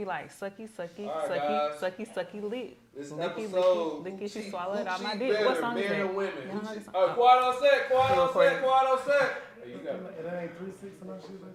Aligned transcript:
be 0.00 0.06
like 0.06 0.30
sucky, 0.32 0.68
sucky, 0.68 1.06
All 1.06 1.28
right, 1.28 1.30
sucky, 1.30 1.80
guys. 1.80 1.92
sucky, 1.92 2.14
sucky, 2.14 2.50
lick. 2.50 2.76
This 2.96 3.10
Licky, 3.12 3.24
episode, 3.24 4.04
licky, 4.04 4.04
licky, 4.04 4.18
who 4.20 4.28
she 4.28 4.50
swallowed 4.50 4.78
who 4.86 4.88
out 4.88 5.02
my 5.02 5.16
dick. 5.16 5.32
better, 5.32 5.44
What 5.46 5.60
song 5.60 5.78
is 5.78 5.88
men 5.90 5.98
that? 5.98 6.06
or 6.06 6.12
women? 6.12 6.32
You 6.36 6.50
Who 6.52 6.60
don't 6.60 6.74
the 6.78 6.84
song? 6.84 6.94
Oh, 6.94 7.08
on 7.46 7.60
set, 7.62 7.88
quiet 7.90 8.18
on 8.18 8.26
Recording. 8.28 8.52
set, 8.52 8.62
quiet 8.62 8.88
on 8.90 8.98
set. 9.04 9.32
Hey, 9.62 9.70
you 9.70 9.78
got 9.78 9.94
it. 9.94 10.24
It 10.24 10.42
ain't 10.42 10.58
three 10.58 10.72
six 10.80 10.92
and 11.00 11.10
no 11.10 11.18
shit 11.20 11.42
like 11.42 11.52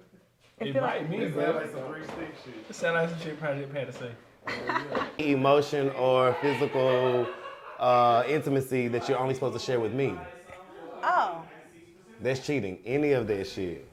It 0.60 0.76
It 0.76 0.82
might 0.82 0.98
like- 1.02 1.10
be, 1.10 1.18
that. 1.18 1.26
It 1.26 1.34
bro. 1.34 1.44
sound 1.44 1.56
like 1.56 1.72
some 1.72 1.94
three 1.94 2.04
six 2.04 2.44
shit. 2.46 2.66
It 2.70 2.76
sound 2.76 2.96
like 2.96 3.10
some 3.10 3.20
shit 3.20 3.40
Project 3.40 3.76
had 3.76 3.88
to 3.88 3.94
say. 3.94 4.12
Emotion 5.18 5.90
or 5.92 6.34
physical 6.42 7.28
uh, 7.80 8.24
intimacy 8.28 8.88
that 8.90 9.10
you're 9.10 9.18
only 9.18 9.34
supposed 9.34 9.58
to 9.58 9.60
share 9.60 9.80
with 9.80 9.94
me. 9.94 10.14
Oh, 11.04 11.42
That's 12.22 12.46
cheating. 12.46 12.78
Any 12.86 13.12
of 13.14 13.28
that 13.28 13.48
shit. 13.48 13.88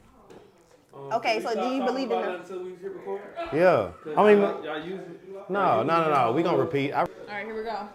Okay. 1.13 1.41
So 1.43 1.55
do 1.55 1.75
you 1.75 1.85
believe 1.85 2.11
in 2.11 2.21
the? 2.21 2.35
Until 2.37 2.65
we 2.65 2.71
hit 2.77 2.93
record? 2.93 3.21
Yeah. 3.53 3.91
I 4.17 4.33
mean, 4.35 4.39
Y'all 4.41 4.85
use 4.85 5.01
it? 5.01 5.51
no, 5.51 5.83
no, 5.83 6.03
no, 6.05 6.11
no. 6.15 6.33
We 6.33 6.43
gonna 6.43 6.59
repeat. 6.59 6.93
I, 6.93 7.01
All 7.01 7.07
right, 7.29 7.45
here 7.47 7.57
we 7.57 7.63
go. 7.65 7.89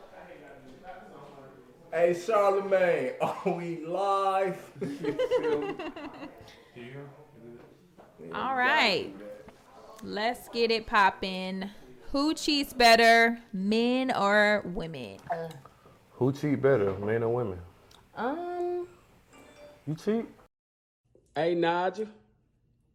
Hey 1.91 2.13
Charlemagne, 2.13 3.13
are 3.21 3.38
we 3.45 3.85
live? 3.85 4.57
You 6.75 6.88
feel 6.89 7.01
me? 8.21 8.31
All 8.34 8.55
right. 8.55 9.15
Let's 10.03 10.48
get 10.49 10.70
it 10.70 10.85
poppin'. 10.85 11.71
Who 12.12 12.35
cheats 12.35 12.71
better, 12.73 13.39
men 13.51 14.12
or 14.15 14.62
women? 14.65 15.17
who 16.12 16.31
cheat 16.31 16.62
better, 16.62 16.93
men 16.99 17.23
or 17.23 17.34
women? 17.34 17.59
Um, 18.15 18.87
You 19.87 19.95
cheat? 19.95 20.26
Hey, 21.35 21.55
Nigel. 21.55 22.07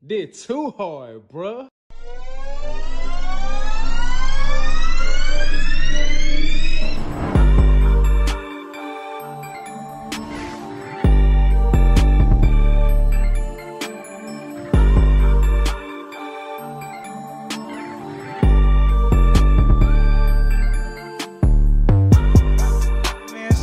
Did 0.05 0.34
too 0.34 0.70
hard, 0.70 1.29
bruh. 1.29 1.69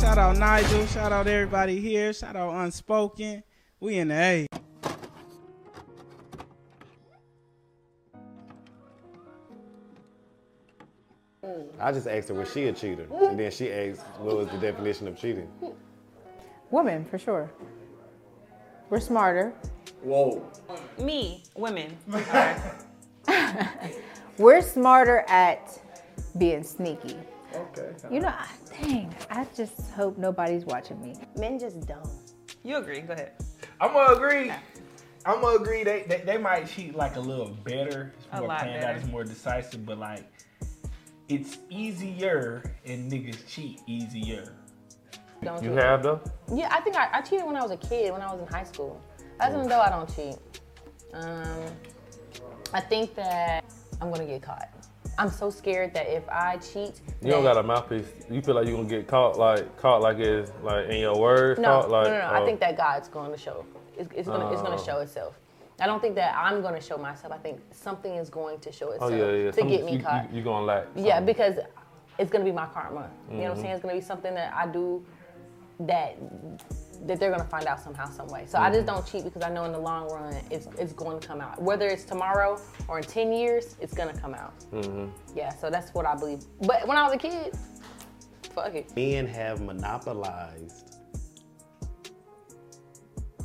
Shout 0.00 0.16
out 0.16 0.38
Nigel. 0.38 0.86
Shout 0.86 1.12
out 1.12 1.26
everybody 1.26 1.78
here. 1.80 2.14
Shout 2.14 2.34
out 2.34 2.54
Unspoken. 2.54 3.42
We 3.78 3.98
in 3.98 4.08
the 4.08 4.14
A. 4.14 4.49
I 11.78 11.92
just 11.92 12.06
asked 12.06 12.28
her 12.28 12.34
was 12.34 12.52
she 12.52 12.64
a 12.68 12.72
cheater, 12.72 13.06
and 13.12 13.38
then 13.38 13.50
she 13.50 13.70
asked 13.72 14.02
what 14.18 14.36
was 14.36 14.48
the 14.48 14.58
definition 14.58 15.08
of 15.08 15.16
cheating. 15.18 15.48
women 16.70 17.04
for 17.04 17.18
sure. 17.18 17.50
We're 18.90 19.00
smarter. 19.00 19.52
Whoa. 20.02 20.42
Me, 20.98 21.44
women. 21.56 21.96
We're 24.38 24.62
smarter 24.62 25.24
at 25.28 25.78
being 26.38 26.62
sneaky. 26.62 27.16
Okay. 27.54 27.92
You 28.10 28.20
know, 28.20 28.28
I, 28.28 28.48
dang. 28.80 29.14
I 29.30 29.46
just 29.56 29.90
hope 29.90 30.16
nobody's 30.18 30.64
watching 30.64 31.00
me. 31.02 31.14
Men 31.36 31.58
just 31.58 31.86
don't. 31.86 32.08
You 32.64 32.76
agree? 32.76 33.00
Go 33.00 33.12
ahead. 33.12 33.32
I'm 33.80 33.92
gonna 33.92 34.14
agree. 34.14 34.50
I'm 35.26 35.40
gonna 35.40 35.56
agree. 35.56 35.84
They, 35.84 36.04
they 36.08 36.22
they 36.24 36.38
might 36.38 36.66
cheat 36.68 36.94
like 36.94 37.16
a 37.16 37.20
little 37.20 37.50
better. 37.64 38.12
It's 38.18 38.26
A 38.32 38.40
lot 38.40 38.60
planned 38.60 38.76
out. 38.76 38.80
better. 38.82 38.98
It's 38.98 39.08
more 39.08 39.24
decisive. 39.24 39.84
But 39.84 39.98
like, 39.98 40.24
it's 41.30 41.58
easier 41.68 42.62
and 42.84 43.10
niggas 43.10 43.46
cheat 43.48 43.80
easier. 43.86 44.52
Don't 45.42 45.62
You 45.62 45.70
do 45.70 45.76
have 45.76 46.02
though? 46.02 46.20
Yeah, 46.52 46.68
I 46.70 46.80
think 46.80 46.96
I, 46.96 47.08
I 47.12 47.20
cheated 47.22 47.46
when 47.46 47.56
I 47.56 47.62
was 47.62 47.70
a 47.70 47.76
kid, 47.76 48.12
when 48.12 48.20
I 48.20 48.30
was 48.32 48.40
in 48.40 48.46
high 48.46 48.64
school. 48.64 49.00
As 49.38 49.54
an 49.54 49.60
adult, 49.60 49.86
I 49.86 49.90
don't 49.90 50.14
cheat. 50.14 50.36
Um, 51.14 51.64
I 52.74 52.80
think 52.80 53.14
that 53.14 53.64
I'm 54.00 54.10
gonna 54.10 54.26
get 54.26 54.42
caught. 54.42 54.68
I'm 55.18 55.30
so 55.30 55.50
scared 55.50 55.94
that 55.94 56.08
if 56.08 56.28
I 56.28 56.56
cheat, 56.58 57.00
You 57.22 57.30
don't 57.30 57.42
got 57.42 57.56
a 57.56 57.62
mouthpiece. 57.62 58.06
You 58.30 58.42
feel 58.42 58.54
like 58.54 58.66
you're 58.66 58.76
gonna 58.76 58.88
get 58.88 59.06
caught 59.06 59.38
like 59.38 59.76
caught 59.76 60.02
like 60.02 60.18
it's 60.18 60.50
like 60.62 60.88
in 60.88 60.98
your 60.98 61.16
words. 61.18 61.60
No, 61.60 61.80
caught, 61.80 61.90
like, 61.90 62.06
no, 62.06 62.12
no, 62.12 62.18
no. 62.18 62.24
I 62.24 62.40
oh. 62.40 62.44
think 62.46 62.60
that 62.60 62.76
God's 62.76 63.08
going 63.08 63.30
to 63.30 63.38
show. 63.38 63.64
It's, 63.96 64.10
it's 64.14 64.28
gonna, 64.28 64.50
it's 64.52 64.62
gonna 64.62 64.76
Oh. 64.80 64.84
show 64.84 64.98
itself. 64.98 65.38
I 65.80 65.86
don't 65.86 66.00
think 66.00 66.14
that 66.16 66.34
I'm 66.36 66.62
gonna 66.62 66.80
show 66.80 66.98
myself. 66.98 67.32
I 67.32 67.38
think 67.38 67.60
something 67.72 68.14
is 68.16 68.28
going 68.30 68.60
to 68.60 68.72
show 68.72 68.88
Oh 68.88 68.92
itself 68.92 69.12
yeah, 69.12 69.30
yeah. 69.32 69.50
to 69.50 69.52
Some- 69.52 69.68
get 69.68 69.84
me 69.84 69.92
you, 69.96 70.02
caught. 70.02 70.30
You, 70.30 70.38
you 70.38 70.44
gonna 70.44 70.64
lack. 70.66 70.84
Yeah, 70.94 71.16
something. 71.16 71.26
because 71.26 71.54
it's 72.18 72.30
gonna 72.30 72.44
be 72.44 72.52
my 72.52 72.66
karma. 72.66 73.10
You 73.30 73.36
know 73.38 73.42
what 73.44 73.50
I'm 73.52 73.56
Mhm. 73.56 73.60
saying? 73.62 73.72
It's 73.74 73.82
gonna 73.82 73.94
be 73.94 74.00
something 74.00 74.34
that 74.34 74.52
I 74.54 74.66
do 74.66 75.04
that 75.80 76.16
that 77.06 77.18
they're 77.18 77.30
gonna 77.30 77.44
find 77.44 77.64
out 77.66 77.80
somehow, 77.80 78.04
some 78.10 78.28
way. 78.28 78.44
So 78.46 78.58
I 78.58 78.70
just 78.70 78.84
don't 78.86 79.06
cheat 79.06 79.24
because 79.24 79.42
I 79.42 79.48
know 79.48 79.64
in 79.64 79.72
the 79.72 79.78
long 79.78 80.10
run 80.10 80.34
it's 80.50 80.66
it's 80.78 80.92
going 80.92 81.18
to 81.18 81.26
come 81.26 81.40
out. 81.40 81.60
Whether 81.62 81.86
it's 81.88 82.04
tomorrow 82.04 82.58
or 82.88 82.98
in 82.98 83.04
ten 83.04 83.32
years, 83.32 83.76
it's 83.80 83.94
gonna 83.94 84.12
come 84.12 84.34
out. 84.34 84.52
Mm-hmm. 84.72 85.06
Yeah, 85.34 85.48
so 85.54 85.70
that's 85.70 85.94
what 85.94 86.04
I 86.04 86.14
believe. 86.14 86.40
But 86.66 86.86
when 86.86 86.98
I 86.98 87.04
was 87.04 87.14
a 87.14 87.16
kid, 87.16 87.54
fuck 88.54 88.74
it. 88.74 88.94
Men 88.94 89.26
have 89.26 89.62
monopolized 89.62 90.96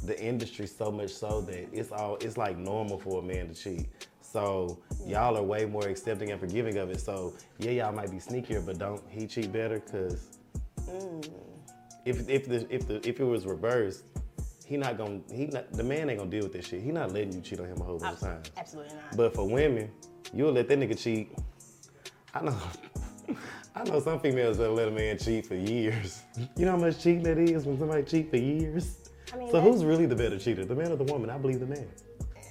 the 0.05 0.19
industry 0.21 0.67
so 0.67 0.91
much 0.91 1.11
so 1.11 1.41
that 1.41 1.67
it's 1.71 1.91
all 1.91 2.17
it's 2.17 2.37
like 2.37 2.57
normal 2.57 2.97
for 2.97 3.19
a 3.19 3.23
man 3.23 3.47
to 3.49 3.53
cheat. 3.53 3.87
So 4.21 4.79
y'all 5.05 5.37
are 5.37 5.43
way 5.43 5.65
more 5.65 5.87
accepting 5.87 6.31
and 6.31 6.39
forgiving 6.39 6.77
of 6.77 6.89
it. 6.89 6.99
So 6.99 7.33
yeah, 7.59 7.71
y'all 7.71 7.93
might 7.93 8.11
be 8.11 8.17
sneakier, 8.17 8.65
but 8.65 8.77
don't 8.77 9.01
he 9.09 9.27
cheat 9.27 9.51
better? 9.51 9.79
Cause 9.79 10.37
mm. 10.89 11.29
if 12.05 12.27
if 12.29 12.47
the 12.47 12.67
if 12.69 12.87
the 12.87 13.07
if 13.07 13.19
it 13.19 13.23
was 13.23 13.45
reversed, 13.45 14.03
he 14.65 14.77
not 14.77 14.97
gonna 14.97 15.21
he 15.31 15.45
not 15.45 15.71
the 15.71 15.83
man 15.83 16.09
ain't 16.09 16.19
gonna 16.19 16.29
deal 16.29 16.43
with 16.43 16.53
this 16.53 16.67
shit. 16.67 16.81
He 16.81 16.91
not 16.91 17.11
letting 17.11 17.33
you 17.33 17.41
cheat 17.41 17.59
on 17.59 17.67
him 17.67 17.79
a 17.79 17.83
whole 17.83 17.99
bunch 17.99 18.13
of 18.15 18.19
times. 18.19 18.51
Absolutely 18.57 18.95
not. 18.95 19.15
But 19.15 19.35
for 19.35 19.47
women, 19.47 19.91
you'll 20.33 20.51
let 20.51 20.67
that 20.67 20.79
nigga 20.79 20.97
cheat. 20.97 21.31
I 22.33 22.41
know. 22.41 22.57
I 23.77 23.83
know 23.83 23.99
some 23.99 24.21
females 24.21 24.57
that 24.57 24.69
let 24.69 24.87
a 24.87 24.91
man 24.91 25.17
cheat 25.17 25.45
for 25.45 25.55
years. 25.55 26.23
You 26.57 26.65
know 26.65 26.71
how 26.71 26.77
much 26.77 27.01
cheating 27.01 27.23
that 27.23 27.37
is 27.37 27.65
when 27.65 27.77
somebody 27.77 28.03
cheat 28.03 28.29
for 28.29 28.37
years? 28.37 29.04
I 29.33 29.37
mean, 29.37 29.51
so 29.51 29.59
who's 29.61 29.83
really 29.83 30.05
the 30.05 30.15
better 30.15 30.37
cheater, 30.37 30.65
the 30.65 30.75
man 30.75 30.91
or 30.91 30.95
the 30.95 31.03
woman? 31.11 31.29
I 31.29 31.37
believe 31.37 31.59
the 31.59 31.65
man. 31.65 31.87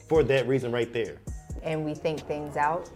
For 0.08 0.22
that 0.24 0.46
reason 0.48 0.70
right 0.72 0.92
there. 0.92 1.16
and 1.62 1.84
we 1.84 1.94
think 1.94 2.20
things 2.26 2.56
out. 2.56 2.90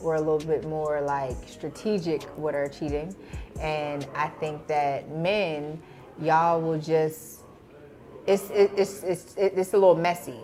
We're 0.00 0.14
a 0.16 0.20
little 0.20 0.38
bit 0.38 0.64
more 0.66 1.00
like 1.00 1.36
strategic 1.46 2.22
with 2.38 2.54
our 2.54 2.68
cheating. 2.68 3.14
And 3.60 4.06
I 4.14 4.28
think 4.28 4.66
that 4.68 5.10
men, 5.10 5.80
y'all 6.20 6.60
will 6.60 6.78
just, 6.78 7.40
it's, 8.26 8.50
it- 8.50 8.70
it's, 8.76 9.02
it's, 9.02 9.34
it's 9.36 9.72
a 9.72 9.78
little 9.78 9.96
messy. 9.96 10.38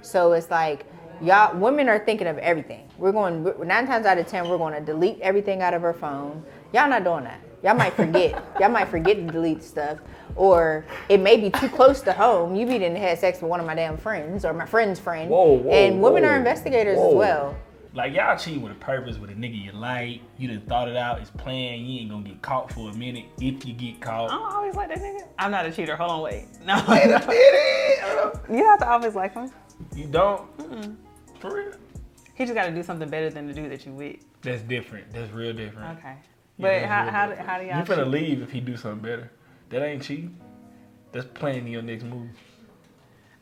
So 0.00 0.32
it's 0.32 0.50
like, 0.50 0.86
y'all, 1.20 1.56
women 1.56 1.88
are 1.88 1.98
thinking 1.98 2.26
of 2.26 2.38
everything. 2.38 2.88
We're 2.96 3.12
going, 3.12 3.44
nine 3.66 3.86
times 3.86 4.06
out 4.06 4.16
of 4.18 4.26
10, 4.26 4.48
we're 4.48 4.58
going 4.58 4.74
to 4.74 4.80
delete 4.80 5.20
everything 5.20 5.60
out 5.62 5.74
of 5.74 5.84
our 5.84 5.92
phone. 5.94 6.42
Y'all 6.72 6.88
not 6.88 7.04
doing 7.04 7.24
that. 7.24 7.40
Y'all 7.62 7.74
might 7.74 7.92
forget. 7.94 8.42
y'all 8.60 8.70
might 8.70 8.88
forget 8.88 9.16
to 9.16 9.22
delete 9.26 9.62
stuff. 9.62 9.98
Or 10.38 10.84
it 11.08 11.20
may 11.20 11.36
be 11.36 11.50
too 11.50 11.68
close 11.68 12.00
to 12.02 12.12
home. 12.12 12.54
You 12.54 12.64
be 12.64 12.78
didn't 12.78 12.96
had 12.96 13.18
sex 13.18 13.42
with 13.42 13.50
one 13.50 13.58
of 13.60 13.66
my 13.66 13.74
damn 13.74 13.96
friends 13.96 14.44
or 14.44 14.52
my 14.54 14.66
friend's 14.66 15.00
friend. 15.00 15.28
Whoa, 15.28 15.54
whoa, 15.54 15.70
and 15.72 16.00
women 16.00 16.22
whoa, 16.22 16.30
are 16.30 16.36
investigators 16.36 16.96
whoa. 16.96 17.10
as 17.10 17.14
well. 17.16 17.56
Like 17.94 18.14
y'all 18.14 18.36
cheat 18.38 18.60
with 18.60 18.70
a 18.70 18.76
purpose 18.76 19.18
with 19.18 19.30
a 19.30 19.34
nigga 19.34 19.60
you 19.64 19.72
like. 19.72 20.20
You 20.36 20.46
done 20.48 20.60
thought 20.68 20.88
it 20.88 20.96
out. 20.96 21.20
It's 21.20 21.30
planned. 21.30 21.86
You 21.88 22.00
ain't 22.00 22.10
gonna 22.10 22.22
get 22.28 22.40
caught 22.40 22.72
for 22.72 22.90
a 22.90 22.94
minute 22.94 23.24
if 23.40 23.66
you 23.66 23.72
get 23.74 24.00
caught. 24.00 24.30
I 24.30 24.34
don't 24.36 24.52
always 24.52 24.74
like 24.76 24.88
that 24.90 24.98
nigga. 24.98 25.26
I'm 25.38 25.50
not 25.50 25.66
a 25.66 25.72
cheater. 25.72 25.96
Hold 25.96 26.10
on, 26.10 26.22
wait. 26.22 26.46
No. 26.64 26.82
Wait 26.88 27.04
a 27.04 27.18
minute. 27.26 28.38
You 28.50 28.64
have 28.64 28.78
to 28.80 28.88
always 28.88 29.14
like 29.14 29.34
him. 29.34 29.50
You 29.94 30.06
don't. 30.06 30.56
Mm-mm. 30.58 30.96
For 31.40 31.54
real. 31.54 31.72
He 32.34 32.44
just 32.44 32.54
got 32.54 32.66
to 32.66 32.72
do 32.74 32.82
something 32.82 33.08
better 33.08 33.28
than 33.30 33.46
the 33.46 33.52
dude 33.52 33.70
that 33.70 33.84
you 33.84 33.92
with. 33.92 34.16
That's 34.42 34.62
different. 34.62 35.12
That's 35.12 35.30
real 35.32 35.52
different. 35.52 35.98
Okay. 35.98 36.14
Yeah, 36.14 36.16
But 36.58 36.68
that's 36.68 36.86
how, 36.86 37.10
how, 37.10 37.26
different. 37.26 37.48
how 37.48 37.58
do 37.58 37.64
y'all 37.66 37.78
You 37.78 37.84
finna 37.84 38.04
cheat? 38.12 38.22
leave 38.28 38.42
if 38.42 38.50
he 38.52 38.60
do 38.60 38.76
something 38.76 39.00
better. 39.00 39.30
That 39.70 39.82
ain't 39.82 40.02
cheating. 40.02 40.36
That's 41.12 41.26
planning 41.26 41.68
your 41.68 41.82
next 41.82 42.04
move. 42.04 42.30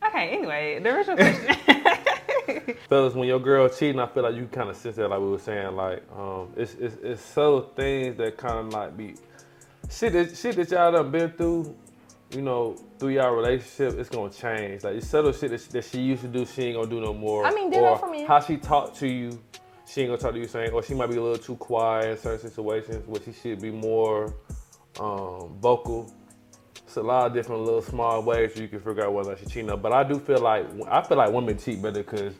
Okay, 0.07 0.31
anyway, 0.31 0.79
the 0.81 0.91
original 0.91 1.17
question. 1.17 2.77
Fellas, 2.89 3.15
when 3.15 3.27
your 3.29 3.41
girl 3.41 3.69
cheating, 3.69 4.01
I 4.01 4.07
feel 4.07 4.23
like 4.23 4.35
you 4.35 4.47
kind 4.47 4.71
of 4.71 4.77
sense 4.77 4.97
that, 4.97 5.09
like 5.09 5.21
we 5.21 5.27
were 5.27 5.39
saying, 5.39 5.75
like 5.75 6.03
um, 6.17 6.53
it's 6.57 6.75
it's 6.75 6.97
it's 7.03 7.23
subtle 7.23 7.73
things 7.75 8.17
that 8.19 8.37
kind 8.37 8.59
of 8.59 8.73
like 8.73 8.97
be 8.97 9.15
shit 9.91 10.13
that 10.13 10.37
shit 10.37 10.57
that 10.57 10.71
y'all 10.71 10.93
done 10.93 11.11
been 11.11 11.31
through. 11.33 11.77
You 12.33 12.43
know, 12.43 12.75
through 12.99 13.11
y'all 13.11 13.31
relationship, 13.31 13.99
it's 13.99 14.09
gonna 14.09 14.33
change. 14.33 14.83
Like 14.83 14.97
it's 14.97 15.07
subtle 15.07 15.33
shit 15.33 15.51
that 15.51 15.61
she, 15.61 15.69
that 15.71 15.85
she 15.85 16.01
used 16.01 16.23
to 16.23 16.29
do, 16.29 16.45
she 16.45 16.65
ain't 16.65 16.77
gonna 16.77 16.91
do 16.91 17.01
no 17.01 17.15
more. 17.15 17.47
I 17.47 17.53
mean, 17.55 17.71
ditto 17.71 17.85
or 17.85 17.99
for 17.99 18.11
me. 18.11 18.25
how 18.25 18.41
she 18.41 18.57
talk 18.57 18.95
to 18.97 19.07
you, 19.07 19.41
she 19.87 20.03
ain't 20.03 20.11
gonna 20.11 20.21
talk 20.21 20.33
to 20.33 20.39
you 20.39 20.49
saying, 20.49 20.73
Or 20.73 20.83
she 20.83 20.95
might 20.95 21.09
be 21.09 21.17
a 21.17 21.23
little 21.23 21.39
too 21.39 21.55
quiet 21.55 22.11
in 22.11 22.19
certain 22.19 22.51
situations 22.51 23.07
where 23.07 23.23
she 23.23 23.33
should 23.33 23.61
be 23.61 23.71
more 23.71 24.35
um, 25.01 25.57
vocal. 25.61 26.13
It's 26.85 26.97
a 26.97 27.03
lot 27.03 27.27
of 27.27 27.35
different 27.35 27.63
little 27.63 27.83
small 27.83 28.23
ways 28.23 28.57
you 28.57 28.69
can 28.69 28.81
figure 28.81 29.05
out 29.05 29.13
whether 29.13 29.31
or 29.31 29.33
not 29.33 29.41
she 29.41 29.47
cheating. 29.47 29.77
But 29.81 29.93
I 29.93 30.05
do 30.05 30.19
feel 30.19 30.39
like 30.39 30.67
I 30.89 31.03
feel 31.03 31.17
like 31.17 31.33
women 31.33 31.59
cheat 31.59 31.83
better 31.83 32.03
because 32.03 32.35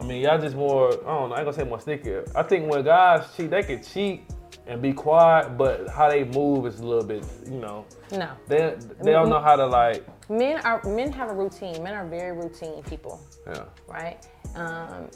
I 0.00 0.04
mean, 0.04 0.22
y'all 0.22 0.38
just 0.40 0.56
more. 0.56 0.88
I 0.92 0.94
don't 0.94 1.28
know. 1.30 1.34
I 1.34 1.38
ain't 1.40 1.46
gonna 1.46 1.52
say 1.52 1.64
more 1.64 1.80
sneaky. 1.80 2.16
I 2.34 2.42
think 2.42 2.70
when 2.70 2.84
guys 2.84 3.26
cheat, 3.36 3.50
they 3.50 3.62
can 3.62 3.82
cheat 3.82 4.22
and 4.66 4.80
be 4.80 4.92
quiet, 4.92 5.56
but 5.58 5.88
how 5.88 6.08
they 6.08 6.24
move 6.24 6.66
is 6.66 6.80
a 6.80 6.86
little 6.86 7.04
bit, 7.04 7.24
you 7.46 7.58
know. 7.58 7.84
No. 8.12 8.30
They 8.46 8.76
they 9.02 9.12
don't 9.12 9.28
know 9.28 9.40
how 9.40 9.56
to 9.56 9.66
like. 9.66 10.04
Men 10.30 10.60
are 10.64 10.82
men 10.84 11.12
have 11.12 11.30
a 11.30 11.34
routine. 11.34 11.82
Men 11.82 11.94
are 11.94 12.06
very 12.06 12.32
routine 12.36 12.82
people, 12.84 13.20
Yeah. 13.46 13.64
right? 13.88 14.24
Um, 14.54 15.08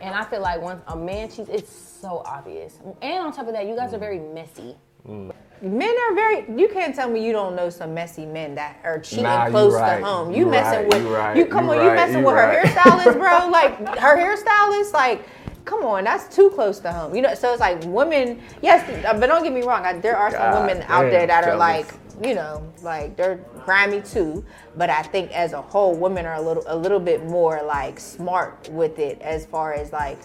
and 0.00 0.14
I 0.14 0.24
feel 0.24 0.40
like 0.40 0.60
once 0.60 0.82
a 0.88 0.96
man 0.96 1.30
cheats, 1.30 1.48
it's 1.50 1.72
so 1.72 2.22
obvious. 2.24 2.78
And 3.00 3.26
on 3.26 3.32
top 3.32 3.46
of 3.46 3.52
that, 3.52 3.66
you 3.66 3.76
guys 3.76 3.94
are 3.94 3.98
very 3.98 4.18
messy. 4.18 4.76
Mm. 5.08 5.32
Men 5.62 5.94
are 6.08 6.14
very. 6.14 6.44
You 6.58 6.68
can't 6.68 6.94
tell 6.94 7.08
me 7.08 7.24
you 7.24 7.32
don't 7.32 7.54
know 7.54 7.70
some 7.70 7.94
messy 7.94 8.26
men 8.26 8.54
that 8.56 8.78
are 8.82 8.98
cheating 8.98 9.24
Nah, 9.24 9.48
close 9.48 9.74
right. 9.74 10.00
to 10.00 10.04
home. 10.04 10.32
You, 10.32 10.38
You 10.38 10.46
messing 10.46 10.80
right, 10.80 10.88
with 10.88 11.02
you 11.02 11.14
right, 11.14 11.36
you. 11.36 11.46
Come 11.46 11.66
you 11.66 11.72
on, 11.74 11.84
you 11.86 11.92
messing 11.92 12.24
with 12.24 12.34
her 12.34 12.62
hairstylist, 12.64 13.18
bro. 13.18 13.48
Like 13.50 13.78
her 13.98 14.16
hairstylist, 14.16 14.92
like. 14.92 15.24
Come 15.64 15.84
on, 15.84 16.02
that's 16.02 16.34
too 16.34 16.50
close 16.50 16.80
to 16.80 16.90
home. 16.92 17.14
You 17.14 17.22
know, 17.22 17.34
so 17.34 17.52
it's 17.52 17.60
like 17.60 17.80
women. 17.84 18.40
Yes, 18.62 18.82
uh, 19.06 19.16
but 19.16 19.28
don't 19.28 19.44
get 19.44 19.52
me 19.52 19.62
wrong. 19.62 19.84
I, 19.84 19.92
there 19.92 20.16
are 20.16 20.32
some 20.32 20.40
God 20.40 20.66
women 20.66 20.82
out 20.88 21.02
there 21.02 21.24
that 21.24 21.44
are 21.44 21.56
like, 21.56 21.86
you 22.20 22.34
know, 22.34 22.66
like 22.82 23.16
they're 23.16 23.36
grimy 23.64 24.00
too. 24.00 24.44
But 24.76 24.90
I 24.90 25.02
think 25.02 25.30
as 25.30 25.52
a 25.52 25.62
whole, 25.62 25.94
women 25.94 26.26
are 26.26 26.34
a 26.34 26.42
little, 26.42 26.64
a 26.66 26.76
little 26.76 26.98
bit 26.98 27.24
more 27.26 27.62
like 27.62 28.00
smart 28.00 28.68
with 28.70 28.98
it 28.98 29.20
as 29.20 29.46
far 29.46 29.72
as 29.72 29.92
like 29.92 30.18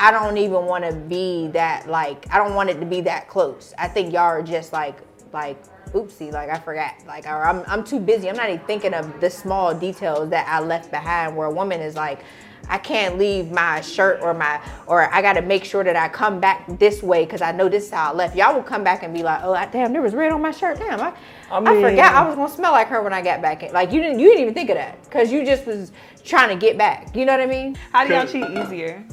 I 0.00 0.10
don't 0.10 0.38
even 0.38 0.64
want 0.64 0.82
to 0.84 0.94
be 0.94 1.48
that 1.48 1.86
like 1.86 2.26
I 2.32 2.38
don't 2.38 2.54
want 2.54 2.70
it 2.70 2.80
to 2.80 2.86
be 2.86 3.02
that 3.02 3.28
close. 3.28 3.74
I 3.76 3.86
think 3.86 4.14
y'all 4.14 4.22
are 4.22 4.42
just 4.42 4.72
like 4.72 4.96
like 5.32 5.62
oopsie 5.92 6.32
like 6.32 6.48
I 6.48 6.58
forgot 6.58 6.94
like 7.06 7.26
or 7.26 7.44
I'm 7.44 7.62
I'm 7.66 7.84
too 7.84 8.00
busy. 8.00 8.30
I'm 8.30 8.36
not 8.36 8.48
even 8.48 8.64
thinking 8.66 8.94
of 8.94 9.20
the 9.20 9.28
small 9.28 9.74
details 9.74 10.30
that 10.30 10.48
I 10.48 10.60
left 10.60 10.90
behind. 10.90 11.36
Where 11.36 11.48
a 11.48 11.52
woman 11.52 11.80
is 11.80 11.94
like. 11.94 12.24
I 12.68 12.78
can't 12.78 13.18
leave 13.18 13.50
my 13.50 13.80
shirt 13.80 14.20
or 14.22 14.32
my 14.32 14.60
or 14.86 15.12
I 15.12 15.22
got 15.22 15.32
to 15.32 15.42
make 15.42 15.64
sure 15.64 15.82
that 15.82 15.96
I 15.96 16.08
come 16.08 16.38
back 16.38 16.66
this 16.78 17.02
way 17.02 17.24
because 17.24 17.42
I 17.42 17.50
know 17.50 17.68
this 17.68 17.86
is 17.86 17.90
how 17.90 18.12
I 18.12 18.14
left. 18.14 18.36
Y'all 18.36 18.54
will 18.54 18.62
come 18.62 18.84
back 18.84 19.02
and 19.02 19.12
be 19.12 19.24
like, 19.24 19.40
oh 19.42 19.54
damn, 19.72 19.92
there 19.92 20.02
was 20.02 20.14
red 20.14 20.30
on 20.30 20.40
my 20.40 20.52
shirt. 20.52 20.78
Damn, 20.78 21.00
I, 21.00 21.12
I, 21.50 21.58
mean- 21.58 21.82
forgot 21.82 22.14
I 22.14 22.24
was 22.24 22.36
gonna 22.36 22.52
smell 22.52 22.70
like 22.70 22.86
her 22.86 23.02
when 23.02 23.12
I 23.12 23.22
got 23.22 23.42
back. 23.42 23.64
In. 23.64 23.72
Like 23.72 23.90
you 23.90 24.00
didn't 24.00 24.20
you 24.20 24.28
didn't 24.28 24.42
even 24.42 24.54
think 24.54 24.70
of 24.70 24.76
that 24.76 25.02
because 25.02 25.32
you 25.32 25.44
just 25.44 25.66
was 25.66 25.90
trying 26.22 26.50
to 26.50 26.54
get 26.54 26.78
back. 26.78 27.16
You 27.16 27.24
know 27.24 27.32
what 27.32 27.40
I 27.40 27.46
mean? 27.46 27.76
How 27.92 28.06
do 28.06 28.12
y'all 28.12 28.26
cheat 28.26 28.48
easier? 28.50 29.04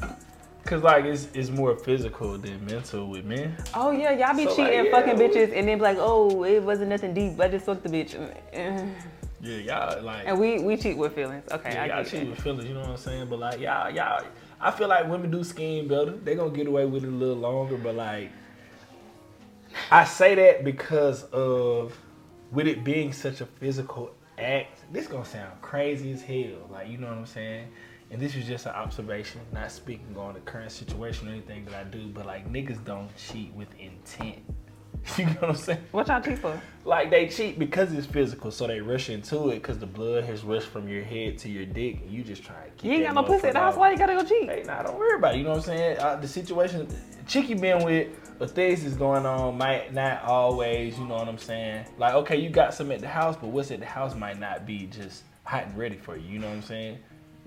Cause 0.68 0.82
like 0.82 1.06
it's 1.06 1.28
it's 1.32 1.48
more 1.48 1.74
physical 1.76 2.36
than 2.36 2.62
mental 2.66 3.06
with 3.08 3.24
men. 3.24 3.56
Oh 3.74 3.90
yeah, 3.90 4.10
y'all 4.12 4.36
be 4.36 4.44
So, 4.44 4.48
like, 4.50 4.56
cheating, 4.56 4.84
yeah, 4.84 4.90
fucking 4.90 5.16
we- 5.16 5.24
bitches, 5.28 5.56
and 5.56 5.66
then 5.66 5.78
be 5.78 5.82
like, 5.82 5.96
oh, 5.98 6.44
it 6.44 6.62
wasn't 6.62 6.90
nothing 6.90 7.14
deep. 7.14 7.40
I 7.40 7.48
just 7.48 7.64
fucked 7.64 7.82
the 7.84 7.88
bitch. 7.88 8.14
Yeah, 9.40 9.56
y'all 9.58 10.02
like. 10.02 10.26
And 10.26 10.38
we 10.40 10.58
we 10.58 10.76
cheat 10.76 10.96
with 10.98 11.14
feelings. 11.14 11.44
Okay, 11.52 11.72
Yeah, 11.72 11.84
I 11.84 11.86
y'all 11.86 12.02
get 12.02 12.10
cheat 12.10 12.22
it. 12.24 12.30
with 12.30 12.40
feelings, 12.40 12.64
you 12.68 12.74
know 12.74 12.80
what 12.80 12.88
I'm 12.90 12.96
saying? 12.96 13.28
But 13.30 13.38
like 13.38 13.60
y'all, 13.60 13.88
y'all, 13.88 14.24
I 14.60 14.72
feel 14.72 14.88
like 14.88 15.08
women 15.08 15.30
do 15.30 15.44
scheme 15.44 15.86
better. 15.86 16.10
They 16.10 16.34
gonna 16.34 16.50
get 16.50 16.66
away 16.66 16.86
with 16.86 17.04
it 17.04 17.08
a 17.08 17.10
little 17.12 17.36
longer, 17.36 17.76
but 17.76 17.94
like, 17.94 18.32
I 19.92 20.04
say 20.04 20.34
that 20.34 20.64
because 20.64 21.22
of 21.24 21.96
with 22.50 22.66
it 22.66 22.82
being 22.82 23.12
such 23.12 23.40
a 23.40 23.46
physical 23.46 24.10
act. 24.38 24.80
This 24.92 25.06
gonna 25.06 25.24
sound 25.24 25.62
crazy 25.62 26.10
as 26.12 26.20
hell, 26.20 26.68
like 26.70 26.88
you 26.88 26.98
know 26.98 27.06
what 27.06 27.18
I'm 27.18 27.26
saying. 27.26 27.68
And 28.10 28.20
this 28.20 28.34
is 28.34 28.46
just 28.46 28.66
an 28.66 28.72
observation, 28.72 29.40
not 29.52 29.70
speaking 29.70 30.16
on 30.16 30.34
the 30.34 30.40
current 30.40 30.72
situation 30.72 31.28
or 31.28 31.32
anything 31.32 31.66
that 31.66 31.74
I 31.74 31.84
do, 31.84 32.08
but 32.08 32.24
like 32.24 32.50
niggas 32.50 32.82
don't 32.84 33.14
cheat 33.16 33.52
with 33.54 33.68
intent. 33.78 34.38
You 35.16 35.26
know 35.26 35.32
what 35.32 35.50
I'm 35.50 35.54
saying? 35.56 35.80
What 35.92 36.08
y'all 36.08 36.20
cheat 36.20 36.38
for? 36.38 36.60
Like 36.84 37.10
they 37.10 37.28
cheat 37.28 37.58
because 37.58 37.92
it's 37.92 38.06
physical, 38.06 38.50
so 38.50 38.66
they 38.66 38.80
rush 38.80 39.08
into 39.10 39.50
it 39.50 39.56
because 39.56 39.78
the 39.78 39.86
blood 39.86 40.24
has 40.24 40.42
rushed 40.42 40.68
from 40.68 40.88
your 40.88 41.02
head 41.02 41.38
to 41.38 41.48
your 41.48 41.64
dick, 41.64 42.00
and 42.02 42.10
you 42.10 42.22
just 42.22 42.42
try 42.42 42.56
to 42.56 42.70
keep. 42.70 42.84
You 42.84 42.92
ain't 42.92 43.06
got 43.06 43.14
no 43.14 43.22
pussy 43.22 43.46
at 43.46 43.54
the 43.54 43.58
motherfucker 43.58 43.62
house. 43.62 43.74
out. 43.74 43.80
Why 43.80 43.92
you 43.92 43.98
gotta 43.98 44.14
go 44.14 44.24
cheat? 44.24 44.48
Hey, 44.48 44.64
nah, 44.66 44.82
don't 44.82 44.98
worry 44.98 45.16
about 45.16 45.34
it. 45.34 45.38
You 45.38 45.44
know 45.44 45.50
what 45.50 45.58
I'm 45.58 45.64
saying? 45.64 45.98
Uh, 45.98 46.16
the 46.16 46.28
situation, 46.28 46.88
chick 47.26 47.48
you 47.48 47.56
been 47.56 47.84
with, 47.84 48.08
or 48.40 48.48
things 48.48 48.84
is 48.84 48.96
going 48.96 49.24
on 49.24 49.56
might 49.56 49.94
not 49.94 50.24
always. 50.24 50.98
You 50.98 51.06
know 51.06 51.14
what 51.16 51.28
I'm 51.28 51.38
saying? 51.38 51.86
Like, 51.96 52.14
okay, 52.14 52.36
you 52.36 52.50
got 52.50 52.74
some 52.74 52.90
at 52.90 53.00
the 53.00 53.08
house, 53.08 53.36
but 53.36 53.48
what's 53.48 53.70
at 53.70 53.80
the 53.80 53.86
house 53.86 54.14
might 54.14 54.38
not 54.38 54.66
be 54.66 54.86
just 54.86 55.22
hot 55.44 55.66
and 55.66 55.78
ready 55.78 55.96
for 55.96 56.16
you. 56.16 56.28
You 56.28 56.38
know 56.38 56.48
what 56.48 56.56
I'm 56.56 56.62
saying? 56.62 56.98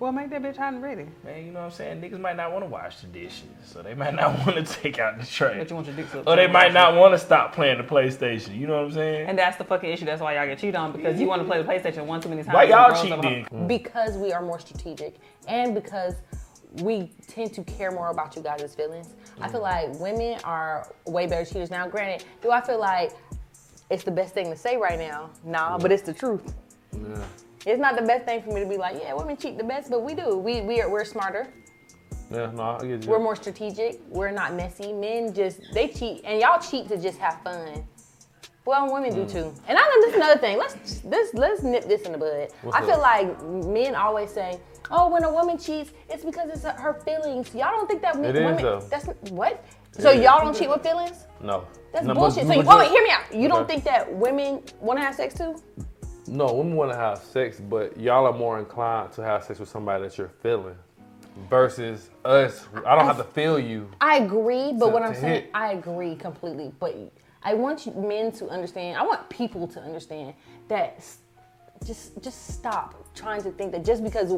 Well, 0.02 0.12
make 0.12 0.32
that 0.32 0.42
bitch 0.42 0.58
hot 0.58 0.74
and 0.74 0.82
ready. 0.82 1.06
Man, 1.24 1.46
you 1.46 1.52
know 1.52 1.60
what 1.60 1.66
I'm 1.66 1.72
saying? 1.74 2.02
Niggas 2.02 2.20
might 2.20 2.36
not 2.36 2.52
want 2.52 2.64
to 2.64 2.68
wash 2.68 3.02
the 3.02 3.08
dishes, 3.08 3.44
so 3.64 3.84
they 3.84 3.94
might 3.94 4.16
not 4.22 4.34
want 4.40 4.56
to 4.56 4.64
take 4.64 4.98
out 4.98 5.20
the 5.20 5.26
trash. 5.28 5.58
But 5.60 5.70
you 5.70 5.76
want 5.76 5.86
your 5.86 5.96
dick 5.96 6.08
sucked. 6.10 6.28
Or 6.28 6.36
they 6.36 6.48
might 6.48 6.74
not 6.74 6.96
want 6.96 7.14
to 7.14 7.20
stop 7.20 7.54
playing 7.54 7.78
the 7.78 7.84
PlayStation. 7.84 8.58
You 8.58 8.66
know 8.66 8.78
what 8.78 8.86
I'm 8.86 8.92
saying? 8.94 9.28
And 9.30 9.38
that's 9.38 9.58
the 9.58 9.64
fucking 9.64 9.88
issue. 9.88 10.06
That's 10.06 10.20
why 10.20 10.34
y'all 10.34 10.48
get 10.48 10.58
cheated 10.58 10.74
on 10.74 10.92
because 10.92 11.20
you 11.20 11.28
want 11.28 11.44
to 11.44 11.48
play 11.48 11.62
the 11.62 11.70
PlayStation 11.70 12.08
one 12.08 12.20
too 12.20 12.30
many 12.30 12.42
times. 12.42 12.56
Why 12.56 12.64
y'all 12.64 12.90
girls 12.90 13.02
cheat 13.04 13.12
don't- 13.12 13.22
then? 13.22 13.46
Mm. 13.46 13.68
because 13.68 14.18
we 14.18 14.34
are 14.34 14.42
more 14.42 14.60
strategic 14.60 15.18
and 15.48 15.76
because 15.76 16.16
we 16.82 17.12
tend 17.28 17.54
to 17.54 17.64
care 17.64 17.92
more 17.92 18.10
about 18.10 18.36
you 18.36 18.42
guys' 18.42 18.74
feelings. 18.74 19.14
I 19.40 19.50
feel 19.50 19.62
like 19.62 19.94
women 20.00 20.40
are 20.44 20.92
way 21.06 21.28
better 21.28 21.46
cheaters. 21.46 21.70
Now, 21.70 21.88
granted, 21.88 22.26
do 22.42 22.50
I 22.50 22.60
feel 22.62 22.80
like 22.80 23.12
it's 23.92 24.04
the 24.04 24.10
best 24.10 24.34
thing 24.34 24.50
to 24.50 24.58
say 24.58 24.78
right 24.78 24.98
now? 24.98 25.30
Nah, 25.44 25.78
but 25.78 25.92
it's 25.92 26.02
the 26.02 26.14
truth. 26.14 26.56
Yeah. 26.92 27.24
It's 27.66 27.80
not 27.80 27.96
the 27.96 28.02
best 28.02 28.26
thing 28.26 28.42
for 28.42 28.52
me 28.52 28.62
to 28.62 28.68
be 28.68 28.78
like, 28.78 28.98
yeah, 29.02 29.14
women 29.14 29.38
cheat 29.38 29.58
the 29.58 29.64
best, 29.64 29.90
but 29.90 30.02
we 30.02 30.16
do. 30.16 30.38
We 30.38 30.62
we 30.62 30.82
are 30.82 30.90
we're 30.90 31.06
smarter. 31.06 31.48
Yeah, 32.32 32.52
no, 32.52 32.64
I 32.64 32.88
get 32.88 33.04
you. 33.04 33.10
We're 33.10 33.20
more 33.20 33.36
strategic. 33.36 34.00
We're 34.08 34.32
not 34.32 34.54
messy. 34.54 34.94
Men 34.94 35.34
just 35.34 35.60
they 35.74 35.90
cheat, 35.90 36.22
and 36.24 36.40
y'all 36.40 36.60
cheat 36.60 36.88
to 36.88 36.98
just 36.98 37.20
have 37.20 37.42
fun. 37.44 37.86
Well, 38.64 38.94
women 38.94 39.14
do 39.14 39.26
mm. 39.26 39.32
too. 39.32 39.54
And 39.68 39.78
I 39.78 39.82
know 39.82 40.02
this 40.02 40.10
is 40.12 40.16
another 40.16 40.40
thing. 40.40 40.58
Let's 40.58 41.04
let's 41.04 41.34
let's 41.34 41.64
nip 41.64 41.86
this 41.86 42.04
in 42.04 42.14
the 42.14 42.18
bud. 42.18 42.50
What's 42.62 42.78
I 42.78 42.82
feel 42.82 42.92
up? 42.92 43.02
like 43.02 43.44
men 43.44 43.96
always 43.96 44.32
say, 44.32 44.60
"Oh, 44.90 45.10
when 45.10 45.24
a 45.24 45.32
woman 45.32 45.58
cheats, 45.58 45.92
it's 46.10 46.24
because 46.24 46.50
it's 46.50 46.64
her 46.64 46.94
feelings." 47.06 47.54
Y'all 47.54 47.72
don't 47.72 47.88
think 47.88 48.02
that 48.02 48.16
It 48.18 48.36
is, 48.36 48.44
women? 48.44 48.64
though. 48.64 48.80
That's 48.90 49.08
what. 49.32 49.64
So 49.92 50.10
is. 50.12 50.24
y'all 50.24 50.40
don't 50.40 50.56
cheat 50.56 50.70
with 50.70 50.84
feelings? 50.84 51.26
No. 51.42 51.66
That's 51.92 52.06
No, 52.06 52.14
bullshit. 52.14 52.48
but- 52.48 52.54
So 52.54 52.62
you, 52.62 52.68
oh, 52.68 52.78
wait, 52.78 52.90
hear 52.92 53.04
me 53.04 53.10
out. 53.10 53.34
You 53.34 53.50
don't 53.50 53.68
think 53.68 53.84
that 53.84 54.10
women 54.14 54.64
want 54.80 55.00
to 55.00 55.04
have 55.04 55.16
sex 55.16 55.34
too? 55.34 55.62
No, 56.28 56.54
women 56.54 56.76
want 56.76 56.92
to 56.92 56.98
have 56.98 57.18
sex, 57.20 57.60
but 57.60 57.98
y'all 58.00 58.26
are 58.26 58.38
more 58.38 58.60
inclined 58.60 59.12
to 59.14 59.24
have 59.24 59.44
sex 59.44 59.60
with 59.60 59.70
somebody 59.70 60.04
that 60.04 60.18
you're 60.18 60.30
feeling 60.42 60.76
versus 61.50 62.10
us. 62.26 62.68
I 62.86 62.96
don't 62.96 63.06
have 63.06 63.18
to 63.18 63.24
feel 63.24 63.60
you. 63.60 63.90
I 64.00 64.18
agree, 64.18 64.74
but 64.74 64.88
To- 64.88 64.92
what 64.92 65.04
I'm 65.04 65.14
saying, 65.14 65.44
hit. 65.44 65.52
I 65.54 65.74
agree 65.74 66.16
completely. 66.16 66.72
But 66.80 66.96
I 67.44 67.54
want 67.56 67.86
you, 67.86 67.94
men 67.94 68.32
to 68.34 68.48
understand. 68.50 68.98
I 68.98 69.04
want 69.04 69.28
people 69.30 69.68
to 69.70 69.80
understand 69.80 70.34
that 70.68 71.04
just 71.86 72.22
just 72.22 72.48
stop 72.48 72.94
trying 73.16 73.42
to 73.42 73.52
think 73.52 73.72
that 73.72 73.84
just 73.84 74.04
because 74.04 74.34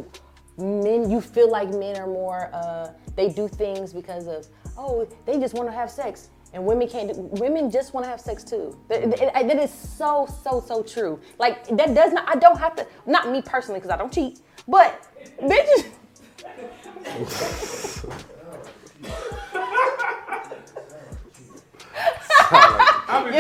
men 0.58 1.10
you 1.10 1.20
feel 1.20 1.50
like 1.52 1.70
men 1.70 1.98
are 1.98 2.08
more 2.08 2.50
uh, 2.54 2.92
they 3.16 3.28
do 3.30 3.48
things 3.50 3.92
because 3.92 4.28
of 4.28 4.48
oh 4.78 5.06
they 5.26 5.38
just 5.40 5.54
want 5.54 5.68
to 5.68 5.74
have 5.74 5.92
sex 5.92 6.30
and 6.54 6.64
women 6.66 6.88
can't 6.88 7.14
do, 7.14 7.20
women 7.42 7.70
just 7.72 7.94
want 7.94 8.06
to 8.06 8.10
have 8.10 8.22
sex 8.22 8.44
too 8.44 8.78
that, 8.88 9.02
that- 9.18 9.48
that 9.48 9.58
is 9.58 9.72
so 9.72 10.28
so 10.44 10.62
so 10.66 10.82
true 10.84 11.20
like 11.40 11.66
that 11.76 11.94
does 11.94 12.14
not 12.14 12.28
i 12.30 12.36
don't 12.36 12.58
have 12.60 12.76
to 12.76 12.86
not 13.06 13.30
me 13.30 13.42
personally 13.42 13.80
because 13.80 13.92
i 13.92 13.98
don't 13.98 14.14
cheat 14.14 14.40
but 14.68 15.08
bitches 15.42 15.86
You 21.94 22.00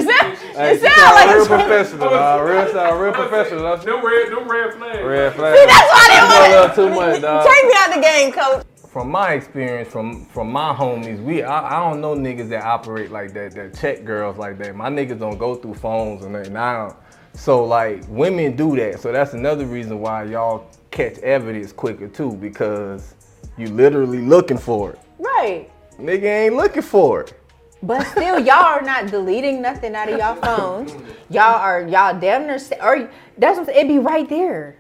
sound, 0.02 0.38
Hey, 0.38 0.74
you 0.74 0.80
she 0.80 0.86
sound 0.86 0.96
sound 0.96 1.16
like 1.16 1.30
real 1.36 1.44
a 1.44 1.48
professional. 1.48 2.14
Uh, 2.14 2.42
real 2.44 2.68
sound 2.72 3.02
real 3.02 3.12
professional. 3.14 3.64
That's 3.64 3.84
Them 3.86 4.06
red, 4.06 4.32
them 4.32 4.48
red 4.48 4.74
flags. 4.76 5.04
red 5.04 5.34
flag. 5.34 5.58
See, 5.58 5.66
that's 5.66 5.92
why 5.92 6.08
they 6.10 6.18
know 6.22 6.30
want 6.30 6.52
little 6.78 6.90
too 6.90 6.96
much, 6.96 7.22
dog. 7.22 7.48
Take 7.50 7.66
me 7.66 7.74
out 7.78 7.88
of 7.90 7.96
the 7.96 8.02
game, 8.02 8.32
coach. 8.32 8.64
From 8.94 9.10
my 9.10 9.34
experience, 9.34 9.90
from 9.92 10.24
from 10.28 10.52
my 10.52 10.72
homies, 10.72 11.20
we 11.24 11.42
I, 11.42 11.78
I 11.78 11.90
don't 11.90 12.00
know 12.00 12.14
niggas 12.14 12.48
that 12.50 12.64
operate 12.64 13.10
like 13.10 13.34
that, 13.34 13.56
that 13.56 13.74
check 13.74 14.06
girls 14.06 14.38
like 14.38 14.60
that. 14.60 14.76
My 14.76 14.88
niggas 14.88 15.18
don't 15.18 15.40
go 15.40 15.56
through 15.56 15.74
phones 15.74 16.24
and 16.24 16.34
nothing. 16.34 16.56
I 16.56 16.74
don't. 16.74 16.96
So 17.34 17.66
like 17.66 18.04
women 18.08 18.56
do 18.56 18.76
that. 18.76 19.00
So 19.00 19.12
that's 19.12 19.34
another 19.34 19.66
reason 19.66 20.00
why 20.00 20.26
y'all 20.26 20.70
catch 20.92 21.18
evidence 21.18 21.72
quicker 21.72 22.08
too, 22.08 22.34
because 22.34 23.16
you 23.58 23.66
literally 23.70 24.20
looking 24.20 24.60
for 24.60 24.92
it. 24.92 25.00
Right. 25.18 25.72
Nigga 25.98 26.46
ain't 26.46 26.56
looking 26.56 26.84
for 26.84 27.22
it. 27.22 27.34
But 27.82 28.06
still, 28.06 28.38
y'all 28.38 28.64
are 28.64 28.84
not 28.84 29.08
deleting 29.08 29.60
nothing 29.60 29.96
out 29.96 30.08
of 30.08 30.20
y'all 30.20 30.36
phones. 30.36 30.94
Y'all 31.32 31.56
are 31.56 31.82
y'all 31.82 32.20
damn 32.20 32.46
near 32.46 32.60
or 32.80 33.10
that's 33.40 33.58
what 33.58 33.70
it 33.70 33.88
be 33.88 33.98
right 33.98 34.30
there. 34.30 34.78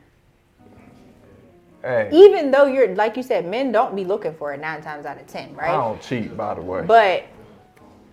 Hey, 1.84 2.10
Even 2.14 2.50
though 2.50 2.66
you're 2.66 2.96
like 2.96 3.18
you 3.18 3.24
said, 3.24 3.46
men 3.46 3.74
don't 3.74 3.94
be 3.94 4.06
looking 4.06 4.34
for 4.34 4.54
it 4.54 4.62
nine 4.62 4.82
times 4.82 5.06
out 5.06 5.20
of 5.20 5.28
ten, 5.28 5.54
right? 5.54 5.70
I 5.70 5.78
right? 5.78 5.84
don't 5.84 6.02
cheat 6.02 6.38
by 6.38 6.54
the 6.54 6.62
way. 6.62 6.84
But 6.88 7.26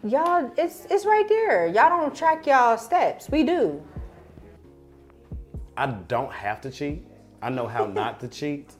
y'all, 0.03 0.51
it's 0.57 0.87
it's 0.91 1.07
right 1.07 1.29
there. 1.29 1.67
Y'all 1.69 1.89
don't 1.89 2.15
track 2.15 2.47
y'all 2.47 2.77
steps. 2.77 3.31
We 3.31 3.45
do. 3.45 3.81
I 5.77 5.87
don't 5.87 6.33
have 6.33 6.61
to 6.63 6.71
cheat. 6.71 7.07
I 7.43 7.51
know 7.51 7.69
how 7.69 7.87
not 8.01 8.19
to 8.21 8.29
cheat. 8.29 8.73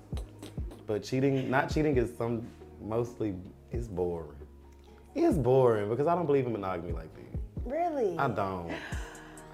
But 0.89 1.05
cheating, 1.05 1.49
not 1.49 1.73
cheating 1.73 1.97
is 1.97 2.17
some 2.19 2.49
mostly 2.83 3.37
it's 3.71 3.87
boring. 3.87 4.35
It's 5.15 5.39
boring 5.39 5.89
because 5.89 6.09
I 6.09 6.17
don't 6.17 6.27
believe 6.27 6.47
in 6.47 6.53
monogamy 6.53 6.93
like 6.93 7.15
that. 7.15 7.41
Really? 7.65 8.19
I 8.19 8.27
don't. 8.27 8.73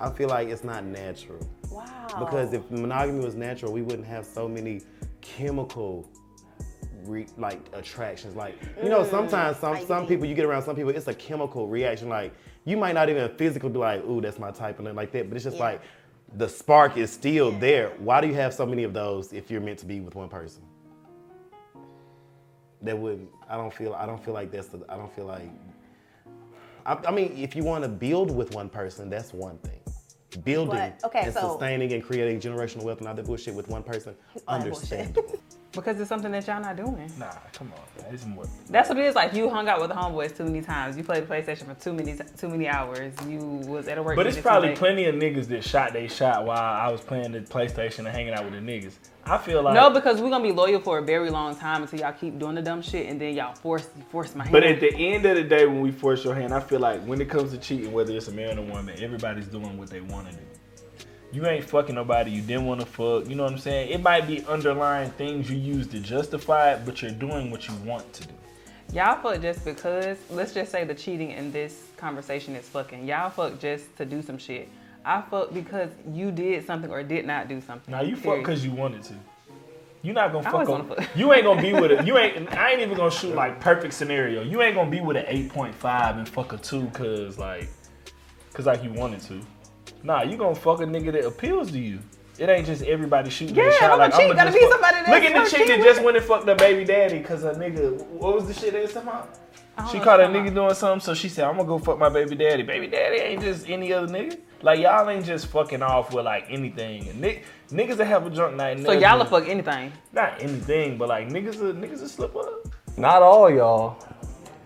I 0.00 0.11
feel 0.11 0.28
like 0.28 0.49
it's 0.49 0.64
not 0.64 0.85
natural. 0.85 1.47
Wow. 1.71 2.07
Because 2.19 2.55
if 2.55 2.71
monogamy 2.71 3.23
was 3.23 3.35
natural, 3.35 3.73
we 3.73 3.83
wouldn't 3.83 4.07
have 4.07 4.25
so 4.25 4.49
many 4.49 4.81
chemical 5.37 6.09
re, 7.04 7.26
like 7.37 7.61
attractions. 7.73 8.37
Like 8.37 8.56
you 8.83 8.88
know, 8.88 9.02
Mm, 9.02 9.11
sometimes 9.11 9.56
some 9.59 9.85
some 9.87 10.06
people 10.06 10.26
you 10.26 10.35
get 10.35 10.45
around 10.45 10.62
some 10.62 10.76
people, 10.76 10.90
it's 10.90 11.09
a 11.09 11.14
chemical 11.14 11.66
reaction. 11.68 12.09
Like 12.09 12.33
you 12.64 12.76
might 12.76 12.95
not 12.95 13.09
even 13.09 13.28
physically 13.37 13.71
be 13.71 13.78
like, 13.78 14.04
ooh, 14.04 14.21
that's 14.21 14.38
my 14.38 14.50
type 14.50 14.78
and 14.78 14.95
like 14.97 15.12
that. 15.12 15.28
But 15.28 15.37
it's 15.37 15.45
just 15.45 15.56
Yeah. 15.56 15.64
like 15.64 15.80
the 16.35 16.49
spark 16.49 16.97
is 16.97 17.12
still 17.12 17.52
there. 17.52 17.90
Why 17.99 18.21
do 18.21 18.26
you 18.26 18.35
have 18.35 18.52
so 18.52 18.66
many 18.66 18.83
of 18.85 18.92
those 18.92 19.33
if 19.33 19.50
you're 19.50 19.61
meant 19.61 19.78
to 19.80 19.87
be 19.87 20.00
with 20.00 20.14
one 20.14 20.28
person? 20.28 20.62
That 22.83 22.99
would 22.99 23.26
I 23.49 23.56
don't 23.56 23.73
feel 23.73 23.95
I 23.95 24.06
don't 24.06 24.23
feel 24.23 24.35
like 24.35 24.50
that's 24.50 24.68
the 24.68 24.80
I 24.88 24.97
don't 24.97 25.12
feel 25.14 25.25
like 25.26 25.49
I, 26.85 26.95
I 27.09 27.11
mean 27.11 27.33
if 27.37 27.56
you 27.56 27.64
want 27.64 27.83
to 27.85 27.88
build 27.88 28.30
with 28.30 28.54
one 28.54 28.68
person 28.68 29.09
that's 29.11 29.33
one 29.33 29.59
thing. 29.59 29.75
Building 30.45 30.93
okay, 31.05 31.23
and 31.23 31.35
so- 31.35 31.52
sustaining 31.52 31.93
and 31.93 32.02
creating 32.02 32.40
generational 32.40 32.83
wealth 32.83 32.99
and 32.99 33.09
all 33.09 33.14
that 33.14 33.26
bullshit 33.26 33.55
with 33.55 33.69
one 33.69 33.83
person, 33.83 34.14
understandable. 34.49 35.38
Because 35.76 36.00
it's 36.00 36.09
something 36.09 36.33
that 36.33 36.47
y'all 36.47 36.61
not 36.61 36.76
doing. 36.76 37.11
Nah, 37.18 37.30
come 37.52 37.73
on, 37.73 38.02
man. 38.02 38.14
It's 38.14 38.26
more. 38.26 38.45
That's 38.68 38.88
what 38.88 38.99
it 38.99 39.04
is. 39.04 39.14
Like 39.14 39.35
you 39.35 39.49
hung 39.49 39.68
out 39.68 39.80
with 39.80 39.90
the 39.90 39.95
homeboys 39.95 40.37
too 40.37 40.45
many 40.45 40.62
times. 40.62 40.97
You 40.97 41.04
played 41.04 41.28
the 41.28 41.33
PlayStation 41.33 41.66
for 41.66 41.75
too 41.75 41.92
many 41.92 42.16
too 42.37 42.49
many 42.49 42.66
hours. 42.66 43.14
You 43.28 43.38
was 43.38 43.87
at 43.87 43.99
a 43.99 44.02
work. 44.02 44.16
But 44.16 44.26
it's 44.26 44.40
probably 44.40 44.75
plenty 44.75 45.04
of 45.04 45.14
niggas 45.14 45.47
that 45.49 45.62
shot 45.62 45.92
they 45.92 46.09
shot 46.09 46.45
while 46.45 46.59
I 46.59 46.90
was 46.90 47.00
playing 47.00 47.33
the 47.33 47.40
PlayStation 47.40 48.00
and 48.00 48.09
hanging 48.09 48.33
out 48.33 48.45
with 48.45 48.54
the 48.54 48.61
niggas. 48.61 48.95
I 49.28 49.38
feel 49.38 49.62
like 49.62 49.75
no, 49.75 49.90
because 49.90 50.21
we're 50.21 50.30
gonna 50.30 50.45
be 50.45 50.52
loyal 50.52 50.80
for 50.80 50.99
a 50.99 51.02
very 51.02 51.30
long 51.30 51.56
time 51.56 51.83
until 51.83 51.99
y'all 51.99 52.12
keep 52.12 52.38
doing 52.38 52.54
the 52.54 52.62
dumb 52.62 52.80
shit, 52.80 53.09
and 53.09 53.21
then 53.21 53.35
y'all 53.35 53.54
force 53.54 53.88
force 54.09 54.35
my 54.37 54.45
hand. 54.45 54.52
But 54.52 54.62
at 54.62 54.78
the 54.78 54.95
end 54.95 55.26
of 55.26 55.37
the 55.37 55.42
day, 55.42 55.66
when 55.66 55.80
we 55.80 55.90
force 55.90 56.25
your 56.25 56.35
hand, 56.35 56.54
I 56.54 56.61
feel 56.61 56.78
like 56.78 57.02
when 57.04 57.21
it 57.21 57.28
comes 57.28 57.50
to 57.50 57.59
cheating, 57.59 57.92
whether 57.92 58.12
it's 58.12 58.28
a 58.28 58.33
man 58.33 58.59
or 58.59 58.62
a 58.62 58.64
woman, 58.64 58.97
everybody's 59.02 59.49
doing 59.49 59.76
what 59.76 59.90
they 59.90 60.00
want 60.00 60.30
to 60.30 60.37
do. 60.37 60.42
You 61.33 61.47
ain't 61.47 61.64
fucking 61.64 61.95
nobody 61.95 62.30
you 62.30 62.40
didn't 62.40 62.66
want 62.66 62.80
to 62.80 62.87
fuck. 62.87 63.28
You 63.28 63.35
know 63.35 63.45
what 63.45 63.52
I'm 63.52 63.59
saying? 63.59 63.90
It 63.90 64.02
might 64.02 64.26
be 64.26 64.45
underlying 64.47 65.11
things 65.12 65.50
you 65.50 65.56
use 65.56 65.87
to 65.88 65.99
justify 65.99 66.75
it, 66.75 66.87
but 66.87 67.02
you're 67.02 67.11
doing 67.11 67.50
what 67.50 67.68
you 67.68 67.75
want 67.85 68.11
to 68.14 68.26
do. 68.26 68.35
Y'all 68.92 69.21
fuck 69.21 69.42
just 69.42 69.64
because, 69.64 70.16
let's 70.30 70.54
just 70.54 70.71
say 70.71 70.85
the 70.85 70.95
cheating 70.95 71.33
in 71.33 71.50
this 71.50 71.88
conversation 71.97 72.54
is 72.54 72.68
fucking. 72.68 73.06
Y'all 73.06 73.30
fuck 73.30 73.59
just 73.59 73.95
to 73.97 74.04
do 74.04 74.23
some 74.23 74.38
shit. 74.38 74.68
I 75.04 75.23
fuck 75.23 75.52
because 75.52 75.90
you 76.12 76.30
did 76.30 76.66
something 76.66 76.90
or 76.90 77.02
did 77.02 77.26
not 77.26 77.49
do 77.49 77.61
something. 77.61 77.92
Now 77.92 78.02
you 78.02 78.16
fuck 78.16 78.38
because 78.38 78.64
you 78.64 78.73
wanted 78.73 79.02
to. 79.04 79.14
You're 80.02 80.14
not 80.14 80.33
gonna 80.33 80.49
fuck 80.49 80.68
wanna 80.68 80.85
fuck. 80.85 81.16
You 81.16 81.33
ain't 81.33 81.45
gonna 81.45 81.61
be 81.61 81.73
with 81.73 81.90
it. 81.90 82.06
You 82.06 82.16
ain't. 82.18 82.52
I 82.52 82.73
ain't 82.73 82.80
even 82.80 82.97
gonna 82.97 83.11
shoot 83.11 83.35
like 83.35 83.61
perfect 83.61 83.92
scenario. 83.95 84.42
You 84.42 84.62
ain't 84.62 84.76
gonna 84.76 84.90
be 84.90 85.00
with 85.00 85.16
an 85.16 85.26
8.5 85.26 86.18
and 86.18 86.28
fuck 86.28 86.52
a 86.52 86.59
two 86.59 86.87
cause 86.90 87.38
like, 87.38 87.68
cause 88.52 88.66
like 88.66 88.85
you 88.85 88.92
wanted 88.92 89.21
to. 89.23 89.40
Nah, 90.02 90.22
you 90.22 90.36
gonna 90.36 90.54
fuck 90.54 90.80
a 90.80 90.84
nigga 90.84 91.12
that 91.12 91.26
appeals 91.26 91.70
to 91.72 91.78
you. 91.78 91.98
It 92.38 92.48
ain't 92.50 92.66
just 92.66 92.82
everybody 92.82 93.30
shooting 93.30 93.56
Yeah, 93.56 93.64
their 93.64 93.72
shot. 93.72 93.82
if 93.84 93.90
I'm 93.92 93.94
a 93.94 93.96
Like, 94.02 94.12
chick, 94.12 94.20
I'ma 94.24 94.34
gotta 94.34 94.50
just 94.50 94.58
be 94.58 94.60
fuck- 94.64 94.72
somebody 94.72 94.96
that's 94.96 95.08
Look 95.08 95.22
at 95.22 95.44
the 95.50 95.50
chick 95.56 95.66
that 95.68 95.82
just 95.82 96.02
went 96.02 96.16
and 96.18 96.26
fucked 96.26 96.46
her 96.48 96.54
baby 96.54 96.84
daddy 96.84 97.20
cause 97.20 97.44
a 97.44 97.52
nigga. 97.54 98.02
What 98.08 98.34
was 98.34 98.46
the 98.46 98.52
shit 98.54 98.72
they 98.74 98.82
was 98.82 98.92
talking 98.92 99.10
She 99.90 99.98
caught 100.00 100.20
a 100.20 100.24
what 100.24 100.32
you're 100.34 100.42
nigga 100.44 100.54
doing 100.54 100.74
something, 100.74 101.00
so 101.00 101.14
she 101.14 101.28
said, 101.30 101.44
"I'm 101.46 101.56
gonna 101.56 101.66
go 101.68 101.78
fuck 101.78 101.98
my 101.98 102.08
baby 102.10 102.34
daddy." 102.36 102.62
Baby 102.62 102.86
daddy 102.88 103.16
ain't 103.16 103.42
just 103.42 103.68
any 103.68 103.92
other 103.92 104.06
nigga. 104.06 104.38
Like 104.62 104.80
y'all 104.80 105.08
ain't 105.08 105.24
just 105.24 105.46
fucking 105.48 105.82
off 105.82 106.12
with 106.14 106.24
like 106.24 106.46
anything. 106.48 107.08
And 107.08 107.20
ni- 107.20 107.40
niggas 107.70 107.96
that 107.96 108.06
have 108.06 108.26
a 108.26 108.30
drunk 108.30 108.56
night. 108.56 108.80
So 108.84 108.92
y'all 108.92 109.18
will 109.18 109.24
fuck 109.26 109.48
anything. 109.48 109.92
Not 110.12 110.40
anything, 110.42 110.96
but 110.98 111.08
like 111.08 111.28
niggas, 111.28 111.58
will, 111.60 111.72
niggas 111.74 112.00
will 112.00 112.08
slip 112.08 112.34
up. 112.36 112.66
Not 112.98 113.22
all 113.22 113.50
y'all, 113.50 113.96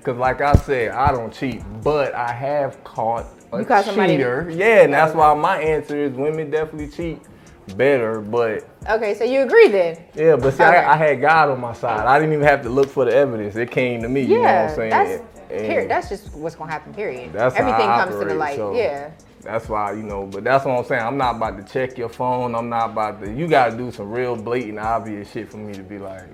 cause 0.04 0.16
like 0.16 0.40
I 0.40 0.54
said, 0.54 0.90
I 0.92 1.10
don't 1.12 1.32
cheat, 1.32 1.62
but 1.82 2.14
I 2.14 2.32
have 2.32 2.82
caught 2.84 3.26
a 3.26 3.39
You 3.52 3.64
caught 3.64 3.84
somebody- 3.84 4.16
cheater. 4.16 4.48
Yeah, 4.50 4.82
and 4.82 4.92
that's 4.92 5.14
why 5.14 5.34
my 5.34 5.58
answer 5.60 5.96
is 5.96 6.12
women 6.12 6.50
definitely 6.50 6.88
cheat 6.88 7.20
better, 7.76 8.20
but 8.20 8.68
Okay, 8.88 9.14
so 9.14 9.24
you 9.24 9.42
agree 9.42 9.68
then? 9.68 9.96
yeah, 10.14 10.36
but 10.36 10.54
see. 10.54 10.62
I, 10.64 10.92
I 10.92 10.96
had 10.96 11.20
God 11.20 11.50
on 11.50 11.60
my 11.60 11.72
side. 11.72 12.06
I 12.06 12.18
didn't 12.18 12.32
even 12.34 12.44
have 12.46 12.62
to 12.62 12.68
look 12.70 12.88
for 12.88 13.04
the 13.04 13.14
evidence. 13.14 13.54
It 13.56 13.70
came 13.70 14.02
to 14.02 14.08
me. 14.08 14.22
you 14.22 14.36
know 14.36 14.40
what 14.42 14.48
Yeah, 14.48 14.68
I'm 14.70 14.76
saying? 14.76 14.90
that's 14.90 15.22
And 15.50 15.66
period. 15.66 15.90
That's 15.90 16.08
just 16.08 16.32
what's 16.34 16.54
gonna 16.56 16.70
happen. 16.70 16.94
Period. 16.94 17.32
that's 17.32 17.56
Everything 17.56 17.86
comes 17.86 18.16
to 18.16 18.24
the 18.24 18.34
light. 18.34 18.56
so 18.56 18.74
Yeah. 18.74 19.10
That's 19.42 19.68
why 19.68 19.92
you 19.92 20.02
know, 20.02 20.26
but 20.26 20.44
that's 20.44 20.64
what 20.64 20.78
I'm 20.78 20.84
saying. 20.84 21.02
I'm 21.02 21.16
not 21.16 21.36
about 21.36 21.56
to 21.64 21.72
check 21.72 21.96
your 21.96 22.08
phone. 22.10 22.54
I'm 22.54 22.68
not 22.68 22.90
about 22.90 23.22
to. 23.22 23.32
You 23.32 23.48
got 23.48 23.70
to 23.70 23.76
do 23.76 23.90
some 23.90 24.10
real 24.10 24.36
blatant, 24.36 24.78
obvious 24.78 25.30
shit 25.30 25.50
for 25.50 25.56
me 25.56 25.72
to 25.74 25.82
be 25.82 25.98
like. 25.98 26.24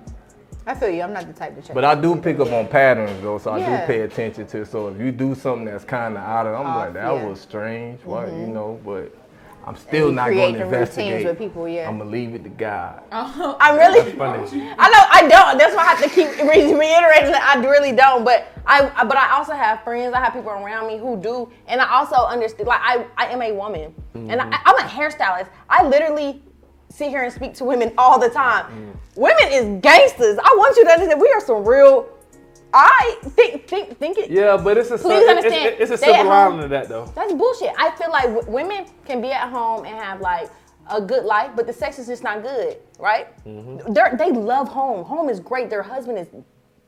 I 0.69 0.75
feel 0.75 0.91
you. 0.91 1.03
I'm 1.03 1.13
not 1.13 1.27
the 1.27 1.33
type 1.33 1.55
to 1.55 1.63
check. 1.63 1.75
But 1.75 1.85
I 1.85 1.95
do 1.95 2.17
pick 2.17 2.41
up 2.41 2.51
on 2.51 2.67
patterns 2.67 3.23
though, 3.23 3.39
so 3.39 3.53
I 3.53 3.59
do 3.61 3.87
pay 3.87 4.01
attention 4.01 4.47
to. 4.49 4.63
It. 4.63 4.67
So 4.69 4.89
if 4.89 4.99
you 5.01 5.13
do 5.13 5.35
something 5.35 5.67
that's 5.67 5.85
kind 5.85 6.17
of 6.17 6.23
out 6.25 6.47
of, 6.47 6.55
I'm 6.55 6.67
Off, 6.67 6.77
like 6.77 6.93
that 6.95 7.13
yeah. 7.15 7.25
was 7.25 7.41
strange. 7.41 8.01
Why 8.05 8.27
you 8.27 8.33
Mhm. 8.33 8.49
know? 8.49 8.81
But 8.85 9.13
I'm 9.65 9.77
still 9.77 10.11
not 10.13 10.31
going 10.31 10.55
to 10.55 10.59
the 10.61 10.65
routines 10.65 10.73
investigate. 10.89 11.25
with 11.27 11.39
people, 11.39 11.69
yeah. 11.69 11.89
I'm 11.89 11.99
gonna 11.99 12.11
leave 12.11 12.35
it 12.35 12.43
to 12.45 12.49
God. 12.49 13.03
I 13.13 13.77
really, 13.77 14.11
funny. 14.13 14.73
I 14.79 14.89
know 14.91 15.03
I 15.13 15.29
don't. 15.29 15.59
That's 15.59 15.75
why 15.75 15.83
I 15.83 15.87
have 15.95 16.03
to 16.03 16.09
keep 16.09 16.29
re- 16.41 16.75
reiterating 16.75 17.31
that 17.33 17.55
I 17.57 17.61
really 17.65 17.93
don't. 17.93 18.25
But 18.25 18.49
I, 18.67 18.91
I- 18.97 19.05
but 19.05 19.17
I 19.17 19.35
also 19.37 19.53
have 19.53 19.83
friends. 19.85 20.15
I 20.15 20.21
have 20.21 20.33
people 20.33 20.51
around 20.51 20.89
me 20.89 20.99
who 20.99 21.17
do, 21.17 21.49
and 21.69 21.81
I 21.81 21.89
also 21.97 22.17
understand. 22.17 22.67
Like 22.69 22.81
I, 22.83 23.07
I 23.17 23.27
am 23.27 23.41
a 23.41 23.53
woman, 23.53 23.95
and 24.15 24.41
I, 24.41 24.61
I'm 24.65 24.77
a 24.79 24.89
hairstylist. 24.89 25.49
I 25.71 25.87
literally 25.87 26.43
sit 26.89 27.09
here 27.09 27.23
and 27.23 27.33
speak 27.33 27.55
to 27.55 27.65
women 27.65 27.93
all 27.99 28.19
the 28.19 28.29
time. 28.31 28.97
Women 29.17 29.49
is 29.51 29.81
gangsters. 29.83 30.39
I 30.39 30.55
want 30.57 30.77
you 30.77 30.85
to 30.85 30.91
understand. 30.91 31.21
We 31.21 31.31
are 31.31 31.41
some 31.41 31.65
real. 31.65 32.09
I 32.75 33.17
think, 33.23 33.67
think, 33.69 33.97
think 33.99 34.19
it. 34.19 34.31
Yeah, 34.31 34.57
but 34.57 34.77
it's 34.77 34.91
a 34.91 34.99
Please 34.99 35.23
it's- 35.23 35.37
understand, 35.37 35.77
It's, 35.79 35.91
it's 35.91 36.03
a 36.03 36.05
silver 36.05 36.25
lining 36.29 36.61
to 36.63 36.69
that 36.69 36.89
though. 36.89 37.07
That's 37.15 37.33
bullshit. 37.33 37.73
I 37.79 37.91
feel 37.93 38.11
like 38.11 38.25
w- 38.25 38.51
women 38.53 38.85
can 39.07 39.23
be 39.23 39.31
at 39.31 39.49
home 39.49 39.87
and 39.87 39.95
have 39.97 40.21
like 40.21 40.51
a 40.91 41.01
good 41.01 41.25
life, 41.25 41.53
but 41.57 41.67
the 41.67 41.73
sex 41.73 41.99
is 41.99 42.07
just 42.07 42.23
not 42.23 42.43
good, 42.43 42.77
right? 42.99 43.29
Mm-hmm. 43.47 43.93
They 44.19 44.31
love 44.33 44.69
home. 44.69 45.05
Home 45.07 45.31
is 45.31 45.41
great. 45.41 45.71
Their 45.71 45.83
husband 45.83 46.19
is 46.19 46.27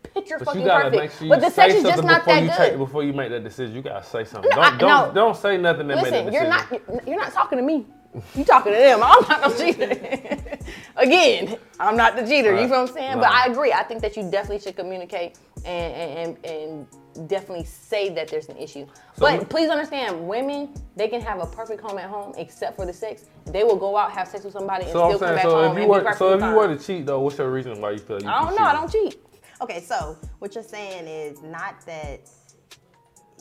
picture 0.03 0.37
But 0.39 0.47
fucking 0.47 0.63
perfect. 0.65 1.19
sure 1.19 1.29
but 1.29 1.41
the 1.41 1.51
sex 1.51 1.75
is 1.75 1.83
just 1.85 2.03
not 2.05 2.25
that 2.27 2.41
good. 2.43 2.57
take 2.71 2.77
before 2.79 3.03
you 3.03 3.13
make 3.15 3.31
that 3.31 3.45
decision. 3.45 3.75
You 3.75 3.81
gotta 3.83 4.05
say 4.05 4.25
something. 4.25 4.51
No, 4.51 4.57
don't 4.57 4.65
I- 4.75 4.79
don't 4.79 5.09
no. 5.09 5.13
don't 5.15 5.37
say 5.37 5.57
nothing 5.57 5.87
that 5.89 6.03
Listen, 6.03 6.33
you're 6.33 6.47
not 6.49 6.71
you're 7.07 7.17
not 7.19 7.33
talking 7.33 7.59
to 7.59 7.65
me. 7.65 7.87
You 8.35 8.45
talking 8.45 8.73
to 8.73 8.79
them. 8.79 9.01
I'm 9.03 9.23
not 9.29 9.41
no 9.43 9.55
cheater. 9.57 9.89
Again, 10.97 11.57
I'm 11.81 11.97
not 11.97 12.17
the 12.17 12.23
cheater. 12.23 12.51
You 12.53 12.57
Right. 12.61 12.69
feel 12.69 12.81
what 12.81 12.89
I'm 12.91 12.95
saying? 12.95 13.15
But 13.17 13.31
I 13.31 13.47
agree. 13.47 13.73
I 13.73 13.83
think 13.85 14.01
that 14.03 14.17
you 14.17 14.31
definitely 14.31 14.61
should 14.61 14.77
communicate 14.77 15.39
and 15.65 15.95
and, 15.95 16.45
and, 16.45 16.87
and 17.17 17.29
definitely 17.29 17.65
say 17.65 18.09
that 18.11 18.29
there's 18.29 18.49
an 18.49 18.57
issue. 18.57 18.87
but 19.19 19.39
we- 19.41 19.45
please 19.45 19.71
understand, 19.71 20.27
women 20.29 20.73
they 20.97 21.09
can 21.09 21.21
have 21.21 21.41
a 21.41 21.47
perfect 21.47 21.81
home 21.81 21.99
at 21.99 22.09
home 22.09 22.33
except 22.37 22.77
for 22.77 22.87
the 22.87 22.93
sex. 22.93 23.25
They 23.47 23.65
will 23.65 23.77
go 23.77 23.97
out 23.97 24.13
have 24.13 24.29
sex 24.29 24.45
with 24.45 24.53
somebody 24.53 24.85
and 24.85 24.93
So 24.93 25.05
I'm 25.05 25.11
still 25.17 25.19
come 25.19 25.29
saying, 25.29 25.37
back 25.37 25.45
so 25.45 25.51
home 25.63 25.73
if 25.77 25.79
you 25.79 25.85
be 25.85 25.91
were 25.91 26.01
perfectly 26.01 26.19
so 26.19 26.35
if 26.35 26.43
you 26.43 26.53
were 26.57 26.69
to 26.77 26.79
cheat 26.85 27.07
though, 27.07 27.21
what's 27.21 27.39
your 27.39 27.51
reason 27.51 27.81
why 27.81 27.91
you 27.93 27.99
feel 27.99 28.23
you 28.23 28.29
I 28.29 28.43
don't 28.43 28.53
you 28.53 28.59
know. 28.59 28.65
I 28.67 28.73
don't 28.73 28.91
cheat. 28.93 29.19
Okay, 29.61 29.81
so 29.81 30.17
what 30.39 30.55
you're 30.55 30.63
saying 30.65 31.07
is 31.09 31.43
not 31.43 31.81
that 31.87 32.21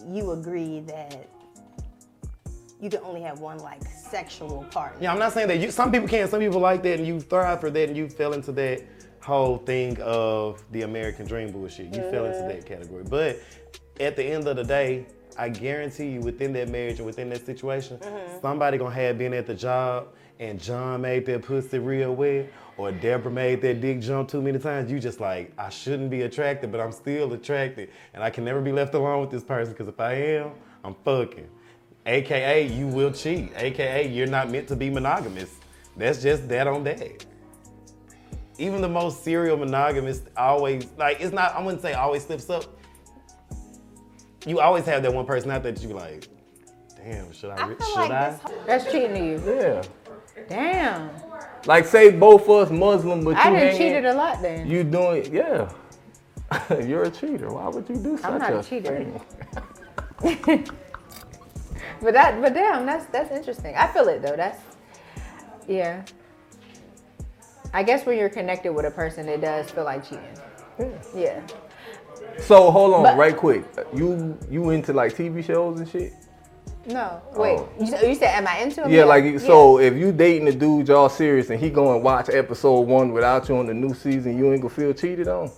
you 0.08 0.32
agree 0.32 0.80
that 0.82 1.28
you 2.80 2.90
can 2.90 3.00
only 3.04 3.22
have 3.22 3.40
one 3.40 3.58
like 3.60 3.84
sexual 3.84 4.66
partner. 4.72 5.02
Yeah, 5.02 5.12
I'm 5.12 5.20
not 5.20 5.34
saying 5.34 5.48
that 5.48 5.60
you. 5.60 5.72
Some 5.72 5.92
people 5.92 6.08
can. 6.08 6.28
Some 6.28 6.40
people 6.40 6.60
like 6.60 6.84
that, 6.84 7.00
and 7.00 7.08
you 7.08 7.20
thrive 7.20 7.60
for 7.60 7.70
that, 7.70 7.88
and 7.88 7.98
you 7.98 8.08
fell 8.10 8.34
into 8.34 8.52
that 8.54 8.84
whole 9.22 9.58
thing 9.58 10.00
of 10.02 10.64
the 10.72 10.84
American 10.84 11.26
dream 11.26 11.52
bullshit. 11.52 11.94
You 11.94 12.02
fell 12.12 12.26
into 12.26 12.40
that 12.40 12.66
category. 12.66 13.04
But 13.04 13.42
at 14.00 14.16
the 14.16 14.24
end 14.24 14.48
of 14.48 14.56
the 14.56 14.64
day, 14.64 15.06
I 15.38 15.50
guarantee 15.50 16.12
you, 16.12 16.22
within 16.22 16.54
that 16.54 16.70
marriage 16.70 16.98
and 16.98 17.06
within 17.06 17.30
that 17.30 17.46
situation, 17.46 18.00
somebody 18.42 18.78
gonna 18.78 18.96
have 18.96 19.18
been 19.18 19.34
at 19.34 19.48
the 19.48 19.56
job, 19.56 20.10
and 20.40 20.60
John 20.60 21.02
made 21.02 21.26
that 21.26 21.44
pussy 21.44 21.80
real 21.80 22.16
wet, 22.16 22.52
or 22.78 22.92
Deborah 22.92 23.32
made 23.32 23.62
that 23.62 23.82
dick 23.82 24.02
jump 24.02 24.30
too 24.30 24.42
many 24.42 24.60
times. 24.60 24.92
You 24.92 25.00
just 25.00 25.20
like, 25.20 25.52
I 25.58 25.70
shouldn't 25.70 26.10
be 26.10 26.22
attracted, 26.22 26.72
but 26.72 26.80
I'm 26.80 26.92
still 26.92 27.34
attracted, 27.34 27.90
and 28.14 28.24
I 28.24 28.30
can 28.30 28.46
never 28.46 28.62
be 28.62 28.72
left 28.72 28.94
alone 28.94 29.22
with 29.22 29.32
this 29.32 29.44
person 29.44 29.74
because 29.74 29.88
if 29.88 30.00
I 30.00 30.14
am, 30.14 30.52
I'm 30.84 30.96
fucking. 31.04 31.50
AKA, 32.08 32.68
you 32.68 32.88
will 32.88 33.12
cheat. 33.12 33.52
AKA, 33.56 34.08
you're 34.08 34.28
not 34.28 34.50
meant 34.50 34.68
to 34.70 34.76
be 34.76 34.90
monogamous. 34.90 35.56
That's 35.98 36.22
just 36.22 36.48
that 36.48 36.66
on 36.66 36.84
that. 36.86 37.26
Even 38.58 38.82
the 38.82 38.90
most 38.90 39.24
serial 39.24 39.58
monogamous 39.58 40.22
always, 40.36 40.88
like, 40.98 41.20
it's 41.20 41.34
not, 41.34 41.54
I 41.54 41.62
wouldn't 41.62 41.82
say 41.82 41.94
always 41.94 42.26
slips 42.26 42.50
up. 42.50 42.64
You 44.46 44.62
always 44.62 44.86
have 44.86 45.04
that 45.04 45.14
one 45.14 45.26
person 45.26 45.52
out 45.52 45.64
there 45.64 45.74
that 45.74 45.82
you 45.82 45.90
be 45.90 45.94
like, 45.94 46.30
damn, 46.96 47.32
should 47.34 47.50
I, 47.52 47.56
I 47.56 47.68
should 47.68 47.96
like 47.96 48.12
I? 48.12 48.30
this 48.30 48.42
That's 48.66 48.92
cheating 48.92 49.14
to 49.14 49.26
you. 49.26 49.44
Yeah. 49.46 49.84
Damn. 50.48 51.10
Like 51.66 51.86
say 51.86 52.12
both 52.12 52.44
of 52.44 52.50
us 52.50 52.70
Muslim, 52.72 53.24
but 53.26 53.36
I 53.36 53.50
you 53.50 53.52
done 53.52 53.56
hanging, 53.56 53.78
cheated 53.78 54.06
a 54.06 54.14
lot 54.14 54.42
then. 54.42 54.70
You 54.70 54.84
doing 54.84 55.34
yeah. 55.34 55.70
You're 56.86 57.04
a 57.04 57.12
cheater. 57.12 57.52
Why 57.52 57.68
would 57.68 57.90
you 57.90 57.96
do 57.98 58.18
such 58.18 58.32
I'm 58.32 58.40
not 58.40 58.54
a 58.54 58.60
a 58.60 58.64
cheater. 58.64 59.06
thing? 60.22 60.70
But 62.02 62.14
that, 62.14 62.42
but 62.42 62.54
damn, 62.54 62.86
that's 62.86 63.06
that's 63.08 63.32
interesting. 63.32 63.76
I 63.76 63.88
feel 63.88 64.08
it 64.08 64.22
though. 64.22 64.36
That's 64.36 64.60
yeah. 65.68 66.04
I 67.74 67.84
guess 67.84 68.06
when 68.06 68.18
you're 68.18 68.30
connected 68.30 68.72
with 68.74 68.86
a 68.86 68.92
person, 68.92 69.28
it 69.28 69.42
does 69.42 69.70
feel 69.72 69.84
like 69.84 70.04
cheating. 70.04 70.24
Yeah. 71.16 71.42
So 72.40 72.72
hold 72.72 72.94
on, 72.94 73.04
But- 73.04 73.18
right 73.18 73.36
quick. 73.36 73.64
You 73.94 74.38
you 74.50 74.70
into 74.70 74.94
like 74.94 75.16
TV 75.16 75.44
shows 75.44 75.80
and 75.80 75.90
shit? 75.90 76.14
No. 76.86 77.22
Oh. 77.34 77.42
Wait. 77.42 77.60
Oh. 77.60 77.70
You, 77.80 77.88
said- 77.88 78.08
you 78.08 78.16
said, 78.16 78.30
am 78.36 78.48
I 78.48 78.60
into 78.60 78.84
him? 78.84 78.92
Yeah, 78.92 79.04
like 79.04 79.26
you- 79.26 79.40
so 79.40 79.80
if 79.80 79.96
you 79.96 80.12
dating 80.14 80.48
a 80.48 80.52
dude 80.54 80.88
y'all 80.88 81.10
serious 81.10 81.50
and 81.50 81.60
he 81.60 81.70
go 81.70 81.94
and 81.94 82.04
watch 82.04 82.30
episode 82.30 82.82
one 82.82 83.12
without 83.12 83.50
you 83.50 83.58
on 83.58 83.66
the 83.66 83.74
new 83.74 83.94
season, 83.94 84.38
you 84.38 84.52
ain't 84.54 84.62
gonna 84.62 84.74
feel 84.74 84.94
cheated 84.94 85.28
on? 85.28 85.52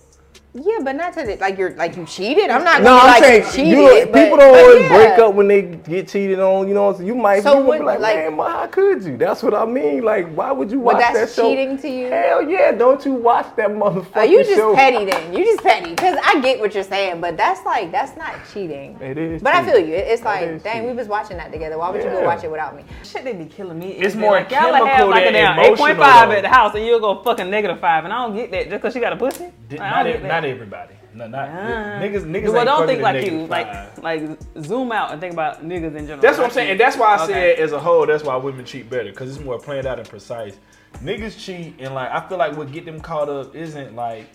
Yeah, 0.52 0.78
but 0.82 0.96
not 0.96 1.12
to 1.12 1.22
the, 1.24 1.36
like 1.36 1.56
you're 1.58 1.76
like 1.76 1.96
you 1.96 2.04
cheated. 2.06 2.50
I'm 2.50 2.64
not 2.64 2.80
No, 2.82 2.88
gonna 2.90 3.00
I'm 3.02 3.06
like 3.06 3.22
saying 3.22 3.44
cheated. 3.52 3.66
you 3.68 3.76
know, 3.76 4.06
but- 4.06 4.12
people 4.24 4.36
don't 4.38 4.56
always 4.58 4.80
yeah. 4.80 4.88
break 4.96 5.18
up 5.20 5.34
when 5.34 5.46
they 5.46 5.62
get 5.62 6.08
cheated 6.08 6.40
on. 6.40 6.66
You 6.66 6.74
know, 6.74 6.86
what 6.86 6.90
I'm 6.90 6.96
saying? 6.96 7.06
you 7.06 7.14
might 7.14 7.42
So 7.44 7.60
you 7.60 7.66
gonna 7.66 7.78
be 7.78 7.84
like, 7.84 8.00
like- 8.00 8.16
man, 8.16 8.36
well, 8.36 8.48
how 8.50 8.66
could 8.66 9.04
you? 9.04 9.16
That's 9.16 9.44
what 9.44 9.54
I 9.54 9.64
mean. 9.64 10.02
Like, 10.02 10.34
why 10.34 10.50
would 10.50 10.68
you 10.72 10.78
But 10.78 10.84
watch 10.94 10.98
that's 10.98 11.14
that 11.14 11.30
show? 11.30 11.48
But 11.48 11.54
that's 11.54 11.60
cheating 11.60 11.78
to 11.78 11.88
you? 11.88 12.06
Hell 12.10 12.50
yeah! 12.50 12.72
Don't 12.72 13.04
you 13.06 13.12
watch 13.12 13.46
that 13.54 13.70
motherfucker 13.70 14.06
Oh, 14.16 14.22
you 14.24 14.38
just 14.42 14.56
show? 14.56 14.74
petty 14.74 15.04
then. 15.04 15.32
You 15.32 15.44
just 15.44 15.62
petty. 15.62 15.94
Cause 15.94 16.18
I 16.24 16.40
get 16.40 16.58
what 16.58 16.74
you're 16.74 16.82
saying, 16.82 17.20
but 17.20 17.36
that's 17.36 17.64
like 17.64 17.92
that's 17.92 18.16
not 18.16 18.34
cheating. 18.52 18.98
It 19.00 19.18
is. 19.18 19.42
But 19.42 19.54
I 19.54 19.64
feel 19.64 19.78
you. 19.78 19.94
It's 19.94 20.24
like, 20.24 20.48
is 20.48 20.62
dang, 20.64 20.84
we 20.84 20.92
was 20.94 21.06
watching 21.06 21.36
that 21.36 21.52
together. 21.52 21.78
Why 21.78 21.90
would 21.90 22.02
you 22.02 22.10
go 22.10 22.24
watch 22.24 22.42
it 22.42 22.50
without 22.50 22.74
me? 22.74 22.82
Shit, 23.04 23.22
they 23.22 23.34
be 23.34 23.44
killing 23.44 23.78
me. 23.78 23.92
It's 23.92 24.08
is 24.08 24.16
more 24.16 24.32
like, 24.32 24.50
y'all 24.50 24.74
have 24.74 24.84
chemical 24.84 25.10
like 25.10 25.22
a 25.22 25.24
than 25.26 25.32
damn 25.34 25.58
emotional, 25.60 25.86
8.5 25.86 25.96
though. 26.28 26.32
at 26.32 26.42
the 26.42 26.48
house, 26.48 26.74
and 26.74 26.84
you'll 26.84 26.98
go 26.98 27.22
fucking 27.22 27.48
negative 27.48 27.78
five, 27.78 28.02
and 28.04 28.12
I 28.12 28.26
don't 28.26 28.34
get 28.34 28.50
that 28.50 28.62
just 28.64 28.70
because 28.82 28.94
she 28.94 28.98
got 28.98 29.12
a 29.12 29.16
pussy. 29.16 29.46
Did- 29.68 29.78
I 29.78 29.90
not, 29.90 30.02
don't 30.02 30.12
get 30.14 30.22
that. 30.22 30.39
Not 30.40 30.48
everybody. 30.50 30.94
No, 31.12 31.26
not 31.26 31.48
Ah. 31.48 31.52
niggas. 32.00 32.22
Niggas 32.24 32.48
well, 32.48 32.58
ain't 32.58 32.66
don't 32.66 32.86
think 32.86 33.02
like 33.02 33.26
you. 33.26 33.46
Like, 33.46 33.66
five. 33.66 33.98
like 34.02 34.22
zoom 34.62 34.92
out 34.92 35.12
and 35.12 35.20
think 35.20 35.32
about 35.32 35.64
niggas 35.66 35.96
in 35.96 36.06
general. 36.06 36.20
That's 36.20 36.38
what 36.38 36.46
I'm 36.46 36.50
saying, 36.52 36.70
and 36.70 36.80
that's 36.80 36.96
why 36.96 37.16
I 37.16 37.24
Okay. 37.24 37.32
said 37.32 37.58
as 37.58 37.72
a 37.72 37.80
whole, 37.80 38.06
that's 38.06 38.22
why 38.24 38.36
women 38.36 38.64
cheat 38.64 38.88
better 38.88 39.10
because 39.10 39.34
it's 39.34 39.44
more 39.44 39.58
planned 39.58 39.86
out 39.86 39.98
and 39.98 40.08
precise. 40.08 40.56
Niggas 41.02 41.38
cheat, 41.38 41.74
and 41.80 41.94
like 41.94 42.10
I 42.10 42.26
feel 42.28 42.38
like 42.38 42.56
what 42.56 42.70
get 42.72 42.84
them 42.84 43.00
caught 43.00 43.28
up 43.28 43.54
isn't 43.56 43.94
like 43.96 44.26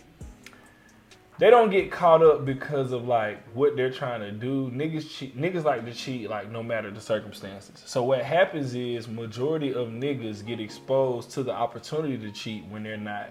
they 1.37 1.49
don't 1.49 1.69
get 1.69 1.91
caught 1.91 2.21
up 2.23 2.45
because 2.45 2.91
of 2.91 3.05
like 3.07 3.37
what 3.53 3.75
they're 3.75 3.91
trying 3.91 4.21
to 4.21 4.31
do. 4.31 4.69
Niggas 4.71 5.09
cheat. 5.09 5.37
Niggas 5.39 5.63
like 5.63 5.85
to 5.85 5.93
cheat 5.93 6.29
like 6.29 6.51
no 6.51 6.61
matter 6.63 6.91
the 6.91 7.01
circumstances. 7.01 7.81
So 7.85 8.03
what 8.03 8.21
happens 8.23 8.75
is 8.75 9.07
majority 9.07 9.73
of 9.73 9.89
niggas 9.89 10.45
get 10.45 10.59
exposed 10.59 11.31
to 11.31 11.43
the 11.43 11.51
opportunity 11.51 12.17
to 12.17 12.31
cheat 12.31 12.65
when 12.65 12.83
they're 12.83 12.97
not 12.97 13.29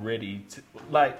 ready 0.00 0.44
to 0.50 0.62
like. 0.90 1.18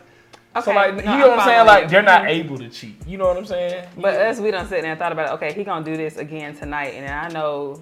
So 0.65 0.73
like 0.73 0.97
no, 0.97 1.03
you 1.03 1.09
I'm 1.09 1.19
know 1.21 1.29
what 1.31 1.39
I'm 1.41 1.49
saying? 1.49 1.67
Like 1.67 1.83
you. 1.85 1.89
they're 1.91 2.03
not 2.03 2.23
Mhm. 2.23 2.29
able 2.29 2.59
to 2.59 2.69
cheat. 2.69 3.07
You 3.07 3.19
know 3.19 3.27
what 3.29 3.37
I'm 3.37 3.45
saying? 3.47 3.89
But 3.97 4.15
us, 4.15 4.41
we 4.41 4.51
don't 4.51 4.69
sit 4.69 4.83
there 4.83 4.91
and 4.91 4.99
thought 4.99 5.13
about 5.13 5.31
it. 5.31 5.33
Okay, 5.35 5.53
he 5.53 5.65
gonna 5.65 5.85
do 5.85 5.97
this 5.97 6.17
again 6.17 6.55
tonight, 6.57 6.95
and 6.95 7.09
I 7.09 7.29
know 7.29 7.81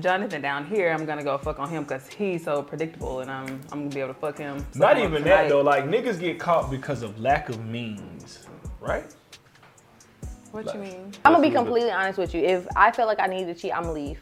Jonathan 0.00 0.40
down 0.42 0.66
here. 0.66 0.90
I'm 0.92 1.04
gonna 1.06 1.24
go 1.24 1.36
fuck 1.38 1.58
on 1.58 1.68
him 1.68 1.82
because 1.84 2.06
he's 2.08 2.44
so 2.44 2.62
predictable, 2.62 3.20
and 3.20 3.30
I'm 3.30 3.46
I'm 3.72 3.80
gonna 3.80 3.90
be 3.90 4.00
able 4.00 4.14
to 4.14 4.20
fuck 4.20 4.38
him. 4.38 4.64
Not 4.74 4.98
even 4.98 5.22
tonight. 5.22 5.24
that 5.24 5.48
though. 5.48 5.62
Like 5.62 5.84
niggas 5.86 6.20
get 6.20 6.38
caught 6.38 6.70
because 6.70 7.02
of 7.02 7.18
lack 7.20 7.48
of 7.48 7.64
means, 7.64 8.46
right? 8.80 9.04
What 10.52 10.72
you 10.74 10.80
mean? 10.80 11.12
I'm 11.24 11.32
gonna 11.32 11.42
be 11.46 11.54
completely 11.54 11.90
honest 11.90 12.18
with 12.18 12.34
you. 12.34 12.42
If 12.42 12.66
I 12.74 12.90
feel 12.90 13.06
like 13.06 13.20
I 13.20 13.26
need 13.26 13.44
to 13.46 13.54
cheat, 13.54 13.72
I'm 13.74 13.82
gonna 13.82 13.92
leave. 13.94 14.20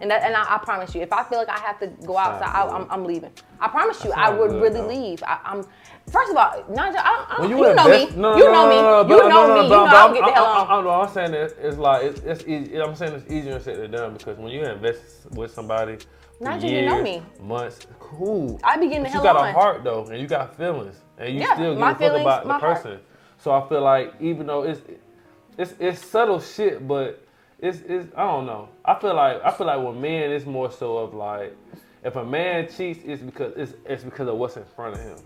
And 0.00 0.10
that, 0.10 0.22
and 0.22 0.34
I, 0.34 0.54
I 0.54 0.58
promise 0.58 0.94
you, 0.94 1.02
if 1.02 1.12
I 1.12 1.22
feel 1.24 1.36
like 1.38 1.50
I 1.50 1.58
have 1.58 1.78
to 1.80 1.88
go 2.06 2.16
outside, 2.16 2.48
I, 2.48 2.66
I'm, 2.66 2.86
I'm 2.90 3.04
leaving. 3.04 3.30
I 3.60 3.68
promise 3.68 4.02
you, 4.02 4.12
I 4.12 4.28
sound 4.28 4.38
would 4.38 4.50
good, 4.52 4.62
really 4.62 4.80
though. 4.80 4.86
leave. 4.88 5.22
I, 5.26 5.38
I'm. 5.44 5.66
First 6.10 6.30
of 6.32 6.36
all, 6.36 6.64
Nigel, 6.70 7.00
I, 7.02 7.26
I, 7.38 7.46
you, 7.46 7.50
you 7.50 7.74
know 7.74 7.88
me. 7.88 8.02
invest- 8.02 8.16
no, 8.16 8.36
you 8.36 8.44
know 8.44 8.52
no, 8.52 8.68
me. 8.68 8.76
no, 8.76 9.16
you 9.16 9.28
know 9.28 9.28
no, 9.28 9.46
no, 9.46 9.54
me. 9.54 9.62
you 9.62 9.68
know 9.68 9.84
I'll 9.86 10.12
get 10.12 10.24
the 10.24 10.32
hell 10.32 10.44
I'm- 10.46 10.66
on. 10.68 10.78
I'm, 10.80 10.88
I'm, 10.88 11.00
I'm 11.08 11.14
saying 11.14 11.30
that 11.32 11.54
it's 11.60 11.78
like 11.78 12.02
it's, 12.04 12.20
it's 12.22 12.44
easy. 12.46 12.80
I'm 12.80 12.96
saying 12.96 13.12
it's 13.14 13.30
easier 13.30 13.60
said 13.60 13.78
than 13.78 13.90
done 13.92 14.12
because 14.14 14.38
when 14.38 14.50
you 14.52 14.62
invest 14.64 15.30
with 15.32 15.52
somebody, 15.52 15.98
Nigel, 16.40 16.70
you 16.70 16.82
know 16.86 17.02
me. 17.02 17.22
months, 17.40 17.86
cool. 17.98 18.58
I 18.64 18.76
be 18.78 18.88
getting 18.88 19.04
the 19.04 19.08
hell 19.10 19.20
you 19.22 19.28
got 19.28 19.36
on. 19.36 19.48
a 19.48 19.52
heart 19.52 19.84
though, 19.84 20.06
and 20.06 20.20
you 20.20 20.26
got 20.26 20.56
feelings, 20.56 20.96
and 21.18 21.34
you 21.34 21.40
Yeah, 21.40 21.54
still 21.54 21.74
give 21.74 21.82
a 21.82 21.94
fuck 21.94 22.00
about 22.22 22.44
the 22.46 22.52
heart. 22.58 22.82
person. 22.82 23.00
So 23.38 23.52
I 23.52 23.68
feel 23.68 23.82
like 23.82 24.14
even 24.20 24.46
though 24.46 24.62
it's 24.64 24.80
it's 25.58 25.74
it's 25.78 26.04
subtle 26.04 26.40
shit, 26.40 26.86
but 26.88 27.24
it's 27.60 27.78
it's 27.86 28.08
I 28.16 28.24
don't 28.24 28.46
know. 28.46 28.68
I 28.84 28.98
feel 28.98 29.14
like 29.14 29.42
I 29.44 29.50
feel 29.52 29.66
like 29.68 29.86
with 29.86 29.96
men 29.96 30.30
it's 30.32 30.46
more 30.46 30.72
so 30.72 30.98
of 30.98 31.14
like 31.14 31.56
if 32.02 32.16
a 32.16 32.24
man 32.24 32.68
cheats, 32.68 33.00
it's 33.04 33.22
because 33.22 33.52
it's 33.56 33.74
it's 33.86 34.02
because 34.04 34.28
of 34.28 34.36
what's 34.36 34.56
in 34.56 34.64
front 34.76 34.94
of 34.96 35.00
him. 35.02 35.16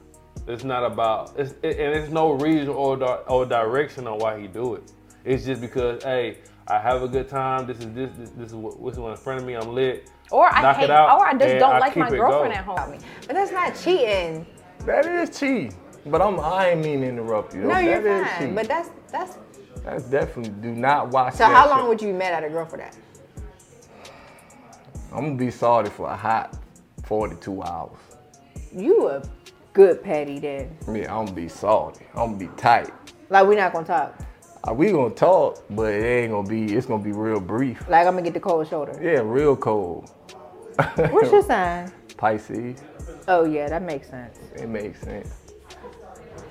It's 0.46 0.64
not 0.64 0.84
about 0.84 1.32
it's 1.38 1.52
it, 1.62 1.78
and 1.78 1.94
it's 1.94 2.10
no 2.10 2.32
reason 2.32 2.68
or 2.68 2.96
di- 2.96 3.20
or 3.28 3.46
direction 3.46 4.06
on 4.06 4.18
why 4.18 4.38
he 4.40 4.46
do 4.46 4.74
it. 4.74 4.92
It's 5.24 5.44
just 5.44 5.60
because 5.60 6.02
hey, 6.02 6.38
I 6.68 6.78
have 6.78 7.02
a 7.02 7.08
good 7.08 7.28
time. 7.28 7.66
This 7.66 7.78
is 7.78 7.92
this 7.94 8.10
this, 8.18 8.30
this 8.30 8.48
is 8.48 8.54
what, 8.54 8.78
what's 8.78 8.98
in 8.98 9.16
front 9.16 9.40
of 9.40 9.46
me. 9.46 9.54
I'm 9.54 9.68
lit. 9.74 10.10
Or 10.30 10.48
I 10.52 10.62
Knock 10.62 10.76
hate, 10.76 10.84
it 10.84 10.90
out, 10.90 11.18
or 11.18 11.26
I 11.26 11.32
just 11.34 11.58
don't 11.58 11.74
I 11.74 11.78
like 11.78 11.96
my 11.96 12.10
girlfriend 12.10 12.54
at 12.54 12.64
home. 12.64 12.98
But 13.26 13.34
that's 13.34 13.52
not 13.52 13.74
cheating. 13.82 14.46
That 14.80 15.06
is 15.06 15.38
cheating. 15.38 15.74
But 16.06 16.20
I'm 16.20 16.38
I 16.40 16.70
ain't 16.70 16.84
mean 16.84 17.00
to 17.00 17.08
interrupt 17.08 17.54
you. 17.54 17.62
No, 17.62 17.68
That 17.68 17.84
you're 17.84 18.06
is 18.06 18.26
fine. 18.28 18.38
cheating. 18.38 18.54
But 18.54 18.68
that's 18.68 18.90
that's. 19.10 19.38
That's 19.82 20.04
definitely 20.04 20.52
do 20.62 20.74
not 20.74 21.08
watch 21.10 21.34
So 21.34 21.38
that 21.40 21.52
how 21.54 21.68
long 21.68 21.80
show. 21.80 21.88
would 21.88 22.00
you 22.00 22.08
be 22.08 22.14
mad 22.14 22.32
at 22.32 22.44
a 22.44 22.48
girl 22.50 22.64
for 22.64 22.78
that? 22.78 22.96
I'm 25.12 25.24
gonna 25.24 25.36
be 25.36 25.50
salty 25.50 25.90
for 25.90 26.08
a 26.08 26.16
hot 26.16 26.56
42 27.04 27.62
hours. 27.62 27.98
You 28.74 29.08
a 29.08 29.22
good 29.74 30.02
petty 30.02 30.38
then. 30.38 30.74
Yeah, 30.88 31.14
I'm 31.14 31.26
gonna 31.26 31.32
be 31.32 31.48
salty. 31.48 32.06
I'm 32.14 32.32
gonna 32.32 32.36
be 32.36 32.48
tight. 32.56 32.90
Like 33.28 33.46
we 33.46 33.56
not 33.56 33.72
gonna 33.72 33.86
talk. 33.86 34.18
Uh, 34.66 34.72
we 34.72 34.92
gonna 34.92 35.14
talk, 35.14 35.62
but 35.68 35.92
it 35.92 36.04
ain't 36.04 36.32
gonna 36.32 36.48
be. 36.48 36.74
It's 36.74 36.86
gonna 36.86 37.02
be 37.02 37.12
real 37.12 37.40
brief. 37.40 37.86
Like 37.88 38.06
I'm 38.06 38.14
gonna 38.14 38.22
get 38.22 38.32
the 38.32 38.40
cold 38.40 38.66
shoulder. 38.66 38.98
Yeah, 39.02 39.20
real 39.22 39.56
cold. 39.56 40.10
What's 40.96 41.30
your 41.30 41.42
sign? 41.42 41.92
Pisces. 42.16 42.80
Oh 43.28 43.44
yeah, 43.44 43.68
that 43.68 43.82
makes 43.82 44.08
sense. 44.08 44.38
It 44.56 44.68
makes 44.68 45.00
sense. 45.00 45.28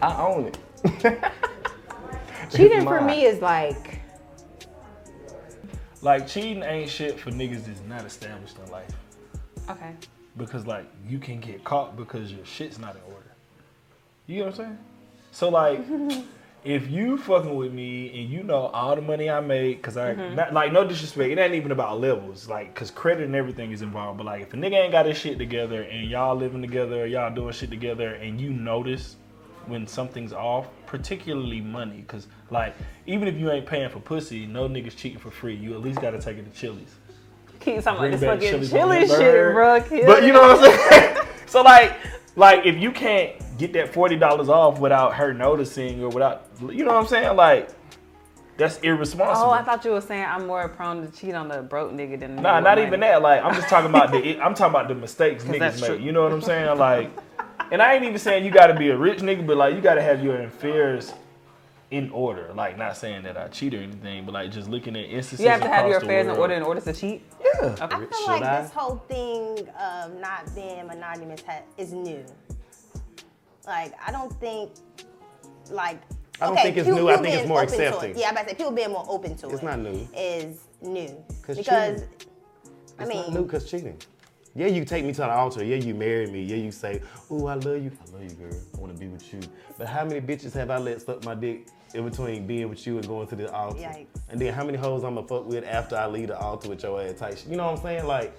I 0.02 0.22
own 0.22 0.46
it. 0.46 1.20
Cheating 2.54 2.84
for 2.84 3.02
me 3.02 3.26
is 3.26 3.42
like 3.42 4.02
Like 6.02 6.28
cheating 6.28 6.62
ain't 6.62 6.90
shit 6.90 7.18
for 7.18 7.32
niggas 7.32 7.66
that's 7.66 7.82
not 7.88 8.06
established 8.06 8.58
in 8.64 8.70
life. 8.72 8.92
Okay. 9.70 9.94
Because 10.38 10.66
like 10.66 10.86
you 11.08 11.20
can 11.20 11.40
get 11.40 11.64
caught 11.64 11.96
because 11.96 12.32
your 12.32 12.46
shit's 12.46 12.80
not 12.80 12.96
in 12.96 13.02
order. 13.14 13.32
You 14.28 14.40
know 14.40 14.46
what 14.46 14.60
I'm 14.60 14.66
saying? 14.66 14.78
So 15.32 15.50
like 15.50 15.80
if 16.64 16.90
you 16.90 17.18
fucking 17.18 17.54
with 17.56 17.74
me 17.74 18.08
and 18.22 18.30
you 18.30 18.42
know 18.42 18.68
all 18.68 18.96
the 18.96 19.02
money 19.02 19.30
I 19.30 19.42
make, 19.42 19.84
cause 19.84 19.98
I 19.98 20.16
Mhm. 20.16 20.36
not, 20.36 20.54
like 20.54 20.72
no 20.72 20.88
disrespect, 20.88 21.32
it 21.32 21.38
ain't 21.38 21.54
even 21.56 21.72
about 21.72 22.00
levels, 22.00 22.48
like 22.50 22.74
cause 22.74 22.90
credit 22.90 23.26
and 23.26 23.36
everything 23.36 23.72
is 23.72 23.82
involved. 23.82 24.18
But 24.18 24.26
like 24.26 24.42
if 24.44 24.54
a 24.54 24.58
nigga 24.58 24.82
ain't 24.84 24.92
got 24.92 25.06
his 25.06 25.18
shit 25.18 25.38
together 25.38 25.82
and 25.84 26.10
y'all 26.10 26.36
living 26.36 26.62
together, 26.62 27.06
y'all 27.06 27.34
doing 27.34 27.54
shit 27.54 27.70
together, 27.70 28.14
and 28.16 28.40
you 28.40 28.50
notice 28.52 29.18
when 29.68 29.88
something's 29.88 30.34
off, 30.34 30.68
particularly 30.88 31.62
money, 31.62 32.04
cause 32.08 32.28
like 32.50 32.76
even 33.06 33.28
if 33.28 33.36
you 33.38 33.52
ain't 33.52 33.66
paying 33.66 33.90
for 33.90 34.00
pussy, 34.00 34.46
no 34.46 34.68
niggas 34.68 34.96
cheating 34.96 35.20
for 35.20 35.32
free. 35.32 35.56
You 35.56 35.74
at 35.74 35.82
least 35.82 36.02
gotta 36.02 36.20
take 36.20 36.38
it 36.38 36.52
to 36.52 36.60
Chili's. 36.60 36.96
Keep 37.64 37.84
talking 37.84 38.06
about 38.06 38.12
this 38.12 38.22
fucking 38.22 38.50
Chili's 38.50 38.74
on 38.74 38.80
chili 38.80 39.08
shit, 39.08 39.54
bro. 39.54 39.82
Kill 39.82 40.06
But 40.06 40.24
you 40.24 40.34
know 40.34 40.42
what 40.42 40.64
I'm 40.64 40.80
saying? 40.92 41.18
so 41.46 41.62
like, 41.62 41.96
like 42.36 42.66
if 42.66 42.78
you 42.78 42.92
can't 42.92 43.36
get 43.58 43.74
that 43.74 43.94
forty 43.94 44.16
dollars 44.16 44.50
off 44.50 44.80
without 44.80 45.16
her 45.16 45.34
noticing 45.34 46.04
or 46.04 46.10
without, 46.10 46.48
you 46.62 46.84
know 46.84 46.94
what 46.94 47.02
I'm 47.02 47.08
saying? 47.08 47.36
Like, 47.36 47.70
that's 48.58 48.78
irresponsible. 48.80 49.50
Oh, 49.50 49.52
I 49.52 49.64
thought 49.64 49.84
you 49.86 49.92
were 49.92 50.02
saying 50.02 50.26
I'm 50.26 50.48
more 50.48 50.68
prone 50.68 51.06
to 51.06 51.12
cheat 51.18 51.34
on 51.36 51.48
the 51.48 51.62
broke 51.62 51.92
nigga 51.92 52.20
than 52.20 52.36
Nah, 52.36 52.60
not 52.60 52.64
money. 52.64 52.84
even 52.86 53.00
that. 53.00 53.22
Like, 53.22 53.44
I'm 53.44 53.54
just 53.56 53.70
talking 53.70 53.90
about 53.90 54.12
the. 54.12 54.40
I'm 54.42 54.54
talking 54.54 54.76
about 54.76 54.88
the 54.88 54.96
mistakes 54.96 55.44
niggas 55.44 55.82
make. 55.82 55.86
true. 55.86 55.98
You 55.98 56.12
know 56.12 56.24
what 56.24 56.34
I'm 56.34 56.42
saying? 56.42 56.78
Like, 56.78 57.10
and 57.72 57.82
I 57.82 57.94
ain't 57.94 58.04
even 58.04 58.20
saying 58.20 58.46
you 58.46 58.52
got 58.52 58.68
to 58.68 58.76
be 58.76 58.90
a 58.90 58.98
rich 58.98 59.20
nigga, 59.20 59.46
but 59.48 59.58
like 59.58 59.74
you 59.74 59.82
got 59.82 59.96
to 59.96 60.02
have 60.04 60.24
your 60.24 60.42
affairs 60.42 61.14
in 61.94 62.10
order. 62.10 62.52
Like, 62.56 62.76
not 62.76 62.98
saying 62.98 63.22
that 63.24 63.38
I 63.38 63.48
cheat 63.50 63.76
or 63.76 63.78
anything, 63.78 64.26
but 64.26 64.34
like 64.34 64.50
just 64.52 64.68
looking 64.68 64.96
at 64.96 65.06
instances. 65.06 65.42
You 65.42 65.50
have 65.50 65.62
to 65.62 65.68
have 65.68 65.88
your 65.88 66.00
the 66.00 66.06
affairs 66.08 66.26
in 66.28 66.36
order 66.36 66.56
in 66.56 66.64
order 66.64 66.82
to 66.82 66.92
cheat. 66.92 67.22
Yeah. 67.40 67.76
Okay. 67.80 67.84
I 67.96 68.06
feel 68.08 68.28
like 68.28 68.64
this 68.64 68.72
whole 68.72 68.96
thing 69.08 69.70
of 69.80 70.20
not 70.20 70.54
being 70.56 70.88
monogamous 70.88 71.44
ha- 71.46 71.62
is 71.78 71.94
new. 71.94 72.26
Like, 73.68 73.94
I 74.06 74.12
don't 74.12 74.34
think, 74.40 74.72
like, 75.70 76.02
I 76.42 76.46
don't 76.48 76.54
okay, 76.54 76.64
think 76.64 76.78
it's 76.78 76.88
people- 76.88 77.00
new. 77.02 77.10
I 77.10 77.16
think 77.18 77.28
it's 77.28 77.36
being 77.38 77.48
more 77.48 77.62
open 77.62 77.78
to 77.78 78.00
it- 78.10 78.18
Yeah, 78.18 78.28
I'm 78.30 78.34
about 78.34 78.44
to 78.46 78.50
say 78.50 78.56
people 78.56 78.72
being 78.72 78.92
more 78.92 79.06
open 79.08 79.36
to 79.38 79.48
it. 79.48 79.54
It's 79.54 79.62
not 79.64 79.80
new. 79.80 80.08
Is 80.16 80.62
new 80.82 81.24
because 81.42 81.58
cheating. 81.58 81.74
I 81.74 83.04
It's 83.04 83.08
mean, 83.08 83.18
not 83.18 83.34
new 83.34 83.44
because 83.44 83.70
cheating. 83.70 83.98
Yeah, 84.56 84.68
you 84.68 84.84
take 84.84 85.06
me 85.06 85.14
to 85.14 85.22
the 85.22 85.30
altar. 85.32 85.64
Yeah, 85.64 85.78
you 85.78 85.94
marry 85.96 86.28
me. 86.28 86.44
Yeah, 86.44 86.58
you 86.58 86.72
say, 86.72 87.02
"Ooh, 87.32 87.48
I 87.48 87.56
love 87.56 87.82
you. 87.84 87.92
I 88.08 88.12
love 88.12 88.24
you, 88.24 88.30
girl. 88.36 88.60
I 88.76 88.78
want 88.80 88.94
to 88.94 89.00
be 89.00 89.08
with 89.08 89.32
you." 89.34 89.40
But 89.78 89.88
how 89.88 90.06
many 90.06 90.22
bitches 90.22 90.54
have 90.54 90.70
I 90.72 90.78
let 90.78 91.02
suck 91.02 91.24
my 91.24 91.34
dick 91.36 91.68
in 91.94 92.08
between 92.10 92.48
being 92.48 92.70
with 92.70 92.86
you 92.86 92.98
and 92.98 93.08
going 93.08 93.28
to 93.28 93.36
the 93.36 93.52
altar? 93.52 93.80
Yikes. 93.80 94.08
And 94.30 94.40
then 94.40 94.54
how 94.54 94.64
many 94.64 94.78
hoes 94.78 95.04
I'ma 95.04 95.22
fuck 95.24 95.46
with 95.48 95.64
after 95.66 95.96
I 95.96 96.08
leave 96.08 96.28
the 96.28 96.38
altar 96.38 96.70
with 96.70 96.84
your 96.84 97.02
ass 97.02 97.20
type 97.20 97.38
shit? 97.38 97.48
You 97.48 97.58
know 97.58 97.66
what 97.66 97.78
I'm 97.78 97.84
saying? 97.84 98.06
Like 98.06 98.36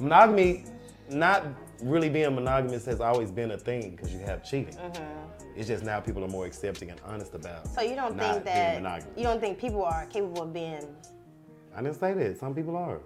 monogamy, 0.00 0.64
not 1.10 1.44
really 1.82 2.08
being 2.08 2.34
monogamous 2.34 2.84
has 2.86 3.00
always 3.00 3.30
been 3.30 3.52
a 3.52 3.58
thing 3.58 3.90
because 3.90 4.12
you 4.12 4.20
have 4.20 4.44
cheating. 4.44 4.74
Mm-hmm. 4.74 5.56
It's 5.56 5.68
just 5.68 5.84
now 5.84 6.00
people 6.00 6.24
are 6.24 6.28
more 6.28 6.46
accepting 6.46 6.90
and 6.90 7.00
honest 7.04 7.34
about. 7.34 7.66
so 7.68 7.82
you 7.82 7.94
don't 7.94 8.18
think 8.18 8.44
that 8.44 9.04
you 9.16 9.22
don't 9.22 9.40
think 9.40 9.58
people 9.58 9.84
are 9.84 10.06
capable 10.06 10.42
of 10.42 10.52
being 10.52 10.86
I 11.74 11.82
didn't 11.82 11.98
say 11.98 12.12
that. 12.12 12.38
Some 12.38 12.54
people 12.54 12.76
are. 12.76 13.00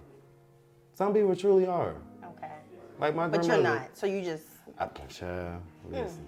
Some 0.93 1.13
people 1.13 1.35
truly 1.35 1.65
are. 1.65 1.95
okay, 2.23 2.51
Like 2.99 3.15
my 3.15 3.27
but 3.27 3.45
you're 3.45 3.61
not. 3.61 3.95
So 3.95 4.07
you 4.07 4.21
just 4.21 4.45
I, 4.77 4.87
child, 5.07 5.61
hmm. 5.87 5.95
listen. 5.95 6.26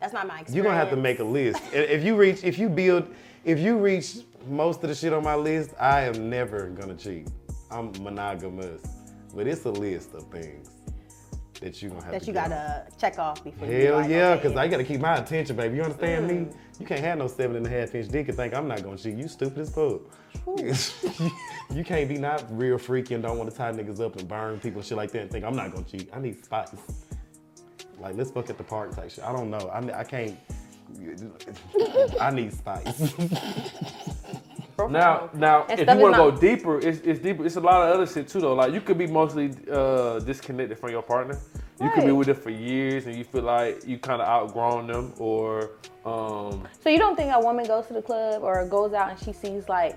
That's 0.00 0.12
not 0.12 0.26
my 0.26 0.40
experience. 0.40 0.54
You're 0.54 0.64
gonna 0.64 0.76
have 0.76 0.90
to 0.90 0.96
make 0.96 1.18
a 1.20 1.24
list. 1.24 1.60
If 1.72 2.04
you 2.04 2.16
reach, 2.16 2.44
if 2.44 2.58
you 2.58 2.68
build, 2.68 3.08
if 3.44 3.58
you 3.58 3.78
reach 3.78 4.18
most 4.48 4.82
of 4.82 4.88
the 4.88 4.94
shit 4.94 5.12
on 5.12 5.24
my 5.24 5.34
list, 5.34 5.70
I 5.80 6.02
am 6.02 6.28
never 6.30 6.68
gonna 6.70 6.94
cheat. 6.94 7.28
I'm 7.70 7.90
monogamous, 8.02 8.82
but 9.34 9.46
it's 9.46 9.64
a 9.64 9.70
list 9.70 10.14
of 10.14 10.24
things. 10.30 10.70
that 11.60 11.80
you 11.82 11.88
gonna 11.88 12.02
have 12.02 12.12
That 12.12 12.20
to 12.22 12.26
you 12.26 12.32
gotta 12.34 12.86
check 13.00 13.18
off 13.18 13.42
before. 13.42 13.66
you 13.66 13.76
be 13.78 13.84
Hell 13.84 13.96
like, 13.96 14.10
yeah, 14.10 14.28
okay. 14.32 14.42
because 14.42 14.56
I 14.58 14.68
gotta 14.68 14.84
keep 14.84 15.00
my 15.00 15.16
attention, 15.16 15.56
baby. 15.56 15.76
You 15.76 15.82
understand 15.82 16.28
me? 16.28 16.34
Mm. 16.34 16.54
You 16.78 16.84
can't 16.86 17.00
have 17.00 17.16
no 17.18 17.26
seven 17.28 17.56
and 17.56 17.66
a 17.66 17.70
half 17.70 17.94
inch 17.94 18.08
dick 18.08 18.28
and 18.28 18.36
think 18.36 18.54
I'm 18.54 18.68
not 18.68 18.82
gonna 18.82 18.98
cheat. 18.98 19.16
You 19.16 19.26
stupid 19.26 19.58
as 19.60 19.70
fuck. 19.74 20.02
you 21.70 21.82
can't 21.82 22.08
be 22.08 22.18
not 22.18 22.44
real 22.50 22.76
freaky 22.78 23.14
and 23.14 23.22
don't 23.22 23.38
want 23.38 23.50
to 23.50 23.56
tie 23.56 23.72
niggas 23.72 24.00
up 24.00 24.16
and 24.16 24.28
burn 24.28 24.60
people 24.60 24.80
and 24.80 24.86
shit 24.86 24.96
like 24.98 25.10
that 25.12 25.22
and 25.22 25.30
think 25.30 25.44
I'm 25.46 25.56
not 25.56 25.72
gonna 25.72 25.86
cheat. 25.86 26.10
I 26.12 26.20
need 26.20 26.44
spice. 26.44 26.70
Like 28.00 28.16
let's 28.16 28.30
fuck 28.30 28.50
at 28.50 28.58
the 28.58 28.64
park 28.64 28.94
type 28.94 29.10
shit. 29.10 29.24
I 29.24 29.32
don't 29.32 29.50
know. 29.50 29.68
I, 29.72 30.00
I 30.00 30.04
can't. 30.04 30.36
I 32.20 32.30
need 32.30 32.52
spice. 32.52 33.14
Now, 34.90 35.30
now, 35.32 35.64
And 35.70 35.80
if 35.80 35.86
stuff 35.86 35.96
you 35.96 36.02
want 36.02 36.14
to 36.16 36.24
is 36.26 36.34
go 36.34 36.40
deeper, 36.40 36.78
it's, 36.78 36.98
it's 37.00 37.18
deeper. 37.20 37.46
It's 37.46 37.56
a 37.56 37.60
lot 37.60 37.88
of 37.88 37.94
other 37.94 38.06
shit 38.06 38.28
too, 38.28 38.40
though. 38.40 38.54
Like 38.54 38.72
you 38.74 38.80
could 38.82 38.98
be 38.98 39.06
mostly 39.06 39.50
uh, 39.72 40.18
disconnected 40.20 40.78
from 40.78 40.90
your 40.90 41.02
partner. 41.02 41.38
You 41.80 41.90
could 41.90 42.04
be 42.04 42.10
Right. 42.10 42.16
with 42.16 42.26
them 42.26 42.36
for 42.36 42.50
years, 42.50 43.06
and 43.06 43.16
you 43.16 43.24
feel 43.24 43.42
like 43.42 43.86
you 43.86 43.98
kind 43.98 44.20
of 44.20 44.28
outgrown 44.28 44.86
them, 44.86 45.12
or 45.18 45.70
um, 46.04 46.66
So 46.82 46.90
you 46.90 46.98
don't 46.98 47.16
think 47.16 47.32
a 47.34 47.40
woman 47.40 47.66
goes 47.66 47.86
to 47.86 47.94
the 47.94 48.02
club 48.02 48.42
or 48.42 48.66
goes 48.68 48.92
out 48.92 49.10
and 49.10 49.18
she 49.18 49.32
sees 49.32 49.68
like 49.68 49.96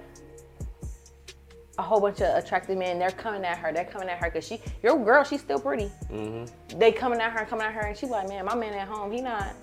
a 1.79 1.81
whole 1.81 2.01
bunch 2.01 2.21
of 2.21 2.35
attractive 2.35 2.77
men, 2.77 2.99
they're 2.99 3.09
coming 3.09 3.45
at 3.45 3.57
her, 3.57 3.71
they're 3.71 3.85
coming 3.85 4.09
at 4.09 4.17
her 4.19 4.29
because 4.29 4.45
she, 4.45 4.61
your 4.83 5.03
girl, 5.03 5.23
she's 5.23 5.39
still 5.39 5.59
pretty. 5.59 5.89
mm-hmm. 6.11 6.77
They 6.77 6.91
coming 6.91 7.21
at 7.21 7.31
her, 7.31 7.45
coming 7.45 7.65
at 7.65 7.73
her, 7.73 7.87
and 7.87 7.97
she's 7.97 8.09
like, 8.09 8.27
man, 8.27 8.45
my 8.45 8.53
man 8.53 8.73
at 8.73 8.87
home, 8.87 9.11
he 9.11 9.21
not. 9.21 9.53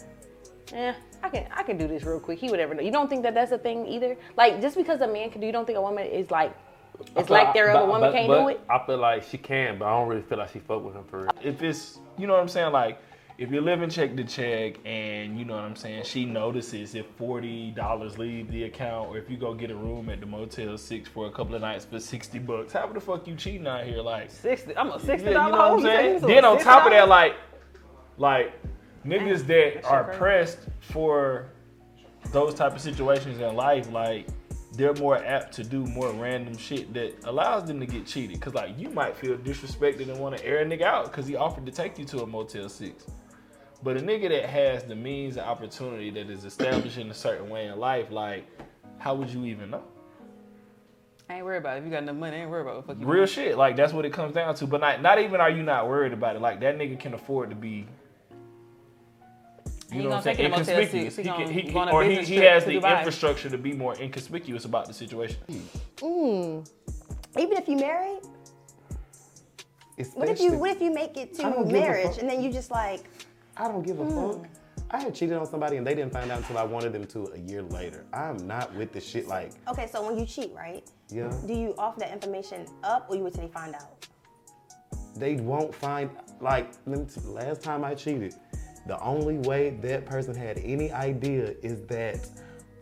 Yeah, 0.72 0.94
I 1.22 1.29
can 1.29 1.46
I 1.55 1.62
can 1.62 1.76
do 1.76 1.87
this 1.87 2.02
real 2.02 2.18
quick. 2.18 2.40
He 2.40 2.50
would 2.50 2.59
ever 2.59 2.74
know. 2.74 2.83
You 2.83 2.90
don't 2.90 3.09
think 3.09 3.22
that 3.22 3.35
that's 3.35 3.52
a 3.52 3.59
thing 3.59 3.87
either? 3.87 4.16
Like 4.37 4.61
just 4.61 4.76
because 4.76 5.00
a 5.00 5.07
man 5.07 5.31
can 5.31 5.40
do, 5.40 5.46
you 5.46 5.52
don't 5.52 5.64
think 5.64 5.79
a 5.79 5.83
woman 5.83 6.07
is 6.07 6.31
like, 6.33 6.57
it's 7.14 7.31
like 7.31 7.55
there 7.55 7.68
if 7.68 7.76
a 7.76 7.85
woman 7.85 8.11
can't 8.12 8.26
do 8.26 8.48
it. 8.48 8.61
I 8.68 8.85
feel 8.85 8.96
like 8.96 9.22
she 9.22 9.38
can, 9.38 9.79
but 9.79 9.85
I 9.85 9.90
don't 9.90 10.09
really 10.09 10.22
feel 10.22 10.38
like 10.38 10.50
she 10.50 10.59
fuck 10.59 10.83
with 10.83 10.96
him 10.96 11.05
for 11.05 11.20
real. 11.20 11.31
If 11.40 11.62
it's, 11.62 12.00
you 12.18 12.26
know 12.26 12.33
what 12.33 12.42
I'm 12.42 12.48
saying, 12.48 12.72
like 12.72 12.98
if 13.38 13.51
you're 13.51 13.62
living 13.62 13.90
check 13.90 14.16
to 14.16 14.25
check 14.25 14.77
and 14.87 15.38
you 15.38 15.44
know 15.44 15.55
what 15.57 15.64
I'm 15.64 15.77
saying, 15.77 16.05
she 16.05 16.25
notices 16.25 16.94
if 16.94 17.07
forty 17.18 17.70
dollars 17.70 18.18
leave 18.18 18.51
the 18.51 18.64
account 18.64 19.11
or 19.11 19.18
if 19.18 19.31
you 19.31 19.37
go 19.37 19.53
get 19.53 19.70
a 19.70 19.75
room 19.75 20.09
at 20.09 20.20
the 20.20 20.27
Motel 20.27 20.79
Six 20.79 21.09
for 21.09 21.27
a 21.27 21.31
couple 21.31 21.55
of 21.55 21.61
nights 21.61 21.85
for 21.85 22.01
sixty 22.01 22.38
bucks, 22.38 22.72
how 22.72 22.87
the 22.87 23.01
fuck 23.01 23.27
you 23.27 23.35
cheating 23.35 23.66
out 23.66 23.85
here? 23.85 24.01
Like 24.01 24.31
Sixty. 24.31 24.77
I'm 24.77 24.90
a 24.90 24.99
sixty 24.99 25.31
Yeah, 25.31 25.46
you 25.46 25.53
know 25.53 25.59
what 25.59 25.72
I'm 25.72 25.83
saying? 25.83 26.20
Then 26.22 26.44
on 26.44 26.59
$60? 26.59 26.62
top 26.62 26.87
of 26.87 26.92
that, 26.92 27.09
like, 27.09 27.37
like 28.16 28.55
niggas 29.05 29.46
that 29.46 29.85
are 29.85 30.05
pressed 30.14 30.59
for 30.81 31.51
those 32.33 32.55
type 32.55 32.75
of 32.75 32.81
situations 32.81 33.38
in 33.38 33.55
life, 33.55 33.90
like 33.90 34.27
they're 34.77 34.94
more 34.94 35.22
apt 35.25 35.55
to 35.55 35.64
do 35.64 35.85
more 35.87 36.11
random 36.12 36.57
shit 36.57 36.92
that 36.94 37.14
allows 37.25 37.66
them 37.66 37.81
to 37.81 37.87
get 37.87 38.07
cheated. 38.07 38.40
Cause 38.40 38.55
like 38.55 38.79
you 38.79 38.88
might 38.88 39.14
feel 39.14 39.37
disrespected 39.37 40.09
and 40.09 40.18
want 40.18 40.38
to 40.38 40.44
air 40.44 40.61
a 40.61 40.64
nigga 40.64 40.83
out 40.83 41.07
because 41.07 41.27
he 41.27 41.37
offered 41.37 41.66
to 41.66 41.72
take 41.72 41.99
you 41.99 42.07
to 42.07 42.22
a 42.22 42.27
Motel 42.27 42.70
Six. 42.70 43.05
But 43.83 43.97
a 43.97 44.01
nigga 44.01 44.29
that 44.31 44.47
has 44.49 44.85
the 44.85 44.97
means 44.97 45.37
and 45.37 45.47
opportunity 45.47 46.11
that 46.11 46.31
is 46.31 46.45
established 46.45 46.99
in 46.99 47.11
a 47.11 47.15
certain 47.15 47.49
way 47.51 47.67
in 47.67 47.79
life, 47.79 48.11
like, 48.11 48.47
how 48.99 49.15
would 49.15 49.29
you 49.29 49.45
even 49.45 49.71
know? 49.71 49.83
I 51.29 51.37
ain't 51.37 51.45
worried 51.45 51.59
about 51.59 51.77
it. 51.77 51.81
If 51.81 51.85
you 51.87 51.91
got 51.91 52.03
enough 52.05 52.17
money, 52.17 52.37
I 52.37 52.41
ain't 52.41 52.51
worried 52.51 52.62
about 52.62 52.77
what 52.77 52.87
the 52.87 52.93
fuck 52.95 53.01
you 53.01 53.07
Real 53.07 53.21
want. 53.23 53.31
shit. 53.31 53.57
Like 53.59 53.77
that's 53.77 53.93
what 53.93 54.05
it 54.05 54.12
comes 54.12 54.33
down 54.35 54.55
to. 54.57 54.67
But 54.67 54.81
not 54.81 55.03
not 55.03 55.19
even 55.21 55.41
are 55.41 55.51
you 55.51 55.62
not 55.65 55.89
worried 55.89 56.12
about 56.12 56.37
it. 56.37 56.41
Like 56.43 56.61
that 56.61 56.79
nigga 56.79 56.99
can 56.99 57.15
afford 57.15 57.51
to 57.51 57.57
be. 57.57 57.87
He 59.91 59.99
You 59.99 60.03
know 60.05 60.11
what 60.11 60.17
I'm 60.19 60.23
saying? 60.23 60.37
take 60.37 60.47
it 60.47 60.51
to 60.53 60.59
Motel 60.59 60.79
Inconspicuous. 60.79 61.17
He 61.17 61.23
He 61.23 61.29
can, 61.29 61.39
gonna 61.41 61.53
he 61.53 61.62
can, 61.62 61.73
go 61.73 61.79
on 61.81 61.89
a 61.89 61.93
or 61.93 62.05
he, 62.05 62.17
he 62.25 62.37
has 62.37 62.65
the 62.65 62.77
Dubai. 62.77 62.99
infrastructure 62.99 63.51
to 63.51 63.59
be 63.59 63.73
more 63.73 63.97
inconspicuous 64.01 64.65
about 64.65 64.87
the 64.87 64.93
situation. 64.95 65.37
Mm. 65.97 66.69
Even 67.39 67.57
if 67.59 67.69
you 67.69 67.77
married, 67.77 68.21
what 70.15 70.29
if 70.29 70.41
you 70.41 70.53
what 70.59 70.71
if 70.71 70.81
you 70.81 70.93
make 70.95 71.17
it 71.17 71.35
to 71.35 71.43
don't 71.43 71.57
give 71.59 71.69
a 71.69 71.73
marriage 71.73 72.19
and 72.19 72.29
then 72.31 72.41
you 72.43 72.53
just 72.53 72.71
like 72.71 73.03
I 73.57 73.69
don't 73.69 73.83
give 73.85 74.01
a 74.01 74.05
Mm. 74.05 74.40
fuck. 74.42 74.49
I 74.90 75.01
had 75.01 75.14
cheated 75.14 75.37
on 75.37 75.47
somebody 75.47 75.79
and 75.79 75.87
they 75.87 75.95
didn't 75.95 76.12
find 76.12 76.31
out 76.31 76.38
until 76.38 76.59
I 76.59 76.62
wanted 76.64 76.92
them 76.92 77.05
to 77.07 77.33
a 77.35 77.38
year 77.38 77.62
later. 77.62 78.05
I'm 78.12 78.37
not 78.47 78.73
with 78.77 78.92
the 78.92 79.01
shit 79.01 79.27
like, 79.27 79.51
okay, 79.69 79.88
so 79.88 80.07
when 80.07 80.16
you 80.19 80.25
cheat, 80.27 80.55
right? 80.55 80.88
yeah, 81.09 81.33
Do 81.47 81.55
you 81.55 81.75
offer 81.77 81.99
that 82.01 82.12
information 82.12 82.66
up 82.85 83.07
or 83.09 83.16
you 83.16 83.25
wait 83.25 83.35
till 83.35 83.42
they 83.47 83.53
find 83.53 83.75
out? 83.75 84.07
they 85.16 85.37
won't 85.37 85.75
find, 85.75 86.11
like, 86.42 86.71
let 86.87 86.99
me 87.01 87.07
t- 87.07 87.21
last 87.23 87.62
time 87.62 87.83
I 87.85 87.95
cheated, 87.95 88.35
the 88.87 89.01
only 89.01 89.38
way 89.38 89.71
that 89.81 90.05
person 90.05 90.35
had 90.35 90.59
any 90.59 90.92
idea 90.92 91.55
is 91.62 91.81
that 91.87 92.29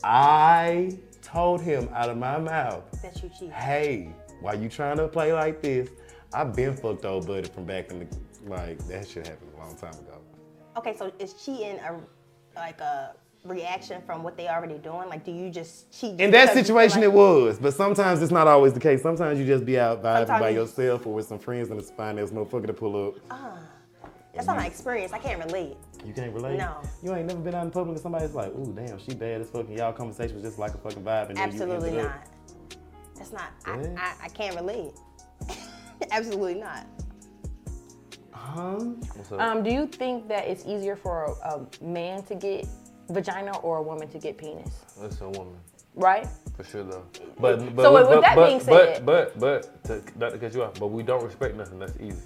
I 0.03 0.99
told 1.23 1.61
him 1.63 1.89
out 1.95 2.09
of 2.11 2.19
my 2.19 2.39
mouth, 2.39 2.83
That 3.03 3.23
you 3.23 3.31
cheat. 3.39 3.53
hey, 3.53 4.13
why 4.41 4.55
you 4.55 4.69
trying 4.69 4.97
to 4.97 5.07
play 5.07 5.33
like 5.33 5.63
this? 5.63 5.89
I've 6.33 6.53
been 6.57 6.77
fucked 6.77 7.05
old 7.05 7.27
buddy 7.29 7.49
from 7.49 7.67
back 7.67 7.93
in 7.93 8.01
the, 8.01 8.07
like, 8.51 8.79
that 8.89 9.07
shit 9.07 9.29
happened 9.29 9.53
a 9.57 9.59
long 9.61 9.77
time 9.77 9.95
ago. 9.95 10.19
Okay, 10.77 10.97
so 10.97 11.13
is 11.19 11.35
cheating 11.35 11.79
a 11.79 11.97
like 12.57 12.81
a 12.81 13.15
reaction 13.45 14.01
from 14.07 14.23
what 14.23 14.37
they 14.37 14.49
already 14.49 14.79
doing? 14.79 15.09
Like, 15.09 15.25
do 15.25 15.31
you 15.33 15.51
just 15.51 15.93
cheat? 15.93 16.19
In 16.21 16.31
that 16.31 16.49
because 16.49 16.49
you 16.49 16.55
feel 16.55 16.65
situation, 16.65 17.01
like- 17.01 17.05
it 17.11 17.13
was, 17.13 17.59
but 17.59 17.75
sometimes 17.75 18.23
it's 18.23 18.33
not 18.33 18.47
always 18.49 18.73
the 18.73 18.81
case. 18.81 19.03
Sometimes 19.03 19.39
you 19.39 19.47
just 19.47 19.65
be 19.65 19.79
out 19.79 20.03
vibing 20.03 20.29
by 20.29 20.51
you- 20.51 20.61
yourself 20.61 21.07
or 21.07 21.15
with 21.15 21.27
some 21.27 21.39
friends 21.39 21.71
and 21.71 21.79
it's 21.79 21.91
fine. 21.91 22.17
There's 22.17 22.33
no 22.33 22.45
fucker 22.45 22.67
to 22.67 22.73
pull 22.73 23.09
up. 23.09 23.15
Ah, 23.31 23.59
that's 24.35 24.47
not 24.47 24.57
my 24.57 24.67
experience. 24.67 25.13
I 25.13 25.19
can't 25.19 25.45
relate. 25.45 25.77
You 26.05 26.13
can't 26.13 26.33
relate. 26.35 26.57
No. 26.59 26.79
You 27.03 27.15
ain't 27.15 27.27
never 27.27 27.41
been 27.41 27.55
out 27.55 27.65
in 27.65 27.71
public 27.71 27.95
and 27.95 28.03
somebody's 28.03 28.35
like, 28.35 28.49
"Ooh, 28.55 28.73
damn, 28.75 28.99
she 28.99 29.15
bad 29.15 29.41
as 29.43 29.51
fuck," 29.51 29.67
and 29.69 29.77
y'all 29.79 29.93
conversation 29.93 30.35
was 30.35 30.43
just 30.45 30.59
like 30.59 30.75
a 30.75 30.79
fucking 30.79 31.03
vibe, 31.03 31.29
and 31.29 31.37
then 31.37 31.49
Absolutely 31.49 31.91
you 31.93 31.99
ended 31.99 32.05
not. 32.05 32.15
up. 32.17 32.25
That's 33.17 33.33
not. 33.33 33.53
I, 33.65 33.81
Yeah. 33.81 33.95
I, 33.97 34.25
I 34.25 34.29
can't 34.29 34.57
relate. 34.57 34.93
Absolutely 36.11 36.55
not. 36.57 36.87
Huh? 38.45 38.79
Um, 39.39 39.63
do 39.63 39.71
you 39.71 39.87
think 39.87 40.29
that 40.29 40.47
it's 40.47 40.65
easier 40.67 40.97
for 40.97 41.25
a, 41.43 41.55
a 41.55 41.85
man 41.85 42.23
to 42.25 42.35
get 42.35 42.69
vagina 43.09 43.57
or 43.59 43.79
a 43.79 43.83
woman 43.83 44.09
to 44.09 44.19
get 44.19 44.37
penis? 44.37 44.85
It's 45.01 45.21
a 45.21 45.29
woman. 45.29 45.57
Right? 45.95 46.27
For 46.57 46.65
sure 46.65 46.85
though. 46.85 47.05
But, 47.41 47.75
but 47.75 47.83
So 47.83 47.95
with 47.95 48.09
but, 48.09 48.21
that 48.21 48.37
but, 48.37 48.47
being 48.47 48.61
but, 48.67 49.07
but 49.07 49.39
but 49.39 49.85
to, 49.85 50.03
not 50.19 50.33
to 50.33 50.39
cut 50.39 50.55
you 50.55 50.63
off, 50.63 50.75
but 50.75 50.89
we 50.89 51.03
don't 51.03 51.25
respect 51.25 51.57
nothing 51.57 51.79
that's 51.79 51.97
easy. 52.01 52.23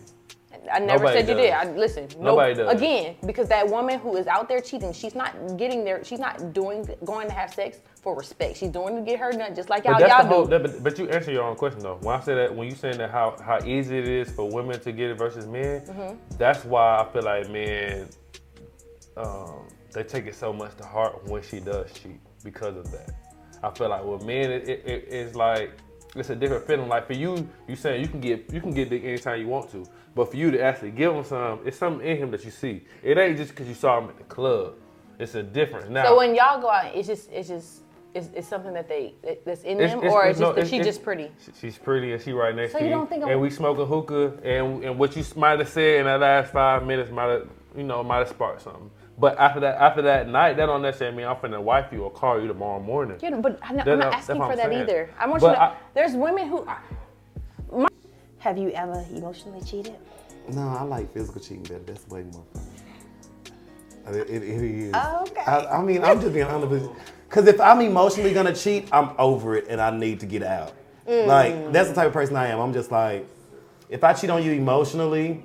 I 0.73 0.79
never 0.81 1.05
Nobody 1.05 1.21
said 1.21 1.29
you 1.29 1.35
did. 1.35 1.53
I, 1.53 1.71
listen, 1.73 2.09
no, 2.19 2.31
Nobody 2.31 2.55
does. 2.55 2.73
again, 2.73 3.17
because 3.25 3.49
that 3.49 3.67
woman 3.69 3.99
who 3.99 4.17
is 4.17 4.27
out 4.27 4.49
there 4.49 4.61
cheating, 4.61 4.93
she's 4.93 5.15
not 5.15 5.57
getting 5.57 5.85
there. 5.85 6.05
She's 6.05 6.19
not 6.19 6.53
doing 6.53 6.87
going 7.05 7.29
to 7.29 7.33
have 7.35 7.53
sex 7.55 7.79
for 8.03 8.15
respect. 8.17 8.57
She's 8.59 8.71
doing 8.71 8.97
to 8.97 9.03
get 9.03 9.19
her 9.19 9.33
nut, 9.33 9.55
just 9.57 9.71
like 9.71 9.85
y'all 9.85 10.01
y'all 10.01 10.25
whole. 10.27 10.45
do. 10.45 10.51
that- 10.51 10.63
but, 10.63 10.83
but 10.83 10.99
you 10.99 11.09
answer 11.09 11.33
your 11.33 11.45
own 11.45 11.57
question 11.57 11.81
though. 11.81 11.99
When 12.03 12.15
I 12.15 12.21
say 12.21 12.35
that, 12.35 12.55
when 12.55 12.69
you 12.69 12.75
saying 12.75 12.99
that 12.99 13.11
how 13.11 13.37
how 13.43 13.59
easy 13.65 13.99
it 13.99 14.09
is 14.09 14.31
for 14.31 14.49
women 14.51 14.79
to 14.81 14.93
get 14.93 15.11
it 15.11 15.19
versus 15.19 15.47
men, 15.47 15.81
Mhm. 15.87 16.17
that's 16.39 16.65
why 16.65 16.99
I 17.01 17.13
feel 17.13 17.23
like 17.23 17.49
men, 17.51 18.09
um, 19.17 19.67
they 19.93 20.03
take 20.03 20.27
it 20.27 20.35
so 20.35 20.53
much 20.53 20.77
to 20.77 20.85
heart 20.85 21.25
when 21.29 21.43
she 21.43 21.61
does 21.61 21.93
cheat 21.93 22.21
because 22.45 22.77
of 22.77 22.91
that. 22.93 23.11
I 23.63 23.71
feel 23.71 23.89
like 23.89 24.05
with 24.05 24.25
men, 24.25 24.51
it, 24.51 24.69
it, 24.69 24.83
it- 24.87 25.05
it's 25.09 25.35
like 25.35 25.73
it's 26.17 26.31
a 26.31 26.37
different 26.37 26.67
feeling. 26.67 26.89
Like 26.89 27.07
for 27.07 27.13
you, 27.13 27.49
you 27.67 27.77
saying 27.77 28.01
you 28.03 28.09
can 28.09 28.21
get 28.21 28.53
you 28.53 28.61
can 28.61 28.71
get 28.73 28.91
dick 28.91 29.05
anytime 29.05 29.41
you 29.41 29.49
want 29.49 29.71
to, 29.73 29.85
but 30.19 30.33
for 30.33 30.37
you 30.37 30.51
to 30.51 30.61
actually 30.61 30.91
give 30.91 31.15
him 31.15 31.23
some, 31.23 31.61
it's 31.65 31.77
something 31.77 32.05
in 32.05 32.17
him 32.17 32.33
that 32.33 32.45
you 32.45 32.51
see. 32.51 32.83
It 33.05 33.17
ain't 33.19 33.37
just 33.37 33.51
because 33.51 33.69
you 33.69 33.75
saw 33.75 33.99
him 34.01 34.09
at 34.09 34.17
the 34.19 34.25
club. 34.25 34.75
It's 35.21 35.37
a 35.37 35.45
difference 35.45 35.89
now. 35.89 36.07
So 36.07 36.17
when 36.19 36.35
y'all 36.35 36.61
go 36.61 36.69
out, 36.69 36.93
it's 36.93 37.07
just 37.07 37.31
it's 37.31 37.47
just 37.49 37.83
it's, 38.15 38.29
it's 38.35 38.49
something 38.49 38.73
that 38.73 38.89
they 38.89 39.15
that's 39.47 39.63
in 39.63 39.79
It's- 39.79 39.91
them, 39.93 39.99
it's- 40.01 40.13
or 40.13 40.25
it's 40.27 40.31
it's 40.33 40.41
no, 40.41 40.47
just 40.47 40.55
that 40.57 40.61
it's- 40.63 40.71
she's 40.71 40.81
it's- 40.81 40.97
just 40.97 41.05
pretty. 41.05 41.31
She's 41.61 41.79
pretty 41.79 42.13
and 42.15 42.21
she 42.21 42.33
right 42.33 42.53
next 42.55 42.73
So 42.73 42.79
to 42.79 42.85
you 42.85 42.91
you. 42.91 42.97
don't 42.97 43.09
think 43.09 43.23
a- 43.25 43.29
and 43.29 43.41
we 43.41 43.49
smoke 43.49 43.79
a 43.79 43.87
hookah 43.87 44.33
and 44.43 44.83
and 44.85 44.99
what 44.99 45.15
you 45.17 45.23
might 45.37 45.61
have 45.61 45.69
said 45.69 46.01
in 46.01 46.07
that 46.07 46.19
last 46.19 46.53
five 46.53 46.85
minutes 46.85 47.13
might 47.13 47.29
have 47.31 47.49
you 47.77 47.85
know 47.85 48.03
might 48.03 48.19
have 48.19 48.29
sparked 48.29 48.63
something. 48.63 48.91
But 49.19 49.39
after 49.39 49.61
that 49.61 49.77
after 49.81 50.03
that 50.03 50.29
night, 50.29 50.57
that 50.57 50.67
don't 50.67 50.83
necessarily 50.83 51.17
mean 51.17 51.27
I'm 51.27 51.37
finna 51.37 51.63
wife 51.63 51.87
you 51.93 52.03
or 52.03 52.11
call 52.11 52.41
you 52.41 52.49
tomorrow 52.49 52.81
morning. 52.81 53.19
Yeah, 53.21 53.31
but 53.37 53.59
I'm 53.63 53.77
not, 53.77 53.87
I'm 53.89 53.99
not 54.01 54.11
that's 54.11 54.23
asking 54.29 54.39
what 54.39 54.51
for 54.51 54.57
that 54.57 54.69
saying. 54.71 54.83
either. 54.83 55.11
I 55.19 55.27
want 55.29 55.41
But 55.43 55.49
you 55.51 55.55
to. 55.55 55.63
I- 55.63 55.77
there's 55.95 56.15
women 56.15 56.49
who. 56.49 56.67
Have 58.39 58.57
you 58.57 58.71
ever 58.71 59.05
emotionally 59.11 59.61
cheated? 59.63 59.97
No, 60.49 60.69
I 60.69 60.83
like 60.83 61.13
physical 61.13 61.41
cheating 61.41 61.65
better. 61.65 61.81
That's 61.81 62.07
way 62.09 62.23
more 62.23 62.45
fun. 62.53 62.63
It, 64.15 64.31
it, 64.31 64.43
it 64.43 64.63
is. 64.63 64.93
Oh, 64.95 65.27
okay. 65.29 65.43
I, 65.43 65.79
I 65.79 65.83
mean, 65.83 66.03
I'm 66.03 66.21
just 66.21 66.33
being 66.33 66.47
honest. 66.47 66.91
Because 67.29 67.47
if 67.47 67.61
I'm 67.61 67.81
emotionally 67.81 68.33
gonna 68.33 68.55
cheat, 68.55 68.89
I'm 68.91 69.11
over 69.19 69.57
it 69.57 69.67
and 69.69 69.81
I 69.81 69.91
need 69.91 70.21
to 70.21 70.27
get 70.27 70.43
out. 70.43 70.73
Mm. 71.07 71.27
Like 71.27 71.73
that's 71.73 71.89
the 71.91 71.95
type 71.95 72.07
of 72.07 72.13
person 72.13 72.37
I 72.37 72.49
am. 72.49 72.59
I'm 72.59 72.73
just 72.73 72.91
like, 72.91 73.27
if 73.91 74.05
I 74.05 74.15
cheat 74.15 74.31
on 74.31 74.43
you 74.43 74.53
emotionally, 74.53 75.43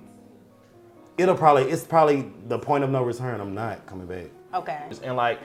it'll 1.18 1.36
probably 1.36 1.64
it's 1.64 1.84
probably 1.84 2.32
the 2.48 2.60
point 2.60 2.84
of 2.84 2.90
no 2.90 3.04
return. 3.04 3.42
I'm 3.42 3.54
not 3.54 3.86
coming 3.86 4.08
back. 4.08 4.28
Okay. 4.54 4.80
And 5.04 5.18
like, 5.18 5.40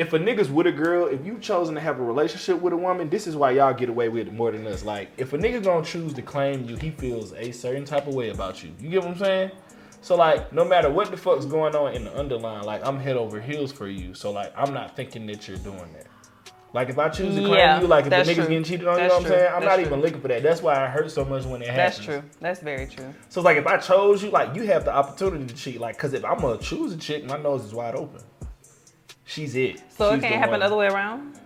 if 0.00 0.14
a 0.14 0.18
nigga's 0.18 0.50
with 0.50 0.66
a 0.66 0.72
girl, 0.72 1.08
if 1.08 1.26
you 1.26 1.38
chosen 1.38 1.74
to 1.74 1.80
have 1.80 2.00
a 2.00 2.02
relationship 2.02 2.58
with 2.62 2.72
a 2.72 2.76
woman, 2.76 3.10
this 3.10 3.26
is 3.26 3.36
why 3.36 3.50
y'all 3.50 3.74
get 3.74 3.90
away 3.90 4.08
with 4.08 4.28
it 4.28 4.32
more 4.32 4.50
than 4.50 4.66
us. 4.66 4.82
Like, 4.82 5.10
if 5.18 5.34
a 5.34 5.38
nigga 5.38 5.62
gonna 5.62 5.84
choose 5.84 6.14
to 6.14 6.22
claim 6.22 6.64
you, 6.66 6.76
he 6.76 6.90
feels 6.90 7.34
a 7.34 7.52
certain 7.52 7.84
type 7.84 8.06
of 8.06 8.14
way 8.14 8.30
about 8.30 8.64
you. 8.64 8.72
You 8.80 8.88
get 8.88 9.02
what 9.02 9.10
I'm 9.10 9.18
saying? 9.18 9.50
So 10.00 10.16
like, 10.16 10.54
no 10.54 10.64
matter 10.64 10.88
what 10.88 11.10
the 11.10 11.18
fuck's 11.18 11.44
going 11.44 11.76
on 11.76 11.92
in 11.94 12.04
the 12.04 12.18
underline, 12.18 12.62
like 12.64 12.84
I'm 12.86 12.98
head 12.98 13.18
over 13.18 13.42
heels 13.42 13.72
for 13.72 13.88
you. 13.88 14.14
So 14.14 14.30
like, 14.30 14.54
I'm 14.56 14.72
not 14.72 14.96
thinking 14.96 15.26
that 15.26 15.46
you're 15.46 15.58
doing 15.58 15.92
that. 15.92 16.06
Like 16.72 16.88
if 16.88 16.98
I 16.98 17.10
choose 17.10 17.34
to 17.34 17.42
claim 17.42 17.54
Yeah, 17.56 17.80
you, 17.82 17.86
like 17.86 18.04
if 18.06 18.10
the 18.10 18.10
that's 18.10 18.28
niggas 18.30 18.34
true. 18.36 18.44
getting 18.44 18.64
cheated 18.64 18.86
on, 18.86 18.96
you 19.02 19.08
know 19.08 19.16
what 19.16 19.22
I'm 19.24 19.28
saying? 19.28 19.46
I'm 19.52 19.60
That's 19.60 19.64
not 19.66 19.74
true. 19.76 19.84
even 19.86 20.00
looking 20.00 20.20
for 20.22 20.28
that. 20.28 20.42
That's 20.42 20.62
why 20.62 20.82
I 20.82 20.86
hurt 20.86 21.10
so 21.10 21.26
much 21.26 21.44
when 21.44 21.60
it 21.60 21.68
happens. 21.68 21.96
That's 21.96 21.98
true. 22.06 22.22
That's 22.40 22.60
very 22.60 22.86
true. 22.86 23.12
So 23.28 23.40
it's 23.40 23.44
like 23.44 23.58
if 23.58 23.66
I 23.66 23.76
chose 23.76 24.22
you, 24.22 24.30
like 24.30 24.54
you 24.54 24.62
have 24.62 24.86
the 24.86 24.94
opportunity 24.94 25.44
to 25.46 25.54
cheat. 25.54 25.78
Like, 25.78 25.98
cause 25.98 26.14
if 26.14 26.24
I'm 26.24 26.38
gonna 26.38 26.56
choose 26.58 26.92
a 26.94 26.96
chick, 26.96 27.26
my 27.26 27.36
nose 27.36 27.64
is 27.66 27.74
wide 27.74 27.96
open. 27.96 28.22
She's 29.30 29.54
it. 29.54 29.80
So 29.90 30.10
She's 30.14 30.18
it 30.18 30.26
can't 30.26 30.34
happen 30.36 30.50
one. 30.52 30.60
the 30.60 30.66
other 30.66 30.76
way 30.76 30.86
around. 30.88 31.38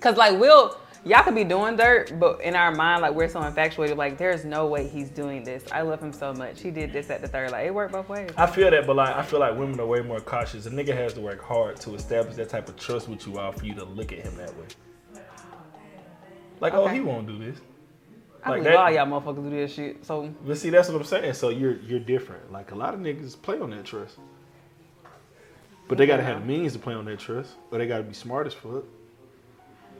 Cause 0.00 0.16
like 0.16 0.38
we'll 0.38 0.78
y'all 1.04 1.22
could 1.24 1.34
be 1.34 1.42
doing 1.44 1.76
dirt, 1.76 2.12
but 2.20 2.40
in 2.42 2.54
our 2.54 2.72
mind, 2.72 3.02
like 3.02 3.12
we're 3.12 3.28
so 3.28 3.42
infatuated, 3.42 3.96
like 3.96 4.18
there's 4.18 4.44
no 4.44 4.66
way 4.68 4.86
he's 4.86 5.08
doing 5.10 5.42
this. 5.42 5.64
I 5.72 5.82
love 5.82 6.00
him 6.00 6.12
so 6.12 6.32
much. 6.32 6.60
He 6.60 6.70
did 6.70 6.92
this 6.92 7.10
at 7.10 7.22
the 7.22 7.28
third. 7.28 7.50
Like 7.50 7.66
it 7.66 7.74
worked 7.74 7.92
both 7.92 8.08
ways. 8.08 8.30
I 8.36 8.46
feel 8.46 8.70
that, 8.70 8.86
but 8.86 8.94
like 8.96 9.16
I 9.16 9.22
feel 9.22 9.40
like 9.40 9.56
women 9.58 9.80
are 9.80 9.86
way 9.86 10.00
more 10.00 10.20
cautious. 10.20 10.66
A 10.66 10.70
nigga 10.70 10.94
has 10.94 11.12
to 11.14 11.20
work 11.20 11.42
hard 11.42 11.76
to 11.80 11.94
establish 11.96 12.36
that 12.36 12.48
type 12.50 12.68
of 12.68 12.76
trust 12.76 13.08
with 13.08 13.26
you 13.26 13.38
all 13.38 13.50
for 13.52 13.64
you 13.66 13.74
to 13.74 13.84
look 13.84 14.12
at 14.12 14.20
him 14.20 14.36
that 14.36 14.56
way. 14.56 14.66
Like, 16.60 16.72
oh, 16.74 16.86
he 16.86 17.00
won't 17.00 17.26
do 17.26 17.38
this. 17.38 17.58
I 18.44 18.50
Like 18.50 18.62
believe 18.62 18.74
that- 18.74 18.76
all 18.80 18.90
y'all 18.92 19.06
motherfuckers 19.20 19.42
do 19.42 19.50
this 19.50 19.74
shit. 19.74 20.04
So 20.04 20.32
But 20.46 20.56
see, 20.56 20.70
that's 20.70 20.88
what 20.88 20.96
I'm 20.98 21.04
saying. 21.04 21.34
So 21.34 21.48
you're 21.48 21.76
you're 21.80 21.98
different. 22.00 22.52
Like 22.52 22.70
a 22.70 22.74
lot 22.76 22.94
of 22.94 23.00
niggas 23.00 23.40
play 23.40 23.58
on 23.58 23.70
that 23.70 23.84
trust, 23.84 24.18
but 25.88 25.98
they 25.98 26.06
gotta 26.06 26.22
have 26.22 26.40
the 26.40 26.46
means 26.46 26.72
to 26.74 26.78
play 26.78 26.94
on 26.94 27.04
that 27.06 27.18
trust, 27.18 27.52
or 27.70 27.78
they 27.78 27.86
gotta 27.86 28.02
be 28.04 28.14
smart 28.14 28.46
as 28.46 28.54
fuck. 28.54 28.84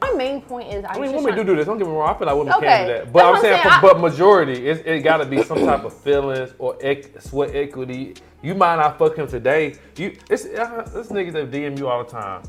My 0.01 0.13
main 0.13 0.43
point 0.43 0.73
is 0.73 0.85
I, 0.85 0.95
I 0.95 0.99
mean, 1.01 1.13
women 1.13 1.35
do 1.35 1.45
do 1.45 1.57
this. 1.57 1.67
Don't 1.67 1.79
get 1.79 1.87
me 1.87 1.93
wrong. 1.93 2.15
I 2.15 2.19
feel 2.19 2.27
like 2.27 2.37
women 2.37 2.53
Okay, 2.55 2.67
can 2.67 2.87
do 2.87 2.93
that. 2.93 3.13
But 3.13 3.25
I'm 3.25 3.35
I'm 3.37 3.41
saying, 3.41 3.63
saying. 3.63 3.67
I- 3.67 3.81
but 3.81 4.01
majority, 4.01 4.67
it, 4.69 4.87
it 4.87 5.01
got 5.01 5.19
to 5.19 5.27
be 5.27 5.41
some 5.43 5.59
type 5.59 5.85
of 5.85 5.95
feelings 5.95 6.53
or 6.59 6.77
ec- 6.81 7.21
sweat 7.21 7.55
equity. 7.55 8.15
You 8.43 8.55
might 8.55 8.77
not 8.77 8.99
fuck 8.99 9.17
him 9.17 9.27
today. 9.27 9.77
You, 9.97 10.17
it's 10.29 10.45
uh, 10.47 10.89
this 10.95 11.09
niggas 11.09 11.33
that 11.33 11.51
DM 11.51 11.79
you 11.79 11.89
all 11.89 12.05
the 12.05 12.11
time. 12.11 12.43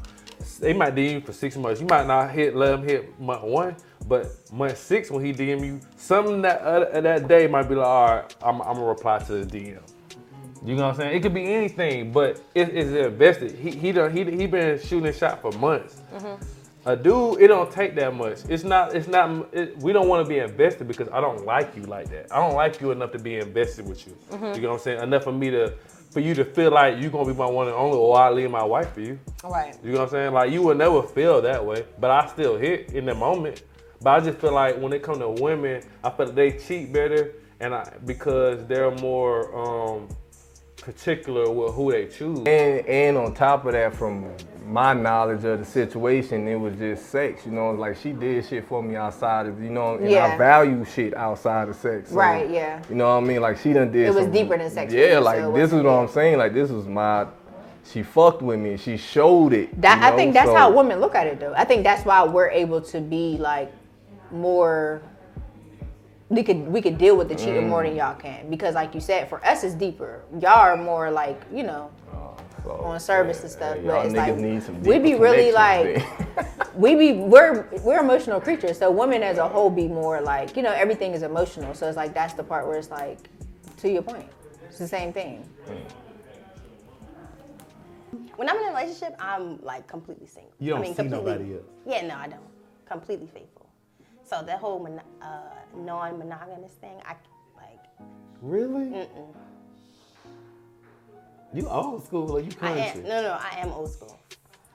They 0.60 0.74
might 0.74 0.94
DM 0.96 1.14
you 1.14 1.22
for 1.22 1.34
six 1.34 1.56
months. 1.56 1.80
You 1.80 1.88
might 1.88 2.06
not 2.08 2.32
hit, 2.32 2.56
let 2.56 2.74
him 2.74 2.84
hit 2.84 3.20
month 3.20 3.44
one, 3.44 3.76
but 4.08 4.28
month 4.52 4.78
six 4.78 5.10
when 5.10 5.24
he 5.24 5.32
DM 5.34 5.66
you, 5.66 5.80
something 5.98 6.42
that 6.42 6.62
uh, 6.62 7.00
that 7.02 7.28
day 7.28 7.48
might 7.48 7.70
be 7.70 7.76
like, 7.76 7.88
all 7.88 8.08
right, 8.08 8.36
I'm, 8.42 8.62
I'm 8.62 8.74
gonna 8.76 8.86
reply 8.86 9.20
to 9.20 9.46
the 9.46 9.60
DM. 9.60 9.80
You 10.68 10.76
know 10.76 10.84
what 10.84 10.90
I'm 10.90 10.96
saying? 10.98 11.16
It 11.16 11.22
could 11.22 11.34
be 11.34 11.46
anything, 11.54 12.12
but 12.12 12.42
it, 12.54 12.70
it's 12.76 12.90
invested. 12.92 13.52
He 13.58 13.72
he 13.72 13.94
done 13.94 14.12
he 14.12 14.26
he 14.26 14.48
been 14.48 14.78
shooting 14.80 15.14
shot 15.14 15.42
for 15.42 15.52
months. 15.54 16.02
A 16.86 16.96
dude, 16.96 17.42
it 17.42 17.48
don't 17.48 17.72
take 17.72 17.96
that 17.96 18.14
much. 18.14 18.40
It's 18.50 18.64
not. 18.66 18.94
It's 18.94 19.08
not. 19.08 19.48
It, 19.54 19.78
we 19.80 19.94
don't 19.94 20.10
want 20.10 20.26
to 20.26 20.30
be 20.30 20.40
invested 20.40 20.88
because 20.88 21.08
I 21.10 21.22
don't 21.22 21.46
like 21.46 21.74
you 21.76 21.84
like 21.84 22.10
that. 22.10 22.28
I 22.34 22.40
don't 22.46 22.56
like 22.56 22.82
you 22.82 22.92
enough 22.92 23.12
to 23.14 23.20
be 23.20 23.36
invested 23.38 23.88
with 23.88 24.06
you. 24.08 24.18
Mhm. 24.32 24.56
You 24.56 24.62
know 24.64 24.68
what 24.70 24.74
I'm 24.76 24.80
saying? 24.82 25.02
Enough 25.04 25.24
for 25.24 25.32
me 25.32 25.50
to, 25.52 25.74
for 26.12 26.20
you 26.20 26.34
to 26.36 26.44
feel 26.44 26.72
like 26.72 27.02
you're 27.02 27.12
gonna 27.12 27.32
be 27.32 27.38
my 27.38 27.46
one 27.50 27.68
and 27.68 27.76
only, 27.76 27.98
or 27.98 28.18
I 28.18 28.30
leave 28.30 28.52
my 28.52 28.64
wife 28.64 28.94
for 28.94 29.02
you. 29.02 29.18
Right. 29.46 29.74
You 29.84 29.92
know 29.94 30.00
what 30.00 30.04
I'm 30.06 30.10
saying? 30.10 30.34
Like 30.34 30.52
you 30.52 30.62
would 30.64 30.78
never 30.78 31.02
feel 31.02 31.42
that 31.42 31.66
way, 31.66 31.86
but 32.00 32.12
I 32.12 32.28
still 32.28 32.58
hit 32.58 32.92
in 32.94 33.06
the 33.06 33.16
moment. 33.16 33.64
But 34.02 34.10
I 34.12 34.20
just 34.26 34.38
feel 34.40 34.54
like 34.54 34.78
when 34.80 34.92
it 34.94 35.02
comes 35.02 35.20
to 35.20 35.30
women, 35.30 35.82
I 36.04 36.10
feel 36.10 36.26
like 36.28 36.36
they 36.36 36.52
cheat 36.52 36.92
better, 36.94 37.34
and 37.62 37.74
I 37.74 37.90
because 38.06 38.66
they're 38.66 38.92
more 38.92 39.54
um, 39.58 40.08
particular 40.88 41.52
with 41.52 41.74
who 41.74 41.92
they 41.92 42.06
choose. 42.06 42.40
And 42.48 42.88
and 42.88 43.18
on 43.18 43.34
top 43.34 43.66
of 43.66 43.74
that, 43.74 43.94
from 43.94 44.32
my 44.66 44.94
knowledge 44.94 45.44
of 45.44 45.60
the 45.60 45.66
situation, 45.66 46.48
it 46.48 46.56
was 46.56 46.76
just 46.78 47.10
sex. 47.10 47.46
You 47.46 47.52
know, 47.52 47.72
like 47.72 47.98
she 47.98 48.14
did 48.14 48.46
shit 48.46 48.66
for 48.66 48.82
me 48.82 48.96
outside 48.96 49.48
of 49.48 49.62
you 49.62 49.70
know, 49.70 49.96
and 49.96 50.10
Yeah. 50.10 50.28
I 50.34 50.38
value 50.38 50.86
shit 50.86 51.14
outside 51.14 51.68
of 51.68 51.76
sex. 51.76 52.10
So, 52.10 52.16
Right, 52.16 52.50
yeah. 52.50 52.82
You 52.90 52.96
know 52.96 53.10
what 53.16 53.24
I 53.24 53.28
mean? 53.28 53.42
Like 53.42 53.58
she 53.58 53.74
done 53.74 53.92
did. 53.92 54.08
It 54.08 54.14
was 54.14 54.24
some- 54.24 54.32
deeper 54.32 54.58
than 54.58 54.70
sex 54.72 54.94
Yeah, 54.94 55.16
you, 55.16 55.20
like 55.20 55.40
so 55.40 55.52
this 55.52 55.74
is 55.74 55.84
what 55.84 55.92
I'm 55.92 56.08
saying. 56.08 56.38
Like 56.38 56.54
this 56.54 56.70
was 56.72 56.88
my. 56.88 57.28
She 57.92 58.02
fucked 58.04 58.42
with 58.42 58.60
me. 58.60 58.78
She 58.78 58.96
showed 58.96 59.52
it. 59.52 59.82
That 59.82 60.00
you 60.00 60.08
I 60.08 60.16
think 60.16 60.34
that's 60.34 60.48
So- 60.48 60.56
how 60.56 60.72
women 60.72 61.02
look 61.02 61.16
at 61.16 61.28
it 61.28 61.42
though. 61.42 61.54
I 61.54 61.66
think 61.66 61.84
that's 61.84 62.06
why 62.06 62.24
we're 62.24 62.50
able 62.50 62.80
to 62.80 63.02
be 63.02 63.38
like 63.38 63.74
more 64.32 65.02
we 66.30 66.44
could 66.44 66.68
we 66.68 66.82
could 66.82 66.98
deal 66.98 67.16
with 67.16 67.30
the 67.30 67.36
cheating 67.36 67.70
more 67.70 67.84
than 67.84 67.94
Mm. 67.94 67.98
y'all 67.98 68.16
can 68.16 68.50
because 68.50 68.76
like 68.76 68.94
you 68.94 69.02
said 69.02 69.30
for 69.30 69.44
us 69.46 69.64
it's 69.64 69.74
deeper. 69.76 70.24
Y'all 70.40 70.50
are 70.60 70.76
more 70.78 71.10
like, 71.10 71.42
you 71.54 71.64
know, 71.64 71.90
on 72.66 73.00
service 73.00 73.42
and 73.44 73.52
stuff, 73.52 73.78
Oh, 73.80 73.82
y'all 73.82 73.88
but 73.98 74.06
it's 74.08 74.16
like 74.16 74.36
need 74.38 74.62
some 74.62 74.82
we 74.84 75.00
be 75.00 75.16
really 75.16 75.52
like 75.54 75.96
connections 76.04 76.68
we 76.76 76.96
be 76.96 77.14
we're 77.14 77.68
we're 77.84 78.00
emotional 78.00 78.42
creatures. 78.42 78.78
So 78.78 78.92
women 78.92 79.24
as 79.24 79.38
a 79.38 79.48
whole 79.48 79.70
be 79.70 79.88
more 79.88 80.20
like, 80.22 80.56
you 80.58 80.64
know, 80.64 80.74
everything 80.74 81.14
is 81.14 81.24
emotional. 81.24 81.74
So 81.74 81.88
it's 81.88 81.98
like 81.98 82.14
that's 82.14 82.34
the 82.34 82.44
part 82.44 82.68
where 82.68 82.78
it's 82.78 82.90
like 82.92 83.30
to 83.78 83.90
your 83.90 84.02
point. 84.02 84.28
It's 84.68 84.80
the 84.80 84.88
same 84.88 85.14
thing. 85.14 85.48
When 88.36 88.48
I'm 88.50 88.58
in 88.58 88.64
a 88.66 88.68
relationship, 88.68 89.16
I'm 89.20 89.62
like 89.64 89.88
completely 89.88 90.28
single. 90.28 90.52
You 90.60 90.72
don't 90.72 90.80
I 90.80 90.82
mean, 90.84 90.92
see 90.92 90.98
completely, 90.98 91.32
nobody 91.32 91.54
else. 91.56 91.64
Yeah, 91.88 92.06
no, 92.06 92.16
I 92.16 92.28
don't. 92.28 92.40
Completely 92.88 93.28
faithful. 93.28 93.57
So 94.28 94.44
that 94.44 94.60
whole 94.60 94.80
mono- 94.80 95.02
uh, 95.22 95.42
non-monogamous 95.76 96.74
thing, 96.74 97.00
I 97.06 97.16
like. 97.56 97.80
Really? 98.42 98.86
Mm-mm. 98.92 99.34
You 101.54 101.68
old 101.70 102.06
school 102.06 102.32
or 102.32 102.42
you 102.42 102.50
I 102.62 102.74
country? 102.74 103.02
am. 103.04 103.08
No, 103.08 103.22
no, 103.22 103.38
I 103.40 103.60
am 103.60 103.72
old 103.72 103.90
school. 103.90 104.20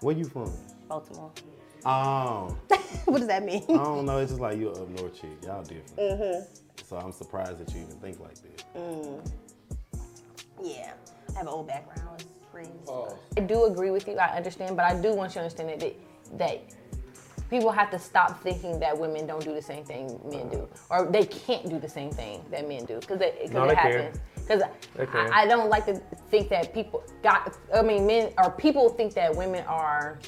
Where 0.01 0.17
you 0.17 0.25
from? 0.25 0.51
Baltimore. 0.89 1.31
Oh. 1.85 2.57
what 3.05 3.19
does 3.19 3.27
that 3.27 3.45
mean? 3.45 3.63
I 3.69 3.75
don't 3.75 4.07
know. 4.07 4.19
It's 4.19 4.31
just 4.33 4.41
like 4.41 4.59
you're 4.59 4.73
up 4.73 4.89
north 4.89 5.21
chick. 5.21 5.31
Y'all 5.45 5.63
different. 5.63 5.97
Mhm. 5.99 6.47
So 6.85 6.97
I'm 6.97 7.13
surprised 7.13 7.59
that 7.59 7.75
you 7.75 7.83
even 7.83 7.97
think 7.97 8.21
like 8.21 8.35
that. 8.35 8.75
Mm. 8.75 9.31
Yeah, 10.63 10.93
I 11.35 11.39
have 11.39 11.43
an 11.43 11.49
old 11.49 11.67
background. 11.69 12.21
It's 12.21 12.45
crazy. 12.51 12.71
I 13.37 13.41
do 13.41 13.65
agree 13.65 13.91
with 13.91 14.07
you. 14.09 14.17
I 14.17 14.37
understand, 14.37 14.77
but 14.77 14.87
I 14.87 15.01
do 15.01 15.15
want 15.15 15.31
you 15.31 15.35
to 15.35 15.41
understand 15.41 15.69
that 15.71 15.81
that, 15.81 15.95
that 16.39 16.75
people 17.53 17.71
have 17.71 17.91
to 17.91 17.99
stop 17.99 18.43
thinking 18.43 18.81
that 18.81 18.99
women 18.99 19.27
don't 19.27 19.45
do 19.45 19.55
the 19.55 19.63
same 19.63 19.85
thing 19.85 20.19
men 20.25 20.49
do, 20.49 20.69
or 20.91 21.07
they 21.07 21.25
can't 21.27 21.69
do 21.69 21.79
the 21.79 21.89
same 21.89 22.11
thing 22.11 22.43
that 22.51 22.67
men 22.67 22.85
do, 22.87 22.97
because 22.99 23.21
it, 23.21 23.39
'cause 23.43 23.51
No, 23.53 23.65
it 23.65 23.69
they 23.69 23.75
can. 23.77 23.93
happens. 23.93 24.19
Because 24.35 24.63
I, 25.15 25.43
I 25.43 25.47
don't 25.47 25.69
like 25.69 25.87
to 25.87 25.95
think 26.31 26.49
that 26.49 26.75
people 26.75 27.05
got. 27.23 27.55
I 27.73 27.83
mean, 27.83 28.07
men 28.07 28.33
or 28.39 28.51
people 28.51 28.89
think 28.89 29.15
that 29.15 29.35
women 29.37 29.65
are. 29.67 30.19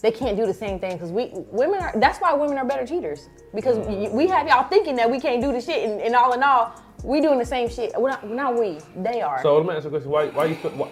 They 0.00 0.12
can't 0.12 0.36
do 0.36 0.46
the 0.46 0.54
same 0.54 0.78
thing 0.78 0.92
because 0.96 1.10
we 1.10 1.32
women 1.50 1.80
are. 1.80 1.92
That's 1.96 2.18
why 2.20 2.32
women 2.32 2.56
are 2.56 2.64
better 2.64 2.86
cheaters 2.86 3.28
because 3.52 3.76
y- 3.78 4.08
we 4.12 4.28
have 4.28 4.46
y'all 4.46 4.68
thinking 4.68 4.94
that 4.96 5.10
we 5.10 5.18
can't 5.20 5.42
do 5.42 5.50
the 5.52 5.60
shit, 5.60 5.80
and, 5.90 6.00
and 6.00 6.14
all 6.14 6.32
in 6.34 6.42
all, 6.42 6.72
we 7.02 7.20
doing 7.20 7.38
the 7.40 7.44
same 7.44 7.68
shit. 7.68 7.92
We're 8.00 8.10
not, 8.10 8.24
not 8.30 8.54
we. 8.58 8.78
They 8.96 9.20
are. 9.22 9.42
So 9.42 9.56
let 9.56 9.66
me 9.66 9.74
ask 9.74 9.82
you 9.82 9.88
a 9.88 9.90
question. 9.90 10.10
Why, 10.10 10.28
why 10.28 10.44
you 10.46 10.54
feel, 10.54 10.70
why, 10.70 10.88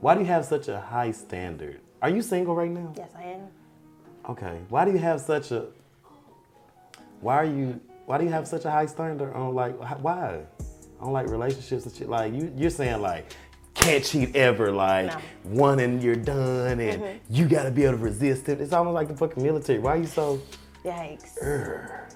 Why 0.00 0.14
do 0.14 0.20
you 0.20 0.26
have 0.26 0.46
such 0.46 0.68
a 0.68 0.80
high 0.80 1.10
standard? 1.12 1.80
Are 2.02 2.10
you 2.10 2.20
single 2.20 2.54
right 2.54 2.70
now? 2.70 2.92
Yes, 2.96 3.10
I 3.16 3.22
am. 3.22 3.40
Okay. 4.28 4.58
Why 4.68 4.84
do 4.84 4.90
you 4.90 4.98
have 4.98 5.20
such 5.20 5.52
a? 5.52 5.66
Why 7.20 7.36
are 7.36 7.44
you? 7.44 7.80
Why 8.06 8.18
do 8.18 8.24
you 8.24 8.30
have 8.30 8.46
such 8.48 8.64
a 8.64 8.70
high 8.70 8.86
standard 8.86 9.32
on 9.34 9.54
like 9.54 9.78
wh- 9.80 10.02
why? 10.04 10.40
On 11.00 11.12
like 11.12 11.28
relationships 11.28 11.86
and 11.86 11.94
shit. 11.94 12.08
Like 12.08 12.32
you, 12.34 12.52
you're 12.56 12.70
saying 12.70 13.00
like 13.00 13.32
can't 13.74 14.04
cheat 14.04 14.34
ever. 14.34 14.72
Like 14.72 15.06
No. 15.06 15.20
one 15.44 15.78
and 15.80 16.02
you're 16.02 16.16
done, 16.16 16.80
and 16.80 17.00
Mhm. 17.02 17.18
you 17.30 17.48
got 17.48 17.62
to 17.64 17.70
be 17.70 17.84
able 17.84 17.98
to 17.98 18.02
resist 18.02 18.48
it. 18.48 18.60
It's 18.60 18.72
almost 18.72 18.94
like 18.94 19.08
the 19.08 19.16
fucking 19.16 19.42
military. 19.42 19.78
Why 19.78 19.92
are 19.92 19.98
you 19.98 20.06
so? 20.06 20.40
Yikes. 20.84 21.38
Urgh. 21.42 22.12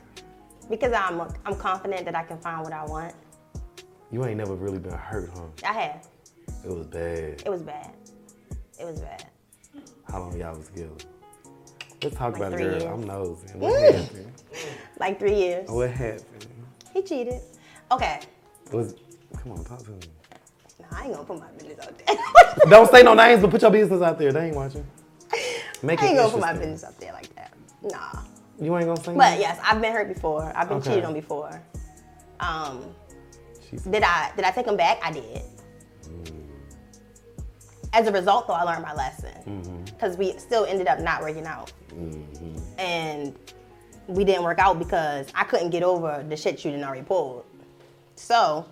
Because 0.68 0.92
I'm 0.92 1.20
I'm 1.44 1.55
confident 1.57 2.05
that 2.07 2.16
I 2.16 2.25
can 2.25 2.38
find 2.38 2.64
what 2.64 2.72
I 2.72 2.85
want. 2.85 3.14
You 4.11 4.25
ain't 4.25 4.37
never 4.38 4.55
really 4.55 4.79
been 4.79 4.92
hurt, 4.92 5.31
huh? 5.35 5.42
I 5.64 5.72
have. 5.72 6.09
It 6.64 6.70
was 6.72 6.87
bad. 6.87 7.42
It 7.44 7.49
was 7.51 7.62
bad. 7.62 7.90
It 8.81 8.85
was 8.85 9.01
bad. 9.01 9.27
How 10.16 10.22
long 10.22 10.38
y'all 10.40 10.57
was 10.57 10.68
together? 10.68 10.92
Let's 12.02 12.16
talk 12.16 12.38
Like 12.38 12.48
about 12.48 12.52
it, 12.55 12.57
girl. 12.57 12.70
years. 12.70 12.85
I'm 12.85 13.05
nosy. 13.07 13.46
What 13.52 13.94
happened? 13.94 14.33
Like 14.98 15.18
three 15.18 15.35
years. 15.35 15.68
What 15.68 15.90
happened? 15.90 16.46
He 16.94 17.02
cheated. 17.02 17.42
Okay. 17.92 18.20
Was 18.72 18.94
come 19.42 19.52
on, 19.52 19.62
talk 19.66 19.81
to 19.81 19.90
me. 19.90 19.98
Nah, 20.81 20.87
I 20.90 21.05
ain't 21.05 21.12
gonna 21.12 21.24
put 21.26 21.38
my 21.38 21.50
business 21.59 21.87
out 21.87 21.98
there. 21.98 22.16
Don't 22.70 22.90
say 22.90 23.02
no 23.02 23.12
names, 23.12 23.42
but 23.42 23.50
put 23.50 23.61
your 23.61 23.70
business 23.70 24.00
out 24.00 24.18
there. 24.18 24.33
They 24.33 24.46
ain't 24.46 24.57
watching. 24.57 24.87
Make 25.83 26.02
I 26.02 26.07
it 26.07 26.09
ain't 26.09 26.16
gonna 26.16 26.31
put 26.33 26.40
my 26.40 26.52
business 26.55 26.85
out 26.85 26.98
there 26.98 27.12
like 27.12 27.35
that. 27.35 27.52
Nah. 27.83 28.22
You 28.59 28.74
ain't 28.79 28.87
gonna 28.87 28.96
say. 28.96 29.12
But 29.12 29.16
nothing? 29.18 29.40
yes, 29.42 29.61
I've 29.62 29.83
been 29.83 29.92
hurt 29.92 30.09
before. 30.09 30.50
I've 30.57 30.66
been 30.70 30.79
Okay. 30.79 30.88
cheated 30.92 31.05
on 31.05 31.12
before. 31.12 31.61
Um, 32.40 32.87
She's- 33.68 33.83
did 33.83 34.02
I 34.02 34.33
did 34.35 34.46
I 34.46 34.50
take 34.50 34.66
him 34.66 34.79
back? 34.79 34.98
I 35.05 35.12
did. 35.12 35.42
As 37.97 38.07
a 38.07 38.13
result, 38.13 38.47
though, 38.47 38.53
I 38.53 38.63
learned 38.65 38.83
my 38.83 38.93
lesson 38.93 39.33
Mm-hmm. 39.49 39.85
because 39.85 40.19
we 40.19 40.37
still 40.39 40.67
ended 40.67 40.87
up 40.87 41.01
not 41.01 41.23
working 41.23 41.47
out, 41.47 41.73
Mhm. 41.95 42.61
and 42.79 43.35
we 44.07 44.23
didn't 44.23 44.43
work 44.43 44.59
out 44.59 44.79
because 44.79 45.29
I 45.35 45.45
couldn't 45.45 45.71
get 45.71 45.83
over 45.83 46.23
the 46.29 46.37
shit 46.37 46.63
you 46.63 46.73
didn't 46.73 46.85
already 46.85 47.05
pulled. 47.05 47.45
So 48.17 48.67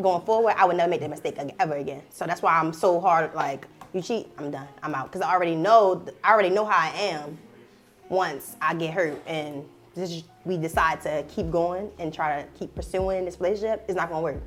going 0.00 0.22
forward, 0.22 0.54
I 0.56 0.64
would 0.64 0.76
never 0.78 0.88
make 0.88 1.00
that 1.00 1.10
mistake 1.10 1.36
ever 1.60 1.74
again. 1.74 2.00
So 2.08 2.24
that's 2.24 2.40
why 2.40 2.58
I'm 2.58 2.72
so 2.72 2.98
hard. 2.98 3.34
Like 3.34 3.66
you 3.92 4.00
cheat, 4.00 4.32
I'm 4.38 4.50
done. 4.50 4.68
I'm 4.82 4.94
out 4.94 5.12
because 5.12 5.20
I 5.20 5.30
already 5.34 5.54
know. 5.54 6.02
I 6.24 6.32
already 6.32 6.50
know 6.50 6.64
how 6.64 6.78
I 6.78 6.96
am. 6.96 7.36
Once 8.08 8.56
I 8.62 8.72
get 8.72 8.94
hurt 8.94 9.20
and 9.26 9.68
this, 9.94 10.22
we 10.46 10.56
decide 10.56 11.02
to 11.02 11.24
keep 11.28 11.50
going 11.50 11.90
and 11.98 12.10
try 12.14 12.40
to 12.40 12.48
keep 12.58 12.74
pursuing 12.74 13.26
this 13.26 13.38
relationship, 13.38 13.84
it's 13.86 13.96
not 13.96 14.08
gonna 14.08 14.22
work. 14.22 14.40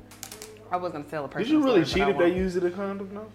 I 0.70 0.76
was 0.76 0.90
gonna 0.90 1.04
tell 1.04 1.26
a 1.26 1.28
person. 1.28 1.44
Did 1.44 1.52
you 1.52 1.62
really 1.64 1.84
story, 1.84 2.06
cheat 2.06 2.08
if 2.14 2.18
they 2.18 2.34
used 2.34 2.56
it 2.56 2.64
a 2.64 2.70
condom? 2.70 3.10
No. 3.12 3.26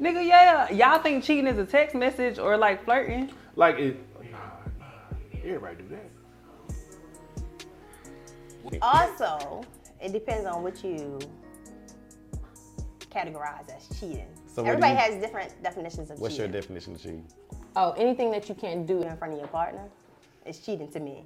Nigga, 0.00 0.26
yeah. 0.26 0.70
Y'all 0.70 1.02
think 1.02 1.22
cheating 1.24 1.46
is 1.46 1.58
a 1.58 1.66
text 1.66 1.94
message 1.94 2.38
or 2.38 2.56
like 2.56 2.84
flirting? 2.84 3.30
Like 3.54 3.78
it. 3.78 4.00
Nah, 4.32 4.38
nah. 4.78 4.86
Everybody 5.44 5.76
do 5.76 5.88
that. 5.90 6.10
Also, 8.82 9.62
it 10.00 10.12
depends 10.12 10.46
on 10.46 10.62
what 10.62 10.82
you 10.82 11.18
categorize 13.10 13.68
as 13.74 13.88
cheating. 13.98 14.28
So 14.46 14.64
Everybody 14.64 14.92
you- 14.94 14.98
has 14.98 15.20
different 15.20 15.62
definitions 15.62 16.10
of 16.10 16.18
What's 16.20 16.38
your 16.38 16.48
definition 16.48 16.94
of 16.94 17.02
cheating? 17.02 17.26
Oh, 17.76 17.92
anything 17.92 18.30
that 18.30 18.48
you 18.48 18.54
can't 18.54 18.86
do. 18.86 19.02
in 19.02 19.16
front 19.16 19.34
of 19.34 19.38
your 19.38 19.48
partner 19.48 19.88
is 20.46 20.58
cheating 20.60 20.90
to 20.92 21.00
me. 21.00 21.24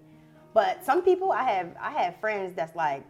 But 0.53 0.85
some 0.85 1.03
people, 1.03 1.33
I 1.33 1.45
have 1.45 1.69
I 1.81 1.91
have 1.91 2.17
friends 2.17 2.55
that's 2.55 2.75
like, 2.77 3.05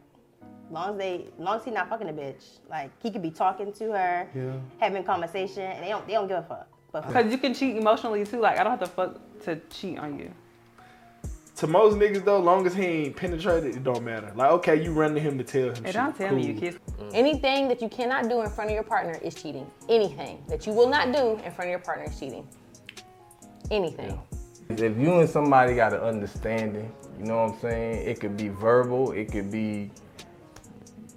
long 0.70 0.92
as 0.92 0.98
they, 0.98 1.26
long 1.38 1.56
as 1.58 1.64
he 1.64 1.70
not 1.70 1.88
fucking 1.88 2.08
a 2.08 2.12
bitch, 2.12 2.58
like 2.70 2.90
he 3.02 3.10
could 3.10 3.22
be 3.22 3.30
talking 3.30 3.72
to 3.72 3.92
her, 3.92 4.28
Yeah. 4.34 4.52
having 4.80 5.04
conversation, 5.04 5.62
and 5.62 5.84
they 5.84 5.88
don't 5.90 6.06
they 6.06 6.14
don't 6.14 6.28
give 6.28 6.38
a 6.38 6.42
fuck. 6.42 6.66
But 6.92 7.06
Because 7.06 7.30
you 7.32 7.38
can 7.38 7.54
cheat 7.54 7.76
emotionally 7.76 8.24
too. 8.24 8.40
Like, 8.40 8.58
I 8.58 8.62
don't 8.62 8.70
have 8.78 8.80
to 8.80 8.86
fuck 8.86 9.18
to 9.44 9.56
cheat 9.68 9.98
on 9.98 10.18
you. 10.18 10.30
To 11.56 11.66
most 11.68 11.94
niggas 11.96 12.24
though, 12.24 12.38
long 12.40 12.66
as 12.66 12.74
he 12.74 12.84
ain't 12.84 13.16
penetrated, 13.16 13.76
it 13.76 13.84
don't 13.84 14.02
matter. 14.04 14.32
Like, 14.34 14.50
okay, 14.52 14.82
you 14.82 14.92
run 14.92 15.14
to 15.14 15.20
him 15.20 15.38
to 15.38 15.44
tell 15.44 15.70
him. 15.74 15.84
Hey, 15.84 15.92
don't 15.92 16.16
tell 16.16 16.34
me 16.34 16.46
you 16.46 16.52
Cool. 16.52 16.60
kiss. 16.60 16.74
Mm. 16.98 17.10
Anything 17.14 17.68
that 17.68 17.80
you 17.80 17.88
cannot 17.88 18.28
do 18.28 18.40
in 18.42 18.50
front 18.50 18.70
of 18.70 18.74
your 18.74 18.82
partner 18.82 19.18
is 19.22 19.34
cheating. 19.34 19.66
Anything 19.88 20.42
that 20.48 20.66
you 20.66 20.72
will 20.72 20.88
not 20.88 21.12
do 21.12 21.32
in 21.44 21.52
front 21.52 21.64
of 21.64 21.70
your 21.70 21.78
partner 21.78 22.04
is 22.06 22.18
cheating. 22.18 22.46
Anything. 23.70 24.18
If 24.68 24.96
you 24.98 25.20
and 25.20 25.28
somebody 25.28 25.74
got 25.74 25.92
an 25.92 26.00
understanding, 26.00 26.92
you 27.18 27.26
know 27.26 27.44
what 27.44 27.54
I'm 27.54 27.60
saying? 27.60 28.08
It 28.08 28.18
could 28.20 28.36
be 28.36 28.48
verbal, 28.48 29.12
it 29.12 29.30
could 29.30 29.50
be, 29.50 29.90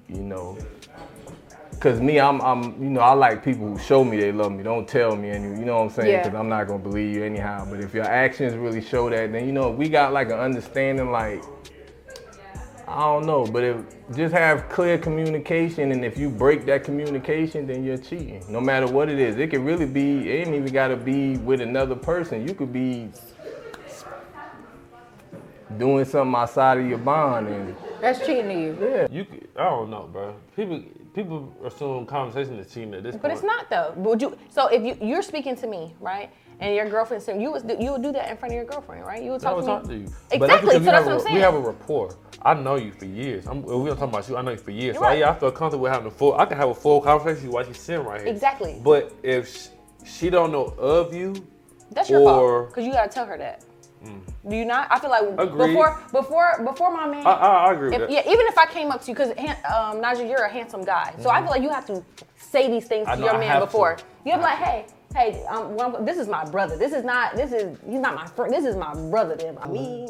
you 0.10 0.22
know, 0.22 0.58
cause 1.80 2.00
me, 2.00 2.20
I'm, 2.20 2.42
I'm, 2.42 2.82
you 2.82 2.90
know, 2.90 3.02
I 3.02 3.14
like 3.14 3.44
people 3.44 3.68
who 3.68 3.80
show 3.80 4.04
me 4.04 4.18
they 4.20 4.32
love 4.32 4.52
me. 4.52 4.64
Don't 4.64 4.88
tell 4.88 5.16
me 5.16 5.30
any, 5.30 5.60
you 5.60 5.66
know 5.66 5.78
what 5.78 5.84
I'm 5.84 5.90
saying? 5.90 6.10
Yeah. 6.10 6.24
Cause 6.24 6.36
I'm 6.36 6.50
not 6.50 6.68
gonna 6.68 6.84
believe 6.84 7.16
you 7.16 7.24
anyhow. 7.24 7.68
But 7.70 7.82
if 7.82 7.94
your 7.94 8.06
actions 8.06 8.54
really 8.56 8.82
show 8.82 9.10
that, 9.10 9.32
then 9.32 9.46
you 9.46 9.52
know, 9.52 9.70
we 9.70 9.90
got 9.90 10.14
like 10.14 10.28
an 10.28 10.40
understanding, 10.40 11.12
like, 11.12 11.44
I 12.88 13.02
don't 13.02 13.26
know, 13.26 13.46
but 13.46 13.66
if 13.66 13.78
just 14.16 14.34
have 14.34 14.70
clear 14.70 14.98
communication, 14.98 15.92
and 15.92 16.06
if 16.06 16.18
you 16.18 16.30
break 16.30 16.66
that 16.68 16.86
communication, 16.86 17.68
then 17.68 17.84
you're 17.84 17.98
cheating. 17.98 18.42
No 18.48 18.62
matter 18.62 18.88
what 18.88 19.10
it 19.10 19.20
is, 19.20 19.36
it 19.36 19.50
could 19.50 19.60
really 19.60 19.86
be. 19.86 20.30
It 20.30 20.48
ain't 20.48 20.56
even 20.56 20.72
gotta 20.72 20.96
be 20.96 21.36
with 21.38 21.60
another 21.60 21.96
person. 21.96 22.48
You 22.48 22.54
could 22.54 22.72
be 22.72 23.10
doing 25.78 26.06
something 26.06 26.34
outside 26.34 26.78
of 26.78 26.88
your 26.88 26.98
bond, 26.98 27.50
and 27.50 27.76
That's 28.02 28.20
cheating 28.20 28.48
to 28.48 28.54
you. 28.54 28.78
yeah. 28.82 29.08
You, 29.12 29.26
c- 29.30 29.48
I 29.56 29.64
don't 29.64 29.90
know, 29.90 30.10
bro. 30.12 30.36
People, 30.56 30.84
people 31.14 31.54
assume 31.64 32.06
conversation 32.06 32.60
is 32.60 32.72
cheating 32.74 32.94
at 32.94 33.04
this 33.04 33.14
point. 33.14 33.22
But 33.24 33.32
point. 33.32 33.44
it's 33.44 33.44
not 33.44 33.70
though. 33.70 33.94
Would 34.02 34.22
you? 34.22 34.38
So 34.50 34.68
if 34.68 34.84
you 34.84 34.98
you're 35.06 35.22
speaking 35.22 35.56
to 35.58 35.68
me, 35.68 35.96
right, 36.00 36.30
and 36.60 36.76
your 36.76 36.90
girlfriend 36.90 37.24
said 37.24 37.42
you 37.42 37.52
would 37.52 37.70
you 37.80 37.92
would 37.92 38.04
do 38.04 38.12
that 38.14 38.30
in 38.30 38.38
front 38.38 38.54
of 38.54 38.56
your 38.56 38.66
girlfriend, 38.66 39.06
right? 39.06 39.22
You 39.24 39.32
would 39.32 39.44
I 39.44 39.50
talk 39.50 39.56
would 39.58 39.66
to 39.66 39.68
me. 39.68 39.76
talk 39.76 39.84
to 39.88 39.96
you. 39.96 40.04
Exactly. 40.04 40.38
But 40.40 40.48
that's 40.48 40.62
because 40.62 40.74
so 40.74 40.80
we 40.80 40.86
that's 40.86 40.98
have 40.98 41.06
what 41.06 41.12
a, 41.12 41.16
I'm 41.16 41.22
saying. 41.22 41.36
We 41.36 41.42
have 41.42 41.54
a 41.56 41.60
rapport. 41.60 42.16
I 42.44 42.54
know 42.54 42.76
you 42.76 42.92
for 42.92 43.06
years. 43.06 43.48
I'm, 43.48 43.64
we 43.64 43.70
don't 43.90 43.98
talk 43.98 44.10
about 44.10 44.30
you. 44.30 44.38
I 44.38 44.42
know 44.42 44.52
you 44.52 44.58
for 44.58 44.72
years. 44.72 44.96
So 44.96 45.02
right. 45.02 45.20
yeah, 45.20 45.32
I 45.32 45.36
feel 45.36 45.52
comfortable 45.52 45.84
with 45.84 45.92
having 45.92 46.08
a 46.08 46.12
full. 46.12 46.36
I 46.36 46.46
can 46.46 46.58
have 46.58 46.70
a 46.70 46.76
full 46.76 47.02
conversation 47.02 47.36
with 47.36 47.44
you 47.46 47.52
while 47.52 47.66
she's 47.66 47.80
sitting 47.80 48.06
right 48.06 48.22
here. 48.22 48.30
Exactly. 48.30 48.80
But 48.84 49.14
if 49.24 49.52
she, 49.52 49.70
she 50.06 50.30
don't 50.30 50.52
know 50.52 50.66
of 50.78 51.14
you, 51.14 51.34
That's 51.92 52.10
your 52.10 52.22
or 52.22 52.26
fault 52.64 52.70
because 52.70 52.86
you 52.86 52.94
gotta 52.94 53.10
tell 53.10 53.26
her 53.26 53.38
that. 53.38 53.64
Do 54.48 54.56
you 54.56 54.66
not? 54.66 54.88
I 54.92 55.00
feel 55.00 55.10
like 55.10 55.24
Agreed. 55.38 55.68
before 55.74 56.02
before 56.12 56.64
before 56.64 56.94
my 56.94 57.08
man. 57.08 57.26
I, 57.26 57.32
I, 57.32 57.66
I 57.70 57.74
agree 57.74 57.94
if- 57.94 58.00
that. 58.02 58.12
yeah, 58.12 58.22
even 58.22 58.46
if 58.48 58.58
I 58.58 58.66
came 58.68 58.92
up 58.92 59.02
to 59.02 59.08
you, 59.08 59.14
because 59.16 59.30
um, 59.32 60.02
Najee, 60.02 60.30
you're 60.30 60.44
a 60.44 60.50
handsome 60.50 60.84
guy, 60.84 61.14
so 61.20 61.30
I 61.30 61.42
feel 61.42 61.50
like 61.50 61.62
you 61.62 61.70
have 61.70 61.86
to 61.88 62.04
say 62.38 62.70
these 62.70 62.88
things 62.88 63.08
to 63.08 63.16
know 63.16 63.26
your 63.26 63.38
man 63.40 63.60
before. 63.60 63.96
to. 63.96 64.04
You 64.26 64.32
have 64.34 64.42
to 64.42 64.46
like, 64.46 64.58
hey, 64.58 64.86
hey, 65.14 65.44
um, 65.48 65.76
well, 65.76 65.96
I'm- 65.96 66.06
this 66.06 66.18
is 66.18 66.28
my 66.28 66.46
brother. 66.46 66.78
This 66.78 66.94
is 66.94 67.04
not. 67.04 67.36
This 67.36 67.52
is 67.52 67.78
he's 67.90 68.00
not 68.00 68.16
my 68.16 68.28
friend. 68.28 68.54
This 68.54 68.66
is 68.66 68.76
my 68.76 68.94
brother. 69.10 69.36
Then 69.36 69.58
I 69.62 69.68
mean, 69.68 70.10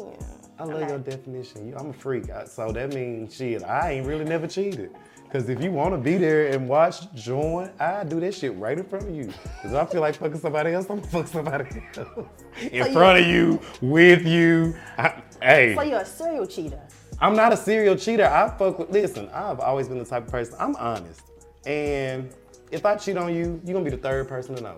I 0.58 0.64
love 0.64 0.88
your 0.88 0.98
definition. 0.98 1.68
You- 1.68 1.76
I'm 1.76 1.90
a 1.90 1.92
freak, 1.92 2.30
I- 2.30 2.44
so 2.44 2.70
that 2.72 2.92
means 2.92 3.34
shit. 3.34 3.64
I 3.64 3.92
ain't 3.92 4.06
really 4.06 4.24
never 4.24 4.46
cheated. 4.46 4.90
Cause 5.30 5.50
if 5.50 5.62
you 5.62 5.70
want 5.70 5.92
to 5.92 5.98
be 5.98 6.16
there 6.16 6.46
and 6.48 6.66
watch, 6.68 7.12
join, 7.12 7.70
I 7.78 8.02
do 8.04 8.18
that 8.20 8.34
shit 8.34 8.56
right 8.56 8.78
in 8.78 8.84
front 8.84 9.08
of 9.08 9.14
you. 9.14 9.30
Cause 9.62 9.74
I 9.74 9.84
feel 9.84 10.00
like 10.00 10.14
fucking 10.14 10.38
somebody 10.40 10.72
else, 10.72 10.86
I'm 10.88 11.00
gonna 11.00 11.08
fuck 11.10 11.26
somebody 11.26 11.64
else 11.98 12.26
in 12.72 12.84
So 12.84 12.92
front 12.92 13.20
of 13.20 13.26
you, 13.26 13.60
with 13.82 14.26
you. 14.26 14.74
I- 14.96 15.22
hey, 15.42 15.74
so 15.74 15.82
you're 15.82 16.00
a 16.00 16.06
serial 16.06 16.46
cheater. 16.46 16.80
I'm 17.20 17.36
not 17.36 17.52
a 17.52 17.56
serial 17.58 17.94
cheater. 17.96 18.24
I 18.26 18.48
fuck 18.56 18.78
with. 18.78 18.90
Listen, 18.90 19.28
I've 19.34 19.60
always 19.60 19.88
been 19.88 19.98
the 19.98 20.04
type 20.06 20.24
of 20.24 20.30
person. 20.30 20.54
I'm 20.58 20.74
honest, 20.76 21.20
and 21.66 22.30
if 22.70 22.86
I 22.86 22.96
cheat 22.96 23.18
on 23.18 23.34
you, 23.34 23.60
you're 23.64 23.74
gonna 23.74 23.84
be 23.84 23.90
the 23.90 23.96
third 24.02 24.28
person 24.28 24.54
to 24.54 24.62
know. 24.62 24.76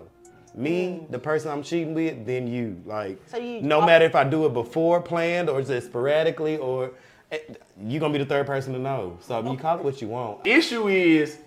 Me, 0.53 0.99
mm. 1.01 1.11
the 1.11 1.19
person 1.19 1.49
I'm 1.49 1.63
cheating 1.63 1.93
with, 1.93 2.25
then 2.25 2.45
you. 2.45 2.81
Like, 2.85 3.21
So 3.27 3.37
you- 3.37 3.61
no 3.61 3.79
matter 3.85 4.03
if 4.03 4.15
I 4.15 4.25
do 4.25 4.45
it 4.45 4.53
before 4.53 4.99
planned 5.01 5.49
or 5.49 5.61
just 5.61 5.87
sporadically, 5.87 6.57
or 6.57 6.91
eh, 7.31 7.39
you're 7.83 7.99
gonna 7.99 8.13
be 8.13 8.19
the 8.19 8.25
third 8.25 8.45
person 8.45 8.73
to 8.73 8.79
know. 8.79 9.17
So 9.21 9.51
you 9.51 9.57
call 9.57 9.77
it 9.79 9.83
what 9.83 10.01
you 10.01 10.07
want. 10.09 10.45
Issue 10.45 10.87
is, 10.87 11.37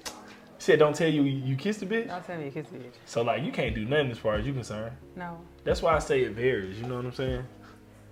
said 0.58 0.78
don't 0.78 0.94
tell 0.94 1.08
you 1.08 1.22
you 1.22 1.56
kissed 1.56 1.82
a 1.82 1.86
bitch. 1.86 2.08
Don't 2.08 2.24
tell 2.24 2.38
me 2.38 2.46
you 2.46 2.50
kissed 2.50 2.70
a 2.72 2.74
bitch. 2.74 2.92
So 3.06 3.22
like 3.22 3.42
you 3.42 3.52
can't 3.52 3.74
do 3.74 3.84
nothing 3.84 4.10
as 4.10 4.18
far 4.18 4.34
as 4.36 4.44
you're 4.46 4.54
concerned. 4.54 4.96
No, 5.16 5.38
That's 5.64 5.82
why 5.82 5.94
I 5.94 5.98
say 5.98 6.22
it 6.22 6.32
varies. 6.32 6.78
You 6.80 6.86
know 6.86 6.96
what 6.96 7.04
I'm 7.06 7.12
saying? 7.12 7.44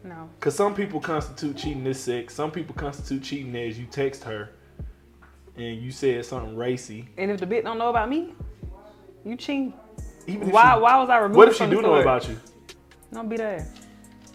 no. 0.04 0.28
Cause 0.40 0.54
some 0.54 0.74
people 0.74 1.00
constitute 1.00 1.56
cheating 1.56 1.86
as 1.86 2.00
sex. 2.00 2.34
Some 2.34 2.50
people 2.50 2.74
constitute 2.74 3.22
cheating 3.22 3.54
as 3.56 3.78
you 3.78 3.86
text 3.86 4.24
her, 4.24 4.50
and 5.56 5.80
you 5.80 5.90
said 5.92 6.24
something 6.24 6.56
racy. 6.56 7.08
And 7.16 7.30
if 7.30 7.40
the 7.40 7.46
bitch 7.46 7.62
don't 7.64 7.78
know 7.78 7.88
about 7.90 8.08
me, 8.08 8.34
you 9.24 9.36
cheat. 9.36 9.72
Even 10.26 10.48
if 10.48 10.52
Why? 10.54 10.74
she- 10.74 10.80
why 10.80 10.98
was 10.98 11.08
I 11.08 11.18
removed? 11.18 11.36
What 11.36 11.48
if 11.48 11.54
she 11.54 11.58
from 11.58 11.70
do 11.70 11.82
know 11.82 11.94
about 11.94 12.28
you? 12.28 12.38
Don't 13.12 13.28
be 13.28 13.36
her 13.38 13.44
ass. 13.44 13.81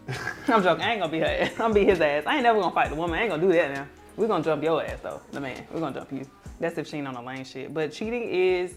I'm 0.48 0.63
joking. 0.63 0.84
I 0.84 0.93
ain't 0.93 1.02
gonna 1.02 1.12
beat 1.12 1.20
her 1.20 1.26
ass. 1.26 1.52
I'm 1.54 1.58
gonna 1.58 1.74
beat 1.74 1.89
his 1.89 2.02
ass. 2.02 2.24
I 2.26 2.36
ain't 2.36 2.43
never 2.43 2.60
gonna 2.60 2.74
fight 2.74 2.89
the 2.89 2.96
woman. 2.96 3.17
I 3.20 3.24
ain't 3.24 3.32
gonna 3.32 3.41
do 3.41 3.52
that 3.52 3.72
now. 3.74 3.88
We're 4.15 4.28
gonna 4.28 4.43
jump 4.43 4.63
your 4.63 4.84
ass 4.84 5.00
though, 5.02 5.22
the 5.32 5.39
man. 5.39 5.67
We're 5.72 5.80
gonna 5.80 5.96
jump 6.00 6.12
you. 6.12 6.26
That's 6.60 6.78
if 6.78 6.88
she 6.88 6.98
ain't 6.98 7.08
on 7.08 7.13
the 7.13 7.22
lane 7.22 7.43
shit. 7.43 7.74
But 7.74 7.91
cheating 7.91 8.24
is 8.24 8.76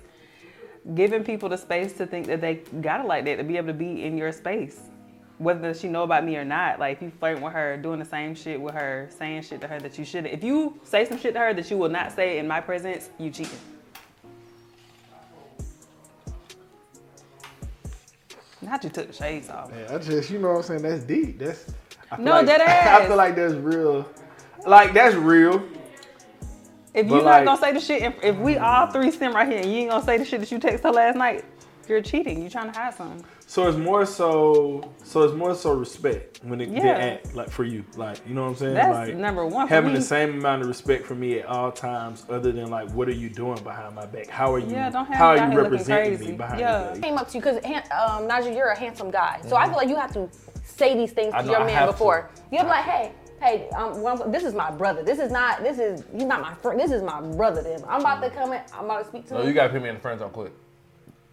giving 0.95 1.25
people 1.25 1.49
the 1.49 1.57
space 1.57 1.93
to 1.95 2.07
think 2.07 2.27
that 2.27 2.41
they 2.41 2.57
gotta 2.81 3.07
like 3.07 3.25
that 3.27 3.37
to 3.37 3.45
be 3.45 3.57
able 3.57 3.69
to 3.69 3.75
be 3.75 4.05
in 4.05 4.19
your 4.19 4.33
space. 4.33 4.81
Whether 5.39 5.73
she 5.73 5.89
know 5.89 6.03
about 6.03 6.25
me 6.25 6.37
or 6.37 6.45
not, 6.45 6.79
like 6.79 6.99
if 6.99 7.03
you 7.03 7.11
flirt 7.19 7.41
with 7.41 7.53
her, 7.53 7.77
doing 7.79 7.99
the 7.99 8.05
same 8.05 8.35
shit 8.35 8.61
with 8.61 8.75
her, 8.75 9.09
saying 9.17 9.43
shit 9.43 9.61
to 9.63 9.69
her 9.69 9.81
that 9.81 9.99
you 9.99 10.05
shouldn't. 10.05 10.35
If 10.35 10.45
you 10.45 10.79
say 10.83 11.07
some 11.07 11.19
shit 11.19 11.33
to 11.35 11.41
her 11.41 11.55
that 11.55 11.71
you 11.71 11.79
will 11.79 11.89
not 11.89 12.13
say 12.13 12.39
in 12.39 12.47
my 12.47 12.61
presence, 12.61 13.09
you 13.19 13.31
cheating. 13.31 13.59
Not 18.63 18.85
you 18.85 18.91
took 18.91 19.07
the 19.07 19.13
shades 19.13 19.49
off. 19.49 19.71
Man, 19.71 19.87
I 19.91 19.99
just 19.99 20.31
you 20.31 20.39
know 20.39 20.49
what 20.51 20.57
I'm 20.59 20.63
saying. 20.63 20.83
That's 20.83 21.03
deep. 21.05 21.39
That's 21.39 21.67
I 22.11 22.17
No, 22.19 22.33
like, 22.33 22.47
dead 22.47 22.61
I 22.63 23.07
feel 23.07 23.17
like 23.17 23.37
that's 23.37 23.55
real. 23.55 24.09
Like 24.67 24.93
that's 24.93 25.15
real. 25.15 25.63
If 26.93 27.07
you're 27.07 27.23
like- 27.23 27.45
not 27.45 27.59
gonna 27.59 27.61
say 27.61 27.73
the 27.73 27.81
shit, 27.81 28.03
if, 28.03 28.23
if 28.23 28.37
we 28.37 28.57
all 28.59 28.89
three 28.89 29.11
sim 29.11 29.33
right 29.35 29.49
here 29.49 29.59
and 29.61 29.73
you 29.73 29.79
ain't 29.81 29.91
gonna 29.91 30.05
say 30.05 30.19
the 30.19 30.25
shit 30.25 30.41
that 30.41 30.51
you 30.51 30.59
texted 30.59 30.83
her 30.83 30.91
last 30.91 31.17
night, 31.17 31.45
you're 31.91 32.01
cheating. 32.01 32.41
You're 32.41 32.51
trying 32.51 32.73
to 32.73 32.79
hide 32.79 32.95
something. 32.95 33.25
So 33.47 33.67
it's 33.69 33.77
more 33.77 34.07
so. 34.07 34.93
So 35.03 35.23
it's 35.25 35.35
more 35.35 35.55
so 35.55 35.73
respect 35.75 36.41
when 36.45 36.61
it 36.61 36.69
Yeah. 36.71 36.85
yeah. 36.85 36.97
act 36.99 37.35
like 37.35 37.51
for 37.51 37.65
you. 37.65 37.85
Like 37.97 38.19
you 38.27 38.35
know 38.35 38.43
what 38.45 38.51
I'm 38.51 38.57
saying. 38.57 38.75
That's 38.75 39.09
like 39.09 39.17
number 39.17 39.45
one 39.45 39.67
for 39.67 39.75
Having 39.75 39.93
me. 39.93 39.99
the 39.99 40.05
same 40.05 40.35
amount 40.39 40.63
of 40.63 40.69
respect 40.69 41.05
for 41.05 41.15
me 41.17 41.41
at 41.41 41.47
all 41.47 41.73
times, 41.73 42.25
other 42.31 42.53
than 42.53 42.71
like 42.71 42.89
what 42.93 43.09
are 43.09 43.13
you 43.15 43.29
doing 43.29 43.63
behind 43.63 43.95
my 43.97 44.07
back? 44.07 44.29
How 44.29 44.55
are 44.55 44.61
you? 44.61 44.71
Yeah, 44.71 44.89
don't 44.89 45.07
have 45.07 45.17
how 45.17 45.27
are 45.31 45.37
you 45.37 45.43
here 45.43 45.51
looking 45.51 45.71
representing 45.73 46.17
crazy. 46.17 46.31
me 46.33 46.37
behind 46.39 46.61
Yeah. 46.61 46.79
the 46.79 46.93
back? 46.95 47.03
came 47.03 47.19
up 47.19 47.29
to 47.29 47.35
you 47.39 47.41
because 47.43 47.57
um, 47.57 48.29
Najee, 48.29 48.57
you're 48.57 48.69
a 48.69 48.79
handsome 48.79 49.11
guy, 49.11 49.41
so 49.47 49.57
I 49.57 49.67
feel 49.67 49.77
like 49.77 49.89
you 49.89 49.97
have 49.97 50.13
to 50.15 50.29
say 50.63 50.97
these 50.97 51.13
things 51.13 51.35
to 51.35 51.43
know, 51.43 51.51
your 51.51 51.61
man 51.65 51.71
have 51.71 51.87
to. 51.89 51.93
before. 51.93 52.31
You 52.53 52.59
have 52.59 52.67
to 52.69 52.73
like, 52.73 52.85
hey. 52.85 53.13
Hey, 53.43 53.71
um, 53.71 54.03
well, 54.03 54.17
this 54.31 54.45
is 54.45 54.53
my 54.53 54.71
brother. 54.71 55.03
This 55.03 55.19
is 55.19 55.33
not. 55.33 55.63
This 55.63 55.79
is 55.79 56.05
he's 56.13 56.25
not 56.27 56.43
my 56.43 56.53
friend. 56.57 56.79
This 56.79 56.93
is 56.93 57.03
my 57.03 57.23
brother. 57.23 57.63
Then 57.63 57.83
I'm 57.89 58.01
about 58.03 58.21
to 58.23 58.29
come 58.29 58.53
in. 58.53 58.61
I'm 58.75 58.85
about 58.85 58.99
to 59.05 59.09
speak 59.09 59.27
to 59.29 59.33
No, 59.35 59.41
him. 59.41 59.49
you 59.49 59.55
gotta 59.55 59.71
put 59.73 59.81
me 59.83 59.89
in 59.89 59.95
the 59.95 60.01
friend 60.03 60.19
zone 60.21 60.29
quick. 60.29 60.53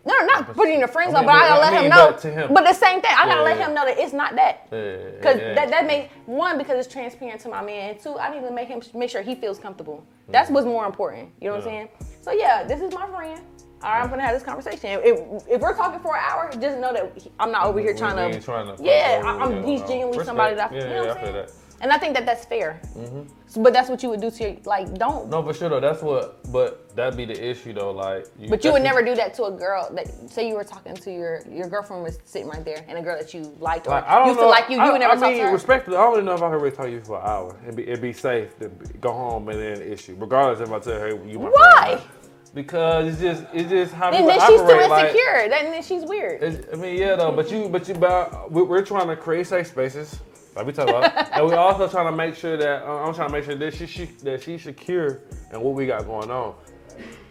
No, 0.08 0.14
no, 0.20 0.26
not 0.26 0.54
putting 0.54 0.76
in 0.76 0.82
the 0.82 0.88
friend 0.88 1.16
I 1.16 1.20
mean, 1.20 1.26
but 1.28 1.36
I 1.36 1.40
gotta 1.50 1.62
but- 1.62 1.62
let 1.62 1.74
I 1.74 1.84
him 1.84 1.90
know. 1.90 2.42
him. 2.48 2.54
But 2.54 2.64
the 2.66 2.74
same 2.74 3.02
thing, 3.02 3.12
I 3.14 3.26
gotta 3.26 3.40
Yeah, 3.42 3.42
let 3.42 3.58
yeah. 3.58 3.68
him 3.68 3.74
know 3.76 3.86
that 3.86 3.98
it's 4.00 4.14
not 4.14 4.36
that. 4.36 4.70
Because 4.70 5.38
yeah. 5.38 5.54
that, 5.54 5.70
that 5.70 5.86
makes 5.86 6.14
one 6.26 6.58
because 6.58 6.78
it's 6.84 6.92
transparent 6.92 7.42
to 7.42 7.50
my 7.50 7.62
man, 7.62 7.92
and 7.92 8.00
two, 8.00 8.18
I 8.18 8.34
need 8.34 8.48
to 8.48 8.52
make 8.52 8.70
him 8.70 8.82
make 8.94 9.10
sure 9.10 9.22
he 9.22 9.36
feels 9.36 9.60
comfortable. 9.60 10.06
That's 10.30 10.50
what's 10.50 10.66
more 10.66 10.86
important. 10.86 11.30
You 11.42 11.50
know 11.50 11.56
what 11.56 11.64
I'm 11.66 11.70
saying? 11.70 11.90
So 12.22 12.32
yeah, 12.32 12.64
this 12.64 12.82
is 12.82 12.94
my 12.94 13.08
friend. 13.08 13.42
All 13.84 13.92
right, 13.92 14.02
I'm 14.02 14.10
gonna 14.10 14.24
have 14.24 14.34
this 14.34 14.44
conversation. 14.44 15.00
If, 15.04 15.46
if 15.48 15.62
we're 15.62 15.76
talking 15.76 16.00
for 16.00 16.16
an 16.16 16.24
hour, 16.28 16.50
just 16.52 16.80
know 16.80 16.94
that 16.94 17.28
I'm 17.40 17.52
not 17.52 17.66
over 17.68 17.80
here 17.80 17.96
trying 17.96 18.32
to. 18.32 18.40
trying 18.42 18.76
to 18.76 18.82
yeah, 18.84 19.22
I- 19.24 19.38
I'm, 19.44 19.64
he's 19.64 19.82
genuinely 19.82 20.24
somebody 20.26 20.56
that 20.56 20.72
I, 20.72 20.76
you 20.76 20.82
know 20.82 21.06
what 21.08 21.18
I 21.18 21.20
I'm 21.20 21.26
saying? 21.34 21.48
And 21.80 21.92
I 21.94 21.98
think 22.00 22.16
that 22.16 22.26
that's 22.26 22.44
fair. 22.46 22.80
Mm-hmm. 22.96 23.22
So, 23.46 23.62
but 23.62 23.72
that's 23.72 23.88
what 23.88 24.02
you 24.02 24.10
would 24.10 24.20
do 24.20 24.32
to 24.32 24.44
your 24.44 24.58
like. 24.66 24.92
Don't. 24.96 25.30
No, 25.30 25.44
for 25.44 25.54
sure 25.54 25.70
though. 25.70 25.80
That's 25.80 26.02
what. 26.02 26.52
But 26.52 26.96
that'd 26.96 27.16
be 27.16 27.26
the 27.26 27.40
issue 27.52 27.72
though. 27.74 27.92
Like. 27.92 28.26
You, 28.40 28.50
But 28.50 28.64
you 28.64 28.72
would 28.74 28.82
never 28.82 29.04
do 29.04 29.14
that 29.16 29.34
to 29.36 29.44
a 29.46 29.52
girl 29.52 29.88
that 29.94 30.08
say 30.30 30.48
you 30.48 30.56
were 30.56 30.64
talking 30.64 30.96
to 30.96 31.12
your 31.12 31.42
your 31.50 31.68
girlfriend 31.70 32.02
was 32.04 32.18
sitting 32.26 32.48
right 32.48 32.66
there 32.66 32.84
and 32.88 32.98
a 32.98 33.02
girl 33.02 33.18
that 33.18 33.32
you 33.34 33.42
liked 33.60 33.86
or 33.88 33.92
Like, 33.92 34.08
I 34.08 34.18
don't 34.18 34.28
used 34.30 34.40
know. 34.40 34.46
to 34.46 34.50
like 34.50 34.70
you. 34.70 34.78
You 34.78 34.82
I, 34.82 34.92
would 34.92 35.00
never 35.02 35.14
I 35.14 35.16
talk 35.18 35.30
mean, 35.30 35.38
to 35.42 35.46
her. 35.48 35.54
respectfully, 35.54 35.98
I 35.98 36.02
don't 36.02 36.14
even 36.14 36.26
know 36.26 36.34
if 36.34 36.42
I 36.42 36.50
could 36.50 36.62
really 36.62 36.76
talk 36.76 36.86
to 36.88 36.92
you 36.92 37.02
for 37.02 37.20
an 37.22 37.28
hour. 37.28 37.56
It'd 37.64 37.76
be, 37.76 37.84
it'd 37.84 38.02
be 38.02 38.14
safe 38.14 38.58
to 38.60 38.70
go 39.00 39.12
home 39.12 39.48
and 39.50 39.60
then 39.60 39.82
issue, 39.82 40.16
regardless 40.20 40.68
if 40.68 40.74
I 40.74 40.80
tell 40.80 41.00
her 41.00 41.10
you 41.26 41.38
my 41.40 41.50
Why? 41.50 41.98
friend. 41.98 42.10
because 42.56 43.08
it's 43.08 43.22
just 43.22 43.46
it's 43.54 43.70
just 43.70 43.94
how 43.94 44.10
Then, 44.10 44.26
then 44.26 44.40
she's 44.40 44.60
still 44.60 44.72
operate. 44.72 44.90
like- 44.90 45.06
insecure. 45.12 45.48
then, 45.50 45.72
then 45.72 45.84
she's 45.84 46.04
weird. 46.04 46.44
I 46.74 46.76
mean, 46.76 46.98
yeah, 46.98 47.16
though, 47.16 47.32
but 47.32 47.52
you, 47.52 47.70
but 47.70 47.88
you, 47.88 47.94
but 47.94 48.52
we're 48.52 48.84
trying 48.84 49.08
to 49.10 49.16
create 49.16 49.46
safe 49.46 49.68
spaces, 49.68 50.20
like 50.58 50.66
we 50.68 50.74
talk 50.74 50.90
about, 50.90 51.32
and 51.34 51.46
we're 51.46 51.56
also 51.58 51.88
trying 51.88 52.12
to 52.12 52.18
make 52.18 52.36
sure 52.36 52.58
that 52.58 52.84
uh, 52.84 53.04
I'm 53.06 53.14
trying 53.14 53.30
to 53.30 53.34
make 53.34 53.46
sure 53.46 53.56
that 53.56 53.74
she, 53.76 53.86
she 53.88 54.06
that 54.24 54.44
she's 54.44 54.64
secure 54.64 55.22
and 55.52 55.62
what 55.62 55.76
we 55.76 55.86
got 55.88 56.06
going 56.06 56.32
on. 56.32 56.56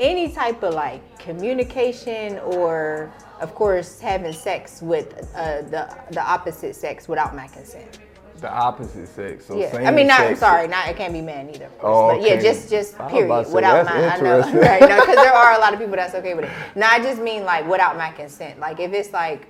any 0.00 0.30
type 0.30 0.62
of 0.62 0.74
like 0.74 1.02
communication 1.18 2.38
or 2.40 3.12
of 3.40 3.54
course 3.54 4.00
having 4.00 4.32
sex 4.32 4.82
with 4.82 5.28
uh, 5.34 5.62
the 5.62 5.94
the 6.12 6.22
opposite 6.22 6.76
sex 6.76 7.08
without 7.08 7.34
my 7.36 7.48
consent. 7.48 7.98
The 8.40 8.52
opposite 8.52 9.08
sex. 9.08 9.46
So 9.46 9.56
yeah, 9.56 9.72
same 9.72 9.86
I 9.86 9.90
mean, 9.90 10.08
not 10.08 10.20
sex. 10.20 10.40
sorry, 10.40 10.68
not 10.68 10.88
it 10.88 10.96
can't 10.96 11.12
be 11.12 11.22
man 11.22 11.50
either. 11.50 11.66
Of 11.66 11.78
course. 11.78 12.16
Oh, 12.16 12.20
But 12.20 12.28
yeah, 12.28 12.36
just 12.40 12.70
just 12.70 12.98
period 13.08 13.26
about 13.26 13.44
to 13.46 13.50
say, 13.50 13.54
without 13.54 13.86
my. 13.86 13.92
I 13.92 14.20
know, 14.20 14.38
interesting. 14.38 14.60
right? 14.60 14.80
No, 14.80 15.00
because 15.00 15.16
there 15.16 15.32
are 15.32 15.54
a 15.56 15.58
lot 15.58 15.72
of 15.74 15.80
people 15.80 15.96
that's 15.96 16.14
okay 16.14 16.34
with 16.34 16.44
it. 16.46 16.50
No, 16.76 16.86
I 16.86 17.00
just 17.02 17.20
mean 17.22 17.44
like 17.44 17.66
without 17.66 17.96
my 17.96 18.10
consent. 18.12 18.60
Like 18.60 18.80
if 18.80 18.92
it's 18.92 19.12
like. 19.12 19.48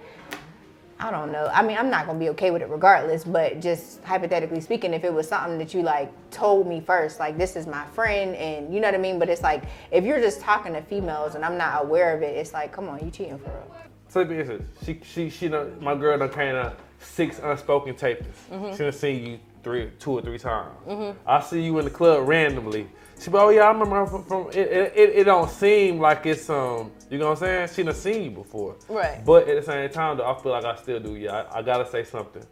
I 0.98 1.10
don't 1.10 1.30
know. 1.30 1.50
I 1.52 1.62
mean, 1.62 1.76
I'm 1.76 1.90
not 1.90 2.06
gonna 2.06 2.18
be 2.18 2.30
okay 2.30 2.50
with 2.50 2.62
it 2.62 2.70
regardless, 2.70 3.22
but 3.24 3.60
just 3.60 4.02
hypothetically 4.02 4.60
speaking, 4.60 4.94
if 4.94 5.04
it 5.04 5.12
was 5.12 5.28
something 5.28 5.58
that 5.58 5.74
you 5.74 5.82
like 5.82 6.10
told 6.30 6.66
me 6.66 6.80
first, 6.80 7.20
like 7.20 7.36
this 7.36 7.54
is 7.54 7.66
my 7.66 7.84
friend, 7.88 8.34
and 8.36 8.72
you 8.72 8.80
know 8.80 8.88
what 8.88 8.94
I 8.94 8.98
mean. 8.98 9.18
But 9.18 9.28
it's 9.28 9.42
like 9.42 9.64
if 9.90 10.04
you're 10.04 10.20
just 10.20 10.40
talking 10.40 10.72
to 10.72 10.80
females 10.82 11.34
and 11.34 11.44
I'm 11.44 11.58
not 11.58 11.84
aware 11.84 12.16
of 12.16 12.22
it, 12.22 12.36
it's 12.36 12.52
like, 12.54 12.72
come 12.72 12.88
on, 12.88 13.04
you 13.04 13.10
cheating 13.10 13.38
for 13.38 13.50
real. 13.50 13.74
So 14.08 14.20
let 14.20 14.30
me 14.30 14.38
answer. 14.38 14.64
She, 14.84 15.00
she, 15.02 15.28
she, 15.28 15.48
done, 15.48 15.76
my 15.80 15.94
girl 15.94 16.16
done 16.18 16.28
kind 16.30 16.56
of 16.56 16.76
six 17.00 17.40
unspoken 17.42 17.94
tapers. 17.94 18.26
Mhm. 18.50 18.72
She 18.72 18.78
done 18.78 18.92
seen 18.92 19.26
you 19.26 19.38
three, 19.62 19.90
two 19.98 20.12
or 20.12 20.22
three 20.22 20.38
times. 20.38 20.72
Mhm. 20.88 21.14
I 21.26 21.40
see 21.40 21.60
you 21.60 21.78
in 21.78 21.84
the 21.84 21.90
club 21.90 22.26
randomly. 22.26 22.88
She 23.18 23.30
be, 23.30 23.36
oh 23.36 23.48
yeah, 23.48 23.62
I 23.62 23.72
remember 23.72 23.96
her 23.96 24.06
from, 24.06 24.24
from 24.24 24.48
it, 24.48 24.56
it, 24.56 24.92
it, 24.94 25.10
it 25.16 25.24
don't 25.24 25.50
seem 25.50 25.98
like 25.98 26.26
it's 26.26 26.50
um, 26.50 26.90
you 27.10 27.18
know 27.18 27.30
what 27.30 27.42
I'm 27.42 27.68
saying? 27.68 27.68
She 27.74 27.82
done 27.82 27.94
seen 27.94 28.24
you 28.24 28.30
before. 28.30 28.76
Right. 28.88 29.24
But 29.24 29.48
at 29.48 29.56
the 29.56 29.62
same 29.62 29.88
time, 29.90 30.18
though, 30.18 30.30
I 30.30 30.40
feel 30.40 30.52
like 30.52 30.64
I 30.64 30.76
still 30.76 31.00
do. 31.00 31.16
Yeah, 31.16 31.32
I, 31.50 31.58
I 31.58 31.62
gotta 31.62 31.88
say 31.90 32.04
something 32.04 32.44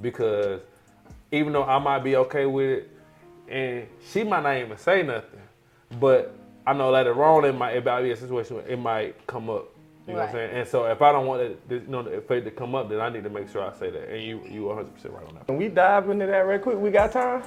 because 0.00 0.60
even 1.32 1.52
though 1.52 1.64
I 1.64 1.78
might 1.78 2.00
be 2.00 2.16
okay 2.16 2.46
with 2.46 2.70
it, 2.70 2.90
and 3.48 3.86
she 4.10 4.24
might 4.24 4.42
not 4.42 4.56
even 4.56 4.76
say 4.76 5.02
nothing, 5.02 5.40
but 5.98 6.34
I 6.66 6.72
know 6.72 6.90
later 6.90 7.22
on 7.24 7.44
it 7.44 7.52
might 7.52 7.76
it 7.76 7.84
might 7.84 8.02
be 8.02 8.10
a 8.10 8.16
situation 8.16 8.56
where 8.56 8.66
it 8.66 8.78
might 8.78 9.26
come 9.26 9.50
up. 9.50 9.73
You 10.06 10.12
know 10.12 10.18
what 10.18 10.28
I'm 10.28 10.34
saying? 10.34 10.50
And 10.52 10.68
so 10.68 10.84
if 10.84 11.00
I 11.00 11.12
don't 11.12 11.26
want 11.26 11.40
it, 11.40 11.58
you 11.70 11.82
know, 11.88 12.02
for 12.26 12.36
it 12.36 12.42
to 12.42 12.50
come 12.50 12.74
up, 12.74 12.90
then 12.90 13.00
I 13.00 13.08
need 13.08 13.24
to 13.24 13.30
make 13.30 13.48
sure 13.48 13.62
I 13.62 13.72
say 13.72 13.90
that. 13.90 14.10
And 14.10 14.22
you, 14.22 14.42
you 14.46 14.64
100 14.64 14.94
percent 14.94 15.14
right 15.14 15.26
on 15.26 15.34
that. 15.34 15.46
Can 15.46 15.56
we 15.56 15.68
dive 15.68 16.10
into 16.10 16.26
that 16.26 16.46
real 16.46 16.58
quick? 16.58 16.76
We 16.76 16.90
got 16.90 17.12
time? 17.12 17.42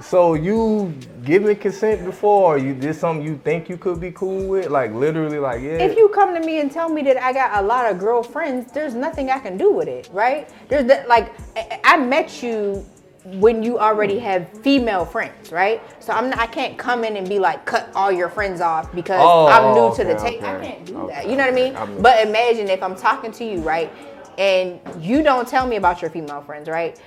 So 0.00 0.32
you 0.34 0.94
giving 1.24 1.56
consent 1.56 2.04
before, 2.04 2.54
or 2.54 2.58
you 2.58 2.74
did 2.74 2.94
something 2.96 3.24
you 3.24 3.38
think 3.44 3.68
you 3.68 3.76
could 3.76 4.00
be 4.00 4.12
cool 4.12 4.46
with? 4.48 4.70
Like 4.70 4.92
literally, 4.92 5.38
like 5.38 5.60
yeah. 5.60 5.78
If 5.82 5.96
you 5.96 6.08
come 6.08 6.34
to 6.34 6.40
me 6.40 6.60
and 6.60 6.70
tell 6.72 6.88
me 6.88 7.02
that 7.02 7.22
I 7.22 7.32
got 7.34 7.62
a 7.62 7.66
lot 7.66 7.90
of 7.90 7.98
girlfriends, 7.98 8.72
there's 8.72 8.94
nothing 8.94 9.30
I 9.30 9.38
can 9.38 9.56
do 9.58 9.70
with 9.72 9.88
it, 9.88 10.08
right? 10.12 10.48
There's 10.68 10.86
that 10.86 11.06
like 11.08 11.32
I- 11.56 11.80
I 11.84 11.96
met 11.98 12.42
you 12.42 12.84
when 13.26 13.62
you 13.62 13.78
already 13.78 14.18
have 14.20 14.48
female 14.62 15.04
friends, 15.04 15.50
right? 15.50 15.82
So 16.02 16.12
I'm 16.12 16.30
not, 16.30 16.38
I 16.38 16.46
can't 16.46 16.78
come 16.78 17.02
in 17.02 17.16
and 17.16 17.28
be 17.28 17.38
like 17.40 17.64
cut 17.66 17.90
all 17.94 18.12
your 18.12 18.28
friends 18.28 18.60
off 18.60 18.94
because 18.94 19.20
Oh, 19.20 19.46
I'm 19.48 19.74
new 19.74 19.94
to 19.96 20.04
the 20.04 20.16
okay. 20.20 20.38
I 20.38 20.64
can't 20.64 20.84
do 20.86 20.96
Okay. 20.98 21.14
that. 21.14 21.28
You 21.28 21.36
know 21.36 21.44
what 21.44 21.52
I 21.52 21.56
mean? 21.56 21.74
I'm- 21.76 22.00
But 22.00 22.24
imagine 22.26 22.68
if 22.70 22.82
I'm 22.82 22.94
talking 22.94 23.32
to 23.32 23.44
you, 23.44 23.58
right? 23.60 23.90
And 24.38 24.78
you 25.00 25.22
don't 25.22 25.48
tell 25.48 25.66
me 25.66 25.76
about 25.76 26.02
your 26.02 26.10
female 26.10 26.42
friends, 26.42 26.68
right? 26.68 27.00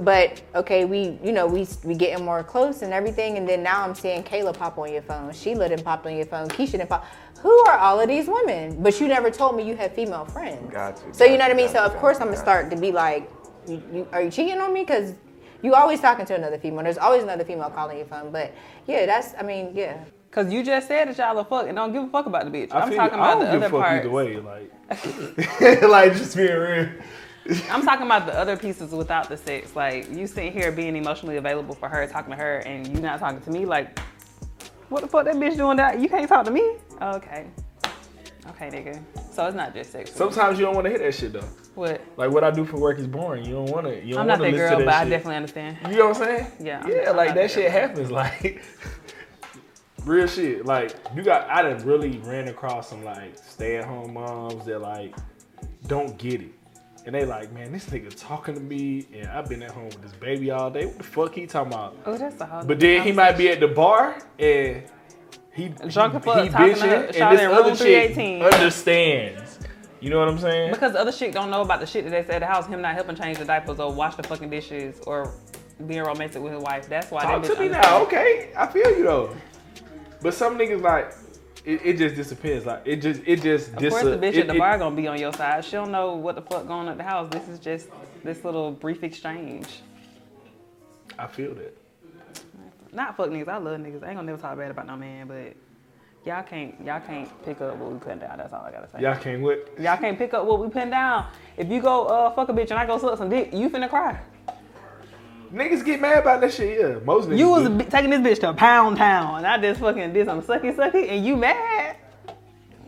But 0.00 0.42
okay, 0.54 0.84
we 0.86 1.18
you 1.22 1.30
know 1.30 1.46
we 1.46 1.68
we 1.84 1.94
getting 1.94 2.24
more 2.24 2.42
close 2.42 2.82
and 2.82 2.92
everything, 2.92 3.36
and 3.36 3.46
then 3.48 3.62
now 3.62 3.82
I'm 3.84 3.94
seeing 3.94 4.22
Kayla 4.24 4.56
pop 4.56 4.78
on 4.78 4.90
your 4.92 5.02
phone, 5.02 5.30
Sheila 5.32 5.68
didn't 5.68 5.84
pop 5.84 6.04
on 6.06 6.16
your 6.16 6.26
phone, 6.26 6.48
Keisha 6.48 6.72
didn't 6.72 6.88
pop. 6.88 7.06
Who 7.40 7.52
are 7.66 7.76
all 7.78 8.00
of 8.00 8.08
these 8.08 8.26
women? 8.26 8.82
But 8.82 8.98
you 8.98 9.06
never 9.08 9.30
told 9.30 9.56
me 9.56 9.62
you 9.62 9.76
had 9.76 9.94
female 9.94 10.24
friends. 10.24 10.72
Got 10.72 11.00
you. 11.06 11.12
So 11.12 11.24
you 11.24 11.36
know 11.38 11.44
what 11.44 11.52
I 11.52 11.54
mean? 11.54 11.68
So 11.68 11.84
of 11.84 11.94
course 11.96 12.16
I'm 12.18 12.28
gonna 12.28 12.38
start 12.38 12.70
to 12.70 12.76
be 12.76 12.90
like, 12.90 13.30
you, 13.68 13.82
you, 13.92 14.08
are 14.12 14.22
you 14.22 14.30
cheating 14.30 14.58
on 14.58 14.72
me? 14.72 14.80
Because 14.80 15.12
you 15.64 15.74
always 15.74 15.98
talking 15.98 16.26
to 16.26 16.34
another 16.34 16.58
female. 16.58 16.84
There's 16.84 16.98
always 16.98 17.22
another 17.22 17.44
female 17.44 17.70
calling 17.70 17.96
your 17.96 18.06
phone. 18.06 18.30
But 18.30 18.52
yeah, 18.86 19.06
that's 19.06 19.34
I 19.38 19.42
mean 19.42 19.72
yeah. 19.74 20.04
Cause 20.30 20.52
you 20.52 20.62
just 20.62 20.88
said 20.88 21.08
that 21.08 21.16
y'all 21.16 21.38
are 21.38 21.44
fuck 21.44 21.66
and 21.66 21.76
don't 21.76 21.92
give 21.92 22.02
a 22.02 22.08
fuck 22.08 22.26
about 22.26 22.44
the 22.44 22.50
bitch. 22.50 22.72
I 22.72 22.80
I'm 22.80 22.92
talking 22.92 23.18
you. 23.18 23.24
I 23.24 23.32
about 23.32 23.40
don't 23.40 23.44
the 23.44 23.52
give 23.52 23.62
a 23.62 23.64
other 23.66 23.70
fuck 23.70 23.80
part. 23.80 24.00
either 24.00 24.10
way. 24.10 24.40
Like, 24.40 25.82
like 25.82 26.12
just 26.16 26.36
being 26.36 26.52
real. 26.52 26.88
I'm 27.70 27.82
talking 27.82 28.04
about 28.06 28.26
the 28.26 28.38
other 28.38 28.56
pieces 28.56 28.90
without 28.92 29.28
the 29.28 29.36
sex. 29.36 29.74
Like 29.74 30.10
you 30.10 30.26
sitting 30.26 30.52
here 30.52 30.70
being 30.70 30.96
emotionally 30.96 31.36
available 31.36 31.74
for 31.74 31.88
her, 31.88 32.06
talking 32.06 32.32
to 32.32 32.36
her, 32.36 32.58
and 32.58 32.86
you 32.88 33.00
not 33.00 33.20
talking 33.20 33.40
to 33.40 33.50
me. 33.50 33.64
Like, 33.64 33.98
what 34.88 35.02
the 35.02 35.08
fuck 35.08 35.24
that 35.24 35.36
bitch 35.36 35.56
doing 35.56 35.76
that? 35.78 35.98
You 36.00 36.08
can't 36.08 36.28
talk 36.28 36.44
to 36.44 36.50
me? 36.50 36.76
Okay. 37.00 37.46
Okay, 38.50 38.68
nigga. 38.68 39.00
So 39.32 39.46
it's 39.46 39.56
not 39.56 39.74
just 39.74 39.92
sex. 39.92 40.12
Sometimes 40.12 40.58
you 40.58 40.64
don't 40.66 40.74
want 40.74 40.84
to 40.84 40.90
hear 40.90 40.98
that 40.98 41.14
shit 41.14 41.32
though. 41.32 41.48
What? 41.74 42.00
Like 42.16 42.30
what 42.30 42.44
I 42.44 42.50
do 42.50 42.64
for 42.64 42.76
work 42.78 42.98
is 42.98 43.06
boring. 43.06 43.44
You 43.44 43.54
don't 43.54 43.70
want 43.70 43.86
to. 43.86 44.04
You 44.04 44.12
don't 44.14 44.22
I'm 44.22 44.26
not 44.28 44.38
that 44.38 44.52
girl, 44.52 44.70
to 44.70 44.76
but 44.76 44.84
that 44.86 45.06
I 45.06 45.08
definitely 45.08 45.36
understand. 45.36 45.78
You 45.90 45.96
know 45.96 46.08
what 46.08 46.16
I'm 46.18 46.24
saying? 46.24 46.46
Yeah, 46.60 46.80
I'm- 46.80 46.90
Yeah, 46.90 47.10
I'm 47.10 47.16
like 47.16 47.28
that 47.30 47.34
that 47.36 47.50
shit 47.50 47.70
girl. 47.72 47.80
happens. 47.80 48.10
Like 48.10 48.62
real 50.04 50.26
shit. 50.26 50.66
Like 50.66 50.94
you 51.14 51.22
got. 51.22 51.48
I 51.48 51.62
done 51.62 51.84
really 51.86 52.18
ran 52.18 52.48
across 52.48 52.90
some 52.90 53.04
like 53.04 53.36
stay 53.38 53.76
at 53.76 53.84
home 53.84 54.14
moms 54.14 54.66
that 54.66 54.80
like 54.80 55.14
don't 55.86 56.16
get 56.18 56.40
it. 56.42 56.50
And 57.06 57.14
they 57.14 57.26
like, 57.26 57.52
man, 57.52 57.70
this 57.70 57.84
nigga 57.86 58.14
talking 58.18 58.54
to 58.54 58.60
me, 58.60 59.06
and 59.12 59.26
I've 59.28 59.46
been 59.46 59.62
at 59.62 59.72
home 59.72 59.86
with 59.86 60.00
this 60.00 60.12
baby 60.12 60.50
all 60.50 60.70
day. 60.70 60.86
What 60.86 60.96
the 60.96 61.04
fuck 61.04 61.34
he 61.34 61.46
talking 61.46 61.70
about? 61.72 61.98
Oh, 62.06 62.16
that's 62.16 62.40
a 62.40 62.46
whole 62.46 62.64
But 62.64 62.80
then 62.80 63.02
he 63.02 63.12
might 63.12 63.36
be 63.36 63.50
at 63.50 63.60
the 63.60 63.68
bar 63.68 64.16
and 64.38 64.82
he 65.54 65.68
Drunk 65.68 66.12
he, 66.14 66.18
he 66.18 66.48
bitching, 66.48 67.14
and 67.20 67.38
this 67.38 67.52
other 67.52 67.76
chick 67.76 68.42
understands. 68.42 69.58
You 70.00 70.10
know 70.10 70.18
what 70.18 70.28
I'm 70.28 70.38
saying? 70.38 70.72
Because 70.72 70.92
the 70.92 71.00
other 71.00 71.12
shit 71.12 71.32
don't 71.32 71.50
know 71.50 71.62
about 71.62 71.80
the 71.80 71.86
shit 71.86 72.04
that 72.04 72.10
they 72.10 72.22
said 72.24 72.36
at 72.36 72.38
the 72.40 72.46
house, 72.46 72.66
him 72.66 72.82
not 72.82 72.94
helping 72.94 73.16
change 73.16 73.38
the 73.38 73.44
diapers 73.44 73.78
or 73.80 73.92
wash 73.92 74.16
the 74.16 74.22
fucking 74.22 74.50
dishes 74.50 75.00
or 75.06 75.32
being 75.86 76.02
romantic 76.02 76.42
with 76.42 76.52
his 76.52 76.62
wife. 76.62 76.88
That's 76.88 77.10
why 77.10 77.22
Talk 77.22 77.42
that 77.42 77.54
to 77.54 77.60
me 77.60 77.66
understand. 77.68 77.86
now, 77.94 78.02
okay? 78.02 78.50
I 78.56 78.66
feel 78.66 78.90
you 78.98 79.04
though. 79.04 79.36
But 80.20 80.34
some 80.34 80.58
niggas 80.58 80.82
like 80.82 81.12
it, 81.64 81.80
it 81.84 81.96
just 81.98 82.16
disappears. 82.16 82.66
Like 82.66 82.82
it 82.84 82.96
just 82.96 83.22
it 83.24 83.40
just 83.40 83.72
Of 83.72 83.78
dis- 83.78 83.92
course, 83.92 84.04
the 84.04 84.18
bitch 84.18 84.34
it- 84.34 84.40
at 84.40 84.46
the 84.48 84.58
bar 84.58 84.76
gonna 84.76 84.94
be 84.96 85.06
on 85.06 85.18
your 85.18 85.32
side. 85.32 85.64
She 85.64 85.72
don't 85.72 85.90
know 85.92 86.14
what 86.14 86.34
the 86.34 86.42
fuck 86.42 86.66
going 86.66 86.80
on 86.80 86.88
at 86.88 86.96
the 86.98 87.04
house. 87.04 87.28
This 87.30 87.48
is 87.48 87.58
just 87.58 87.88
this 88.24 88.44
little 88.44 88.72
brief 88.72 89.02
exchange. 89.04 89.80
I 91.18 91.26
feel 91.28 91.54
that. 91.54 91.76
Not 92.94 93.16
fuck 93.16 93.28
niggas. 93.28 93.48
I 93.48 93.56
love 93.58 93.80
niggas. 93.80 94.02
I 94.04 94.08
ain't 94.08 94.16
gonna 94.16 94.22
never 94.22 94.40
talk 94.40 94.56
bad 94.56 94.70
about 94.70 94.86
no 94.86 94.96
man, 94.96 95.26
but 95.26 95.54
y'all 96.24 96.44
can't 96.44 96.74
y'all 96.84 97.00
can't 97.00 97.28
pick 97.44 97.60
up 97.60 97.76
what 97.76 97.92
we 97.92 97.98
putting 97.98 98.20
down. 98.20 98.38
That's 98.38 98.52
all 98.52 98.62
I 98.64 98.70
gotta 98.70 98.88
say. 98.88 99.02
Y'all 99.02 99.16
can't 99.16 99.42
what? 99.42 99.68
Y'all 99.78 99.96
can't 99.96 100.16
pick 100.16 100.32
up 100.32 100.46
what 100.46 100.60
we 100.60 100.68
putting 100.68 100.90
down. 100.90 101.26
If 101.56 101.68
you 101.68 101.82
go 101.82 102.06
uh 102.06 102.30
fuck 102.30 102.48
a 102.48 102.52
bitch 102.52 102.70
and 102.70 102.78
I 102.78 102.86
go 102.86 102.96
suck 102.98 103.18
some 103.18 103.28
dick, 103.28 103.52
you 103.52 103.68
finna 103.68 103.90
cry. 103.90 104.20
Niggas 105.52 105.84
get 105.84 106.00
mad 106.00 106.18
about 106.18 106.40
that 106.40 106.52
shit. 106.52 106.80
Yeah, 106.80 106.98
most 107.04 107.28
niggas. 107.28 107.38
You 107.38 107.48
was 107.48 107.68
b- 107.68 107.84
taking 107.84 108.10
this 108.10 108.20
bitch 108.20 108.40
to 108.40 108.54
Pound 108.54 108.96
Town, 108.96 109.38
and 109.38 109.46
I 109.46 109.58
just 109.58 109.80
fucking 109.80 110.12
did 110.12 110.26
some 110.26 110.42
sucky 110.42 110.74
sucky, 110.74 111.10
and 111.10 111.24
you 111.24 111.36
mad? 111.36 111.96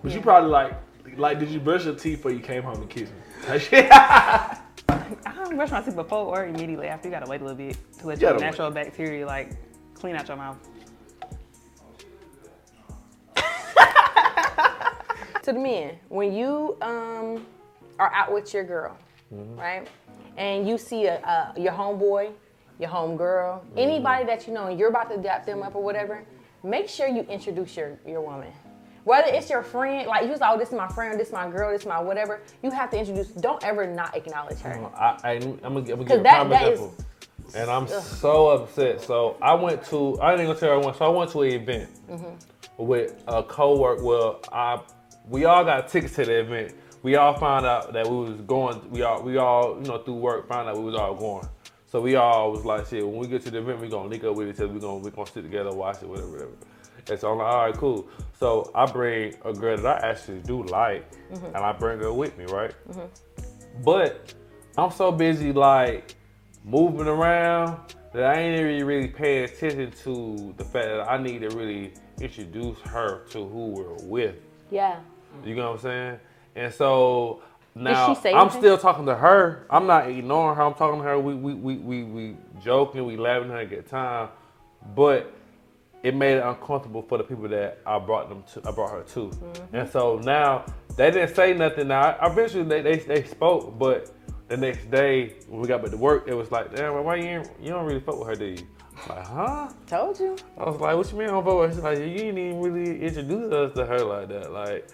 But 0.03 0.13
you 0.13 0.21
probably 0.21 0.51
like 0.51 0.73
like 1.17 1.41
did 1.41 1.49
you 1.49 1.59
brush 1.59 1.85
your 1.85 1.95
teeth 1.95 2.19
before 2.19 2.31
you 2.31 2.41
came 2.41 2.63
home 2.63 2.81
and 2.81 2.89
kissed 2.91 3.13
me? 3.13 3.19
That 3.47 3.61
shit. 3.61 3.89
I 5.27 5.35
don't 5.35 5.57
brush 5.57 5.71
my 5.71 5.81
teeth 5.83 5.97
before 5.97 6.27
or 6.27 6.47
immediately 6.47 6.87
after. 6.89 7.09
You 7.09 7.15
gotta 7.15 7.31
wait 7.31 7.41
a 7.41 7.45
little 7.45 7.57
bit 7.57 7.77
to 7.99 8.07
let 8.07 8.21
You 8.21 8.29
your 8.29 8.39
natural 8.39 8.71
bacteria 8.71 9.27
like 9.27 9.51
clean 9.97 10.15
out 10.17 10.29
your 10.29 10.37
mouth. 10.37 10.59
to 15.43 15.53
the 15.53 15.59
men, 15.59 15.97
when 16.09 16.33
you 16.35 16.77
um, 16.83 17.45
are 17.99 18.13
out 18.13 18.33
with 18.33 18.53
your 18.55 18.65
girl, 18.65 18.97
right, 19.31 19.87
and 20.37 20.69
you 20.69 20.79
see 20.79 21.07
a, 21.07 21.17
a 21.25 21.55
your 21.61 21.73
homeboy, 21.73 22.31
your 22.79 22.91
homegirl, 22.91 23.61
anybody 23.77 24.25
that 24.25 24.47
you 24.47 24.53
know, 24.55 24.67
and 24.67 24.79
you're 24.79 24.89
about 24.91 25.11
to 25.11 25.17
dap 25.19 25.47
them 25.47 25.63
up 25.63 25.75
or 25.75 25.83
whatever, 25.83 26.23
make 26.63 26.89
sure 26.89 27.09
you 27.09 27.23
introduce 27.23 27.77
your 27.77 27.99
your 28.07 28.21
woman. 28.21 28.53
Whether 29.05 29.29
it's 29.29 29.49
your 29.49 29.63
friend, 29.63 30.09
like 30.09 30.25
you 30.25 30.31
was 30.31 30.41
like, 30.41 30.51
oh, 30.53 30.59
this 30.59 30.71
is 30.71 30.75
my 30.75 30.89
friend, 30.89 31.19
this 31.19 31.29
is 31.29 31.33
my 31.33 31.49
girl, 31.49 31.71
this 31.71 31.83
is 31.83 31.87
my 31.87 32.01
whatever, 32.01 32.41
you 32.65 32.73
have 32.73 32.91
to 32.91 32.99
introduce. 32.99 33.29
Don't 33.29 33.63
ever 33.63 33.87
not 33.87 34.17
acknowledge 34.17 34.59
her. 34.61 34.73
I, 34.97 35.17
I, 35.23 35.31
I'm 35.35 35.41
gonna, 35.41 35.53
I'm 35.63 35.75
gonna 35.75 35.83
'Cause 35.85 36.09
give 36.09 36.21
a 36.21 36.23
that- 36.25 36.35
prime 36.35 36.49
that 36.51 36.63
is- 36.73 36.81
example. 36.81 37.05
And 37.55 37.71
I'm 37.71 37.85
Ugh. 37.85 37.89
so 38.03 38.49
upset. 38.49 39.01
So 39.01 39.37
I 39.41 39.55
went 39.55 39.85
to, 39.87 40.21
I 40.21 40.33
didn't 40.33 40.47
even 40.47 40.59
tell 40.61 40.73
everyone. 40.73 40.95
So 40.95 41.05
I 41.07 41.09
went 41.17 41.31
to 41.33 41.43
an 41.43 41.53
event 41.53 41.91
with 42.79 43.23
a 43.29 43.43
co-work. 43.43 44.03
Well, 44.03 44.41
I, 44.53 44.81
we 45.29 45.45
all 45.45 45.65
got 45.65 45.89
tickets 45.89 46.15
to 46.17 46.25
the 46.25 46.41
event. 46.41 46.75
We 47.03 47.17
all 47.17 47.35
found 47.39 47.67
out 47.67 47.93
that 47.93 48.07
we 48.09 48.17
was 48.17 48.41
going. 48.43 48.91
We 48.91 49.03
all, 49.03 49.23
we 49.23 49.37
all, 49.37 49.77
you 49.81 49.87
know, 49.89 49.99
through 49.99 50.15
work, 50.15 50.49
found 50.49 50.69
out 50.69 50.77
we 50.77 50.85
was 50.85 50.95
all 50.97 51.15
going. 51.15 51.47
So 51.87 52.01
we 52.01 52.17
all 52.17 52.51
was 52.51 52.65
like, 52.65 52.87
shit. 52.87 53.07
When 53.07 53.17
we 53.19 53.29
get 53.29 53.43
to 53.43 53.51
the 53.51 53.59
event, 53.59 53.81
we 53.81 53.89
gonna 53.89 54.09
link 54.09 54.25
up 54.25 54.35
with 54.35 54.49
each 54.49 54.57
other. 54.57 54.69
We 54.69 54.81
gonna, 54.81 54.99
we 54.99 55.11
gonna 55.11 55.31
sit 55.31 55.43
together, 55.43 55.73
watch 55.73 56.03
it, 56.03 56.09
whatever, 56.09 56.31
whatever. 56.31 56.51
And 57.09 57.19
so 57.21 57.31
I'm 57.31 57.39
like, 57.39 57.47
all 57.47 57.65
right, 57.67 57.75
cool. 57.77 58.09
So 58.41 58.73
I 58.75 58.87
bring 58.87 59.35
a 59.45 59.53
girl 59.53 59.77
that 59.77 60.05
I 60.05 60.09
actually 60.09 60.41
do 60.41 60.65
like, 60.65 61.09
Mhm. 61.31 61.47
and 61.47 61.57
I 61.59 61.73
bring 61.73 62.01
her 62.01 62.13
with 62.13 62.37
me, 62.37 62.47
right? 62.47 62.73
Mhm. 62.91 63.09
But 63.85 64.35
I'm 64.77 64.91
so 64.91 65.13
busy 65.13 65.53
like 65.53 66.16
moving 66.67 67.07
around 67.07 67.79
that 68.13 68.25
I 68.25 68.41
ain't 68.41 68.63
really 68.63 68.83
really 68.83 69.09
paying 69.09 69.45
attention 69.45 69.93
to 70.03 70.53
the 70.57 70.65
fact 70.65 70.87
that 70.87 71.09
I 71.09 71.17
need 71.17 71.41
to 71.43 71.51
really 71.51 71.95
introduce 72.21 72.79
her 72.81 73.25
to 73.31 73.47
who 73.47 73.69
we're 73.69 73.95
with. 74.03 74.35
Yeah. 74.71 74.99
You 75.45 75.55
know 75.55 75.71
what 75.71 75.77
I'm 75.77 75.83
saying? 75.83 76.21
And 76.57 76.75
so 76.75 77.43
now 77.75 78.07
I'm 78.07 78.11
anything? 78.11 78.51
still 78.51 78.79
talking 78.79 79.07
to 79.07 79.15
her. 79.15 79.67
I'm 79.71 79.87
not 79.87 80.09
ignoring 80.11 80.57
her. 80.57 80.63
I'm 80.63 80.75
talking 80.75 81.01
to 81.01 81.05
her. 81.05 81.19
We 81.19 81.35
we 81.35 81.55
we 81.55 81.77
we, 81.77 82.05
we 82.05 82.37
joking, 82.63 83.05
we 83.05 83.17
laughing, 83.17 83.51
having 83.51 83.67
a 83.67 83.71
good 83.71 83.89
time. 83.89 84.31
But 84.95 85.33
it 86.03 86.15
made 86.15 86.39
it 86.39 86.43
uncomfortable 86.43 87.03
for 87.03 87.19
the 87.19 87.25
people 87.25 87.49
that 87.49 87.81
I 87.87 87.99
brought 87.99 88.29
them 88.29 88.45
to. 88.55 88.69
I 88.69 88.73
brought 88.73 88.93
her 88.93 89.03
to. 89.03 89.21
Mm-hmm. 89.29 89.77
And 89.77 89.91
so 89.91 90.19
now 90.25 90.65
they 90.97 91.11
didn't 91.11 91.35
say 91.37 91.53
nothing. 91.53 91.89
Now 91.89 92.17
eventually 92.23 92.65
they, 92.65 92.81
they 92.81 92.97
they 92.97 93.25
spoke, 93.25 93.79
but 93.79 94.11
the 94.49 94.57
next 94.57 94.91
day 94.91 95.35
when 95.49 95.61
we 95.61 95.69
got 95.69 95.83
back 95.83 95.91
to 95.91 95.97
work, 95.97 96.29
it 96.29 96.35
was 96.35 96.51
like, 96.51 96.75
damn, 96.75 97.03
why 97.05 97.17
you 97.17 97.25
ain't, 97.25 97.51
you 97.61 97.71
don't 97.71 97.85
really 97.85 98.01
fuck 98.01 98.19
with 98.19 98.29
her, 98.29 98.35
do 98.35 98.47
you? 98.47 98.67
I'm 99.09 99.17
Like, 99.17 99.27
huh? 99.27 99.69
Told 99.87 100.19
you. 100.21 100.37
I 100.57 100.65
was 100.65 100.81
like, 100.81 100.97
what 100.97 101.11
you 101.11 101.19
mean 101.19 101.29
on 101.31 101.45
fuck 101.45 101.57
with 101.57 101.71
her? 101.71 101.75
She's 101.75 101.83
like, 101.83 101.99
you 101.99 102.17
didn't 102.17 102.39
even 102.39 102.61
really 102.61 103.03
introduce 103.03 103.53
us 103.53 103.75
to 103.75 103.87
her 103.87 103.99
like 104.01 104.29
that. 104.29 104.53
Like, 104.53 104.89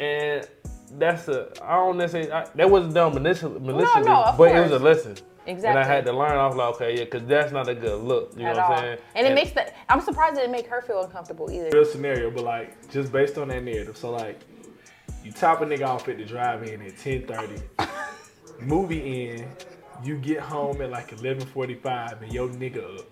and 0.00 0.46
that's 0.98 1.28
a, 1.28 1.50
I 1.62 1.76
don't 1.76 1.96
necessarily, 1.96 2.32
I, 2.32 2.46
that 2.54 2.68
wasn't 2.68 2.94
done 2.94 3.14
maliciously, 3.14 3.60
maliciously 3.60 4.12
of 4.12 4.36
but 4.36 4.54
it 4.54 4.60
was 4.60 4.72
a 4.72 4.78
lesson. 4.78 5.16
Exactly. 5.44 5.70
And 5.70 5.78
I 5.78 5.84
had 5.84 6.04
to 6.04 6.12
learn. 6.12 6.32
I 6.32 6.46
was 6.46 6.54
like, 6.54 6.74
okay, 6.76 6.98
yeah, 6.98 7.04
because 7.04 7.24
that's 7.26 7.52
not 7.52 7.68
a 7.68 7.74
good 7.74 8.00
look. 8.00 8.32
You 8.36 8.46
At 8.46 8.54
know 8.54 8.60
what 8.62 8.70
all. 8.70 8.72
I'm 8.72 8.78
saying? 8.78 8.98
And 9.16 9.26
it 9.26 9.34
makes 9.34 9.50
that. 9.52 9.74
I'm 9.88 10.00
surprised 10.00 10.36
it 10.36 10.42
didn't 10.42 10.52
make 10.52 10.68
her 10.68 10.82
feel 10.82 11.02
uncomfortable 11.02 11.50
either. 11.50 11.68
Real 11.72 11.84
scenario, 11.84 12.30
but 12.30 12.44
like 12.44 12.90
just 12.92 13.10
based 13.10 13.38
on 13.38 13.48
that 13.48 13.64
narrative. 13.64 13.96
So 13.96 14.12
like, 14.12 14.40
you 15.24 15.32
top 15.32 15.60
a 15.60 15.66
nigga 15.66 15.86
off 15.86 16.08
at 16.08 16.18
the 16.18 16.24
drive-in 16.24 16.80
at 16.82 16.92
10:30. 16.96 17.60
movie 18.66 19.30
in, 19.30 19.48
you 20.04 20.16
get 20.18 20.40
home 20.40 20.80
at 20.82 20.90
like 20.90 21.10
11:45, 21.16 22.22
and 22.22 22.32
your 22.32 22.48
nigga 22.48 22.98
up. 22.98 23.06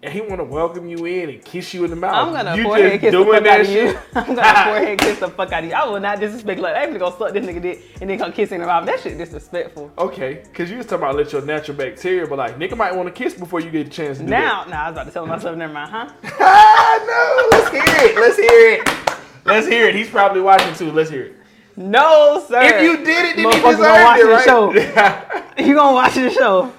And 0.00 0.12
he 0.12 0.20
want 0.20 0.36
to 0.36 0.44
welcome 0.44 0.88
you 0.88 1.06
in 1.06 1.28
and 1.28 1.44
kiss 1.44 1.74
you 1.74 1.82
in 1.82 1.90
the 1.90 1.96
mouth. 1.96 2.14
I'm 2.14 2.32
gonna 2.32 2.56
you 2.56 2.62
forehead 2.62 3.00
kiss 3.00 3.12
the 3.12 3.24
fuck 3.24 3.46
out 3.46 3.60
of 3.60 3.68
you. 3.68 3.98
I'm 4.14 4.34
gonna 4.36 4.64
forehead 4.64 4.98
kiss 5.00 5.18
the 5.18 5.28
fuck 5.28 5.52
out 5.52 5.64
of 5.64 5.70
you. 5.70 5.74
I 5.74 5.84
will 5.86 5.98
not 5.98 6.20
disrespect 6.20 6.60
like 6.60 6.76
I'm 6.76 6.96
gonna 6.96 7.18
suck 7.18 7.32
this 7.32 7.44
nigga 7.44 7.60
dick 7.60 7.84
and 8.00 8.08
then 8.08 8.16
come 8.16 8.32
kissing 8.32 8.60
him 8.60 8.68
out. 8.68 8.86
That 8.86 9.00
shit 9.00 9.18
disrespectful. 9.18 9.90
Okay, 9.98 10.44
cause 10.54 10.70
you 10.70 10.76
was 10.76 10.86
talking 10.86 11.02
about 11.02 11.16
let 11.16 11.32
your 11.32 11.42
natural 11.42 11.76
bacteria, 11.76 12.28
but 12.28 12.38
like 12.38 12.56
nigga 12.60 12.76
might 12.76 12.94
want 12.94 13.08
to 13.08 13.12
kiss 13.12 13.34
before 13.34 13.58
you 13.58 13.72
get 13.72 13.88
a 13.88 13.90
chance 13.90 14.18
to 14.18 14.24
do 14.24 14.30
Now, 14.30 14.64
nah, 14.68 14.84
I 14.84 14.90
was 14.90 14.94
about 14.94 15.06
to 15.06 15.10
tell 15.10 15.26
myself, 15.26 15.56
never 15.56 15.72
mind, 15.72 15.90
huh? 15.90 16.12
no, 16.22 17.48
let's 17.50 17.70
hear 17.70 18.06
it. 18.06 18.14
Let's 18.20 18.36
hear 18.36 18.70
it. 18.74 19.08
Let's 19.44 19.66
hear 19.66 19.88
it. 19.88 19.96
He's 19.96 20.10
probably 20.10 20.42
watching 20.42 20.74
too. 20.74 20.92
Let's 20.92 21.10
hear 21.10 21.22
it. 21.24 21.37
No, 21.78 22.44
sir. 22.48 22.60
If 22.60 22.82
you 22.82 22.96
did 23.04 23.08
it, 23.08 23.36
then 23.36 23.44
you 23.44 23.52
gonna 23.62 24.02
watch 24.02 24.18
deserved 24.18 24.18
it, 24.18 24.26
the 24.26 24.42
show. 24.42 24.72
right? 24.96 25.58
you 25.64 25.74
gonna 25.76 25.94
watch 25.94 26.14
the 26.16 26.30
show. 26.30 26.72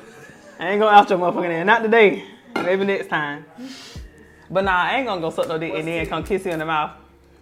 I 0.59 0.71
ain't 0.71 0.81
gonna 0.81 0.93
out 0.93 1.09
your 1.09 1.17
motherfucking 1.17 1.61
ass. 1.61 1.65
Not 1.65 1.83
today. 1.83 2.25
Maybe 2.53 2.83
next 2.83 3.07
time. 3.07 3.45
But 4.49 4.65
nah, 4.65 4.75
I 4.75 4.97
ain't 4.97 5.07
gonna 5.07 5.21
go 5.21 5.29
suck 5.29 5.47
no 5.47 5.57
dick 5.57 5.71
and 5.73 5.87
then 5.87 6.05
come 6.05 6.21
kiss 6.25 6.45
you 6.45 6.51
in 6.51 6.59
the 6.59 6.65
mouth. 6.65 6.91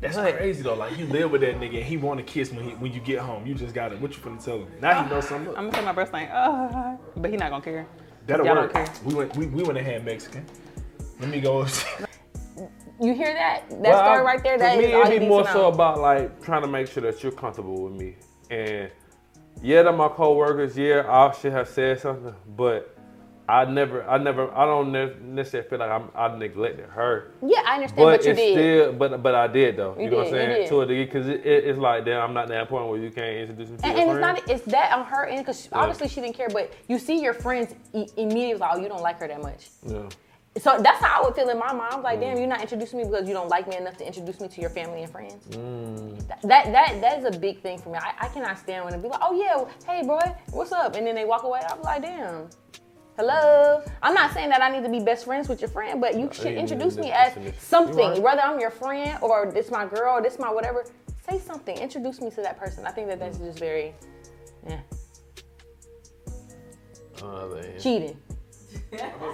That's 0.00 0.16
what? 0.16 0.36
crazy 0.36 0.62
though. 0.62 0.74
Like 0.74 0.96
you 0.96 1.06
live 1.06 1.32
with 1.32 1.40
that 1.40 1.56
nigga 1.56 1.78
and 1.78 1.84
he 1.84 1.96
want 1.96 2.18
to 2.18 2.24
kiss 2.24 2.52
when 2.52 2.64
he, 2.64 2.70
when 2.76 2.92
you 2.92 3.00
get 3.00 3.18
home. 3.18 3.44
You 3.44 3.54
just 3.54 3.74
got 3.74 3.88
to 3.88 3.96
What 3.96 4.12
you 4.12 4.22
finna 4.22 4.44
tell 4.44 4.58
him? 4.58 4.68
Now 4.80 5.02
he 5.02 5.10
knows 5.10 5.26
something. 5.26 5.48
I'm 5.56 5.68
gonna 5.68 5.78
say 5.78 5.84
my 5.84 5.92
breast 5.92 6.12
thing. 6.12 6.28
Uh, 6.28 6.96
but 7.16 7.28
he 7.28 7.36
not 7.36 7.50
gonna 7.50 7.64
care. 7.64 7.88
That'll 8.28 8.46
Y'all 8.46 8.54
work. 8.54 8.72
don't 8.72 8.86
care. 8.86 8.94
We 9.04 9.14
went. 9.14 9.36
We, 9.36 9.46
we 9.46 9.64
went 9.64 9.78
and 9.78 9.86
had 9.86 10.04
Mexican. 10.04 10.46
Let 11.18 11.28
me 11.28 11.40
go. 11.40 11.66
You 13.00 13.14
hear 13.14 13.32
that? 13.34 13.68
That 13.70 13.80
Well, 13.80 14.04
story 14.04 14.22
right 14.24 14.42
there. 14.42 14.58
That 14.58 14.76
for 14.76 14.82
me, 14.82 14.92
it'd 14.92 15.20
be 15.20 15.26
more 15.26 15.44
so 15.48 15.68
about 15.68 16.00
like 16.00 16.42
trying 16.42 16.62
to 16.62 16.68
make 16.68 16.86
sure 16.86 17.02
that 17.02 17.22
you're 17.22 17.32
comfortable 17.32 17.82
with 17.82 17.92
me. 17.94 18.14
And 18.50 18.90
yeah, 19.62 19.82
they're 19.82 19.92
my 19.92 20.08
coworkers. 20.08 20.76
Yeah, 20.76 21.04
I 21.08 21.32
should 21.32 21.52
have 21.52 21.68
said 21.68 22.00
something, 22.00 22.34
but 22.56 22.96
I 23.48 23.64
never, 23.66 24.08
I 24.08 24.16
never, 24.18 24.50
I 24.56 24.64
don't 24.64 24.90
ne- 24.92 25.14
necessarily 25.22 25.68
feel 25.68 25.78
like 25.80 25.90
I'm, 25.90 26.08
I 26.14 26.34
neglected 26.36 26.86
her. 26.88 27.32
Yeah, 27.42 27.62
I 27.66 27.74
understand, 27.74 27.96
But, 27.96 28.16
but, 28.18 28.24
you 28.24 28.30
it's 28.30 28.40
did. 28.40 28.52
still, 28.54 28.92
but 28.94 29.22
but 29.22 29.34
I 29.34 29.46
did 29.48 29.76
though. 29.76 29.94
You, 29.98 30.04
You 30.04 30.10
know 30.10 30.16
what 30.18 30.26
I'm 30.28 30.32
saying? 30.32 30.68
To 30.68 30.80
a 30.80 30.86
degree, 30.86 31.04
because 31.04 31.28
it, 31.28 31.44
it, 31.44 31.64
it's 31.64 31.78
like, 31.78 32.04
damn, 32.04 32.22
I'm 32.22 32.32
not 32.32 32.48
that 32.48 32.68
point 32.68 32.88
where 32.88 32.98
you 32.98 33.10
can't 33.10 33.36
introduce 33.50 33.70
me 33.70 33.76
to 33.78 33.86
And, 33.86 33.98
your 33.98 34.02
and 34.02 34.10
it's 34.12 34.20
not 34.48 34.50
it's 34.56 34.64
that 34.72 34.92
on 34.92 35.04
her 35.06 35.26
end 35.26 35.40
because 35.40 35.68
Yeah. 35.70 35.78
obviously 35.78 36.08
she 36.08 36.20
didn't 36.20 36.36
care, 36.36 36.48
but 36.48 36.72
you 36.88 36.98
see 36.98 37.20
your 37.20 37.34
friends 37.34 37.74
e- 37.92 38.06
immediately 38.16 38.54
like, 38.60 38.70
oh, 38.76 38.80
you 38.80 38.88
don't 38.88 39.02
like 39.02 39.18
her 39.18 39.28
that 39.28 39.42
much. 39.42 39.68
Yeah. 39.86 40.08
So 40.56 40.78
that's 40.80 41.02
how 41.02 41.20
I 41.20 41.24
would 41.24 41.34
feel 41.34 41.48
in 41.48 41.58
my 41.58 41.72
mind. 41.72 41.92
I'm 41.94 42.02
like, 42.02 42.18
Mm. 42.18 42.22
damn, 42.22 42.38
you're 42.38 42.46
not 42.46 42.60
introducing 42.60 42.98
me 43.00 43.04
because 43.04 43.26
you 43.26 43.34
don't 43.34 43.48
like 43.48 43.66
me 43.66 43.76
enough 43.76 43.96
to 43.96 44.06
introduce 44.06 44.38
me 44.40 44.46
to 44.48 44.60
your 44.60 44.70
family 44.70 45.02
and 45.02 45.10
friends. 45.10 45.44
Mm. 45.48 46.16
That 46.28 46.42
that 46.42 46.72
that, 46.72 47.00
that 47.00 47.18
is 47.18 47.24
a 47.24 47.38
big 47.38 47.60
thing 47.60 47.78
for 47.78 47.88
me. 47.90 47.98
I, 47.98 48.14
I 48.20 48.28
cannot 48.28 48.58
stand 48.58 48.84
when 48.84 48.94
they 48.94 49.00
be 49.00 49.08
like, 49.08 49.20
oh 49.20 49.34
yeah, 49.34 49.64
hey 49.90 50.06
boy, 50.06 50.20
what's 50.52 50.70
up? 50.70 50.94
And 50.94 51.06
then 51.06 51.16
they 51.16 51.24
walk 51.24 51.42
away. 51.42 51.60
I'm 51.68 51.82
like, 51.82 52.02
damn. 52.02 52.48
Hello. 53.16 53.82
I'm 54.02 54.14
not 54.14 54.32
saying 54.32 54.48
that 54.48 54.60
I 54.62 54.70
need 54.70 54.82
to 54.84 54.90
be 54.90 54.98
best 55.00 55.24
friends 55.24 55.48
with 55.48 55.60
your 55.60 55.70
friend, 55.70 56.00
but 56.00 56.16
you 56.18 56.28
should 56.32 56.54
introduce 56.54 56.96
me 56.96 57.12
as 57.12 57.32
something. 57.58 58.20
Whether 58.22 58.40
I'm 58.42 58.58
your 58.58 58.70
friend 58.70 59.18
or 59.22 59.50
this 59.52 59.70
my 59.70 59.86
girl 59.86 60.14
or 60.18 60.22
this 60.22 60.38
my 60.38 60.50
whatever. 60.52 60.84
Say 61.28 61.38
something. 61.38 61.76
Introduce 61.78 62.20
me 62.20 62.30
to 62.30 62.42
that 62.42 62.58
person. 62.58 62.84
I 62.86 62.90
think 62.90 63.06
that 63.08 63.18
that's 63.18 63.38
just 63.38 63.58
very, 63.58 63.94
yeah, 64.66 64.80
man. 67.22 67.80
cheating. 67.80 68.16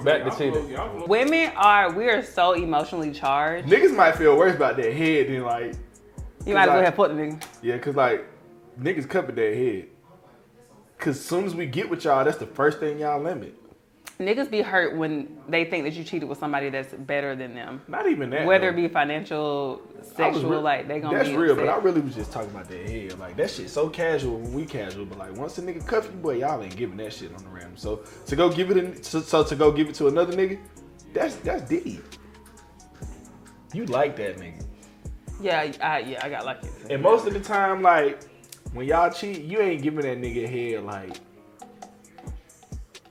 Back 0.05 0.24
to 0.24 0.30
cheating. 0.36 1.09
Women 1.09 1.53
are 1.57 1.93
we 1.93 2.09
are 2.09 2.22
so 2.22 2.53
emotionally 2.53 3.12
charged. 3.12 3.68
Niggas 3.68 3.95
might 3.95 4.16
feel 4.16 4.36
worse 4.36 4.55
about 4.55 4.76
their 4.76 4.93
head 4.93 5.28
than 5.28 5.43
like. 5.43 5.74
You 6.47 6.55
might 6.55 6.68
as 6.68 6.68
well 6.68 6.82
have 6.82 6.97
put 6.97 7.14
the 7.14 7.22
nigga. 7.22 7.43
Yeah, 7.62 7.78
cause 7.78 7.95
like 7.95 8.24
niggas 8.80 9.09
cover 9.09 9.32
their 9.32 9.55
head. 9.55 9.88
Cause 10.99 11.20
soon 11.20 11.45
as 11.45 11.55
we 11.55 11.66
get 11.66 11.88
with 11.88 12.05
y'all, 12.05 12.24
that's 12.24 12.38
the 12.38 12.47
first 12.47 12.78
thing 12.80 12.99
y'all 12.99 13.22
limit. 13.22 13.55
Niggas 14.21 14.51
be 14.51 14.61
hurt 14.61 14.99
when 14.99 15.39
they 15.49 15.64
think 15.64 15.85
that 15.85 15.95
you 15.95 16.05
cheated 16.05 16.29
with 16.29 16.37
somebody 16.37 16.68
that's 16.68 16.93
better 16.93 17.35
than 17.35 17.55
them. 17.55 17.81
Not 17.89 18.07
even 18.07 18.29
that. 18.31 18.47
Whether 18.47 18.71
though. 18.71 18.79
it 18.79 18.83
be 18.83 18.89
financial, 18.89 19.81
sexual, 20.03 20.61
like 20.61 20.87
they 20.87 21.01
gonna 21.01 21.16
That's 21.16 21.31
be 21.31 21.37
real, 21.39 21.53
upset. 21.53 21.66
but 21.66 21.73
I 21.73 21.79
really 21.79 22.03
was 22.03 22.14
just 22.14 22.31
talking 22.31 22.51
about 22.51 22.68
their 22.68 22.87
head. 22.87 23.18
Like 23.18 23.37
that 23.39 23.51
shit 23.51 23.71
so 23.71 23.89
casual 23.89 24.39
when 24.39 24.53
we 24.53 24.66
casual, 24.66 25.07
but 25.07 25.16
like 25.16 25.35
once 25.39 25.57
a 25.57 25.62
nigga 25.62 25.87
cuff 25.87 26.05
you, 26.05 26.11
boy, 26.11 26.35
y'all 26.41 26.62
ain't 26.62 26.77
giving 26.77 26.99
that 26.99 27.14
shit 27.14 27.35
on 27.35 27.43
the 27.43 27.49
ram. 27.49 27.75
So 27.79 28.03
to 28.27 28.37
go 28.37 28.53
give 28.53 28.71
it, 28.71 28.77
in, 28.77 29.03
so, 29.03 29.23
so 29.23 29.43
to 29.43 29.57
go 29.57 29.73
give 29.73 29.89
it 29.89 29.95
to 29.95 30.09
another 30.09 30.35
nigga, 30.35 30.59
that's 31.14 31.37
that's 31.37 31.66
deep. 31.66 32.05
You 33.73 33.87
like 33.87 34.16
that 34.16 34.37
nigga. 34.37 34.62
Yeah, 35.41 35.73
I, 35.81 36.01
yeah, 36.01 36.21
I 36.23 36.29
got 36.29 36.45
lucky. 36.45 36.68
And 36.91 37.01
most 37.01 37.27
of 37.27 37.33
the 37.33 37.41
time, 37.41 37.81
like 37.81 38.23
when 38.75 38.87
y'all 38.87 39.11
cheat, 39.11 39.45
you 39.45 39.61
ain't 39.61 39.81
giving 39.81 40.03
that 40.03 40.18
nigga 40.18 40.47
head 40.47 40.85
like 40.85 41.18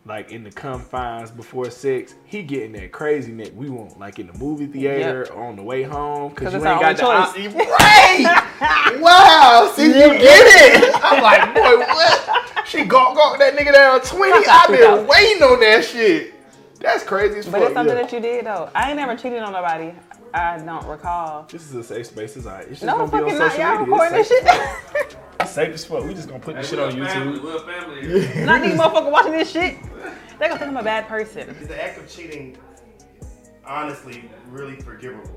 like 0.06 0.32
in 0.32 0.44
the 0.44 0.52
confines 0.52 1.32
before 1.32 1.70
sex. 1.70 2.16
He 2.26 2.44
getting 2.44 2.72
that 2.74 2.92
crazy 2.92 3.32
neck 3.32 3.52
we 3.56 3.70
want, 3.70 4.00
like 4.00 4.20
in 4.20 4.28
the 4.28 4.34
movie 4.34 4.66
theater 4.66 5.28
or 5.34 5.44
on 5.48 5.56
the 5.56 5.64
way 5.64 5.84
home, 5.84 6.30
because 6.30 6.54
you 6.54 6.66
ain't 6.66 6.80
got 6.82 6.98
the 6.98 7.02
choice. 7.04 7.56
right. 7.56 9.00
wow, 9.00 9.72
see 9.76 9.88
you 9.88 9.92
get 9.94 10.24
it. 10.24 10.92
I'm 11.04 11.22
like, 11.22 11.54
boy, 11.54 11.78
what? 11.86 12.68
She 12.68 12.84
gawk 12.86 13.16
gawk 13.16 13.40
that 13.40 13.56
nigga 13.56 13.74
down 13.74 14.02
twenty. 14.02 14.46
I've 14.50 14.70
been 14.70 15.08
waiting 15.08 15.44
on 15.44 15.60
that 15.60 15.86
shit. 15.86 16.34
That's 16.80 17.04
crazy 17.04 17.40
as 17.40 17.46
fuck. 17.46 17.54
But 17.54 17.62
it's 17.64 17.74
something 17.74 17.96
yeah. 17.96 18.04
that 18.04 18.14
you 18.14 18.20
did 18.20 18.46
though. 18.46 18.70
I 18.74 18.90
ain't 18.90 18.98
never 18.98 19.16
cheated 19.16 19.40
on 19.40 19.52
nobody. 19.54 19.94
I 20.34 20.58
don't 20.60 20.86
recall. 20.86 21.48
This 21.52 21.68
is 21.68 21.76
a 21.76 21.84
safe 21.84 22.08
space. 22.08 22.38
It's 22.38 22.46
alright. 22.46 22.68
It's 22.68 22.80
just 22.80 22.84
No, 22.84 23.06
gonna 23.06 23.12
be 23.12 23.18
on 23.18 23.24
fucking 23.24 23.40
not. 23.40 23.52
social 23.52 23.66
Y'all 23.66 23.80
media. 23.80 23.94
recording 23.94 24.18
this 24.18 24.28
shit. 24.28 25.18
safe. 25.50 25.74
As 25.74 25.86
fuck. 25.86 26.04
We 26.04 26.14
just 26.14 26.28
gonna 26.28 26.40
put 26.40 26.56
this 26.56 26.70
shit 26.70 26.80
on 26.80 26.92
YouTube. 26.92 27.44
We're 27.44 27.60
family. 27.60 28.46
Not 28.46 28.62
these 28.62 28.74
motherfuckers 28.80 29.12
watching 29.12 29.32
this 29.34 29.52
shit. 29.52 29.78
They 30.40 30.48
gonna 30.48 30.60
think 30.60 30.72
I'm 30.72 30.78
a 30.78 30.84
bad 30.84 31.08
person. 31.08 31.50
Is 31.50 31.68
the 31.68 31.84
act 31.84 31.98
of 31.98 32.10
cheating 32.10 32.58
honestly 33.66 34.30
really 34.50 34.76
forgivable? 34.78 35.30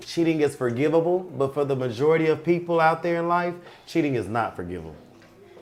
Cheating 0.00 0.40
is 0.40 0.56
forgivable, 0.56 1.18
but 1.20 1.52
for 1.52 1.64
the 1.64 1.76
majority 1.76 2.26
of 2.28 2.42
people 2.42 2.80
out 2.80 3.02
there 3.02 3.20
in 3.20 3.28
life, 3.28 3.54
cheating 3.86 4.14
is 4.14 4.26
not 4.26 4.56
forgivable. 4.56 4.96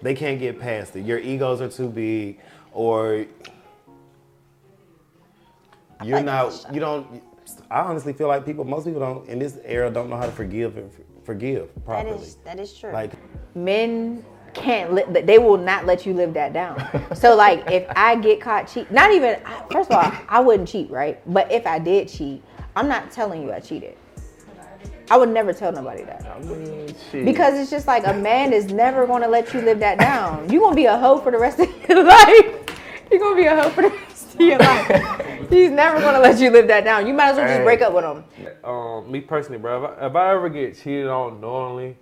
They 0.03 0.15
can't 0.15 0.39
get 0.39 0.61
past 0.61 0.95
it. 0.95 1.05
Your 1.05 1.19
egos 1.19 1.61
are 1.61 1.69
too 1.69 1.89
big, 1.89 2.39
or 2.73 3.27
you're 6.05 6.23
not. 6.23 6.67
You 6.73 6.81
don't. 6.81 7.23
I 7.71 7.81
honestly 7.81 8.13
feel 8.13 8.29
like 8.29 8.45
people, 8.45 8.65
most 8.65 8.85
people 8.85 9.01
don't 9.01 9.29
in 9.29 9.39
this 9.39 9.59
era, 9.65 9.91
don't 9.91 10.11
know 10.11 10.17
how 10.17 10.27
to 10.27 10.33
forgive 10.33 10.77
and 10.77 10.93
forgive 11.27 11.69
That 11.75 11.85
properly. 11.85 12.17
is 12.23 12.37
that 12.45 12.59
is 12.61 12.73
true. 12.73 12.93
Like 12.93 13.13
men 13.55 14.25
can't 14.55 14.95
li- 14.95 15.05
they 15.23 15.39
will 15.39 15.59
not 15.59 15.85
let 15.85 16.07
you 16.07 16.15
live 16.15 16.33
that 16.35 16.53
down. 16.55 16.77
So 17.17 17.35
like 17.35 17.71
if 17.71 17.85
i 17.97 18.15
get 18.17 18.41
caught 18.41 18.69
cheat 18.69 18.91
not 18.91 19.11
even 19.13 19.39
first 19.71 19.91
of 19.91 19.97
all 19.97 20.13
i 20.29 20.41
wouldn't 20.41 20.69
cheat 20.69 20.91
right? 20.91 21.21
But 21.33 21.51
if 21.53 21.67
i 21.67 21.79
did 21.79 22.09
cheat 22.09 22.43
i'm 22.77 22.89
not 22.89 23.11
telling 23.11 23.43
you 23.43 23.53
i 23.53 23.61
cheated. 23.61 23.97
I 25.09 25.17
would 25.17 25.29
never 25.29 25.53
tell 25.53 25.71
nobody 25.71 26.03
that. 26.03 26.21
Because 27.13 27.61
it's 27.61 27.71
just 27.71 27.87
like 27.87 28.05
a 28.09 28.13
man 28.13 28.53
is 28.53 28.73
never 28.73 29.07
going 29.07 29.23
to 29.23 29.29
let 29.29 29.55
you 29.55 29.61
live 29.61 29.79
that 29.79 29.99
down. 30.01 30.51
You're 30.51 30.61
going 30.61 30.73
to 30.73 30.77
be 30.77 30.87
a 30.87 30.99
hoe 30.99 31.19
for 31.19 31.31
the 31.31 31.39
rest 31.39 31.61
of 31.61 31.69
your 31.89 32.03
life. 32.03 32.45
You're 33.09 33.21
going 33.21 33.37
to 33.37 33.41
be 33.41 33.47
a 33.47 33.55
hoe 33.63 33.71
for 33.71 33.83
the 33.83 33.91
rest 33.91 34.35
of 34.35 34.41
your 34.41 34.59
life 34.59 35.36
he's 35.51 35.71
never 35.71 36.01
to 36.01 36.19
let 36.19 36.39
you 36.39 36.51
live 36.51 36.67
that 36.67 36.85
down 36.85 37.07
you 37.07 37.15
might 37.15 37.31
as 37.31 37.37
well 37.37 37.47
just 37.47 37.63
break 37.63 37.83
up 37.83 37.93
with 37.93 38.05
him 38.05 38.25
um, 38.65 39.11
me 39.11 39.21
personally, 39.21 39.59
bro, 39.59 39.85
if 39.85 39.91
I, 39.91 40.07
if 40.07 40.17
I 40.17 40.35
ever 40.35 40.49
get 40.49 40.77
cheated 40.77 41.07
on 41.07 41.41
knowingly, 41.41 41.97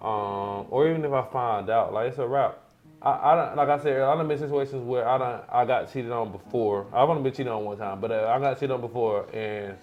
um, 0.00 0.66
or 0.70 0.88
even 0.88 1.04
if 1.04 1.12
I 1.12 1.22
find 1.30 1.70
out, 1.70 1.92
like 1.92 2.08
it's 2.08 2.18
a 2.18 2.26
wrap, 2.26 2.58
I, 3.02 3.10
I 3.10 3.36
don't, 3.36 3.56
like 3.56 3.68
I 3.68 3.82
said, 3.82 4.00
I 4.00 4.14
done 4.16 4.28
been 4.28 4.38
situations 4.38 4.82
where 4.82 5.06
I 5.06 5.18
don't, 5.18 5.44
I 5.50 5.64
got 5.64 5.92
cheated 5.92 6.10
on 6.10 6.32
before. 6.32 6.86
I've 6.92 7.08
only 7.08 7.22
been 7.22 7.32
cheated 7.32 7.48
on 7.48 7.64
one 7.64 7.76
time, 7.76 8.00
but 8.00 8.10
uh, 8.10 8.32
I 8.34 8.38
got 8.38 8.54
cheated 8.54 8.70
on 8.70 8.80
before, 8.80 9.26
and 9.34 9.76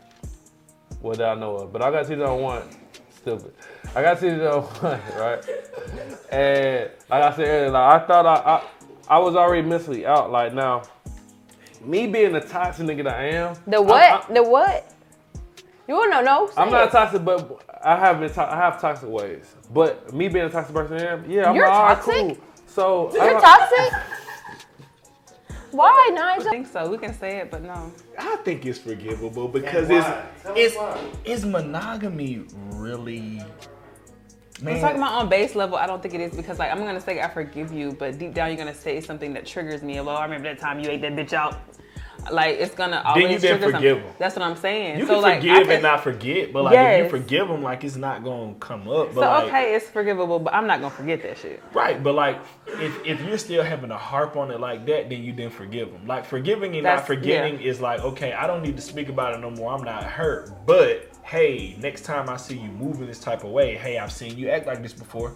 what 1.02 1.22
I 1.22 1.36
know 1.36 1.58
of. 1.58 1.74
But 1.74 1.84
I 1.84 1.92
got 1.92 2.04
cheated 2.04 2.24
on 2.24 2.42
one. 2.42 2.64
Stupid. 3.10 3.54
I 3.96 4.02
got 4.02 4.20
cheated 4.20 4.42
on 4.46 4.64
one, 4.64 5.00
right? 5.18 5.46
And 6.32 6.90
like 7.10 7.24
I 7.24 7.36
said 7.36 7.48
earlier, 7.48 7.70
like 7.70 8.02
I 8.02 8.08
thought 8.08 8.26
I, 8.26 8.34
I, 8.36 9.16
I 9.16 9.20
was 9.20 9.36
already 9.36 9.68
mentally 9.68 10.06
out. 10.06 10.32
Like 10.32 10.54
now, 10.54 10.82
me 11.86 12.08
being 12.08 12.34
the 12.34 12.42
toxic 12.42 12.86
nigga 12.86 13.04
that 13.06 13.16
I 13.20 13.26
am. 13.30 13.56
The 13.68 13.82
what? 13.82 14.30
I, 14.30 14.34
the 14.34 14.44
what? 14.44 14.94
You 15.88 15.96
don't 15.96 16.10
know? 16.10 16.22
No. 16.22 16.52
I'm 16.58 16.70
say 16.70 16.72
not 16.72 16.92
toxic, 16.92 17.24
but 17.26 17.62
I 17.84 17.98
have 17.98 18.20
been. 18.20 18.30
To- 18.32 18.54
I 18.54 18.56
have 18.56 18.80
toxic 18.80 19.10
ways. 19.10 19.56
But 19.74 20.14
me 20.14 20.28
being 20.28 20.46
a 20.46 20.50
toxic 20.50 20.74
person, 20.74 20.98
I 20.98 21.12
am. 21.14 21.30
Yeah, 21.30 21.50
I'm 21.50 21.56
You're 21.56 21.68
like, 21.68 21.76
all 21.76 21.84
right, 21.86 21.96
toxic? 21.96 22.28
cool. 22.28 22.38
So 22.68 23.12
You're 23.14 23.38
I- 23.38 23.42
toxic. 23.42 23.94
Why, 25.72 26.10
Nigel? 26.14 26.48
I 26.48 26.52
think 26.52 26.68
so. 26.68 26.90
We 26.90 26.98
can 26.98 27.14
say 27.14 27.38
it, 27.38 27.50
but 27.50 27.62
no. 27.64 27.92
I 28.20 28.36
think 28.38 28.66
it's 28.66 28.78
forgivable 28.80 29.48
because 29.48 29.90
And 29.90 30.00
it's 30.00 30.06
why? 30.08 30.26
Tell 30.44 30.54
it's 30.56 30.78
us 30.78 31.00
is 31.24 31.46
monogamy 31.46 32.44
really 32.72 33.42
I'm 34.66 34.80
talking 34.80 34.98
about 34.98 35.14
on 35.14 35.30
base 35.30 35.56
level. 35.56 35.78
I 35.78 35.88
don't 35.88 36.02
think 36.02 36.14
it 36.14 36.22
is 36.22 36.36
because 36.36 36.60
like 36.60 36.72
I'm 36.72 36.80
gonna 36.80 37.02
say 37.02 37.22
I 37.22 37.28
forgive 37.30 37.72
you, 37.72 37.92
but 37.94 38.18
deep 38.18 38.34
down 38.34 38.50
you're 38.50 38.58
gonna 38.58 38.74
say 38.74 39.02
something 39.02 39.34
that 39.34 39.46
triggers 39.46 39.82
me. 39.82 40.00
Well, 40.02 40.18
I 40.18 40.24
remember 40.24 40.50
that 40.50 40.60
time 40.60 40.80
you 40.80 40.90
ate 40.90 41.02
that 41.02 41.14
bitch 41.14 41.34
out. 41.34 41.60
Like 42.32 42.58
it's 42.60 42.76
gonna 42.76 43.02
always 43.04 43.24
Then 43.24 43.32
you 43.32 43.40
didn't 43.40 43.60
trigger 43.62 43.78
forgive 43.78 43.98
something. 43.98 44.12
him. 44.12 44.16
That's 44.20 44.36
what 44.36 44.44
I'm 44.46 44.56
saying. 44.56 45.00
You 45.00 45.08
so 45.08 45.14
can 45.16 45.22
like, 45.24 45.36
forgive 45.40 45.64
can- 45.64 45.72
and 45.72 45.82
not 45.82 46.04
forget, 46.04 46.54
but 46.54 46.64
like 46.66 46.76
if 47.00 47.06
you 47.06 47.10
forgive 47.10 47.48
them, 47.48 47.64
like 47.64 47.84
it's 47.84 47.96
not 47.96 48.24
gonna 48.24 48.54
come 48.60 48.88
up. 48.88 49.08
But 49.08 49.14
So 49.16 49.20
like, 49.22 49.48
okay, 49.48 49.74
it's 49.76 49.90
forgivable, 49.90 50.38
but 50.38 50.54
I'm 50.54 50.68
not 50.68 50.82
gonna 50.82 50.94
forget 50.94 51.24
that 51.24 51.40
shit. 51.40 51.64
Right, 51.74 52.02
but 52.04 52.14
like 52.14 52.40
if, 52.68 53.04
if 53.08 53.22
you're 53.24 53.40
still 53.40 53.64
having 53.64 53.90
to 53.90 53.98
harp 53.98 54.36
on 54.36 54.52
it 54.52 54.60
like 54.60 54.86
that, 54.86 55.10
then 55.10 55.24
you 55.24 55.32
didn't 55.34 55.54
forgive 55.54 55.92
them. 55.92 56.06
Like 56.06 56.26
forgiving 56.26 56.76
and 56.76 56.86
That's- 56.86 57.00
not 57.00 57.08
forgetting 57.08 57.60
is 57.60 57.82
like, 57.82 58.02
okay, 58.02 58.34
I 58.34 58.46
don't 58.46 58.62
need 58.62 58.76
to 58.76 58.84
speak 58.84 59.10
about 59.10 59.34
it 59.34 59.40
no 59.40 59.50
more. 59.50 59.74
I'm 59.74 59.84
not 59.84 60.04
hurt. 60.04 60.52
But 60.68 61.11
hey, 61.24 61.76
next 61.80 62.02
time 62.02 62.30
I 62.30 62.38
see 62.38 62.58
you 62.58 62.70
moving 62.70 63.08
this 63.08 63.20
type 63.20 63.44
of 63.44 63.52
way, 63.52 63.76
hey, 63.76 63.98
I've 63.98 64.12
seen 64.12 64.38
you 64.38 64.50
act 64.50 64.68
like 64.68 64.82
this 64.82 64.94
before. 64.94 65.34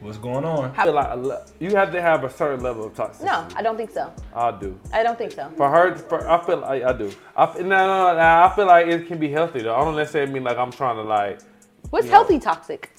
What's 0.00 0.16
going 0.16 0.46
on? 0.46 0.72
I 0.78 0.84
like 0.84 1.46
you 1.58 1.76
have 1.76 1.92
to 1.92 2.00
have 2.00 2.24
a 2.24 2.30
certain 2.30 2.62
level 2.62 2.86
of 2.86 2.94
toxicity. 2.94 3.24
No, 3.24 3.46
I 3.54 3.60
don't 3.60 3.76
think 3.76 3.90
so. 3.90 4.10
I 4.34 4.50
do. 4.50 4.78
I 4.94 5.02
don't 5.02 5.18
think 5.18 5.32
so. 5.32 5.50
For 5.58 5.68
her, 5.68 5.94
for, 5.94 6.26
I 6.26 6.42
feel 6.46 6.58
like 6.58 6.82
I 6.82 6.92
do. 6.94 7.12
I 7.36 7.46
feel, 7.46 7.64
no, 7.64 7.86
no, 7.86 8.14
no, 8.14 8.18
I 8.18 8.50
feel 8.56 8.66
like 8.66 8.86
it 8.86 9.06
can 9.06 9.18
be 9.18 9.30
healthy 9.30 9.60
though. 9.60 9.74
I 9.74 9.84
don't 9.84 9.96
necessarily 9.96 10.32
mean 10.32 10.44
like 10.44 10.56
I'm 10.56 10.72
trying 10.72 10.96
to 10.96 11.02
like 11.02 11.40
What's 11.90 12.06
you 12.06 12.12
know, 12.12 12.18
healthy 12.18 12.38
toxic? 12.38 12.90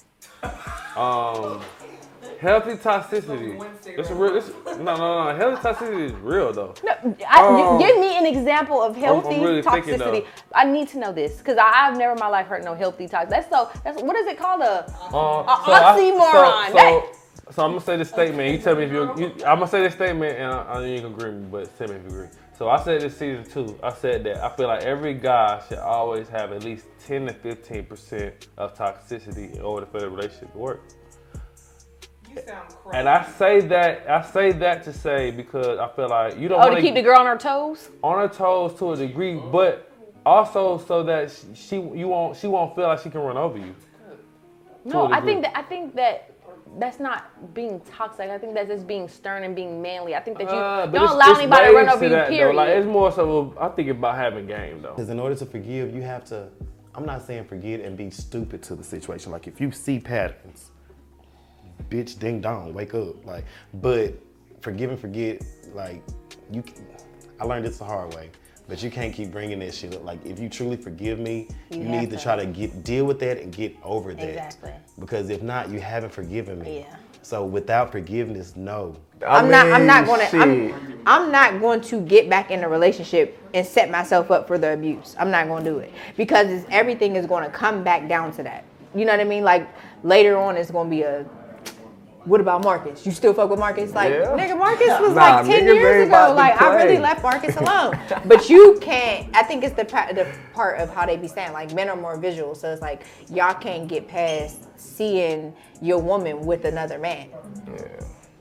Um, 0.94 1.60
healthy 2.42 2.72
toxicity. 2.74 3.64
It's 3.86 4.10
a 4.10 4.14
real. 4.14 4.36
It's, 4.36 4.50
no, 4.66 4.74
no, 4.96 5.30
no. 5.32 5.36
Healthy 5.36 5.62
toxicity 5.68 6.06
is 6.06 6.12
real 6.14 6.52
though. 6.52 6.74
No, 6.84 6.92
I, 7.28 7.42
Um, 7.46 7.78
give 7.78 7.98
me 7.98 8.18
an 8.18 8.26
example 8.26 8.82
of 8.82 8.96
healthy 8.96 9.28
I'm 9.28 9.32
healthy 9.34 9.44
really 9.44 9.62
thinking, 9.62 9.94
toxicity. 9.94 10.24
though. 10.24 10.28
I 10.54 10.64
need 10.64 10.88
to 10.88 10.98
know 10.98 11.12
this 11.12 11.38
because 11.38 11.56
I've 11.58 11.96
never 11.96 12.12
in 12.14 12.18
my 12.18 12.26
life 12.28 12.48
heard 12.48 12.64
no 12.64 12.74
healthy 12.74 13.06
toxic. 13.08 13.30
That's 13.30 13.48
so. 13.48 13.70
That's 13.84 14.02
what 14.02 14.16
is 14.16 14.26
it 14.26 14.36
called? 14.38 14.60
A, 14.60 14.84
Um, 14.88 15.46
a 15.48 15.62
so 15.64 15.72
I- 15.72 15.96
oxymoron. 15.96 16.66
So, 16.68 16.74
That- 16.74 17.02
so, 17.46 17.50
so 17.52 17.64
I'm 17.64 17.70
gonna 17.70 17.80
say 17.80 17.96
this 17.96 18.08
statement. 18.10 18.50
You 18.52 18.58
tell 18.58 18.74
me 18.74 18.84
if 18.84 18.92
you. 18.92 19.02
you 19.16 19.26
I'm 19.46 19.58
gonna 19.60 19.68
say 19.68 19.82
this 19.82 19.94
statement, 19.94 20.36
and 20.38 20.50
I, 20.52 20.62
I 20.64 20.74
know 20.74 20.84
you 20.84 21.00
can 21.00 21.14
agree 21.14 21.30
with 21.30 21.40
me, 21.42 21.48
but 21.50 21.78
tell 21.78 21.88
me 21.88 21.94
if 21.94 22.02
you 22.02 22.08
agree. 22.08 22.28
So 22.58 22.68
I 22.68 22.82
said 22.82 23.00
this 23.00 23.16
season 23.16 23.44
two. 23.44 23.78
I 23.82 23.92
said 23.92 24.24
that 24.24 24.42
I 24.44 24.48
feel 24.56 24.66
like 24.68 24.82
every 24.82 25.14
guy 25.14 25.60
should 25.68 25.78
always 25.78 26.28
have 26.28 26.52
at 26.52 26.62
least 26.64 26.86
10 27.06 27.26
to 27.26 27.32
15 27.32 27.84
percent 27.86 28.48
of 28.58 28.76
toxicity 28.76 29.54
in 29.56 29.62
order 29.62 29.86
for 29.86 30.00
the 30.00 30.08
relationship 30.10 30.52
to 30.52 30.58
work. 30.58 30.80
And 32.92 33.08
I 33.08 33.24
say 33.24 33.60
that 33.60 34.08
I 34.08 34.22
say 34.22 34.52
that 34.52 34.82
to 34.84 34.92
say 34.92 35.30
because 35.30 35.78
I 35.78 35.88
feel 35.88 36.08
like 36.08 36.38
you 36.38 36.48
don't 36.48 36.60
oh, 36.60 36.68
want 36.68 36.76
to 36.76 36.82
keep 36.82 36.94
the 36.94 37.02
girl 37.02 37.18
on 37.20 37.26
her 37.26 37.38
toes. 37.38 37.90
on 38.02 38.18
her 38.18 38.28
toes 38.34 38.74
to 38.78 38.92
a 38.92 38.96
degree, 38.96 39.34
but 39.36 39.90
also 40.24 40.78
so 40.78 41.02
that 41.04 41.30
she, 41.30 41.46
she 41.54 41.76
you 41.76 42.08
won't 42.08 42.36
she 42.36 42.46
won't 42.46 42.74
feel 42.74 42.84
like 42.88 43.00
she 43.00 43.10
can 43.10 43.20
run 43.20 43.36
over 43.36 43.58
you. 43.58 43.74
No, 44.84 45.06
a 45.06 45.10
I 45.10 45.16
degree. 45.20 45.32
think 45.32 45.42
that 45.44 45.56
I 45.56 45.62
think 45.62 45.94
that 45.94 46.28
that's 46.78 46.98
not 46.98 47.54
being 47.54 47.80
toxic. 47.80 48.30
I 48.30 48.38
think 48.38 48.54
that's 48.54 48.68
just 48.68 48.86
being 48.86 49.06
stern 49.06 49.44
and 49.44 49.54
being 49.54 49.80
manly. 49.80 50.14
I 50.14 50.20
think 50.20 50.38
that 50.38 50.48
you 50.50 50.56
Uh, 50.56 50.86
don't 50.86 50.94
it's- 50.96 51.12
allow 51.12 51.30
it's 51.30 51.38
anybody 51.38 51.66
to 51.68 51.72
run 51.74 51.86
ways 51.86 51.94
over 51.94 52.04
you. 52.04 52.10
that, 52.10 52.28
though. 52.28 52.34
Period. 52.34 52.56
Like 52.56 52.68
it's 52.70 52.86
more 52.86 53.12
so 53.12 53.54
I 53.60 53.68
think 53.68 53.88
it's 53.88 53.98
about 53.98 54.16
having 54.16 54.46
game 54.46 54.82
though. 54.82 54.90
Because 54.94 55.10
in 55.10 55.20
order 55.20 55.34
to 55.36 55.46
forgive, 55.46 55.94
you 55.94 56.02
have 56.02 56.24
to. 56.26 56.48
I'm 56.94 57.06
not 57.06 57.22
saying 57.22 57.44
forget 57.44 57.80
and 57.80 57.96
be 57.96 58.10
stupid 58.10 58.62
to 58.64 58.74
the 58.74 58.84
situation. 58.84 59.32
Like 59.32 59.46
if 59.46 59.60
you 59.60 59.70
see 59.70 59.98
patterns, 59.98 60.71
bitch, 61.92 62.18
ding 62.18 62.40
dong, 62.40 62.72
wake 62.72 62.94
up. 62.94 63.24
Like, 63.24 63.44
but 63.74 64.14
forgive 64.60 64.90
and 64.90 64.98
forget. 64.98 65.42
Like 65.74 66.02
you, 66.50 66.62
I 67.40 67.44
learned 67.44 67.66
this 67.66 67.78
the 67.78 67.84
hard 67.84 68.14
way. 68.14 68.30
But 68.68 68.82
you 68.82 68.90
can't 68.90 69.12
keep 69.12 69.30
bringing 69.32 69.58
that 69.58 69.74
shit 69.74 69.94
up. 69.94 70.04
Like 70.04 70.24
if 70.24 70.38
you 70.38 70.48
truly 70.48 70.76
forgive 70.76 71.18
me, 71.18 71.48
You 71.70 71.78
you, 71.80 71.84
need 71.84 72.10
to 72.10 72.16
to. 72.16 72.22
try 72.22 72.36
to 72.36 72.46
get 72.46 72.84
deal 72.84 73.04
with 73.04 73.18
that 73.20 73.38
and 73.38 73.52
get 73.52 73.76
over 73.82 74.14
that. 74.14 74.28
Exactly. 74.28 74.72
Because 74.98 75.28
if 75.30 75.42
not, 75.42 75.68
you 75.68 75.80
haven't 75.80 76.12
forgiven 76.12 76.60
me. 76.60 76.80
Yeah. 76.80 76.96
So 77.22 77.44
without 77.44 77.92
forgiveness, 77.92 78.56
no. 78.56 78.96
I'm 79.26 79.50
not. 79.50 79.66
I'm 79.70 79.86
not 79.86 80.06
going 80.06 80.26
to. 80.28 80.36
I'm, 80.38 81.02
I'm 81.06 81.32
not 81.32 81.60
going 81.60 81.80
to 81.82 82.00
get 82.00 82.30
back 82.30 82.50
in 82.50 82.64
a 82.64 82.68
relationship 82.68 83.38
and 83.54 83.66
set 83.66 83.90
myself 83.90 84.30
up 84.30 84.46
for 84.48 84.58
the 84.58 84.72
abuse. 84.72 85.14
I'm 85.18 85.30
not 85.30 85.46
going 85.48 85.64
to 85.64 85.70
do 85.70 85.78
it 85.78 85.92
because 86.16 86.48
it's, 86.48 86.66
everything 86.70 87.16
is 87.16 87.26
going 87.26 87.44
to 87.44 87.50
come 87.50 87.84
back 87.84 88.08
down 88.08 88.32
to 88.32 88.42
that. 88.44 88.64
You 88.94 89.04
know 89.04 89.12
what 89.12 89.20
I 89.20 89.24
mean? 89.24 89.44
Like 89.44 89.68
later 90.04 90.36
on, 90.38 90.56
it's 90.56 90.70
going 90.70 90.88
to 90.88 90.96
be 90.96 91.02
a. 91.02 91.26
What 92.24 92.40
about 92.40 92.62
Marcus? 92.62 93.04
You 93.04 93.12
still 93.12 93.34
fuck 93.34 93.50
with 93.50 93.58
Marcus? 93.58 93.92
Like 93.92 94.10
Yeah. 94.10 94.36
nigga, 94.36 94.56
Marcus 94.56 94.88
was 95.00 95.14
Nah, 95.14 95.36
like 95.40 95.46
ten 95.46 95.64
years 95.64 96.06
ago. 96.06 96.34
Like 96.36 96.60
I 96.60 96.74
really 96.76 96.98
left 96.98 97.22
Marcus 97.22 97.56
alone. 97.56 97.98
but 98.26 98.48
you 98.48 98.78
can't. 98.80 99.28
I 99.34 99.42
think 99.42 99.64
it's 99.64 99.74
the 99.74 99.84
the 99.84 100.26
part 100.54 100.78
of 100.78 100.92
how 100.94 101.04
they 101.06 101.16
be 101.16 101.28
saying 101.28 101.52
like 101.52 101.72
men 101.74 101.88
are 101.88 101.96
more 101.96 102.16
visual, 102.16 102.54
so 102.54 102.70
it's 102.72 102.82
like 102.82 103.04
y'all 103.28 103.54
can't 103.54 103.88
get 103.88 104.06
past 104.06 104.66
seeing 104.78 105.54
your 105.80 105.98
woman 105.98 106.46
with 106.46 106.64
another 106.64 106.98
man. 106.98 107.28
Yeah. 107.66 107.82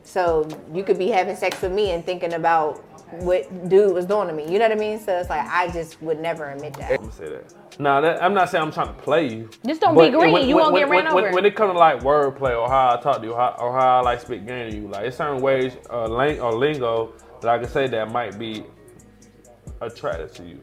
So 0.04 0.48
you 0.74 0.84
could 0.84 0.98
be 0.98 1.08
having 1.08 1.36
sex 1.36 1.62
with 1.62 1.72
me 1.72 1.92
and 1.92 2.06
thinking 2.06 2.34
about 2.34 2.84
what 3.14 3.70
dude 3.70 3.94
was 3.94 4.06
doing 4.06 4.28
to 4.28 4.34
me. 4.34 4.44
You 4.52 4.60
know 4.60 4.68
what 4.68 4.78
I 4.78 4.80
mean? 4.80 5.00
So 5.00 5.18
it's 5.18 5.30
like 5.30 5.46
I 5.48 5.68
just 5.70 6.02
would 6.02 6.20
never 6.20 6.50
admit 6.52 6.74
that. 6.76 6.92
I'm 6.92 6.98
gonna 6.98 7.12
say 7.12 7.30
that. 7.30 7.54
No, 7.80 8.02
that, 8.02 8.22
I'm 8.22 8.34
not 8.34 8.50
saying 8.50 8.64
I'm 8.64 8.72
trying 8.72 8.88
to 8.88 9.02
play 9.02 9.28
you. 9.34 9.50
Just 9.66 9.82
don't 9.82 9.96
be 9.98 10.10
green. 10.10 10.32
when- 10.34 10.48
you 10.48 10.56
when- 10.56 10.64
won't 10.66 10.74
when, 10.74 10.82
get 10.84 10.90
ran 10.90 11.06
when, 11.06 11.14
over. 11.14 11.24
When, 11.24 11.34
when 11.36 11.46
it 11.46 11.56
comes 11.56 11.74
to 11.74 11.78
like 11.80 12.02
wordplay 12.02 12.58
or 12.60 12.68
how 12.70 12.96
I 12.98 13.02
talk 13.02 13.22
to 13.22 13.28
you, 13.28 13.36
how, 13.36 13.56
or 13.60 13.72
how 13.74 14.00
I 14.00 14.02
like 14.02 14.20
speak 14.22 14.46
game 14.46 14.70
to 14.72 14.76
you, 14.78 14.88
like 14.88 15.06
it's 15.06 15.18
certain 15.18 15.42
ways 15.42 15.74
uh, 15.90 16.08
lang- 16.08 16.40
or 16.42 16.54
lingo 16.54 17.14
that 17.42 17.50
I 17.50 17.58
can 17.60 17.70
say 17.70 17.88
that 17.88 18.12
might 18.12 18.38
be 18.38 18.66
attractive 19.82 20.34
to 20.36 20.44
you. 20.44 20.60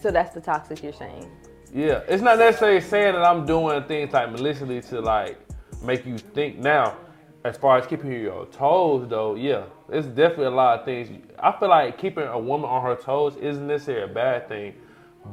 so 0.00 0.10
that's 0.10 0.34
the 0.34 0.40
toxic 0.40 0.82
you're 0.82 0.92
saying. 0.92 1.30
Yeah, 1.72 2.00
it's 2.08 2.22
not 2.22 2.38
necessarily 2.38 2.80
saying 2.80 3.14
that 3.14 3.24
I'm 3.24 3.46
doing 3.46 3.82
things 3.84 4.12
like 4.12 4.30
maliciously 4.30 4.80
to 4.82 5.00
like 5.00 5.38
make 5.82 6.04
you 6.04 6.18
think. 6.18 6.58
Now, 6.58 6.96
as 7.44 7.56
far 7.56 7.78
as 7.78 7.86
keeping 7.86 8.12
you 8.12 8.18
your 8.18 8.46
toes, 8.46 9.06
though, 9.08 9.34
yeah, 9.36 9.64
it's 9.88 10.06
definitely 10.06 10.46
a 10.46 10.50
lot 10.50 10.80
of 10.80 10.84
things. 10.84 11.08
I 11.42 11.52
feel 11.58 11.68
like 11.68 11.98
keeping 11.98 12.24
a 12.24 12.38
woman 12.38 12.70
on 12.70 12.82
her 12.82 12.94
toes 12.94 13.36
isn't 13.36 13.66
necessarily 13.66 14.10
a 14.10 14.14
bad 14.14 14.48
thing, 14.48 14.74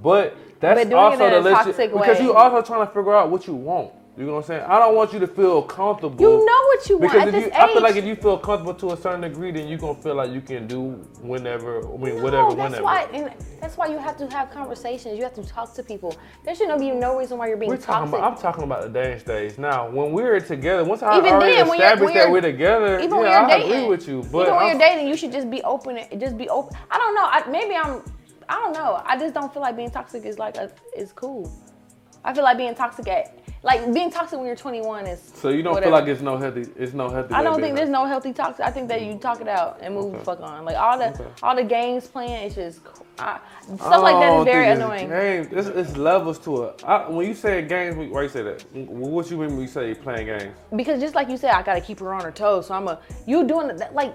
but 0.01 0.35
that's 0.59 0.85
But 0.85 0.93
also 0.93 1.41
the 1.41 1.49
toxic 1.51 1.91
because 1.93 2.17
way- 2.19 2.23
you 2.25 2.33
also 2.33 2.61
trying 2.61 2.85
to 2.87 2.91
figure 2.93 3.13
out 3.15 3.29
what 3.29 3.45
you 3.47 3.53
want. 3.53 3.91
You 4.19 4.25
know 4.25 4.33
what 4.33 4.39
I'm 4.39 4.47
saying? 4.47 4.63
I 4.67 4.79
don't 4.79 4.95
want 4.97 5.13
you 5.13 5.19
to 5.19 5.27
feel 5.27 5.61
comfortable. 5.61 6.19
You 6.19 6.45
know 6.45 6.61
what 6.67 6.89
you 6.89 6.97
want 6.97 7.13
because 7.13 7.21
at 7.21 7.27
if 7.29 7.33
this 7.35 7.45
you, 7.45 7.51
I 7.57 7.67
feel 7.71 7.81
like 7.81 7.95
if 7.95 8.03
you 8.03 8.15
feel 8.17 8.37
comfortable 8.37 8.73
to 8.73 8.91
a 8.91 8.97
certain 8.97 9.21
degree, 9.21 9.49
then 9.51 9.69
you're 9.69 9.77
gonna 9.77 9.95
feel 10.01 10.15
like 10.15 10.31
you 10.31 10.41
can 10.41 10.67
do 10.67 10.89
whenever. 11.21 11.77
I 11.79 11.95
mean, 11.95 12.21
whatever, 12.21 12.49
No, 12.49 12.55
that's 12.55 12.57
whenever. 12.81 12.83
why. 12.83 13.03
And 13.13 13.33
that's 13.61 13.77
why 13.77 13.87
you 13.87 13.97
have 13.97 14.17
to 14.17 14.27
have 14.27 14.51
conversations. 14.51 15.17
You 15.17 15.23
have 15.23 15.35
to 15.35 15.43
talk 15.45 15.73
to 15.75 15.83
people. 15.83 16.13
There 16.43 16.53
shouldn't 16.53 16.81
be 16.81 16.91
no 16.91 17.17
reason 17.17 17.37
why 17.37 17.47
you're 17.47 17.55
being 17.55 17.69
We're 17.69 17.77
talking 17.77 18.11
toxic. 18.11 18.19
about. 18.19 18.33
I'm 18.33 18.37
talking 18.41 18.63
about 18.65 18.81
the 18.81 18.89
dating 18.89 19.19
stage. 19.19 19.57
Now, 19.57 19.89
when 19.89 20.11
we're 20.11 20.41
together, 20.41 20.83
once 20.83 21.01
I 21.01 21.17
Even 21.17 21.35
already 21.35 21.55
then, 21.55 21.67
when 21.69 21.79
you're- 21.79 21.85
established 21.87 22.03
when 22.03 22.13
that 22.15 22.19
you're- 22.23 22.31
we're 22.33 22.41
together, 22.41 22.99
even 22.99 23.09
yeah, 23.11 23.15
when 23.15 23.31
you're 23.31 23.39
I 23.39 23.49
dating, 23.57 23.71
agree 23.71 23.87
with 23.87 24.05
you. 24.09 24.17
But 24.29 24.41
Even 24.41 24.55
when 24.55 24.63
I'm- 24.65 24.67
you're 24.67 24.79
dating, 24.89 25.07
you 25.07 25.15
should 25.15 25.31
just 25.31 25.49
be 25.49 25.63
open. 25.63 25.97
Just 26.19 26.35
be 26.37 26.49
open. 26.49 26.75
I 26.91 26.97
don't 26.97 27.15
know. 27.15 27.23
I, 27.23 27.43
maybe 27.49 27.73
I'm. 27.73 28.03
I 28.49 28.55
don't 28.55 28.73
know. 28.73 29.01
I 29.05 29.17
just 29.17 29.33
don't 29.33 29.53
feel 29.53 29.61
like 29.61 29.77
being 29.77 29.91
toxic 29.91 30.25
is 30.25 30.37
like 30.37 30.57
a 30.57 30.69
is 30.93 31.13
cool. 31.13 31.49
I 32.21 32.33
feel 32.33 32.43
like 32.43 32.57
being 32.57 32.75
toxic 32.75 33.07
at 33.07 33.38
like 33.61 33.93
being 33.93 34.09
toxic 34.09 34.37
when 34.39 34.47
you're 34.47 34.55
21 34.55 35.05
is. 35.05 35.21
so 35.35 35.49
you 35.49 35.61
don't 35.61 35.73
whatever. 35.73 35.91
feel 35.91 35.99
like 35.99 36.07
it's 36.09 36.21
no 36.21 36.37
healthy. 36.37 36.65
It's 36.77 36.93
no 36.93 37.09
healthy. 37.09 37.33
I 37.33 37.43
don't 37.43 37.59
think 37.59 37.75
there's 37.75 37.89
no 37.89 38.05
healthy 38.05 38.31
toxic. 38.31 38.65
I 38.65 38.71
think 38.71 38.87
that 38.87 39.01
you 39.01 39.15
talk 39.17 39.41
it 39.41 39.49
out 39.49 39.79
and 39.81 39.93
move 39.95 40.13
the 40.13 40.19
fuck 40.19 40.39
on. 40.39 40.63
Like 40.63 40.77
all 40.77 40.97
the 40.97 41.09
Okay. 41.09 41.25
all 41.43 41.55
the 41.55 41.63
games 41.63 42.07
playing, 42.07 42.43
it's 42.45 42.55
just 42.55 42.79
I, 43.17 43.39
I 43.71 43.75
stuff 43.75 44.01
like 44.01 44.19
that 44.21 44.39
is 44.39 44.45
very 44.45 44.67
it's 44.67 44.79
annoying. 44.79 45.09
Games, 45.09 45.47
it's, 45.51 45.67
it's 45.67 45.97
levels 45.97 46.39
to 46.39 46.63
it. 46.65 46.83
I, 46.85 47.09
when 47.09 47.27
you 47.27 47.33
say 47.33 47.61
games, 47.67 47.95
why 47.97 48.21
you 48.23 48.29
say 48.29 48.43
that? 48.43 48.63
What 48.73 49.29
you 49.29 49.37
mean 49.37 49.49
when 49.51 49.61
you 49.61 49.67
say 49.67 49.93
playing 49.93 50.27
games? 50.27 50.55
Because 50.75 51.01
just 51.01 51.15
like 51.15 51.27
you 51.29 51.35
said, 51.35 51.51
I 51.51 51.61
gotta 51.61 51.81
keep 51.81 51.99
her 51.99 52.13
on 52.13 52.23
her 52.23 52.31
toes. 52.31 52.67
So 52.67 52.75
I'm 52.75 52.87
a 52.87 52.99
you 53.27 53.45
doing 53.45 53.75
that 53.75 53.93
like 53.93 54.13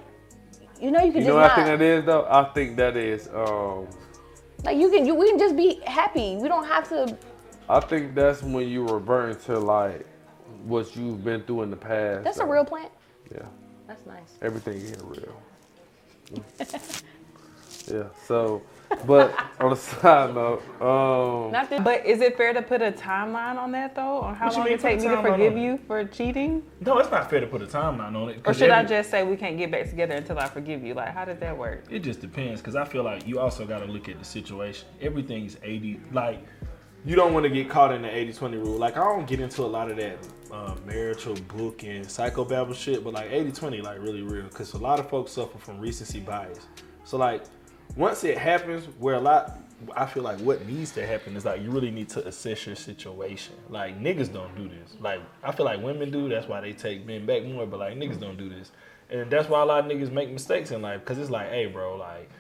you 0.80 0.90
know 0.90 1.00
you 1.00 1.12
can 1.12 1.20
You 1.20 1.26
just 1.26 1.28
know 1.28 1.34
what 1.36 1.42
not 1.42 1.58
I 1.58 1.64
think 1.66 1.78
that 1.78 1.82
is 1.82 2.04
though? 2.06 2.26
I 2.30 2.44
think 2.54 2.76
that 2.76 2.96
is. 2.96 3.28
Um, 3.28 3.88
like 4.64 4.78
you 4.78 4.88
can 4.90 5.04
you 5.04 5.14
we 5.14 5.28
can 5.28 5.38
just 5.38 5.54
be 5.54 5.80
happy. 5.86 6.36
We 6.36 6.48
don't 6.48 6.66
have 6.66 6.88
to. 6.88 7.14
I 7.68 7.80
think 7.80 8.14
that's 8.14 8.42
when 8.42 8.68
you 8.68 8.86
revert 8.86 9.42
to 9.44 9.58
like 9.58 10.06
what 10.64 10.94
you've 10.96 11.24
been 11.24 11.42
through 11.42 11.62
in 11.62 11.70
the 11.70 11.76
past. 11.76 12.24
That's 12.24 12.38
a 12.38 12.46
real 12.46 12.64
plant. 12.64 12.92
Yeah. 13.32 13.42
That's 13.86 14.04
nice. 14.06 14.34
Everything 14.42 14.80
here 14.80 14.96
real. 15.02 15.42
yeah. 17.92 18.04
So, 18.26 18.62
but 19.06 19.34
on 19.60 19.70
the 19.70 19.76
side 19.76 20.34
note, 20.34 20.62
um, 20.80 21.52
Not 21.52 21.68
that, 21.70 21.84
but 21.84 22.04
is 22.06 22.20
it 22.20 22.36
fair 22.36 22.52
to 22.52 22.62
put 22.62 22.80
a 22.80 22.92
timeline 22.92 23.56
on 23.56 23.72
that 23.72 23.94
though, 23.94 24.20
on 24.20 24.34
how 24.34 24.46
What 24.46 24.52
you 24.52 24.58
long 24.58 24.68
mean 24.68 24.74
it 24.74 24.80
take 24.80 25.00
me 25.00 25.08
to 25.08 25.22
forgive 25.22 25.56
you 25.56 25.78
for 25.86 26.04
cheating? 26.04 26.62
No, 26.80 26.98
it's 26.98 27.10
not 27.10 27.28
fair 27.28 27.40
to 27.40 27.46
put 27.46 27.62
a 27.62 27.66
timeline 27.66 28.14
on 28.14 28.30
it. 28.30 28.40
Or 28.46 28.54
should 28.54 28.70
I 28.70 28.84
just 28.84 29.10
say 29.10 29.22
we 29.22 29.36
can't 29.36 29.58
get 29.58 29.70
back 29.70 29.88
together 29.88 30.14
until 30.14 30.38
I 30.38 30.48
forgive 30.48 30.82
you? 30.82 30.94
Like, 30.94 31.12
how 31.14 31.24
does 31.24 31.38
that 31.38 31.56
work? 31.56 31.84
It 31.90 32.00
just 32.00 32.20
depends 32.20 32.60
because 32.60 32.76
I 32.76 32.84
feel 32.84 33.02
like 33.02 33.26
you 33.26 33.38
also 33.38 33.66
got 33.66 33.80
to 33.80 33.86
look 33.86 34.08
at 34.08 34.18
the 34.18 34.24
situation. 34.24 34.86
Everything's 35.00 35.56
80. 35.62 36.00
Like, 36.12 36.42
you 37.04 37.16
don't 37.16 37.34
want 37.34 37.44
to 37.44 37.50
get 37.50 37.68
caught 37.68 37.92
in 37.92 38.02
the 38.02 38.14
80 38.14 38.32
20 38.32 38.56
rule. 38.56 38.78
Like, 38.78 38.96
I 38.96 39.04
don't 39.04 39.26
get 39.26 39.40
into 39.40 39.62
a 39.62 39.66
lot 39.66 39.90
of 39.90 39.96
that 39.98 40.18
uh, 40.50 40.74
marital 40.86 41.34
book 41.56 41.82
and 41.84 42.04
psychobabble 42.04 42.74
shit, 42.74 43.04
but 43.04 43.12
like 43.12 43.30
80 43.30 43.52
20, 43.52 43.80
like, 43.82 44.00
really 44.00 44.22
real 44.22 44.44
because 44.44 44.72
a 44.72 44.78
lot 44.78 44.98
of 44.98 45.08
folks 45.10 45.32
suffer 45.32 45.58
from 45.58 45.80
recency 45.80 46.20
bias. 46.20 46.66
So, 47.04 47.18
like, 47.18 47.44
once 47.96 48.24
it 48.24 48.38
happens, 48.38 48.86
where 48.98 49.16
a 49.16 49.20
lot, 49.20 49.58
I 49.94 50.06
feel 50.06 50.22
like 50.22 50.38
what 50.40 50.66
needs 50.66 50.92
to 50.92 51.06
happen 51.06 51.36
is 51.36 51.44
like 51.44 51.60
you 51.60 51.70
really 51.70 51.90
need 51.90 52.08
to 52.10 52.26
assess 52.26 52.66
your 52.66 52.76
situation. 52.76 53.54
Like, 53.68 54.00
niggas 54.00 54.32
don't 54.32 54.56
do 54.56 54.68
this. 54.68 54.96
Like, 54.98 55.20
I 55.42 55.52
feel 55.52 55.66
like 55.66 55.82
women 55.82 56.10
do. 56.10 56.28
That's 56.30 56.48
why 56.48 56.62
they 56.62 56.72
take 56.72 57.06
men 57.06 57.26
back 57.26 57.44
more, 57.44 57.66
but 57.66 57.80
like, 57.80 57.96
niggas 57.96 58.18
don't 58.18 58.38
do 58.38 58.48
this. 58.48 58.72
And 59.10 59.30
that's 59.30 59.48
why 59.50 59.60
a 59.60 59.64
lot 59.66 59.84
of 59.84 59.90
niggas 59.90 60.10
make 60.10 60.30
mistakes 60.30 60.70
in 60.70 60.80
life 60.80 61.00
because 61.00 61.18
it's 61.18 61.30
like, 61.30 61.50
hey, 61.50 61.66
bro, 61.66 61.96
like, 61.96 62.30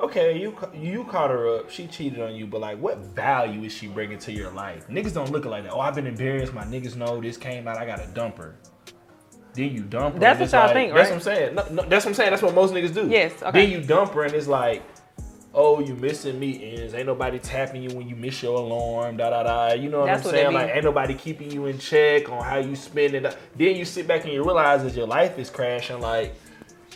okay, 0.00 0.38
you 0.38 0.56
you 0.74 1.04
caught 1.04 1.30
her 1.30 1.58
up, 1.58 1.70
she 1.70 1.86
cheated 1.86 2.20
on 2.20 2.34
you, 2.34 2.46
but 2.46 2.60
like, 2.60 2.78
what 2.78 2.98
value 2.98 3.64
is 3.64 3.72
she 3.72 3.86
bringing 3.88 4.18
to 4.20 4.32
your 4.32 4.50
life? 4.50 4.86
Niggas 4.88 5.14
don't 5.14 5.30
look 5.30 5.44
like 5.44 5.64
that. 5.64 5.72
Oh, 5.72 5.80
I've 5.80 5.94
been 5.94 6.06
embarrassed. 6.06 6.52
My 6.54 6.64
niggas 6.64 6.96
know 6.96 7.20
this 7.20 7.36
came 7.36 7.68
out. 7.68 7.76
I 7.78 7.86
got 7.86 7.98
to 7.98 8.06
dump 8.08 8.38
her. 8.38 8.56
Then 9.54 9.72
you 9.74 9.82
dump 9.82 10.14
her. 10.14 10.20
That's 10.20 10.40
what 10.40 10.52
y'all 10.52 10.64
like- 10.66 10.72
think, 10.74 10.94
That's 10.94 11.08
what 11.10 11.16
I'm 11.16 11.22
saying. 11.22 11.54
No, 11.54 11.64
no, 11.70 11.82
that's 11.88 12.04
what 12.04 12.10
I'm 12.10 12.14
saying. 12.14 12.30
That's 12.30 12.42
what 12.42 12.54
most 12.54 12.72
niggas 12.72 12.94
do. 12.94 13.08
Yes, 13.08 13.42
okay. 13.42 13.62
Then 13.66 13.70
you 13.70 13.86
dump 13.86 14.12
her, 14.12 14.22
and 14.24 14.32
it's 14.34 14.46
like, 14.46 14.82
oh, 15.54 15.80
you 15.80 15.94
missing 15.96 16.38
meetings. 16.38 16.94
Ain't 16.94 17.06
nobody 17.06 17.38
tapping 17.38 17.82
you 17.82 17.96
when 17.96 18.08
you 18.08 18.14
miss 18.14 18.42
your 18.42 18.56
alarm. 18.58 19.16
Da 19.16 19.30
da 19.30 19.42
da. 19.42 19.72
You 19.74 19.88
know 19.88 20.00
what 20.00 20.06
That's 20.06 20.24
I'm 20.26 20.30
saying? 20.30 20.52
Like, 20.52 20.70
ain't 20.70 20.84
nobody 20.84 21.14
keeping 21.14 21.50
you 21.50 21.66
in 21.66 21.78
check 21.78 22.30
on 22.30 22.44
how 22.44 22.58
you 22.58 22.76
spend 22.76 23.14
it. 23.14 23.36
Then 23.56 23.74
you 23.74 23.84
sit 23.84 24.06
back 24.06 24.24
and 24.24 24.32
you 24.32 24.44
realize 24.44 24.84
that 24.84 24.94
your 24.94 25.06
life 25.06 25.38
is 25.38 25.50
crashing. 25.50 26.00
Like, 26.00 26.34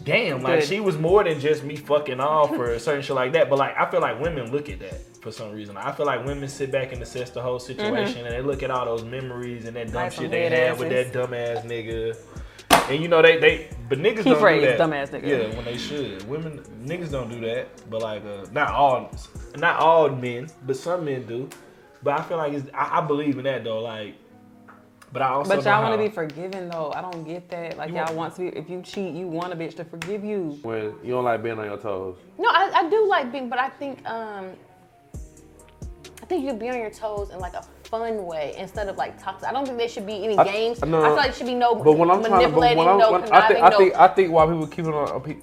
damn, 0.05 0.43
like 0.43 0.61
Good. 0.61 0.68
she 0.68 0.80
was 0.80 0.97
more 0.99 1.24
than 1.24 1.40
just 1.40 1.64
me 1.64 1.76
fucking 1.76 2.20
off 2.20 2.51
or 2.53 2.78
certain 2.80 3.03
shit 3.03 3.16
like 3.16 3.32
that. 3.32 3.49
But 3.51 3.59
like, 3.59 3.76
I 3.76 3.90
feel 3.90 4.01
like 4.01 4.20
women 4.20 4.51
look 4.51 4.68
at 4.68 4.80
that 4.80 5.01
for 5.22 5.30
some 5.32 5.53
reason. 5.53 5.76
I 5.76 5.93
feel 5.93 6.07
like 6.07 6.24
women 6.24 6.49
sit 6.49 6.70
back 6.72 6.93
and 6.93 7.03
assess 7.03 7.30
the 7.30 7.40
whole 7.43 7.59
situation 7.59 8.26
and 8.26 8.34
they 8.34 8.43
look 8.43 8.62
at 8.62 8.70
all 8.70 8.84
those 8.84 9.05
memories 9.05 9.66
and 9.66 9.76
that 9.76 9.86
dumb 9.88 9.95
Like 9.95 10.12
shit 10.12 10.30
they 10.30 10.49
had 10.51 10.78
with 10.78 10.88
that 10.90 11.07
asses. 11.09 11.14
dumbass 11.16 11.64
nigga. 11.64 12.16
And 12.90 13.01
you 13.01 13.07
know 13.09 13.22
they 13.22 13.38
they 13.38 13.68
but 13.88 13.99
niggas 13.99 14.24
Key 14.24 14.30
don't 14.30 14.40
phrase, 14.40 14.62
do 14.62 14.76
that. 14.76 14.78
dumbass 14.80 15.11
nigga. 15.11 15.26
Yeah, 15.51 15.57
when 15.57 15.64
they 15.64 15.76
should. 15.76 16.26
Women 16.28 16.59
niggas 16.84 17.11
don't 17.12 17.28
do 17.30 17.40
that. 17.43 17.68
But 17.88 18.03
like 18.03 18.24
uh, 18.24 18.47
not 18.53 18.70
all 18.72 19.11
not 19.57 19.78
all 19.78 20.09
men, 20.09 20.49
but 20.66 20.76
some 20.76 21.05
men 21.05 21.24
do. 21.26 21.49
But 22.03 22.18
I 22.18 22.22
feel 22.24 22.38
like 22.38 22.53
it's 22.55 22.68
I, 22.74 22.99
I 22.99 23.07
believe 23.07 23.38
in 23.38 23.45
that 23.45 23.62
though. 23.62 23.80
Like 23.80 24.14
but 25.12 25.22
I 25.22 25.28
also 25.28 25.54
But 25.56 25.64
y'all 25.64 25.82
want 25.82 26.00
to 26.00 26.08
be 26.08 26.12
forgiven 26.12 26.68
though. 26.68 26.92
I 26.94 27.02
don't 27.02 27.24
get 27.24 27.48
that. 27.50 27.76
Like 27.76 27.90
You 27.90 27.96
y'all 27.96 28.04
want- 28.06 28.16
want 28.16 28.34
to 28.36 28.40
be. 28.42 28.48
If 28.48 28.70
you 28.70 28.80
cheat, 28.82 29.14
you 29.14 29.26
want 29.28 29.52
a 29.52 29.56
bitch 29.56 29.74
to 29.76 29.84
forgive 29.84 30.24
you. 30.24 30.58
when 30.62 30.94
you 31.02 31.12
don't 31.12 31.24
like 31.24 31.42
being 31.42 31.58
on 31.58 31.66
your 31.66 31.76
toes. 31.78 32.16
No, 32.38 32.48
I, 32.50 32.70
I 32.74 32.90
do 32.90 33.06
like 33.08 33.30
being, 33.30 33.48
but 33.48 33.58
I 33.58 33.68
think 33.68 34.04
um, 34.08 34.50
I 36.22 36.26
think 36.26 36.42
you 36.44 36.50
should 36.50 36.58
be 36.58 36.70
on 36.70 36.78
your 36.78 36.90
toes 36.90 37.30
in 37.30 37.38
like 37.40 37.54
a 37.54 37.62
fun 37.84 38.24
way 38.24 38.54
instead 38.56 38.88
of 38.88 38.96
like 38.96 39.20
toxic. 39.22 39.48
I 39.48 39.52
don't 39.52 39.66
think 39.66 39.76
there 39.76 39.88
should 39.88 40.06
be 40.06 40.24
any 40.24 40.38
I- 40.38 40.44
games. 40.44 40.80
no, 40.82 41.02
I 41.02 41.06
feel 41.08 41.16
like 41.16 41.24
there 41.26 41.34
should 41.34 41.46
be 41.46 41.54
no 41.54 41.74
But 41.74 41.92
when 41.98 42.10
I'm 42.10 42.22
trying 42.24 42.42
to, 42.44 42.48
but 42.48 42.76
when 42.76 42.88
I'm, 42.88 42.98
no 42.98 43.12
when, 43.12 43.22
I 43.24 43.26
conniving, 43.26 43.56
think, 43.56 43.64
I 43.64 43.70
think, 43.76 43.94
I 43.96 44.08
think 44.08 44.32
why 44.32 44.46
people 44.46 44.66
keep 44.66 44.86
it 44.86 44.94
on, 44.94 45.08
a 45.16 45.20
pe- 45.20 45.36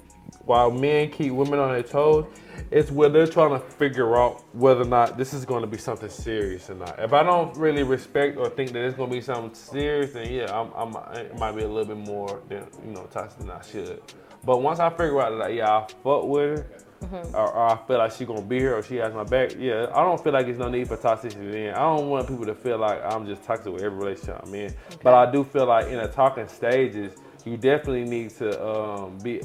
while 0.44 0.70
men 0.70 1.10
keep 1.10 1.32
women 1.32 1.58
on 1.58 1.72
their 1.72 1.82
toes, 1.82 2.26
it's 2.70 2.90
where 2.90 3.08
they're 3.08 3.26
trying 3.26 3.50
to 3.50 3.58
figure 3.58 4.16
out 4.16 4.44
whether 4.54 4.82
or 4.82 4.86
not 4.86 5.16
this 5.16 5.34
is 5.34 5.44
going 5.44 5.62
to 5.62 5.66
be 5.66 5.78
something 5.78 6.08
serious 6.08 6.70
or 6.70 6.74
not. 6.74 6.98
If 6.98 7.12
I 7.12 7.22
don't 7.22 7.56
really 7.56 7.82
respect 7.82 8.36
or 8.36 8.48
think 8.48 8.72
that 8.72 8.84
it's 8.84 8.96
going 8.96 9.10
to 9.10 9.16
be 9.16 9.22
something 9.22 9.54
serious, 9.54 10.12
then 10.12 10.32
yeah, 10.32 10.52
I'm, 10.52 10.72
I'm, 10.74 11.16
it 11.16 11.38
might 11.38 11.52
be 11.52 11.62
a 11.62 11.68
little 11.68 11.94
bit 11.94 12.06
more 12.06 12.42
than 12.48 12.66
you 12.84 12.92
know 12.92 13.06
toxic 13.10 13.40
than 13.40 13.50
I 13.50 13.62
should. 13.62 14.02
But 14.44 14.62
once 14.62 14.78
I 14.78 14.90
figure 14.90 15.20
out 15.20 15.38
that 15.38 15.54
yeah, 15.54 15.70
I 15.70 15.86
fuck 16.02 16.24
with 16.24 16.58
her. 16.58 16.66
Mm-hmm. 17.00 17.34
Or, 17.34 17.50
or 17.50 17.66
I 17.70 17.78
feel 17.86 17.96
like 17.96 18.12
she's 18.12 18.26
gonna 18.26 18.42
be 18.42 18.58
here, 18.58 18.76
or 18.76 18.82
she 18.82 18.96
has 18.96 19.14
my 19.14 19.24
back. 19.24 19.56
Yeah, 19.58 19.86
I 19.94 20.02
don't 20.02 20.22
feel 20.22 20.34
like 20.34 20.44
there's 20.44 20.58
no 20.58 20.68
need 20.68 20.86
for 20.86 20.98
toxicity. 20.98 21.50
Then 21.50 21.74
I 21.74 21.78
don't 21.78 22.10
want 22.10 22.28
people 22.28 22.44
to 22.44 22.54
feel 22.54 22.76
like 22.76 23.02
I'm 23.02 23.26
just 23.26 23.42
toxic 23.42 23.72
with 23.72 23.82
every 23.82 23.96
relationship 23.96 24.38
I'm 24.44 24.54
in. 24.54 24.74
But 25.02 25.14
I 25.14 25.30
do 25.30 25.42
feel 25.42 25.64
like 25.64 25.86
in 25.86 25.96
the 25.96 26.08
talking 26.08 26.46
stages, 26.46 27.14
you 27.46 27.56
definitely 27.56 28.04
need 28.04 28.30
to 28.36 28.62
um, 28.62 29.16
be 29.18 29.40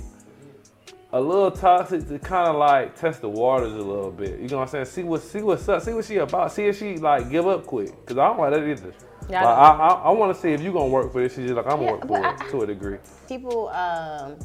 a 1.13 1.21
little 1.21 1.51
toxic 1.51 2.07
to 2.07 2.19
kind 2.19 2.47
of 2.49 2.55
like 2.55 2.95
test 2.95 3.21
the 3.21 3.29
waters 3.29 3.73
a 3.73 3.77
little 3.77 4.11
bit. 4.11 4.39
You 4.39 4.47
know 4.49 4.57
what 4.57 4.63
I'm 4.63 4.67
saying? 4.69 4.85
See 4.85 5.03
what 5.03 5.21
see 5.21 5.41
what's 5.41 5.67
up. 5.69 5.81
See 5.81 5.93
what 5.93 6.05
she 6.05 6.17
about. 6.17 6.51
See 6.51 6.65
if 6.65 6.77
she 6.77 6.97
like 6.97 7.29
give 7.29 7.47
up 7.47 7.65
quick. 7.65 8.05
Cause 8.05 8.17
I 8.17 8.27
don't 8.27 8.39
like 8.39 8.51
that 8.53 8.67
either. 8.67 8.93
Yeah, 9.29 9.43
Like, 9.43 9.57
I 9.57 9.61
I, 9.69 9.87
I, 9.87 9.93
I 10.05 10.09
want 10.11 10.35
to 10.35 10.39
see 10.41 10.49
if 10.49 10.61
you 10.61 10.71
gonna 10.73 10.87
work 10.87 11.11
for 11.11 11.21
this. 11.21 11.33
She's 11.35 11.45
just 11.45 11.55
like 11.55 11.65
I'm 11.67 11.81
Yeah, 11.81 11.97
gonna 11.97 12.05
work 12.05 12.07
for 12.07 12.25
I- 12.25 12.33
it 12.47 12.51
to 12.51 12.61
a 12.61 12.67
degree. 12.67 12.97
People, 13.27 13.69
um, 13.69 14.37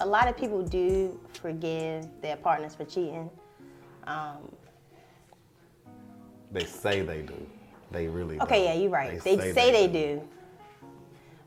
a 0.00 0.06
lot 0.06 0.28
of 0.28 0.36
people 0.36 0.62
do 0.62 1.18
forgive 1.34 2.06
their 2.20 2.36
partners 2.36 2.74
for 2.74 2.84
cheating. 2.84 3.30
Um, 4.06 4.50
They 6.52 6.64
say 6.64 7.02
they 7.02 7.22
do. 7.22 7.46
They 7.90 8.06
really 8.06 8.38
okay, 8.40 8.64
don't. 8.64 8.64
yeah, 8.64 8.74
you're 8.82 8.90
right. 8.90 9.22
They, 9.22 9.36
say, 9.36 9.72
they, 9.72 9.86
do. 9.86 10.22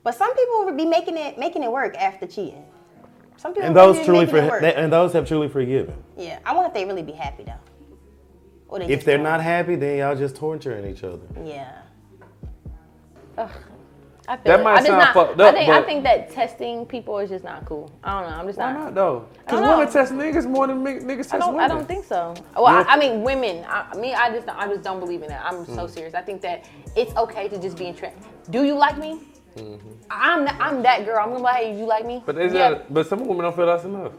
But 0.03 0.15
some 0.15 0.33
people 0.35 0.65
would 0.65 0.77
be 0.77 0.85
making 0.85 1.17
it 1.17 1.37
making 1.37 1.61
it 1.63 1.71
work 1.71 1.95
after 1.97 2.25
cheating. 2.25 2.65
Some 3.41 3.53
people 3.55 3.65
And 3.67 3.75
those 3.75 3.95
really 4.07 4.27
truly 4.27 4.49
for, 4.49 4.59
they- 4.61 4.75
and 4.75 4.93
those 4.93 5.13
have 5.13 5.27
truly 5.27 5.49
forgiven. 5.49 5.95
Yeah, 6.15 6.37
I 6.45 6.53
wonder 6.53 6.67
if 6.67 6.75
they 6.75 6.85
really 6.85 7.01
be 7.01 7.11
happy 7.13 7.43
though. 7.43 7.53
Or 8.67 8.77
they 8.77 8.85
If 8.85 9.03
they're 9.03 9.17
don't. 9.17 9.23
not 9.23 9.41
happy, 9.41 9.75
then 9.75 9.97
y'all 9.97 10.15
just 10.15 10.35
torturing 10.35 10.85
each 10.85 11.03
other. 11.03 11.25
Yeah. 11.43 11.71
I 13.37 13.47
feel 14.37 14.43
That 14.43 14.59
it. 14.59 14.63
might 14.63 14.79
I 14.81 14.83
sound 14.85 14.99
not, 14.99 15.13
fucked 15.15 15.41
I 15.41 15.47
up, 15.49 15.55
think 15.55 15.69
I 15.69 15.81
think 15.81 16.03
that 16.03 16.29
testing 16.29 16.85
people 16.85 17.17
is 17.17 17.31
just 17.31 17.43
not 17.43 17.65
cool. 17.65 17.91
I 18.03 18.21
don't 18.21 18.29
know. 18.29 18.37
I'm 18.37 18.45
just 18.45 18.59
Why 18.59 18.71
not. 18.73 18.79
not 18.83 18.93
though? 18.95 19.25
Cause 19.47 19.59
women 19.59 19.91
test 19.91 20.13
niggas 20.13 20.45
more 20.47 20.67
than 20.67 20.83
niggas 20.83 21.17
test 21.23 21.33
I 21.33 21.37
don't. 21.39 21.55
women. 21.55 21.63
I 21.71 21.73
don't 21.73 21.87
think 21.87 22.05
so. 22.05 22.35
Well, 22.55 22.67
I, 22.67 22.81
Yeah. 22.81 22.85
I 22.89 22.97
mean, 22.99 23.23
women. 23.23 23.65
I, 23.67 23.97
me, 23.97 24.13
I 24.13 24.29
just, 24.31 24.47
I 24.47 24.67
just 24.67 24.83
don't 24.83 24.99
believe 24.99 25.23
in 25.23 25.29
that. 25.29 25.43
I'm 25.43 25.65
so 25.65 25.87
Mm. 25.87 25.89
serious. 25.89 26.13
I 26.13 26.21
think 26.21 26.41
that 26.41 26.65
it's 26.95 27.15
okay 27.17 27.47
to 27.47 27.57
just 27.59 27.75
be 27.77 27.87
in 27.87 27.95
trend. 27.95 28.15
Do 28.51 28.63
you 28.63 28.75
like 28.75 28.99
me? 28.99 29.21
Mm-hmm. 29.57 29.89
I'm, 30.09 30.47
I'm 30.61 30.81
that 30.83 31.05
girl. 31.05 31.19
I'm 31.19 31.27
gonna 31.29 31.37
be 31.39 31.43
like, 31.43 31.63
hey, 31.63 31.77
you 31.77 31.85
like 31.85 32.05
me? 32.05 32.23
But 32.25 32.37
is 32.37 32.53
yeah. 32.53 32.69
that, 32.69 32.93
but 32.93 33.07
some 33.07 33.25
women 33.25 33.43
don't 33.43 33.55
feel 33.55 33.65
that's 33.65 33.83
enough. 33.83 34.13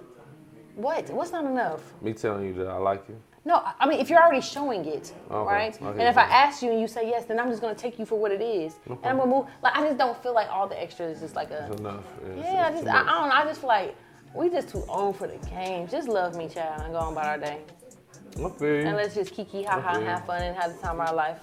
What? 0.74 1.10
What's 1.10 1.32
not 1.32 1.44
enough? 1.44 1.80
Me 2.02 2.12
telling 2.12 2.46
you 2.46 2.54
that 2.54 2.68
I 2.68 2.76
like 2.76 3.08
you. 3.08 3.16
No, 3.44 3.62
I- 3.78 3.88
mean, 3.88 3.98
if 3.98 4.08
you're 4.08 4.22
already 4.22 4.40
showing 4.40 4.84
it, 4.84 5.12
Okay, 5.30 5.52
right? 5.52 5.74
okay, 5.74 5.86
and 5.98 6.02
if 6.02 6.16
I 6.16 6.22
ask 6.22 6.62
you 6.62 6.70
and 6.70 6.80
you 6.80 6.86
say 6.86 7.08
yes, 7.08 7.24
then 7.24 7.40
I'm 7.40 7.50
just 7.50 7.60
gonna 7.60 7.74
take 7.74 7.98
you 7.98 8.06
for 8.06 8.18
what 8.18 8.30
it 8.30 8.40
is, 8.40 8.74
and 8.86 8.98
I'm 9.04 9.16
gonna 9.18 9.30
move. 9.30 9.46
Like, 9.62 9.76
I 9.76 9.82
just 9.82 9.98
don't 9.98 10.20
feel 10.22 10.32
like 10.32 10.48
all 10.48 10.68
the 10.68 10.80
extras 10.80 11.16
is 11.16 11.22
just 11.22 11.34
like 11.36 11.50
a. 11.50 11.66
It's 11.70 11.80
enough. 11.80 12.04
It's- 12.24 12.38
Yeah, 12.38 12.68
I 12.68 12.70
just, 12.70 12.86
I, 12.86 13.00
I 13.00 13.04
don't 13.04 13.28
know. 13.28 13.34
I 13.34 13.44
just 13.44 13.60
feel 13.60 13.68
like 13.68 13.96
we 14.34 14.48
just 14.48 14.68
too 14.68 14.84
old 14.88 15.16
for 15.16 15.26
the 15.26 15.38
game. 15.48 15.88
Just 15.88 16.08
love 16.08 16.36
me, 16.36 16.48
child, 16.48 16.82
and 16.82 16.92
go 16.92 17.00
on 17.00 17.12
about 17.12 17.26
our 17.26 17.38
day. 17.38 17.62
You. 18.36 18.46
And 18.66 18.96
let's 18.96 19.14
just 19.14 19.34
kiki, 19.34 19.64
ha 19.64 19.80
ha, 19.80 20.00
have 20.00 20.24
fun 20.24 20.42
and 20.42 20.56
have 20.56 20.74
the 20.74 20.78
time 20.78 21.00
of 21.00 21.08
our 21.08 21.14
life. 21.14 21.40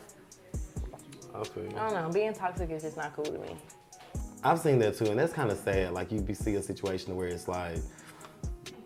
Okay. 1.35 1.67
I 1.77 1.89
don't 1.89 1.93
know. 1.93 2.11
Being 2.11 2.33
toxic 2.33 2.69
is 2.71 2.81
just 2.81 2.97
not 2.97 3.15
cool 3.15 3.25
to 3.25 3.37
me. 3.37 3.55
I've 4.43 4.59
seen 4.59 4.79
that 4.79 4.97
too, 4.97 5.05
and 5.05 5.19
that's 5.19 5.33
kind 5.33 5.51
of 5.51 5.57
sad. 5.57 5.93
Like 5.93 6.11
you 6.11 6.21
be 6.21 6.33
see 6.33 6.55
a 6.55 6.61
situation 6.61 7.15
where 7.15 7.27
it's 7.27 7.47
like 7.47 7.77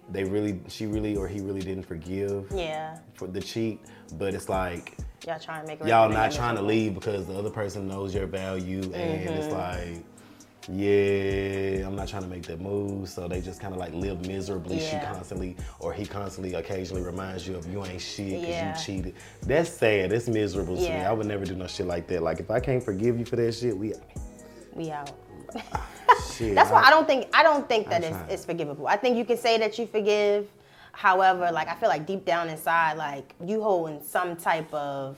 they 0.10 0.24
really, 0.24 0.60
she 0.68 0.86
really 0.86 1.16
or 1.16 1.28
he 1.28 1.40
really 1.42 1.62
didn't 1.62 1.84
forgive 1.86 2.48
Yeah. 2.54 2.98
for 3.14 3.28
the 3.28 3.42
cheat, 3.42 3.80
but 4.18 4.34
it's 4.34 4.50
like 4.50 4.98
Y'all 5.26 5.40
trying 5.40 5.62
to 5.62 5.68
make 5.68 5.80
y'all 5.86 6.10
not 6.10 6.32
trying 6.32 6.56
to 6.58 6.62
leave 6.62 6.94
because 6.94 7.26
the 7.28 7.34
other 7.38 7.50
person 7.50 7.88
knows 7.88 8.14
your 8.14 8.26
value, 8.28 8.82
and 8.94 9.30
it's 9.30 9.48
Mhm. 9.48 9.52
like. 9.96 10.04
Yeah, 10.70 11.86
I'm 11.86 11.94
not 11.98 12.08
trying 12.08 12.22
to 12.24 12.30
make 12.30 12.44
that 12.44 12.62
move, 12.62 13.10
so 13.10 13.28
they 13.28 13.42
just 13.42 13.60
kind 13.60 13.74
of 13.74 13.82
like 13.82 13.94
live 13.94 14.26
miserably. 14.26 14.80
She 14.80 14.96
constantly, 14.98 15.58
or 15.82 15.92
he 15.92 16.06
constantly, 16.06 16.54
occasionally 16.54 17.02
reminds 17.04 17.46
you 17.46 17.58
of 17.58 17.70
you 17.70 17.84
ain't 17.86 18.00
shit 18.02 18.28
because 18.40 18.48
Yeah. 18.48 18.78
you 18.80 18.82
cheated. 18.86 19.16
That's 19.46 19.70
sad. 19.70 20.12
That's 20.12 20.30
miserable 20.30 20.78
to 20.78 20.82
me. 20.82 20.90
I 20.90 21.12
would 21.12 21.28
never 21.28 21.44
do 21.44 21.56
no 21.56 21.68
shit 21.68 21.86
like 21.86 22.08
that. 22.08 22.24
Like 22.24 22.40
if 22.40 22.50
I 22.50 22.62
can't 22.62 22.82
forgive 22.82 23.20
you 23.20 23.26
for 23.26 23.36
that 23.36 23.54
shit, 23.54 23.78
we 23.78 23.94
We 24.74 24.90
out. 24.90 25.12
Shit. 26.32 26.56
That's 26.56 26.72
why 26.72 26.82
I 26.84 26.90
don't 26.90 27.08
think 27.08 27.28
I 27.34 27.44
don't 27.44 27.68
think 27.68 27.90
that 27.90 28.04
it's, 28.04 28.18
it's 28.30 28.46
forgivable. 28.46 28.88
I 28.88 28.98
think 28.98 29.18
you 29.18 29.26
can 29.26 29.38
say 29.38 29.58
that 29.60 29.78
you 29.80 29.88
forgive. 29.88 30.48
However, 30.94 31.52
like 31.52 31.68
I 31.68 31.76
feel 31.76 31.90
like 31.90 32.06
deep 32.06 32.26
down 32.26 32.50
inside, 32.50 32.98
like 32.98 33.34
you 33.44 33.62
holding 33.64 34.04
some 34.04 34.36
type 34.36 34.72
of 34.74 35.18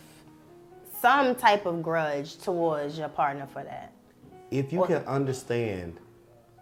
some 1.01 1.35
type 1.35 1.65
of 1.65 1.83
grudge 1.83 2.37
towards 2.37 2.97
your 2.97 3.09
partner 3.09 3.47
for 3.51 3.63
that. 3.63 3.91
if 4.51 4.71
you 4.73 4.83
can 4.85 5.03
understand 5.05 5.99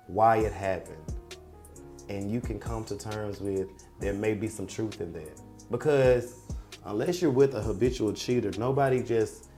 why 0.07 0.37
it 0.37 0.51
happened 0.51 0.97
and 2.09 2.29
you 2.31 2.41
can 2.41 2.59
come 2.59 2.83
to 2.83 2.97
terms 2.97 3.39
with 3.39 3.69
there 3.99 4.13
may 4.13 4.33
be 4.33 4.47
some 4.47 4.67
truth 4.67 4.99
in 4.99 5.13
that 5.13 5.39
because 5.71 6.39
unless 6.85 7.21
you're 7.21 7.31
with 7.31 7.55
a 7.55 7.61
habitual 7.61 8.11
cheater 8.11 8.51
nobody 8.57 9.01
just 9.01 9.49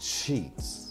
cheats 0.00 0.87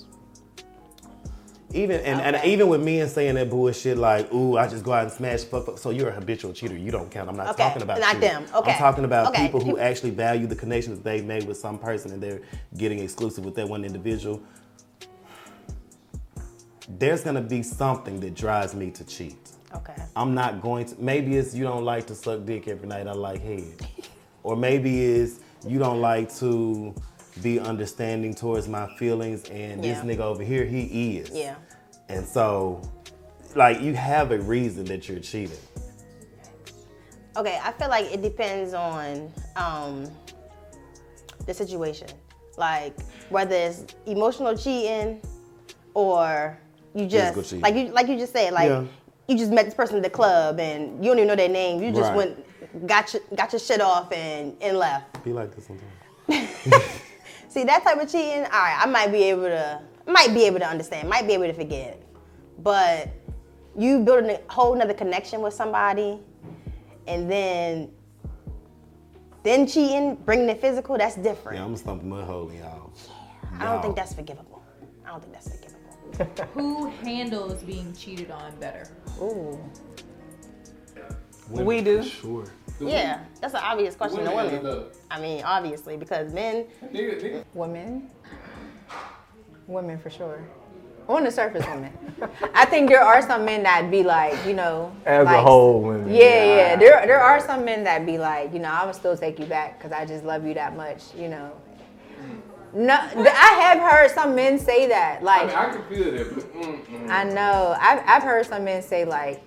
Even 1.74 1.99
and, 2.01 2.22
and 2.22 2.45
even 2.45 2.70
with 2.70 2.82
men 2.82 3.09
saying 3.09 3.36
that 3.36 3.49
bullshit 3.49 3.97
like, 3.97 4.34
"Ooh, 4.34 4.57
I 4.57 4.68
just 4.68 4.86
go 4.86 4.93
out 4.93 5.03
and 5.03 5.11
smash 5.11 5.43
fuck," 5.43 5.65
fuck," 5.65 5.78
so 5.78 5.89
you're 5.89 6.07
a 6.07 6.13
habitual 6.13 6.53
cheater. 6.53 6.78
You 6.78 6.91
don't 6.91 7.11
count. 7.11 7.28
I'm 7.30 7.36
not 7.36 7.49
Okay, 7.49 7.63
talking 7.63 7.82
about 7.82 7.99
not 7.99 8.15
you. 8.15 8.22
them. 8.22 8.45
Okay. 8.55 8.72
I'm 8.72 8.78
talking 8.78 9.03
about 9.03 9.28
Okay. 9.34 9.43
people 9.45 9.59
who 9.59 9.78
actually 9.78 10.11
value 10.11 10.47
the 10.47 10.55
connections 10.55 10.99
they've 11.01 11.26
made 11.26 11.43
with 11.45 11.57
some 11.57 11.78
person 11.78 12.11
and 12.13 12.24
they're 12.24 12.39
getting 12.78 12.99
exclusive 12.99 13.43
with 13.43 13.55
that 13.55 13.68
one 13.68 13.84
individual. 13.84 14.41
There's 16.88 17.22
gonna 17.22 17.41
be 17.41 17.63
something 17.63 18.22
that 18.22 18.34
drives 18.34 18.74
me 18.74 18.91
to 18.91 19.03
cheat. 19.03 19.38
Okay. 19.76 20.01
I'm 20.15 20.34
not 20.34 20.61
going 20.61 20.86
to. 20.86 20.95
Maybe 21.01 21.36
it's 21.36 21.53
you 21.53 21.65
don't 21.65 21.84
like 21.84 22.07
to 22.07 22.15
suck 22.15 22.45
dick 22.45 22.70
every 22.70 22.88
night. 22.88 23.07
I 23.07 23.11
like 23.11 23.41
head, 23.43 23.86
or 24.43 24.55
maybe 24.55 25.03
it's 25.03 25.39
you 25.68 25.80
don't 25.80 25.99
like 25.99 26.34
to 26.36 26.95
be 27.41 27.59
understanding 27.59 28.33
towards 28.33 28.67
my 28.67 28.88
feelings. 28.97 29.43
And 29.49 29.83
Yeah. 29.83 30.01
this 30.01 30.03
nigga 30.17 30.21
over 30.21 30.43
here, 30.43 30.65
he 30.65 31.17
is. 31.17 31.29
Yeah. 31.31 31.55
And 32.09 32.25
so, 32.27 32.81
like, 33.55 33.81
you 33.81 33.93
have 33.95 34.31
a 34.31 34.39
reason 34.39 34.85
that 34.85 35.07
you're 35.09 35.19
cheating. 35.19 35.57
Okay, 37.35 37.59
I 37.63 37.71
feel 37.73 37.89
like 37.89 38.05
it 38.11 38.21
depends 38.21 38.73
on 38.73 39.31
um, 39.55 40.09
the 41.45 41.53
situation. 41.53 42.07
Like 42.57 42.95
whether 43.29 43.55
it's 43.55 43.85
emotional 44.07 44.57
cheating 44.57 45.21
or 45.93 46.57
you 46.95 47.05
just 47.05 47.53
like 47.61 47.75
you 47.75 47.89
like 47.89 48.07
you 48.07 48.17
just 48.17 48.33
said 48.33 48.51
like 48.53 48.69
Yeah. 48.69 48.85
you 49.27 49.38
just 49.38 49.51
met 49.51 49.65
this 49.65 49.75
person 49.75 49.97
at 49.97 50.01
the 50.03 50.09
club 50.09 50.59
and 50.59 50.97
you 51.05 51.11
don't 51.11 51.19
even 51.19 51.27
know 51.27 51.35
their 51.35 51.49
name. 51.49 51.83
You 51.83 51.91
just 51.91 52.09
Right. 52.13 52.15
went 52.17 52.88
got 52.88 53.13
your 53.13 53.21
got 53.35 53.53
your 53.53 53.59
shit 53.59 53.79
off 53.79 54.11
and 54.11 54.55
and 54.59 54.79
left. 54.79 55.23
Be 55.23 55.33
like 55.33 55.53
this 55.55 55.67
sometimes. 55.67 56.89
See 57.58 57.64
that 57.64 57.84
type 57.84 57.99
of 57.99 58.08
cheating, 58.08 58.43
all 58.43 58.51
right, 58.51 58.78
I 58.80 58.86
might 58.86 59.12
be 59.12 59.24
able 59.24 59.45
to 59.45 59.82
might 60.05 60.32
be 60.32 60.43
able 60.43 60.60
to 60.60 60.68
understand, 60.68 61.10
might 61.10 61.26
be 61.26 61.34
able 61.34 61.47
to 61.47 61.53
forget. 61.53 61.99
But 62.60 63.10
you 63.76 64.01
building 64.01 64.30
a 64.30 64.53
whole 64.53 64.76
nother 64.76 64.93
connection 64.93 65.41
with 65.41 65.55
somebody 65.55 66.20
and 67.08 67.32
then 67.32 67.89
then 69.41 69.66
cheating, 69.66 70.18
bringing 70.18 70.47
it 70.49 70.62
physical, 70.62 70.99
that's 70.99 71.16
different. 71.16 71.58
Yeah, 71.58 71.64
I'm 71.64 71.70
gonna 71.70 71.80
stump 71.80 72.03
a 72.03 72.05
mud 72.05 72.26
hole 72.26 72.47
in 72.49 72.60
y'all. 72.60 72.93
I 73.60 73.66
don't 73.66 73.82
think 73.82 73.95
that's 73.95 74.14
forgivable. 74.14 74.62
I 75.03 75.10
don't 75.10 75.24
think 75.24 75.34
that's 75.34 75.49
forgivable. 75.49 76.51
Who 76.53 76.91
handles 77.01 77.64
being 77.64 77.91
cheated 77.95 78.30
on 78.30 78.55
better? 78.58 78.88
Ooh. 79.20 79.60
We 81.49 81.82
do. 81.82 82.03
Sure. 82.03 82.45
Yeah, 82.80 83.19
that's 83.41 83.53
an 83.53 83.61
obvious 83.63 83.95
question 83.95 84.23
to 84.23 84.32
Women 84.32 84.63
women. 84.63 84.86
I 85.09 85.19
mean, 85.19 85.43
obviously, 85.43 85.97
because 85.97 86.34
men. 86.34 86.65
Women. 87.53 88.09
Women 89.67 89.99
for 89.99 90.09
sure. 90.09 90.43
On 91.07 91.23
the 91.23 91.32
surface, 91.32 91.65
women. 91.67 91.93
I 92.53 92.65
think 92.65 92.89
there 92.89 93.01
are 93.01 93.21
some 93.21 93.45
men 93.45 93.63
that 93.63 93.89
be 93.89 94.03
like, 94.03 94.34
you 94.45 94.53
know, 94.53 94.93
As 95.05 95.25
a 95.25 95.41
whole, 95.41 95.82
women. 95.82 96.13
Yeah, 96.13 96.43
yeah. 96.43 96.75
There, 96.75 97.05
there 97.07 97.21
are 97.21 97.39
some 97.39 97.63
men 97.63 97.84
that 97.86 98.05
be 98.05 98.17
like, 98.17 98.53
you 98.53 98.59
know, 98.59 98.69
I 98.69 98.86
would 98.86 98.95
still 98.95 99.15
take 99.15 99.39
you 99.39 99.45
back 99.45 99.78
because 99.80 99.93
I 99.93 100.05
just 100.05 100.25
love 100.25 100.45
you 100.45 100.53
that 100.55 100.75
much, 100.75 101.03
you 101.17 101.30
know. 101.30 101.51
No, 102.73 102.93
I 102.93 103.59
have 103.61 103.80
heard 103.80 104.11
some 104.11 104.36
men 104.36 104.59
say 104.59 104.88
that. 104.89 105.21
I 105.21 105.23
Like, 105.23 105.47
mean, 105.47 105.55
I 105.55 105.69
can 105.71 105.84
feel 105.84 106.11
that, 106.11 106.36
but 106.36 106.53
mm, 106.53 106.86
mm. 106.86 107.09
I 107.09 107.23
know. 107.23 107.75
I've, 107.80 108.03
I've 108.05 108.23
heard 108.23 108.45
some 108.45 108.65
men 108.65 108.82
say 108.82 109.05
like, 109.05 109.41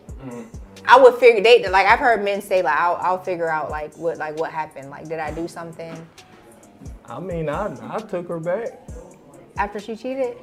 I 0.91 1.01
would 1.01 1.15
figure 1.15 1.43
they 1.43 1.69
like. 1.69 1.87
I've 1.87 2.01
heard 2.01 2.25
men 2.25 2.43
say 2.43 2.63
like, 2.63 2.79
I'll, 2.79 2.97
I'll 2.97 3.23
figure 3.23 3.49
out 3.49 3.71
like 3.71 3.97
what 3.97 4.19
like 4.19 4.39
what 4.41 4.53
happened. 4.53 4.91
Like, 4.91 5.09
did 5.09 5.21
I 5.21 5.33
do 5.33 5.49
something 5.49 6.07
I 7.07 7.21
mean, 7.21 7.49
I 7.49 7.77
I 7.95 7.99
took 7.99 8.29
her 8.29 8.41
back. 8.41 8.81
after 9.57 9.81
she 9.81 9.97
cheated? 9.97 10.37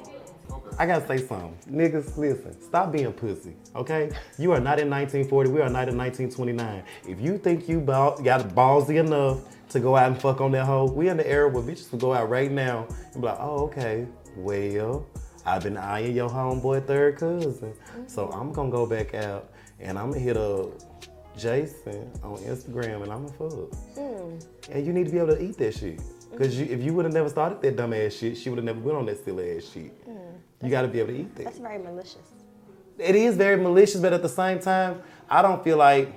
I 0.78 0.86
gotta 0.86 1.06
say 1.06 1.18
something. 1.18 1.56
Niggas, 1.70 2.16
listen, 2.18 2.60
stop 2.62 2.92
being 2.92 3.12
pussy, 3.12 3.54
okay? 3.76 4.10
You 4.38 4.52
are 4.52 4.60
not 4.60 4.78
in 4.78 4.90
1940, 4.90 5.50
we 5.50 5.60
are 5.60 5.70
not 5.70 5.88
in 5.88 5.96
1929. 5.98 6.82
If 7.08 7.20
you 7.20 7.38
think 7.38 7.68
you 7.68 7.80
ball, 7.80 8.20
got 8.22 8.48
ballsy 8.50 9.00
enough 9.00 9.40
to 9.70 9.80
go 9.80 9.96
out 9.96 10.12
and 10.12 10.20
fuck 10.20 10.40
on 10.40 10.52
that 10.52 10.66
hoe, 10.66 10.86
we 10.86 11.08
in 11.08 11.16
the 11.16 11.28
era 11.28 11.48
where 11.48 11.62
bitches 11.62 11.90
will 11.92 11.98
go 11.98 12.14
out 12.14 12.30
right 12.30 12.52
now 12.52 12.86
and 13.12 13.22
be 13.22 13.28
like, 13.28 13.38
oh, 13.40 13.64
okay, 13.64 14.06
well, 14.36 15.06
I've 15.44 15.62
been 15.62 15.76
eyeing 15.76 16.14
your 16.14 16.28
homeboy 16.30 16.86
third 16.86 17.16
cousin. 17.16 17.74
So 18.06 18.28
I'm 18.30 18.52
gonna 18.52 18.70
go 18.70 18.86
back 18.86 19.14
out 19.14 19.50
and 19.80 19.98
I'm 19.98 20.10
gonna 20.10 20.20
hit 20.20 20.36
up 20.36 20.70
Jason 21.36 22.10
on 22.22 22.38
Instagram 22.38 23.02
and 23.02 23.12
I'm 23.12 23.26
gonna 23.26 23.50
fuck. 23.50 23.74
Hmm. 23.94 24.38
And 24.70 24.86
you 24.86 24.92
need 24.92 25.06
to 25.06 25.12
be 25.12 25.18
able 25.18 25.36
to 25.36 25.42
eat 25.42 25.56
that 25.58 25.74
shit. 25.74 26.00
Cause 26.36 26.54
you, 26.56 26.66
if 26.66 26.82
you 26.82 26.92
would 26.92 27.04
have 27.04 27.14
never 27.14 27.28
started 27.28 27.62
that 27.62 27.76
dumb 27.76 27.94
ass 27.94 28.12
shit, 28.12 28.36
she 28.36 28.50
would 28.50 28.58
have 28.58 28.64
never 28.64 28.80
went 28.80 28.98
on 28.98 29.06
that 29.06 29.24
silly 29.24 29.56
ass 29.56 29.70
shit. 29.72 29.92
Hmm. 30.04 30.18
You 30.62 30.70
got 30.70 30.82
to 30.82 30.88
be 30.88 30.98
able 31.00 31.12
to 31.12 31.20
eat 31.20 31.34
that. 31.36 31.44
That's 31.44 31.58
very 31.58 31.78
malicious. 31.78 32.32
It 32.98 33.14
is 33.14 33.36
very 33.36 33.56
malicious, 33.56 34.00
but 34.00 34.12
at 34.12 34.22
the 34.22 34.28
same 34.28 34.58
time, 34.58 35.02
I 35.30 35.42
don't 35.42 35.62
feel 35.62 35.76
like. 35.76 36.12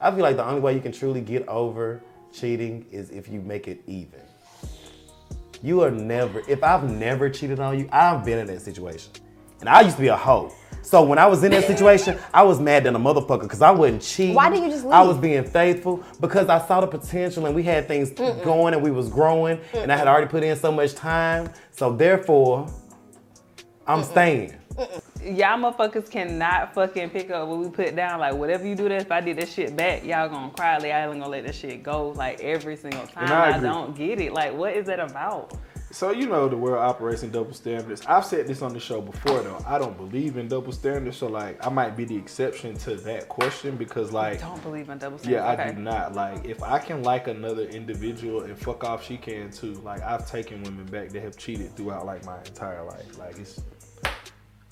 I 0.00 0.10
feel 0.10 0.20
like 0.20 0.36
the 0.36 0.44
only 0.44 0.60
way 0.60 0.74
you 0.74 0.80
can 0.80 0.92
truly 0.92 1.20
get 1.20 1.46
over 1.46 2.02
cheating 2.32 2.86
is 2.90 3.10
if 3.10 3.28
you 3.28 3.40
make 3.40 3.68
it 3.68 3.82
even. 3.86 4.20
You 5.62 5.82
are 5.82 5.90
never. 5.90 6.42
If 6.48 6.62
I've 6.62 6.90
never 6.90 7.30
cheated 7.30 7.60
on 7.60 7.78
you, 7.78 7.88
I've 7.92 8.24
been 8.24 8.38
in 8.38 8.46
that 8.48 8.60
situation, 8.60 9.12
and 9.60 9.68
I 9.68 9.82
used 9.82 9.96
to 9.96 10.02
be 10.02 10.08
a 10.08 10.16
hoe. 10.16 10.52
So 10.84 11.02
when 11.02 11.18
I 11.18 11.26
was 11.26 11.42
in 11.42 11.50
that 11.52 11.64
situation, 11.64 12.18
I 12.32 12.42
was 12.42 12.60
mad 12.60 12.84
than 12.84 12.94
a 12.94 12.98
motherfucker 12.98 13.42
because 13.42 13.62
I 13.62 13.70
wasn't 13.70 14.02
cheating. 14.02 14.34
Why 14.34 14.50
didn't 14.50 14.64
you 14.64 14.70
just 14.70 14.86
I 14.86 15.02
was 15.02 15.16
being 15.16 15.42
faithful 15.42 16.04
because 16.20 16.48
I 16.48 16.64
saw 16.66 16.82
the 16.82 16.86
potential 16.86 17.46
and 17.46 17.54
we 17.54 17.62
had 17.62 17.88
things 17.88 18.10
going 18.10 18.74
and 18.74 18.82
we 18.82 18.90
was 18.90 19.08
growing 19.08 19.60
and 19.72 19.90
I 19.90 19.96
had 19.96 20.06
already 20.06 20.26
put 20.26 20.44
in 20.44 20.56
so 20.56 20.70
much 20.70 20.94
time. 20.94 21.50
So 21.70 21.92
therefore, 21.94 22.68
I'm 23.86 24.04
staying. 24.04 24.54
Y'all 25.22 25.58
motherfuckers 25.58 26.10
cannot 26.10 26.74
fucking 26.74 27.08
pick 27.10 27.30
up 27.30 27.48
what 27.48 27.58
we 27.58 27.70
put 27.70 27.96
down. 27.96 28.20
Like 28.20 28.34
whatever 28.34 28.66
you 28.66 28.74
do 28.74 28.88
that, 28.90 29.02
if 29.02 29.12
I 29.12 29.22
did 29.22 29.38
that 29.38 29.48
shit 29.48 29.74
back, 29.74 30.04
y'all 30.04 30.28
gonna 30.28 30.52
cry. 30.52 30.76
Like 30.76 30.92
I 30.92 31.04
ain't 31.06 31.12
gonna 31.12 31.28
let 31.28 31.46
that 31.46 31.54
shit 31.54 31.82
go. 31.82 32.10
Like 32.10 32.40
every 32.40 32.76
single 32.76 33.06
time. 33.06 33.24
And 33.24 33.32
I 33.32 33.56
I, 33.56 33.60
don't 33.60 33.96
get 33.96 34.20
it. 34.20 34.34
Like 34.34 34.52
what 34.52 34.76
is 34.76 34.86
that 34.86 35.00
about? 35.00 35.56
So 35.94 36.10
you 36.10 36.26
know 36.26 36.48
the 36.48 36.56
world 36.56 36.82
operates 36.82 37.22
in 37.22 37.30
double 37.30 37.54
standards. 37.54 38.02
I've 38.08 38.24
said 38.24 38.48
this 38.48 38.62
on 38.62 38.72
the 38.72 38.80
show 38.80 39.00
before 39.00 39.40
though. 39.42 39.58
I 39.64 39.78
don't 39.78 39.96
believe 39.96 40.36
in 40.36 40.48
double 40.48 40.72
standards, 40.72 41.16
so 41.18 41.28
like 41.28 41.64
I 41.64 41.70
might 41.70 41.96
be 41.96 42.04
the 42.04 42.16
exception 42.16 42.74
to 42.78 42.96
that 42.96 43.28
question 43.28 43.76
because 43.76 44.10
like 44.10 44.40
don't 44.40 44.60
believe 44.64 44.90
in 44.90 44.98
double 44.98 45.18
standards. 45.18 45.28
Yeah, 45.32 45.54
standards. 45.54 45.60
I 45.60 45.68
Okay. 45.68 45.76
do 45.76 45.82
not. 45.82 46.14
Like 46.16 46.44
if 46.46 46.64
I 46.64 46.80
can 46.80 47.04
like 47.04 47.28
another 47.28 47.62
individual 47.66 48.40
and 48.42 48.58
fuck 48.58 48.82
off, 48.82 49.04
she 49.06 49.16
can 49.16 49.52
too. 49.52 49.74
Like 49.84 50.02
I've 50.02 50.28
taken 50.28 50.64
women 50.64 50.84
back 50.86 51.10
that 51.10 51.22
have 51.22 51.36
cheated 51.36 51.76
throughout 51.76 52.06
like 52.06 52.24
my 52.26 52.38
entire 52.38 52.82
life. 52.84 53.16
Like 53.16 53.38
it's 53.38 53.62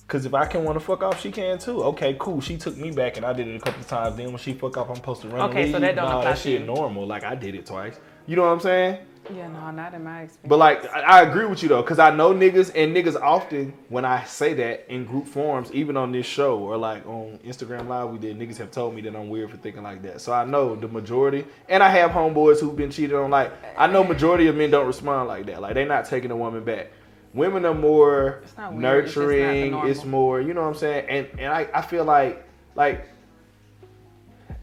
Cause 0.09 0.27
if 0.27 0.35
I 0.35 0.45
can 0.45 0.65
want 0.65 0.77
to 0.79 0.85
fuck 0.85 1.05
off, 1.05 1.21
she 1.23 1.31
can 1.31 1.57
too. 1.59 1.85
Okay, 1.85 2.17
cool. 2.19 2.41
She 2.41 2.57
took 2.59 2.77
me 2.77 2.91
back, 2.91 3.17
and 3.17 3.25
I 3.25 3.33
did 3.33 3.47
it 3.49 3.57
a 3.57 3.61
couple 3.61 3.81
of 3.81 3.87
times. 3.89 4.17
Then 4.17 4.27
when 4.27 4.37
she 4.39 4.53
fuck 4.55 4.77
off, 4.77 4.91
I'm 4.91 4.97
supposed 4.97 5.23
to 5.23 5.29
run. 5.29 5.49
Okay, 5.51 5.71
so 5.73 5.79
that 5.79 5.95
don't 5.95 6.05
Nah, 6.05 6.19
apply 6.19 6.25
that 6.33 6.37
to 6.37 6.43
shit 6.43 6.61
you. 6.61 6.67
normal. 6.67 7.07
Like 7.07 7.23
I 7.25 7.35
did 7.37 7.55
it 7.55 7.65
twice. 7.65 7.99
You 8.27 8.35
know 8.37 8.43
what 8.43 8.49
I'm 8.53 8.61
saying? 8.61 8.99
Yeah, 9.31 9.49
no, 9.49 9.71
not 9.71 9.95
in 9.95 10.03
my 10.03 10.23
experience. 10.23 10.49
But 10.49 10.59
like, 10.59 10.85
I, 10.87 11.01
I 11.01 11.23
agree 11.23 11.47
with 11.47 11.63
you 11.63 11.69
though, 11.69 11.83
cause 11.83 11.99
I 11.99 12.15
know 12.15 12.35
niggas 12.35 12.73
and 12.75 12.95
niggas 12.95 13.21
often 13.21 13.73
when 13.89 14.05
I 14.05 14.25
say 14.25 14.53
that 14.55 14.93
in 14.93 15.05
group 15.05 15.27
forums, 15.27 15.71
even 15.73 15.97
on 15.97 16.11
this 16.13 16.27
show 16.27 16.59
or 16.59 16.77
like 16.77 17.07
on 17.07 17.39
Instagram 17.45 17.87
Live, 17.87 18.11
we 18.11 18.19
did. 18.19 18.39
Niggas 18.39 18.59
have 18.59 18.71
told 18.73 18.95
me 18.95 19.01
that 19.03 19.15
I'm 19.15 19.29
weird 19.29 19.51
for 19.51 19.57
thinking 19.57 19.83
like 19.83 20.03
that. 20.03 20.21
So 20.21 20.33
I 20.33 20.45
know 20.45 20.75
the 20.75 20.89
majority, 20.89 21.45
and 21.69 21.83
I 21.83 21.89
have 21.91 22.11
homeboys 22.11 22.61
who've 22.61 22.77
been 22.77 22.91
cheated 22.91 23.15
on. 23.15 23.31
Like 23.31 23.53
I 23.79 23.87
know 23.87 24.03
majority 24.03 24.49
of 24.49 24.57
men 24.57 24.71
don't 24.71 24.87
respond 24.87 25.29
like 25.29 25.47
that. 25.47 25.61
Like 25.63 25.75
they're 25.75 25.87
not 25.87 26.07
taking 26.07 26.31
a 26.31 26.37
woman 26.37 26.65
back. 26.65 26.91
Women 27.33 27.65
are 27.65 27.75
more 27.75 28.43
weird, 28.59 29.05
it's 29.05 29.17
nurturing. 29.17 29.71
normal. 29.71 29.91
It's 29.91 30.05
more, 30.05 30.41
you 30.41 30.53
know 30.53 30.63
what 30.63 30.69
I'm 30.69 30.75
saying. 30.75 31.07
And 31.09 31.41
and 31.41 31.53
I, 31.53 31.69
I 31.73 31.83
feel 31.83 32.05
like 32.05 32.45
like 32.75 33.09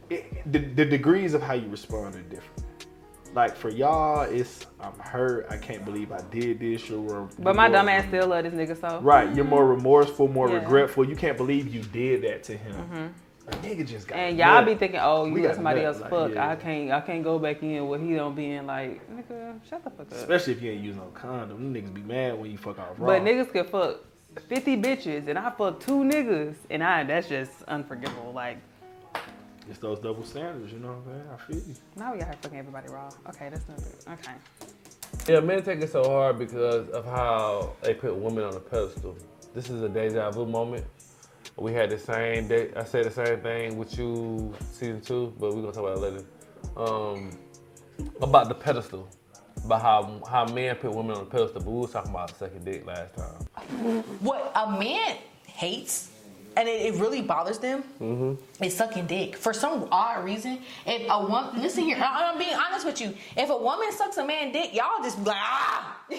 it, 0.09 0.51
the, 0.51 0.59
the 0.59 0.85
degrees 0.85 1.33
of 1.33 1.41
how 1.41 1.53
you 1.53 1.67
respond 1.69 2.15
are 2.15 2.21
different. 2.21 2.48
Like 3.33 3.55
for 3.55 3.69
y'all, 3.69 4.21
it's 4.21 4.65
I'm 4.79 4.97
hurt. 4.99 5.47
I 5.49 5.57
can't 5.57 5.85
believe 5.85 6.11
I 6.11 6.21
did 6.31 6.59
this. 6.59 6.89
You're, 6.89 7.29
But 7.39 7.55
my 7.55 7.69
dumb 7.69 7.87
ass 7.89 8.05
still 8.07 8.27
love 8.27 8.43
this 8.43 8.53
nigga, 8.53 8.79
so. 8.79 8.99
Right, 9.01 9.33
you're 9.35 9.45
more 9.45 9.67
remorseful, 9.67 10.27
more 10.27 10.49
Yeah. 10.49 10.55
regretful. 10.55 11.07
You 11.07 11.15
can't 11.15 11.37
believe 11.37 11.73
you 11.73 11.81
did 11.83 12.23
that 12.23 12.43
to 12.45 12.57
him. 12.57 12.75
Mhm. 12.91 13.09
A 13.47 13.51
nigga 13.65 13.87
just 13.87 14.07
got 14.07 14.17
And 14.19 14.37
y'all 14.37 14.55
nut. 14.61 14.65
be 14.65 14.75
thinking, 14.75 14.99
oh, 15.01 15.25
you 15.25 15.33
We 15.33 15.41
got 15.41 15.55
somebody 15.55 15.81
else 15.83 15.99
like, 15.99 16.09
fuck. 16.11 16.33
yeah. 16.33 16.49
I 16.51 16.55
can't, 16.55 16.91
I 16.91 17.01
can't 17.01 17.23
go 17.23 17.39
back 17.39 17.63
in 17.63 17.87
where 17.87 17.97
he 17.99 18.13
don't 18.15 18.35
be 18.35 18.51
in. 18.51 18.67
Like, 18.67 19.01
nigga, 19.11 19.59
shut 19.67 19.83
the 19.83 19.89
fuck 19.89 20.01
up. 20.01 20.11
Especially 20.11 20.53
if 20.53 20.61
you 20.61 20.71
ain't 20.71 20.83
using 20.83 21.01
no 21.01 21.07
condom. 21.13 21.73
Them 21.73 21.73
niggas 21.73 21.93
be 21.93 22.01
mad 22.01 22.39
when 22.39 22.51
you 22.51 22.57
fuck 22.57 22.77
off 22.79 22.89
raw. 22.97 23.07
But 23.07 23.23
niggas 23.23 23.51
can 23.51 23.65
fuck 23.65 23.97
50 24.47 24.77
bitches, 24.79 25.27
and 25.27 25.39
I 25.39 25.49
fuck 25.49 25.79
two 25.79 26.03
niggas, 26.03 26.55
and 26.69 26.83
I 26.83 27.03
that's 27.03 27.27
just 27.27 27.63
unforgivable. 27.67 28.31
Like, 28.33 28.57
it's 29.69 29.79
those 29.79 29.99
double 29.99 30.23
standards, 30.23 30.73
you 30.73 30.79
know 30.79 30.93
what 30.93 31.13
I'm 31.13 31.19
saying? 31.19 31.27
I 31.33 31.37
feel 31.37 31.67
you. 31.69 31.75
now 31.95 32.13
we 32.13 32.19
got 32.19 32.27
her 32.29 32.35
fucking 32.41 32.57
everybody 32.57 32.89
raw. 32.89 33.09
Okay, 33.29 33.49
that's 33.49 33.67
not 33.67 33.77
good. 33.77 34.13
Okay. 34.13 34.33
Yeah, 35.33 35.39
men 35.41 35.63
take 35.63 35.81
it 35.81 35.91
so 35.91 36.03
hard 36.03 36.39
because 36.39 36.89
of 36.89 37.05
how 37.05 37.73
they 37.81 37.93
put 37.93 38.15
women 38.15 38.43
on 38.43 38.55
a 38.55 38.59
pedestal. 38.59 39.15
This 39.53 39.69
is 39.69 39.81
a 39.81 39.89
deja 39.89 40.31
vu 40.31 40.45
moment. 40.45 40.85
We 41.57 41.73
had 41.73 41.89
the 41.89 41.99
same 41.99 42.47
day. 42.47 42.71
I 42.75 42.83
said 42.83 43.05
the 43.05 43.11
same 43.11 43.39
thing 43.41 43.77
with 43.77 43.97
you 43.97 44.53
season 44.71 45.01
two, 45.01 45.33
but 45.39 45.53
we're 45.53 45.61
gonna 45.61 45.73
talk 45.73 45.83
about 45.83 45.97
it 45.97 46.01
later. 46.01 46.25
Um, 46.77 47.31
about 48.21 48.47
the 48.49 48.55
pedestal. 48.55 49.07
about 49.65 49.81
how 49.81 50.21
how 50.29 50.45
men 50.53 50.75
put 50.77 50.93
women 50.93 51.11
on 51.17 51.25
the 51.25 51.29
pedestal, 51.29 51.61
but 51.61 51.69
we 51.71 51.79
was 51.81 51.91
talking 51.91 52.11
about 52.11 52.35
second 52.37 52.63
dick 52.65 52.85
last 52.85 53.13
time. 53.15 54.03
What 54.21 54.51
a 54.55 54.71
man 54.79 55.17
hates, 55.47 56.11
and 56.59 56.67
it, 56.67 56.93
it 56.93 56.99
really 56.99 57.21
bothers 57.21 57.57
them, 57.59 57.83
Mm-hmm. 58.01 58.63
is 58.63 58.75
sucking 58.75 59.07
dick. 59.07 59.35
For 59.37 59.53
some 59.53 59.87
odd 59.91 60.25
reason, 60.25 60.59
if 60.85 61.09
a 61.09 61.19
woman, 61.25 61.61
listen 61.61 61.83
here, 61.85 61.97
I- 61.99 62.29
I'm 62.31 62.37
being 62.37 62.53
honest 62.53 62.85
with 62.85 62.99
you. 62.99 63.13
If 63.37 63.49
a 63.49 63.57
woman 63.57 63.91
sucks 63.93 64.17
a 64.17 64.25
man 64.25 64.51
dick, 64.51 64.73
y'all 64.73 65.01
just 65.01 65.17
be 65.23 65.29
like, 65.29 65.37
ah. 65.39 65.97
Yeah. 66.09 66.17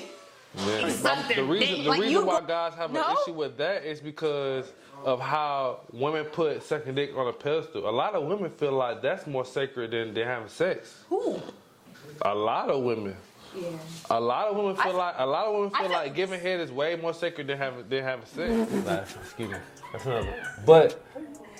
He 0.56 1.34
the 1.34 1.44
reason, 1.44 1.58
dick. 1.58 1.84
the 1.84 1.90
Like, 1.90 2.00
reason 2.00 2.26
why 2.26 2.40
go- 2.40 2.46
guys 2.46 2.74
have 2.74 2.90
No? 2.92 3.04
an 3.06 3.16
issue 3.22 3.34
with 3.34 3.56
that 3.58 3.84
is 3.84 4.00
because 4.00 4.72
of 5.04 5.20
how 5.20 5.80
women 5.92 6.24
put 6.24 6.62
sucking 6.62 6.94
dick 6.94 7.16
on 7.16 7.28
a 7.28 7.32
pedestal. 7.32 7.88
A 7.88 7.90
lot 7.90 8.14
of 8.14 8.24
women 8.24 8.50
feel 8.50 8.72
like 8.72 9.00
that's 9.02 9.26
more 9.28 9.44
sacred 9.44 9.92
than, 9.92 10.12
than 10.14 10.26
having 10.26 10.48
sex. 10.48 11.04
Who? 11.08 11.40
A 12.22 12.34
lot 12.34 12.68
of 12.70 12.82
women. 12.82 13.14
Yeah. 13.56 13.68
A 14.10 14.20
lot 14.20 14.48
of 14.48 14.56
women 14.56 14.76
feel 14.76 14.92
I- 14.92 15.06
like 15.06 15.14
a 15.18 15.26
lot 15.26 15.46
of 15.46 15.54
women 15.54 15.70
feel 15.70 15.80
feel- 15.82 15.90
like 15.92 16.14
giving 16.14 16.40
head 16.40 16.60
is 16.60 16.70
way 16.70 16.96
more 16.96 17.12
sacred 17.14 17.46
than 17.48 17.58
having 17.58 17.88
than 17.88 18.02
having 18.04 18.26
sex. 18.26 18.72
Nah, 18.86 19.00
excuse 19.22 19.50
me. 19.50 19.56
That's 19.92 20.06
another. 20.06 20.34
But 20.64 21.02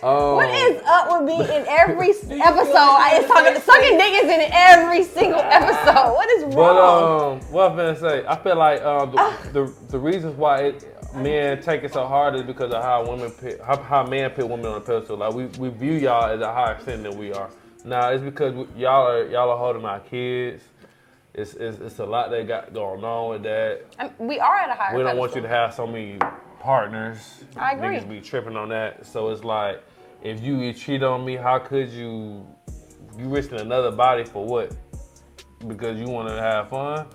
um, 0.03 0.37
What 0.37 0.49
is 0.55 0.81
up 0.87 1.11
with 1.11 1.29
me 1.29 1.45
in 1.57 1.65
every 1.69 2.11
episode? 2.41 2.75
I 2.77 3.19
is 3.21 3.27
talking 3.27 3.61
sucking 3.61 3.99
dick 3.99 4.15
is 4.15 4.31
in 4.31 4.51
every 4.53 5.03
single 5.05 5.41
episode. 5.41 6.13
What 6.15 6.31
is 6.31 6.45
wrong? 6.45 6.55
But 6.55 6.79
um, 6.79 7.53
what 7.53 7.71
I'm 7.73 7.77
gonna 7.77 7.99
say, 7.99 8.25
I 8.27 8.37
feel 8.37 8.57
like 8.57 8.83
um, 8.83 9.11
the, 9.11 9.51
the 9.53 9.75
the 9.89 9.99
reasons 9.99 10.37
why 10.37 10.59
it, 10.67 10.97
men 11.17 11.61
take 11.61 11.83
it 11.83 11.93
so 11.93 12.07
hard 12.07 12.37
is 12.37 12.43
because 12.43 12.73
of 12.73 12.83
how 12.85 13.05
women 13.11 13.31
put, 13.33 13.61
how, 13.63 13.77
how 13.83 14.07
men 14.07 14.31
put 14.31 14.49
women 14.49 14.67
on 14.67 14.77
a 14.77 14.81
pedestal. 14.81 15.17
Like 15.19 15.35
we, 15.35 15.47
we 15.59 15.69
view 15.71 15.95
y'all 15.95 16.31
as 16.31 16.41
a 16.41 16.53
higher 16.53 16.79
sin 16.85 17.03
than 17.03 17.19
we 17.19 17.33
are. 17.33 17.51
Now 17.85 18.11
it's 18.11 18.23
because 18.23 18.55
y'all 18.77 19.07
are 19.09 19.27
y'all 19.27 19.51
are 19.51 19.59
holding 19.59 19.85
our 19.85 20.01
kids. 20.01 20.63
It's, 21.33 21.55
it's 21.55 21.79
it's 21.79 21.99
a 22.01 22.05
lot 22.05 22.31
they 22.31 22.45
got 22.45 22.75
going 22.75 23.05
on 23.05 23.31
with 23.31 23.43
that. 23.45 23.83
I 23.99 24.05
mean, 24.05 24.29
we 24.29 24.39
are 24.41 24.57
at 24.57 24.71
a 24.71 24.75
higher. 24.75 24.97
We 24.97 25.03
don't 25.05 25.17
want 25.17 25.35
you 25.37 25.41
to 25.43 25.49
have 25.49 25.73
so 25.73 25.87
many 25.87 26.19
partners. 26.59 27.45
I 27.57 27.73
agree. 27.73 27.99
Niggas 27.99 28.09
be 28.09 28.21
tripping 28.21 28.57
on 28.57 28.69
that. 28.71 29.07
So 29.07 29.31
it's 29.31 29.45
like, 29.45 29.83
if 30.23 30.43
you 30.43 30.73
cheat 30.73 31.03
on 31.03 31.25
me, 31.25 31.37
how 31.37 31.59
could 31.59 31.89
you? 31.91 32.47
You 33.17 33.29
risking 33.29 33.61
another 33.61 33.91
body 33.91 34.25
for 34.25 34.45
what? 34.45 34.75
Because 35.67 35.99
you 35.99 36.07
want 36.07 36.29
to 36.29 36.41
have 36.41 36.71
fun, 36.71 37.07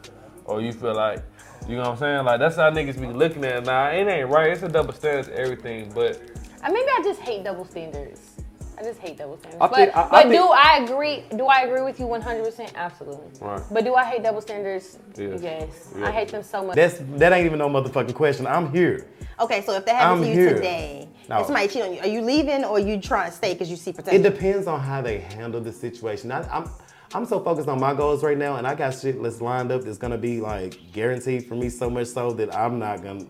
or 0.45 0.61
you 0.61 0.71
feel 0.71 0.93
like, 0.93 1.23
you 1.67 1.75
know 1.75 1.81
what 1.83 1.91
I'm 1.91 1.97
saying? 1.97 2.25
Like 2.25 2.39
that's 2.39 2.55
how 2.55 2.69
niggas 2.69 2.99
be 2.99 3.07
looking 3.07 3.43
at 3.43 3.57
it. 3.57 3.65
Now 3.65 3.87
it 3.89 4.07
ain't 4.07 4.29
right. 4.29 4.51
It's 4.51 4.63
a 4.63 4.69
double 4.69 4.93
standard 4.93 5.25
to 5.25 5.37
everything, 5.37 5.91
but 5.93 6.21
Uh, 6.63 6.69
maybe 6.71 6.87
I 6.87 7.01
just 7.03 7.19
hate 7.21 7.43
double 7.43 7.65
standards. 7.65 8.34
I 8.77 8.83
just 8.83 8.99
hate 8.99 9.17
double 9.17 9.37
standards. 9.37 9.61
I 9.61 9.67
but 9.67 9.75
think- 9.75 9.95
I- 9.95 10.01
I 10.01 10.09
but 10.09 10.21
think- 10.23 10.33
do 10.33 10.47
I 10.47 10.77
agree? 10.83 11.23
Do 11.37 11.45
I 11.47 11.61
agree 11.61 11.81
with 11.81 11.99
you 11.99 12.07
100%? 12.07 12.71
Absolutely. 12.75 13.27
Right. 13.39 13.61
But 13.71 13.83
do 13.85 13.95
I 13.95 14.03
hate 14.05 14.23
double 14.23 14.41
standards? 14.41 14.97
Yes. 15.15 15.41
Yes. 15.41 15.93
Yeah. 15.97 16.07
I 16.07 16.11
hate 16.11 16.29
them 16.29 16.43
so 16.43 16.63
much. 16.63 16.75
That's 16.75 16.99
that 17.17 17.31
ain't 17.33 17.45
even 17.45 17.59
no 17.59 17.69
motherfucking 17.69 18.13
question. 18.15 18.45
I'm 18.47 18.71
here. 18.71 19.07
Okay, 19.39 19.61
so 19.61 19.73
if 19.73 19.85
that 19.85 19.95
happened 19.95 20.21
I'm 20.21 20.23
to 20.23 20.29
you 20.29 20.35
here. 20.47 20.53
today, 20.55 21.09
No. 21.29 21.37
and 21.37 21.45
somebody 21.45 21.67
cheat 21.67 21.83
on 21.83 21.93
you, 21.93 21.99
are 21.99 22.07
you 22.07 22.21
leaving 22.21 22.63
or 22.63 22.77
are 22.77 22.79
you 22.79 22.99
trying 22.99 23.29
to 23.29 23.35
stay 23.35 23.53
because 23.53 23.69
you 23.69 23.75
see 23.75 23.91
protection? 23.91 24.25
It 24.25 24.29
depends 24.29 24.65
on 24.67 24.79
how 24.79 25.01
they 25.01 25.19
handle 25.19 25.59
the 25.61 25.71
situation. 25.73 26.31
I, 26.31 26.41
I'm 26.51 26.69
I'm 27.13 27.25
so 27.25 27.39
focused 27.39 27.69
on 27.69 27.79
my 27.79 27.93
goals 27.93 28.23
right 28.23 28.37
now, 28.37 28.55
and 28.57 28.67
I 28.67 28.75
got 28.75 28.93
shit 28.93 29.21
that's 29.21 29.39
lined 29.39 29.71
up 29.71 29.83
that's 29.83 29.97
gonna 29.97 30.17
be 30.17 30.41
like 30.41 30.77
guaranteed 30.91 31.45
for 31.47 31.55
me 31.55 31.69
so 31.69 31.89
much 31.89 32.07
so 32.07 32.31
that 32.33 32.53
I'm 32.53 32.77
not 32.79 33.03
gonna. 33.03 33.25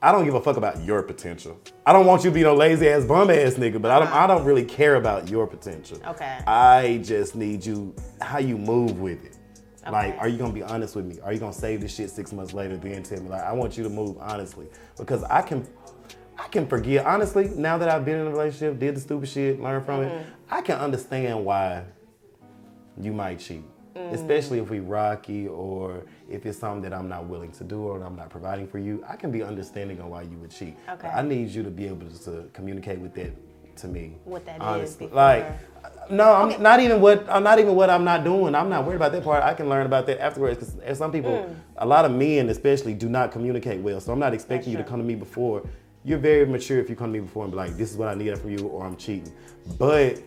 I 0.00 0.12
don't 0.12 0.24
give 0.24 0.34
a 0.34 0.40
fuck 0.40 0.56
about 0.56 0.82
your 0.84 1.02
potential. 1.02 1.60
I 1.84 1.92
don't 1.92 2.06
want 2.06 2.22
you 2.22 2.30
to 2.30 2.34
be 2.34 2.42
no 2.42 2.54
lazy 2.54 2.88
ass 2.88 3.04
bum 3.04 3.30
ass 3.30 3.54
nigga, 3.54 3.82
but 3.82 3.90
I 3.90 3.98
don't. 3.98 4.12
I 4.12 4.26
don't 4.26 4.44
really 4.44 4.64
care 4.64 4.94
about 4.94 5.28
your 5.28 5.46
potential. 5.46 6.00
Okay. 6.06 6.38
I 6.46 7.00
just 7.02 7.34
need 7.34 7.66
you 7.66 7.94
how 8.20 8.38
you 8.38 8.56
move 8.56 9.00
with 9.00 9.24
it. 9.24 9.38
Like, 9.90 10.16
are 10.18 10.28
you 10.28 10.36
gonna 10.36 10.52
be 10.52 10.62
honest 10.62 10.94
with 10.94 11.06
me? 11.06 11.18
Are 11.20 11.32
you 11.32 11.38
gonna 11.38 11.52
save 11.52 11.80
this 11.80 11.94
shit 11.94 12.10
six 12.10 12.32
months 12.32 12.52
later 12.52 12.76
then 12.76 13.02
tell 13.02 13.20
me 13.20 13.28
like 13.28 13.42
I 13.42 13.52
want 13.52 13.76
you 13.76 13.84
to 13.84 13.90
move 13.90 14.16
honestly? 14.20 14.66
Because 14.96 15.24
I 15.24 15.42
can 15.42 15.66
I 16.38 16.46
can 16.48 16.66
forgive 16.66 17.04
honestly, 17.06 17.48
now 17.48 17.78
that 17.78 17.88
I've 17.88 18.04
been 18.04 18.20
in 18.20 18.26
a 18.26 18.30
relationship, 18.30 18.78
did 18.78 18.96
the 18.96 19.00
stupid 19.00 19.28
shit, 19.28 19.60
learned 19.60 19.86
from 19.86 20.02
it, 20.02 20.12
mm-hmm. 20.12 20.30
I 20.50 20.62
can 20.62 20.78
understand 20.78 21.44
why 21.44 21.84
you 23.00 23.12
might 23.12 23.38
cheat. 23.40 23.64
Mm. 23.96 24.12
Especially 24.12 24.58
if 24.58 24.70
we 24.70 24.80
rocky 24.80 25.48
or 25.48 26.02
if 26.30 26.46
it's 26.46 26.58
something 26.58 26.82
that 26.82 26.92
I'm 26.92 27.08
not 27.08 27.26
willing 27.26 27.50
to 27.52 27.64
do 27.64 27.82
or 27.82 28.02
I'm 28.02 28.16
not 28.16 28.30
providing 28.30 28.66
for 28.68 28.78
you, 28.78 29.04
I 29.08 29.16
can 29.16 29.30
be 29.30 29.42
understanding 29.42 30.00
on 30.00 30.10
why 30.10 30.22
you 30.22 30.36
would 30.38 30.50
cheat. 30.50 30.76
But 30.86 30.98
Okay. 30.98 31.08
I 31.08 31.22
need 31.22 31.48
you 31.48 31.62
to 31.62 31.70
be 31.70 31.86
able 31.86 32.08
to 32.24 32.48
communicate 32.52 32.98
with 33.00 33.14
that 33.14 33.32
to 33.76 33.88
me. 33.88 34.16
What 34.24 34.44
that 34.46 34.56
is 34.56 34.62
honestly. 34.62 35.06
before- 35.06 35.16
Like 35.16 35.46
no, 36.10 36.32
I'm 36.32 36.62
not 36.62 36.80
even 36.80 37.00
what 37.00 37.28
I'm 37.28 37.42
not 37.42 37.58
even 37.58 37.74
what 37.74 37.90
I'm 37.90 38.04
not 38.04 38.24
doing. 38.24 38.54
I'm 38.54 38.68
not 38.68 38.84
worried 38.84 38.96
about 38.96 39.12
that 39.12 39.22
part. 39.24 39.42
I 39.42 39.54
can 39.54 39.68
learn 39.68 39.86
about 39.86 40.06
that 40.06 40.20
afterwards. 40.20 40.58
Because 40.58 40.98
some 40.98 41.12
people, 41.12 41.30
Mm. 41.32 41.54
a 41.76 41.86
lot 41.86 42.04
of 42.04 42.12
men 42.12 42.48
especially, 42.48 42.94
do 42.94 43.08
not 43.08 43.30
communicate 43.32 43.80
well. 43.80 44.00
So 44.00 44.12
I'm 44.12 44.18
not 44.18 44.34
expecting 44.34 44.72
you 44.72 44.78
to 44.78 44.84
come 44.84 44.98
to 44.98 45.04
me 45.04 45.14
before. 45.14 45.62
You're 46.04 46.18
very 46.18 46.46
mature 46.46 46.78
if 46.78 46.88
you 46.88 46.96
come 46.96 47.08
to 47.12 47.18
me 47.20 47.20
before 47.20 47.44
and 47.44 47.52
be 47.52 47.56
like, 47.56 47.76
"This 47.76 47.90
is 47.90 47.96
what 47.96 48.08
I 48.08 48.14
need 48.14 48.36
from 48.38 48.50
you," 48.50 48.66
or 48.68 48.84
"I'm 48.84 48.96
cheating." 48.96 49.32
But 49.78 50.20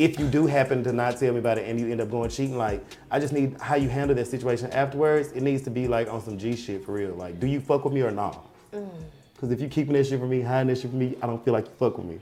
if 0.00 0.18
you 0.18 0.26
do 0.26 0.46
happen 0.46 0.82
to 0.82 0.92
not 0.94 1.18
tell 1.18 1.30
me 1.32 1.40
about 1.40 1.58
it 1.58 1.68
and 1.68 1.78
you 1.78 1.90
end 1.90 2.00
up 2.00 2.10
going 2.10 2.30
cheating, 2.30 2.56
like 2.56 2.82
I 3.10 3.20
just 3.20 3.34
need 3.34 3.60
how 3.60 3.74
you 3.74 3.90
handle 3.90 4.16
that 4.16 4.26
situation 4.26 4.70
afterwards. 4.72 5.32
It 5.32 5.42
needs 5.42 5.62
to 5.64 5.70
be 5.70 5.88
like 5.88 6.08
on 6.08 6.22
some 6.22 6.38
G 6.38 6.56
shit 6.56 6.82
for 6.84 6.92
real. 6.92 7.14
Like, 7.14 7.38
do 7.38 7.46
you 7.46 7.60
fuck 7.60 7.84
with 7.84 7.92
me 7.92 8.00
or 8.00 8.10
not? 8.10 8.46
Because 8.70 9.50
mm. 9.50 9.52
if 9.52 9.60
you 9.60 9.68
keeping 9.68 9.92
that 9.92 10.06
shit 10.06 10.18
from 10.18 10.30
me, 10.30 10.40
hiding 10.40 10.68
that 10.68 10.80
shit 10.80 10.90
from 10.90 11.00
me, 11.00 11.16
I 11.20 11.26
don't 11.26 11.44
feel 11.44 11.52
like 11.52 11.66
you 11.66 11.72
fuck 11.78 11.98
with 11.98 12.06
me. 12.06 12.18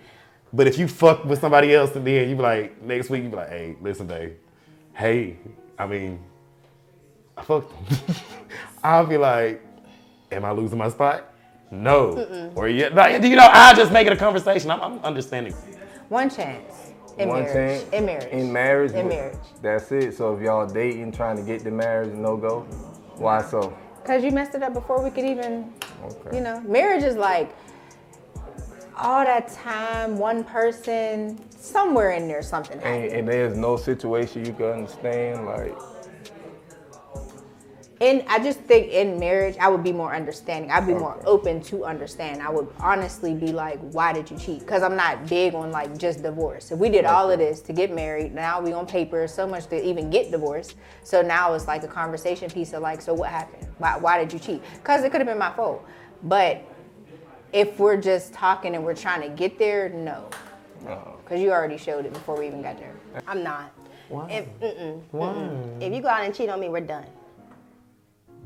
But 0.52 0.66
if 0.66 0.76
you 0.76 0.88
fuck 0.88 1.24
with 1.24 1.40
somebody 1.40 1.72
else 1.72 1.94
and 1.94 2.04
then 2.04 2.28
you 2.28 2.34
be 2.34 2.42
like, 2.42 2.82
next 2.82 3.10
week 3.10 3.22
you 3.22 3.28
be 3.28 3.36
like, 3.36 3.50
hey, 3.50 3.76
listen, 3.80 4.08
babe. 4.08 4.32
Hey, 4.94 5.36
I 5.78 5.86
mean, 5.86 6.18
I 7.36 7.44
fucked 7.44 7.72
him. 7.72 8.16
I'll 8.82 9.06
be 9.06 9.18
like, 9.18 9.64
am 10.32 10.44
I 10.44 10.50
losing 10.50 10.78
my 10.78 10.88
spot? 10.88 11.32
No. 11.70 12.14
Mm-mm. 12.14 12.56
Or 12.56 12.68
yeah, 12.68 12.88
like, 12.88 13.22
you 13.22 13.36
know, 13.36 13.48
I'll 13.48 13.76
just 13.76 13.92
make 13.92 14.08
it 14.08 14.12
a 14.12 14.16
conversation. 14.16 14.68
I'm, 14.70 14.80
I'm 14.80 14.98
understanding. 15.04 15.52
One 16.08 16.28
chance. 16.28 16.87
In 17.18 17.28
One 17.28 17.42
marriage. 17.42 17.80
chance. 17.82 17.92
In 17.92 18.06
marriage. 18.06 18.32
In 18.32 18.52
marriage. 18.52 18.92
In 18.92 19.08
marriage. 19.08 19.38
That's 19.60 19.90
it. 19.92 20.16
So 20.16 20.34
if 20.36 20.42
y'all 20.42 20.66
dating, 20.66 21.12
trying 21.12 21.36
to 21.36 21.42
get 21.42 21.60
to 21.62 21.70
marriage, 21.70 22.12
no 22.14 22.36
go. 22.36 22.60
Why 23.16 23.42
so? 23.42 23.76
Because 24.02 24.22
you 24.22 24.30
messed 24.30 24.54
it 24.54 24.62
up 24.62 24.72
before 24.72 25.02
we 25.02 25.10
could 25.10 25.24
even, 25.24 25.72
Okay. 26.04 26.36
you 26.36 26.42
know, 26.42 26.60
marriage 26.60 27.02
is 27.02 27.16
like 27.16 27.54
all 28.96 29.24
that 29.24 29.48
time, 29.52 30.16
one 30.18 30.44
person, 30.44 31.38
somewhere 31.50 32.12
in 32.12 32.26
there, 32.28 32.42
something. 32.42 32.80
And, 32.80 33.04
and 33.12 33.28
there's 33.28 33.56
no 33.56 33.76
situation 33.76 34.44
you 34.44 34.52
can 34.52 34.66
understand. 34.66 35.44
Like, 35.44 35.76
In, 38.00 38.24
I 38.28 38.38
just 38.38 38.60
think 38.60 38.92
in 38.92 39.18
marriage, 39.18 39.56
I 39.58 39.66
would 39.66 39.82
be 39.82 39.90
more 39.90 40.14
understanding. 40.14 40.70
I'd 40.70 40.86
be 40.86 40.94
more 40.94 41.20
open 41.26 41.60
to 41.62 41.84
understand. 41.84 42.40
I 42.40 42.48
would 42.48 42.68
honestly 42.78 43.34
be 43.34 43.48
like, 43.48 43.80
why 43.90 44.12
did 44.12 44.30
you 44.30 44.38
cheat? 44.38 44.60
Because 44.60 44.84
I'm 44.84 44.94
not 44.94 45.26
big 45.28 45.54
on 45.54 45.72
like 45.72 45.98
just 45.98 46.22
divorce. 46.22 46.70
If 46.70 46.78
we 46.78 46.90
did 46.90 47.04
all 47.04 47.28
of 47.28 47.40
this 47.40 47.60
to 47.62 47.72
get 47.72 47.92
married, 47.92 48.32
now 48.34 48.60
we 48.60 48.72
on 48.72 48.86
paper 48.86 49.26
so 49.26 49.48
much 49.48 49.66
to 49.68 49.84
even 49.84 50.10
get 50.10 50.30
divorced. 50.30 50.76
So 51.02 51.22
now 51.22 51.54
it's 51.54 51.66
like 51.66 51.82
a 51.82 51.88
conversation 51.88 52.48
piece 52.48 52.72
of 52.72 52.82
like, 52.82 53.02
so 53.02 53.14
what 53.14 53.30
happened? 53.30 53.66
Why, 53.78 53.96
why 53.96 54.18
did 54.18 54.32
you 54.32 54.38
cheat? 54.38 54.62
Because 54.74 55.02
it 55.02 55.10
could 55.10 55.20
have 55.20 55.28
been 55.28 55.38
my 55.38 55.52
fault. 55.52 55.84
But 56.22 56.62
if 57.52 57.80
we're 57.80 58.00
just 58.00 58.32
talking 58.32 58.76
and 58.76 58.84
we're 58.84 58.94
trying 58.94 59.22
to 59.22 59.28
get 59.28 59.58
there, 59.58 59.88
no. 59.88 60.30
Oh. 60.86 61.16
Because 61.24 61.40
you 61.40 61.50
already 61.50 61.76
showed 61.76 62.06
it 62.06 62.12
before 62.12 62.38
we 62.38 62.46
even 62.46 62.62
got 62.62 62.78
there. 62.78 62.94
I'm 63.26 63.42
not. 63.42 63.72
Why? 64.08 64.30
If, 64.30 64.60
mm-mm, 64.60 65.02
Why? 65.10 65.26
mm-mm. 65.26 65.82
if 65.82 65.92
you 65.92 66.00
go 66.00 66.08
out 66.08 66.22
and 66.22 66.34
cheat 66.34 66.48
on 66.48 66.60
me, 66.60 66.68
we're 66.68 66.80
done. 66.80 67.04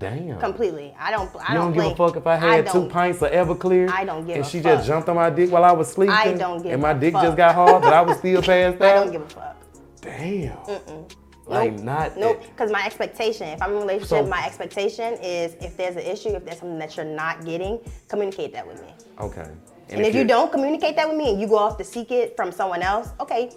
Damn. 0.03 0.40
Completely. 0.40 0.92
I 0.98 1.12
don't. 1.12 1.30
I 1.36 1.53
you 1.53 1.59
don't, 1.61 1.72
give 1.72 1.82
blink. 1.84 1.94
a 1.94 1.96
fuck 1.96 2.16
if 2.16 2.26
I 2.26 2.34
had 2.36 2.66
two 2.66 2.88
pints 2.88 3.22
of 3.22 3.30
Everclear 3.30 3.88
I 3.88 4.05
don't 4.05 4.26
give 4.26 4.36
a 4.36 4.42
fuck. 4.42 4.44
and 4.44 4.46
she 4.46 4.61
just 4.61 4.86
jumped 4.86 5.09
on 5.09 5.14
my 5.14 5.30
dick 5.30 5.50
while 5.53 5.64
I 5.64 5.70
was 5.72 5.90
sleeping. 5.92 6.14
I 6.14 6.34
don't 6.34 6.61
give 6.62 6.72
And 6.72 6.82
my 6.82 6.92
dick 6.92 7.12
fuck. 7.12 7.22
just 7.22 7.36
got 7.36 7.55
hard, 7.55 7.82
but 7.82 7.92
I 7.92 8.03
was 8.03 8.18
still 8.18 8.42
passed 8.50 8.80
out. 8.80 8.82
I 8.82 8.94
don't 8.94 9.12
give 9.12 9.22
a 9.22 9.28
fuck. 9.28 9.57
Damn. 10.00 10.57
Mm-mm. 10.57 11.14
Like 11.46 11.72
Nope. 11.74 11.84
not. 11.84 12.16
Nope. 12.16 12.42
Because 12.42 12.70
my 12.72 12.84
expectation, 12.84 13.46
if 13.48 13.62
I'm 13.62 13.70
in 13.70 13.76
a 13.76 13.80
relationship, 13.80 14.09
So- 14.09 14.26
my 14.26 14.44
expectation 14.44 15.14
is 15.22 15.55
if 15.61 15.76
there's 15.76 15.94
an 15.96 16.03
issue, 16.03 16.30
if 16.30 16.44
there's 16.44 16.59
something 16.59 16.78
that 16.80 16.96
you're 16.96 17.07
not 17.07 17.44
getting, 17.44 17.78
communicate 18.09 18.53
that 18.55 18.66
with 18.66 18.82
me. 18.82 18.94
Okay. 19.20 19.46
And, 19.90 20.00
if, 20.00 20.09
you 20.14 20.20
you're- 20.20 20.24
don't 20.28 20.50
communicate 20.50 20.96
that 20.96 21.09
with 21.09 21.16
me 21.16 21.30
and 21.30 21.40
you 21.40 21.46
go 21.46 21.59
off 21.59 21.78
to 21.78 21.84
seek 21.84 22.11
it 22.11 22.34
from 22.36 22.50
someone 22.50 22.82
else, 22.82 23.11
okay, 23.20 23.50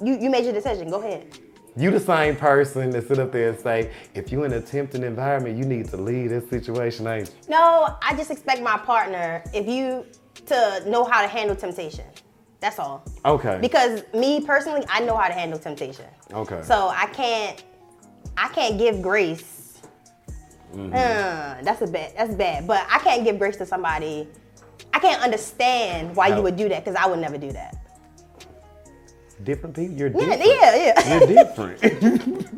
you, 0.00 0.16
you 0.20 0.30
made 0.30 0.44
your 0.44 0.52
decision. 0.52 0.90
Go 0.90 1.00
ahead. 1.00 1.26
You 1.74 1.90
the 1.90 2.00
same 2.00 2.36
person 2.36 2.90
that 2.90 3.08
sit 3.08 3.18
up 3.18 3.32
there 3.32 3.48
and 3.48 3.58
say, 3.58 3.90
if 4.14 4.30
you're 4.30 4.44
in 4.44 4.52
a 4.52 4.60
tempting 4.60 5.02
environment, 5.02 5.56
you 5.56 5.64
need 5.64 5.88
to 5.88 5.96
leave 5.96 6.28
this 6.28 6.48
situation, 6.50 7.06
ain't 7.06 7.28
you? 7.28 7.34
No, 7.48 7.96
I 8.02 8.14
just 8.14 8.30
expect 8.30 8.60
my 8.60 8.76
partner, 8.76 9.42
if 9.54 9.66
you, 9.66 10.04
to 10.46 10.82
know 10.86 11.04
how 11.04 11.22
to 11.22 11.28
handle 11.28 11.56
temptation. 11.56 12.04
That's 12.60 12.78
all. 12.78 13.04
Okay. 13.24 13.58
Because 13.60 14.02
me 14.12 14.40
personally, 14.44 14.84
I 14.90 15.00
know 15.00 15.16
how 15.16 15.28
to 15.28 15.34
handle 15.34 15.58
temptation. 15.58 16.04
Okay. 16.32 16.60
So 16.62 16.88
I 16.94 17.06
can't, 17.06 17.64
I 18.36 18.48
can't 18.48 18.78
give 18.78 19.00
grace. 19.00 19.80
Mhm. 20.74 20.88
Uh, 20.92 21.62
that's 21.62 21.82
a 21.82 21.86
bad. 21.86 22.12
That's 22.16 22.34
bad. 22.34 22.66
But 22.66 22.86
I 22.90 22.98
can't 22.98 23.24
give 23.24 23.38
grace 23.38 23.56
to 23.56 23.66
somebody. 23.66 24.28
I 24.94 24.98
can't 25.00 25.22
understand 25.22 26.14
why 26.16 26.30
How- 26.30 26.36
you 26.36 26.42
would 26.42 26.56
do 26.56 26.68
that 26.68 26.84
because 26.84 26.96
I 27.02 27.06
would 27.06 27.18
never 27.18 27.36
do 27.38 27.50
that. 27.52 27.76
Different 29.44 29.74
people. 29.76 29.96
You're 29.96 30.08
different. 30.08 30.40
yeah, 30.44 30.76
yeah. 30.76 31.18
You're 31.18 31.26
different. 31.44 32.48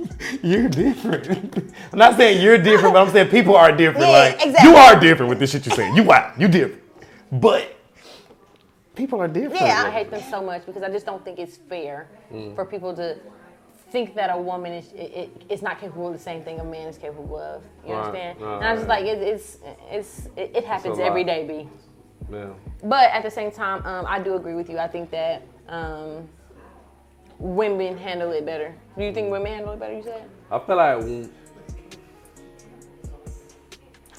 you're 0.43 0.69
different. 0.69 1.75
I'm 1.93 1.99
not 1.99 2.17
saying 2.17 2.43
you're 2.43 2.59
different, 2.59 2.95
but 2.95 3.07
I'm 3.07 3.13
saying 3.13 3.29
people 3.31 3.57
are 3.57 3.73
different. 3.73 4.07
Yeah, 4.07 4.13
like 4.13 4.35
exactly. 4.47 4.71
you 4.71 4.77
are 4.77 4.99
different 5.01 5.31
with 5.31 5.39
this 5.39 5.53
shit 5.53 5.67
you're 5.67 5.75
saying. 5.77 5.97
You 5.97 6.03
wow, 6.05 6.33
you 6.39 6.49
different. 6.49 6.83
But 7.33 7.75
people 8.95 9.21
are 9.21 9.29
different. 9.29 9.61
Yeah, 9.63 9.85
I 9.87 9.91
hate 9.91 10.11
them 10.11 10.23
so 10.31 10.43
much 10.43 10.65
because 10.67 10.83
I 10.83 10.89
just 10.91 11.07
don't 11.07 11.25
think 11.25 11.39
it's 11.39 11.57
fair 11.57 12.09
Mm. 12.33 12.55
for 12.55 12.65
people 12.65 12.95
to 12.97 13.17
think 13.91 14.15
that 14.15 14.29
a 14.35 14.37
woman 14.41 14.73
is 14.73 14.91
it, 14.93 15.13
it, 15.23 15.43
is 15.49 15.63
not 15.63 15.79
capable 15.79 16.09
of 16.09 16.13
the 16.15 16.19
same 16.19 16.43
thing 16.43 16.59
a 16.59 16.65
man 16.65 16.89
is 16.89 16.99
capable 16.99 17.37
of. 17.39 17.63
You 17.87 17.93
Right, 17.93 18.07
understand? 18.07 18.41
right, 18.41 18.57
and 18.57 18.65
I'm 18.65 18.77
just 18.77 18.89
like, 18.89 19.05
it, 19.05 19.19
it's 19.23 19.59
it's 19.91 20.27
it, 20.37 20.51
it 20.57 20.65
happens 20.65 20.99
lot. 20.99 21.07
every 21.07 21.23
day, 21.23 21.47
b. 21.47 21.69
Yeah. 22.33 22.47
But 22.83 23.11
at 23.11 23.23
the 23.23 23.31
same 23.31 23.51
time, 23.51 23.85
um, 23.87 24.05
I 24.09 24.19
do 24.19 24.35
agree 24.35 24.55
with 24.55 24.69
you. 24.71 24.79
I 24.79 24.89
think 24.89 25.11
that 25.11 25.43
um, 25.69 26.29
women 27.39 27.97
handle 27.97 28.33
it 28.33 28.45
better. 28.47 28.75
Do 28.97 29.05
you 29.05 29.13
think 29.13 29.31
women 29.31 29.53
handle 29.53 29.73
it 29.73 29.81
better? 29.81 29.95
You 29.95 30.03
said. 30.03 30.29
I 30.51 30.59
feel 30.61 30.77
like 30.77 31.31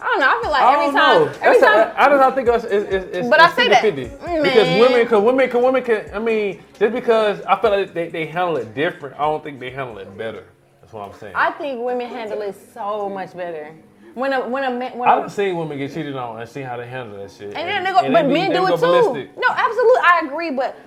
I 0.01 0.07
don't 0.07 0.19
know. 0.19 0.27
I 0.27 0.41
feel 0.41 0.51
like 0.51 0.61
I 0.61 0.73
every 0.73 0.85
don't 0.87 0.93
time, 0.95 1.21
know. 1.21 1.25
every 1.41 1.59
That's 1.59 1.61
time. 1.61 1.79
a- 1.79 2.01
I 2.01 2.09
just 2.09 2.21
I 2.21 2.31
think 2.31 2.47
it's, 2.49 2.63
it's, 2.65 2.93
it's, 2.93 3.17
it's 3.17 3.29
But 3.29 3.39
I 3.39 3.45
it's 3.45 3.55
say 3.55 3.69
that. 3.69 3.83
50-50. 3.83 4.17
Mm, 4.19 4.43
because 4.43 4.67
women, 4.79 5.03
because 5.03 5.23
women, 5.23 5.45
because 5.47 5.63
women 5.63 5.83
can. 5.83 6.13
I 6.13 6.19
mean, 6.19 6.63
just 6.77 6.93
because 6.93 7.41
I 7.41 7.59
feel 7.61 7.71
like 7.71 7.93
they, 7.93 8.09
they 8.09 8.25
handle 8.25 8.57
it 8.57 8.75
different, 8.75 9.15
I 9.15 9.19
don't 9.19 9.43
think 9.43 9.59
they 9.59 9.71
handle 9.71 9.97
it 9.99 10.17
better. 10.17 10.43
That's 10.81 10.91
what 10.93 11.09
I'm 11.09 11.17
saying. 11.17 11.33
I 11.35 11.51
think 11.51 11.81
women 11.81 12.07
handle 12.09 12.41
it 12.41 12.55
so 12.73 13.07
much 13.09 13.35
better. 13.35 13.73
When 14.15 14.31
a 14.33 14.47
when 14.47 14.63
a 14.63 14.71
man 14.71 14.97
when 14.97 15.09
I 15.09 15.17
a, 15.17 15.21
done 15.21 15.29
seen 15.29 15.57
women 15.57 15.77
get 15.77 15.93
cheated 15.93 16.15
on 16.15 16.39
and 16.39 16.49
see 16.49 16.61
how 16.61 16.77
they 16.77 16.87
handle 16.87 17.17
that 17.17 17.31
shit. 17.31 17.53
And 17.53 17.67
then 17.67 17.83
they 17.83 17.91
go, 17.91 18.01
but 18.11 18.27
be- 18.27 18.33
men 18.33 18.51
do 18.51 18.65
it 18.67 18.71
too. 18.75 18.77
ballistic. 18.77 19.35
No, 19.37 19.47
absolutely, 19.49 20.01
I 20.03 20.21
agree. 20.25 20.51
But 20.51 20.77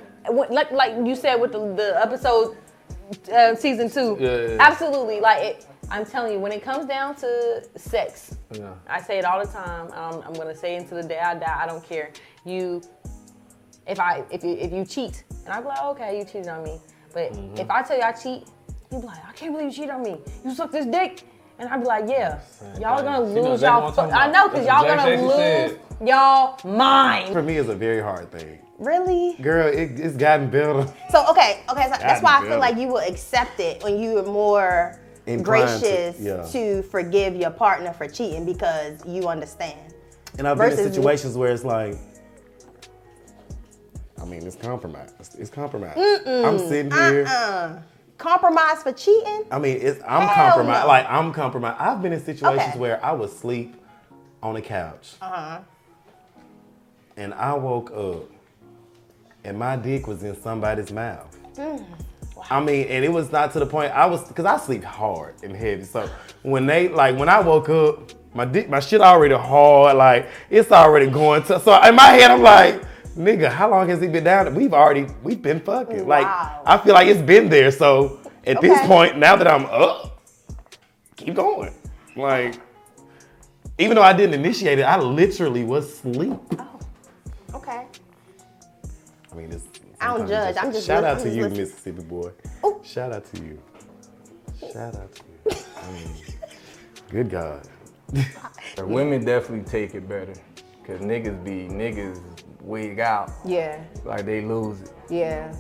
like 0.51 0.71
like 0.73 0.95
you 1.07 1.15
said 1.15 1.37
with 1.37 1.53
the, 1.53 1.59
the 1.75 2.01
episode 2.03 2.57
uh, 3.33 3.55
season 3.55 3.91
two, 3.91 4.17
Yeah, 4.21 4.37
yeah, 4.37 4.49
yeah. 4.49 4.57
absolutely. 4.61 5.21
Like 5.21 5.43
it, 5.43 5.67
I'm 5.91 6.05
telling 6.05 6.33
you, 6.35 6.39
when 6.39 6.53
it 6.53 6.63
comes 6.63 6.85
down 6.87 7.15
to 7.17 7.63
sex, 7.77 8.37
Yeah. 8.53 8.75
I 8.89 9.01
say 9.01 9.19
it 9.19 9.25
all 9.25 9.45
the 9.45 9.51
time. 9.51 9.91
Um, 9.93 10.23
I'm 10.27 10.35
gonna 10.35 10.55
say 10.55 10.77
it 10.77 10.83
until 10.83 11.01
the 11.03 11.09
day 11.09 11.19
I 11.19 11.35
die. 11.35 11.59
I 11.63 11.67
don't 11.67 11.83
care. 11.83 12.11
You, 12.45 12.83
if 13.87 13.99
I 13.99 14.23
if 14.31 14.45
you 14.45 14.51
if 14.59 14.73
you 14.73 14.85
cheat, 14.85 15.25
and 15.45 15.55
I 15.55 15.61
be 15.61 15.67
like, 15.69 15.83
okay, 15.83 16.19
you 16.19 16.25
cheated 16.25 16.49
on 16.49 16.63
me. 16.63 16.79
But 17.15 17.33
Mhm. 17.33 17.59
if 17.59 17.71
I 17.71 17.83
tell 17.83 17.97
you 17.97 18.03
I 18.03 18.13
cheat, 18.13 18.45
you 18.93 19.01
be 19.01 19.07
like, 19.07 19.27
I 19.27 19.33
can't 19.33 19.53
believe 19.53 19.69
you 19.71 19.75
cheated 19.75 19.91
on 19.91 20.03
me. 20.03 20.19
You 20.45 20.55
suck 20.55 20.71
this 20.71 20.85
dick. 20.87 21.23
And 21.61 21.69
I'd 21.71 21.81
be 21.81 21.87
like, 21.87 22.05
yeah, 22.09 22.39
y'all 22.79 23.03
gonna 23.03 23.25
thing. 23.25 23.35
She 23.35 23.41
knows 23.41 23.45
lose 23.47 23.53
exactly 23.55 23.67
y'all. 23.69 23.83
what 23.91 23.99
I'm 23.99 24.11
fu- 24.11 24.15
I 24.17 24.31
know, 24.31 24.49
cause 24.49 24.65
That's 24.65 24.67
y'all 24.67 24.85
exactly 24.85 25.17
gonna 25.17 25.27
lose 25.27 25.37
said. 25.37 25.81
y'all 26.07 26.77
mind. 26.77 27.33
For 27.33 27.43
me, 27.43 27.57
it's 27.57 27.69
a 27.69 27.75
very 27.75 28.01
hard 28.01 28.31
thing. 28.31 28.61
Really? 28.79 29.35
Girl, 29.43 29.67
it, 29.67 29.99
it's 29.99 30.17
gotten 30.17 30.51
better. 30.51 30.87
So 31.11 31.27
okay, 31.31 31.63
okay, 31.71 31.85
so 31.85 31.91
that's 31.99 32.23
why 32.23 32.37
I 32.37 32.39
better. 32.41 32.51
feel 32.53 32.59
like 32.61 32.77
you 32.77 32.87
will 32.89 32.99
accept 32.99 33.59
it 33.61 33.83
when 33.83 33.99
you 33.99 34.19
are 34.19 34.23
more 34.23 34.99
Inclined 35.27 35.69
to- 35.83 35.87
gracious 35.89 36.21
yeah. 36.21 36.47
to 36.53 36.83
forgive 36.85 37.35
your 37.35 37.51
partner 37.51 37.93
for 37.93 38.07
cheating 38.07 38.45
because 38.47 39.05
you 39.05 39.27
understand. 39.29 39.95
And 40.39 40.47
I've 40.47 40.57
been 40.59 40.71
in 40.71 40.77
Versus- 40.77 40.95
situations 40.95 41.37
where 41.37 41.51
it's 41.53 41.65
like, 41.65 41.97
I 44.21 44.25
mean, 44.25 44.47
it's 44.47 44.57
compromise. 44.57 45.13
It's 45.39 45.51
compromise. 45.51 45.97
Mm-mm, 45.97 46.45
I'm 46.45 46.59
sitting 46.59 46.91
here. 46.93 47.25
Uh-uh. 47.27 47.81
Compromise 48.17 48.83
for 48.83 48.93
cheating? 48.93 49.45
I 49.51 49.59
mean, 49.61 49.79
it's 49.81 50.01
I'm 50.07 50.27
Hell 50.29 50.49
compromised. 50.51 50.83
no. 50.83 50.89
Like 50.89 51.07
I'm 51.09 51.33
compromised. 51.33 51.77
I've 51.81 52.03
been 52.03 52.13
in 52.13 52.21
situations 52.21 52.71
Okay. 52.71 52.79
where 52.79 53.05
I 53.05 53.13
would 53.13 53.31
sleep 53.31 53.77
on 54.43 54.57
a 54.57 54.61
couch 54.63 55.15
Uh 55.21 55.31
huh. 55.31 55.61
and 57.17 57.33
I 57.35 57.55
woke 57.55 57.91
up 57.93 58.29
and 59.49 59.59
my 59.59 59.77
dick 59.77 60.07
was 60.07 60.23
in 60.23 60.41
somebody's 60.41 60.93
mouth. 60.93 61.37
Mm. 61.55 61.85
I 62.51 62.61
mean, 62.61 62.87
and 62.89 63.05
it 63.05 63.09
was 63.09 63.33
not 63.33 63.53
to 63.55 63.59
the 63.59 63.67
point 63.67 63.93
I 63.93 64.07
was 64.07 64.27
because 64.29 64.45
I 64.45 64.59
sleep 64.59 64.85
hard 64.85 65.35
and 65.43 65.57
heavy. 65.57 65.85
So 65.85 66.09
when 66.43 66.67
they 66.67 66.89
like 66.89 67.17
when 67.17 67.29
I 67.29 67.41
woke 67.41 67.69
up, 67.69 68.13
my 68.35 68.45
dick, 68.45 68.69
my 68.69 68.81
shit 68.81 69.01
already 69.01 69.35
hard. 69.35 69.97
Like 69.97 70.29
it's 70.51 70.71
already 70.71 71.11
going 71.11 71.43
to. 71.45 71.59
So 71.61 71.83
in 71.83 71.95
my 71.95 72.09
head, 72.09 72.31
I'm 72.31 72.43
like, 72.43 72.83
nigga, 73.17 73.51
how 73.51 73.71
long 73.71 73.89
has 73.89 74.01
he 74.01 74.07
been 74.07 74.25
down? 74.25 74.55
We've 74.55 74.75
already 74.75 75.07
we've 75.23 75.41
been 75.41 75.61
fucking. 75.61 76.07
Like 76.07 76.27
I 76.27 76.79
feel 76.79 76.95
like 76.95 77.09
it's 77.09 77.23
been 77.23 77.49
there. 77.49 77.71
So 77.71 78.21
at 78.47 78.61
this 78.61 78.79
point, 78.87 79.19
now 79.19 79.35
that 79.35 79.49
I'm 79.49 79.65
up, 79.67 80.23
keep 81.17 81.35
going. 81.35 81.75
Like 82.15 82.61
even 83.79 83.97
though 83.97 84.03
I 84.03 84.13
didn't 84.13 84.35
initiate 84.35 84.79
it, 84.79 84.83
I 84.83 84.99
literally 85.01 85.65
was 85.65 85.87
asleep. 85.87 86.39
Okay. 86.53 86.78
I 89.39 89.41
mean, 89.41 89.53
it's. 89.53 89.65
I 90.01 90.17
don't 90.17 90.27
judge. 90.29 90.51
it's- 90.51 90.65
I'm 90.65 90.73
just 90.73 90.87
Shout 90.87 91.05
out 91.05 91.21
to 91.21 91.29
you, 91.29 91.43
listening. 91.43 91.61
Mississippi 91.61 92.03
boy. 92.03 92.31
Shout 92.83 93.13
out 93.13 93.25
to 93.33 93.43
you. 93.43 93.59
Shout 94.73 94.97
out 94.97 95.13
to 95.15 95.23
you. 95.23 95.57
I 95.77 95.93
mean, 95.93 96.03
mm. 96.09 97.11
good 97.11 97.31
God. 97.31 97.69
Women 98.79 99.25
definitely 99.25 99.65
take 99.71 99.95
it 99.95 100.09
better. 100.09 100.35
Cause 100.85 101.01
niggas 101.01 101.45
be 101.45 101.69
niggas 101.73 102.19
wig 102.63 102.99
out. 102.99 103.31
Yeah, 103.45 103.81
Like 104.05 104.25
they 104.25 104.41
lose 104.41 104.81
it. 104.81 104.91
yeah. 105.11 105.55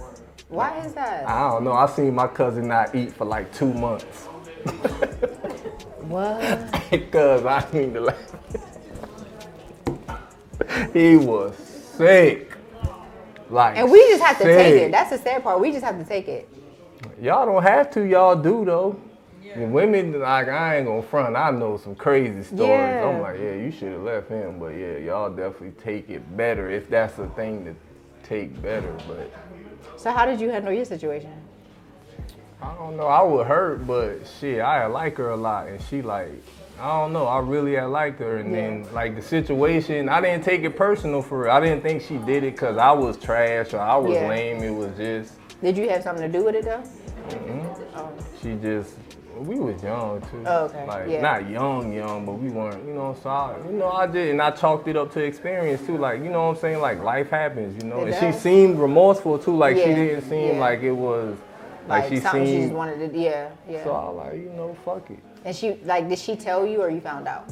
Why 0.48 0.78
is 0.84 0.94
that? 0.94 1.28
I 1.28 1.50
don't 1.50 1.62
know. 1.64 1.72
I 1.74 1.86
seen 1.86 2.14
my 2.14 2.26
cousin 2.26 2.66
not 2.68 2.94
eat 2.94 3.12
for 3.12 3.26
like 3.26 3.52
two 3.52 3.72
months. 3.74 4.24
What? 6.08 6.40
Cause 7.12 7.44
I 7.44 7.64
mean 7.72 7.92
the 7.92 8.00
laugh. 8.00 8.34
he 10.94 11.16
was 11.16 11.54
sick. 11.56 12.47
Like 13.50 13.76
And 13.76 13.90
we 13.90 13.98
just 14.08 14.22
have 14.22 14.38
to 14.38 14.44
take 14.44 14.82
it. 14.82 14.90
That's 14.90 15.10
the 15.10 15.18
sad 15.18 15.42
part. 15.42 15.60
We 15.60 15.72
just 15.72 15.84
have 15.84 15.98
to 15.98 16.04
take 16.04 16.28
it. 16.28 16.48
Y'all 17.20 17.46
don't 17.46 17.62
have 17.62 17.90
to, 17.92 18.06
y'all 18.06 18.36
do 18.36 18.64
though. 18.64 19.00
And 19.54 19.72
women, 19.72 20.20
like 20.20 20.48
I 20.48 20.76
ain't 20.76 20.86
gonna 20.86 21.02
front. 21.02 21.34
I 21.34 21.50
know 21.50 21.78
some 21.78 21.94
crazy 21.94 22.42
stories. 22.42 22.68
Yeah. 22.68 23.08
I'm 23.08 23.22
like, 23.22 23.38
yeah, 23.38 23.54
you 23.54 23.70
should 23.70 23.92
have 23.92 24.02
left 24.02 24.28
him, 24.28 24.58
but 24.58 24.68
yeah, 24.68 24.98
y'all 24.98 25.30
definitely 25.30 25.72
take 25.82 26.10
it 26.10 26.36
better 26.36 26.70
if 26.70 26.90
that's 26.90 27.18
a 27.18 27.28
thing 27.28 27.64
to 27.64 27.74
take 28.28 28.60
better. 28.60 28.94
But 29.06 29.32
So 29.96 30.10
how 30.10 30.26
did 30.26 30.40
you 30.40 30.50
handle 30.50 30.72
your 30.72 30.84
situation? 30.84 31.32
I 32.60 32.74
don't 32.74 32.96
know. 32.96 33.06
I 33.06 33.22
would 33.22 33.46
hurt, 33.46 33.86
but 33.86 34.18
shit, 34.38 34.60
I 34.60 34.86
like 34.86 35.16
her 35.16 35.30
a 35.30 35.36
lot, 35.36 35.68
and 35.68 35.80
she 35.82 36.02
like, 36.02 36.30
I 36.80 37.00
don't 37.00 37.12
know. 37.12 37.26
I 37.26 37.40
really 37.40 37.74
had 37.74 37.86
liked 37.86 38.20
her, 38.20 38.36
and 38.36 38.54
then 38.54 38.86
like 38.92 39.16
the 39.16 39.22
situation, 39.22 40.08
I 40.08 40.20
didn't 40.20 40.44
take 40.44 40.62
it 40.62 40.76
personal 40.76 41.22
for 41.22 41.44
her. 41.44 41.50
I 41.50 41.60
didn't 41.60 41.82
think 41.82 42.02
she 42.02 42.18
did 42.18 42.44
it 42.44 42.52
because 42.52 42.76
I 42.76 42.92
was 42.92 43.16
trash 43.16 43.74
or 43.74 43.80
I 43.80 43.96
was 43.96 44.14
Yeah. 44.14 44.28
lame. 44.28 44.62
It 44.62 44.70
was 44.70 44.96
just. 44.96 45.34
Did 45.60 45.76
you 45.76 45.88
have 45.88 46.04
something 46.04 46.30
to 46.30 46.38
do 46.38 46.44
with 46.44 46.54
it 46.54 46.64
though? 46.64 46.82
mm 47.30 47.74
Oh. 47.96 48.10
She 48.40 48.54
just, 48.62 48.94
we 49.36 49.56
was 49.56 49.82
young 49.82 50.20
too. 50.30 50.44
Oh, 50.46 50.64
okay. 50.66 50.86
Like 50.86 51.08
Yeah. 51.08 51.20
not 51.20 51.50
young, 51.50 51.92
young, 51.92 52.24
but 52.24 52.34
we 52.34 52.48
weren't, 52.48 52.84
you 52.86 52.94
know. 52.94 53.16
So 53.24 53.28
I, 53.28 53.56
you 53.66 53.72
know, 53.72 53.90
I 53.90 54.06
did, 54.06 54.30
and 54.30 54.40
I 54.40 54.52
chalked 54.52 54.86
it 54.86 54.96
up 54.96 55.12
to 55.14 55.20
experience 55.20 55.84
too. 55.84 55.98
Like 55.98 56.22
you 56.22 56.30
know 56.30 56.46
what 56.46 56.56
I'm 56.56 56.60
saying? 56.60 56.80
Like 56.80 57.02
life 57.02 57.30
happens, 57.30 57.82
you 57.82 57.88
know. 57.90 58.02
It 58.02 58.02
and 58.02 58.10
does. 58.12 58.34
she 58.36 58.40
seemed 58.40 58.78
remorseful 58.78 59.36
too. 59.40 59.56
Like 59.56 59.76
she 59.76 59.82
didn't 59.84 60.28
seem 60.28 60.54
yeah. 60.54 60.60
like 60.60 60.82
it 60.82 60.92
was, 60.92 61.36
like, 61.88 62.04
Like, 62.04 62.08
she 62.12 62.20
something 62.20 62.46
she 62.46 62.60
just 62.62 62.72
wanted 62.72 63.12
to. 63.12 63.18
Yeah, 63.18 63.48
yeah. 63.68 63.82
So 63.82 63.92
I 63.92 64.08
like, 64.10 64.34
you 64.34 64.50
know, 64.50 64.76
fuck 64.84 65.10
it. 65.10 65.18
And 65.44 65.54
she 65.54 65.74
like, 65.84 66.08
did 66.08 66.18
she 66.18 66.36
tell 66.36 66.66
you 66.66 66.80
or 66.82 66.90
you 66.90 67.00
found 67.00 67.26
out? 67.28 67.44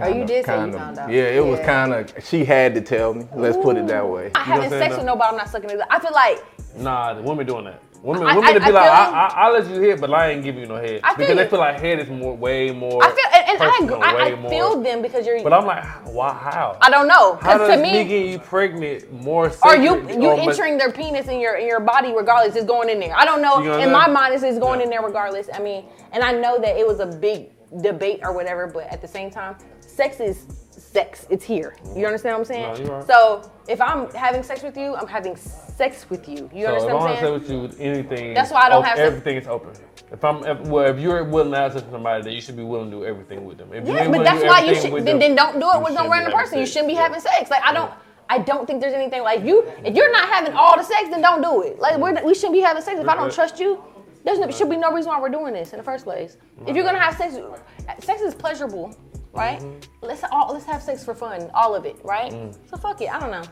oh, 0.00 0.06
you 0.08 0.12
Kinda- 0.12 0.26
did 0.26 0.44
say 0.46 0.54
you 0.56 0.60
kinda. 0.64 0.78
found 0.78 0.98
out. 0.98 1.10
Yeah, 1.10 1.22
it 1.24 1.44
was 1.44 1.58
kind 1.60 1.92
of. 1.94 2.12
She 2.24 2.44
had 2.44 2.74
to 2.74 2.80
tell 2.80 3.14
me. 3.14 3.26
Let's 3.34 3.56
put 3.56 3.76
it 3.76 3.86
that 3.86 4.06
way. 4.08 4.30
I'm 4.34 4.48
not 4.48 4.62
having 4.64 4.70
sex 4.78 4.96
with 4.96 5.06
nobody. 5.06 5.30
I'm 5.30 5.36
not 5.36 5.48
sucking 5.48 5.70
it. 5.70 5.80
I 5.90 5.98
feel 5.98 6.12
like 6.12 6.44
Nah, 6.76 7.14
the 7.14 7.22
women 7.22 7.46
doing 7.46 7.64
that. 7.64 7.80
Women, 8.06 8.22
women 8.22 8.44
I- 8.44 8.52
to 8.52 8.60
be 8.60 8.66
I 8.66 8.70
like, 8.70 8.88
I. 8.88 9.10
I, 9.10 9.26
I'll 9.34 9.52
let 9.52 9.68
you 9.68 9.80
hit, 9.80 10.00
but 10.00 10.14
I 10.14 10.30
ain't 10.30 10.44
giving 10.44 10.60
you 10.60 10.68
no 10.68 10.76
head 10.76 11.00
I 11.02 11.08
feel 11.08 11.26
because 11.26 11.36
they 11.36 11.48
feel 11.48 11.58
like 11.58 11.80
head 11.80 11.98
is 11.98 12.08
more, 12.08 12.36
way 12.36 12.70
more. 12.70 13.02
I 13.02 13.08
feel, 13.10 13.18
and, 13.34 13.48
and 13.48 13.62
I, 13.62 13.70
personal, 13.70 14.02
I, 14.02 14.46
I 14.46 14.48
feel 14.48 14.80
them 14.80 15.02
because 15.02 15.26
you're. 15.26 15.42
But 15.42 15.52
I'm 15.52 15.66
like, 15.66 15.84
why? 16.06 16.32
How? 16.32 16.78
I 16.80 16.88
don't 16.88 17.08
know. 17.08 17.34
How 17.42 17.58
does 17.58 17.68
to 17.68 17.82
me 17.82 17.92
me, 17.92 18.04
getting 18.04 18.30
you 18.30 18.38
pregnant 18.38 19.12
more? 19.12 19.50
Are 19.62 19.76
you 19.76 20.08
you 20.08 20.30
entering 20.30 20.78
their 20.78 20.92
penis 20.92 21.26
in 21.26 21.40
your 21.40 21.56
in 21.56 21.66
your 21.66 21.80
body 21.80 22.14
regardless 22.14 22.54
is 22.54 22.64
going 22.64 22.90
in 22.90 23.00
there. 23.00 23.16
I 23.16 23.24
don't 23.24 23.42
know. 23.42 23.58
You 23.58 23.70
know 23.70 23.80
in 23.80 23.90
my 23.90 24.06
mind, 24.06 24.34
it's, 24.34 24.44
it's 24.44 24.60
going 24.60 24.80
in 24.80 24.88
there 24.88 25.02
regardless. 25.02 25.48
I 25.52 25.58
mean, 25.58 25.84
and 26.12 26.22
I 26.22 26.30
know 26.30 26.60
that 26.60 26.76
it 26.76 26.86
was 26.86 27.00
a 27.00 27.06
big 27.06 27.50
debate 27.82 28.20
or 28.22 28.32
whatever, 28.32 28.68
but 28.68 28.84
at 28.84 29.02
the 29.02 29.08
same 29.08 29.32
time, 29.32 29.56
sex 29.80 30.20
is 30.20 30.46
sex. 30.96 31.26
It's 31.28 31.44
here. 31.44 31.76
You 31.94 32.06
understand 32.06 32.34
what 32.34 32.40
I'm 32.40 32.44
saying? 32.46 32.86
No, 32.86 32.96
right. 32.96 33.06
So 33.06 33.50
if 33.68 33.80
I'm 33.82 34.10
having 34.12 34.42
sex 34.42 34.62
with 34.62 34.76
you, 34.78 34.94
I'm 34.94 35.06
having 35.06 35.36
sex 35.36 36.08
with 36.08 36.26
you. 36.26 36.48
You 36.54 36.64
so 36.64 36.72
understand 36.72 36.94
what 36.94 37.02
I'm 37.02 37.16
saying? 37.16 37.24
say 37.26 37.32
with 37.38 37.50
you 37.50 37.60
with 37.60 37.80
anything, 37.80 38.34
That's 38.34 38.50
why 38.50 38.62
I 38.62 38.68
don't 38.70 38.78
op- 38.78 38.86
have 38.86 38.96
sex- 38.96 39.06
everything 39.06 39.36
is 39.36 39.46
open. 39.46 39.72
If 40.10 40.24
I'm 40.24 40.38
if, 40.46 40.58
well, 40.60 40.86
if 40.92 40.98
you're 40.98 41.22
willing 41.24 41.52
to 41.52 41.58
have 41.58 41.72
sex 41.72 41.84
with 41.84 41.92
somebody, 41.92 42.22
then 42.24 42.32
you 42.32 42.40
should 42.40 42.56
be 42.56 42.62
willing 42.62 42.90
to 42.90 42.96
do 42.96 43.04
everything 43.04 43.44
with 43.44 43.58
them. 43.58 43.74
If 43.74 43.86
Yeah, 43.86 44.08
but 44.08 44.24
that's 44.24 44.42
why 44.42 44.64
you 44.64 44.74
should 44.74 44.92
then, 44.92 45.04
them, 45.04 45.18
then 45.18 45.34
don't 45.34 45.60
do 45.60 45.68
it 45.74 45.82
with 45.84 45.94
no 45.94 46.08
random 46.08 46.32
person. 46.32 46.58
You 46.58 46.66
shouldn't 46.66 46.88
be 46.88 46.94
having 46.94 47.20
sex. 47.20 47.50
Like 47.50 47.62
I 47.62 47.74
don't 47.74 47.92
I 48.30 48.38
don't 48.38 48.66
think 48.66 48.80
there's 48.80 48.94
anything 48.94 49.22
like 49.22 49.44
you 49.44 49.64
if 49.84 49.94
you're 49.94 50.12
not 50.12 50.28
having 50.30 50.54
all 50.54 50.76
the 50.78 50.82
sex, 50.82 51.10
then 51.10 51.20
don't 51.20 51.42
do 51.42 51.62
it. 51.62 51.78
Like 51.78 51.98
we're, 51.98 52.24
we 52.24 52.34
shouldn't 52.34 52.54
be 52.54 52.60
having 52.60 52.82
sex 52.82 52.98
if 52.98 53.08
I 53.08 53.16
don't 53.16 53.32
trust 53.32 53.60
you. 53.60 53.82
there 54.24 54.38
no, 54.38 54.50
should 54.50 54.70
be 54.70 54.78
no 54.78 54.92
reason 54.92 55.10
why 55.10 55.20
we're 55.20 55.36
doing 55.40 55.52
this 55.52 55.72
in 55.74 55.78
the 55.78 55.84
first 55.84 56.04
place. 56.04 56.38
If 56.66 56.74
you're 56.74 56.86
gonna 56.86 57.06
have 57.06 57.16
sex, 57.16 57.36
sex 58.00 58.22
is 58.22 58.34
pleasurable, 58.34 58.96
right? 59.36 59.62
Let's 60.02 60.22
all 60.30 60.52
let's 60.52 60.64
have 60.66 60.82
sex 60.82 61.04
for 61.04 61.14
fun, 61.14 61.50
all 61.54 61.74
of 61.74 61.84
it, 61.84 61.96
right? 62.04 62.32
Mm. 62.32 62.56
So 62.70 62.76
fuck 62.76 63.00
it. 63.00 63.12
I 63.12 63.20
don't 63.20 63.30
know. 63.30 63.44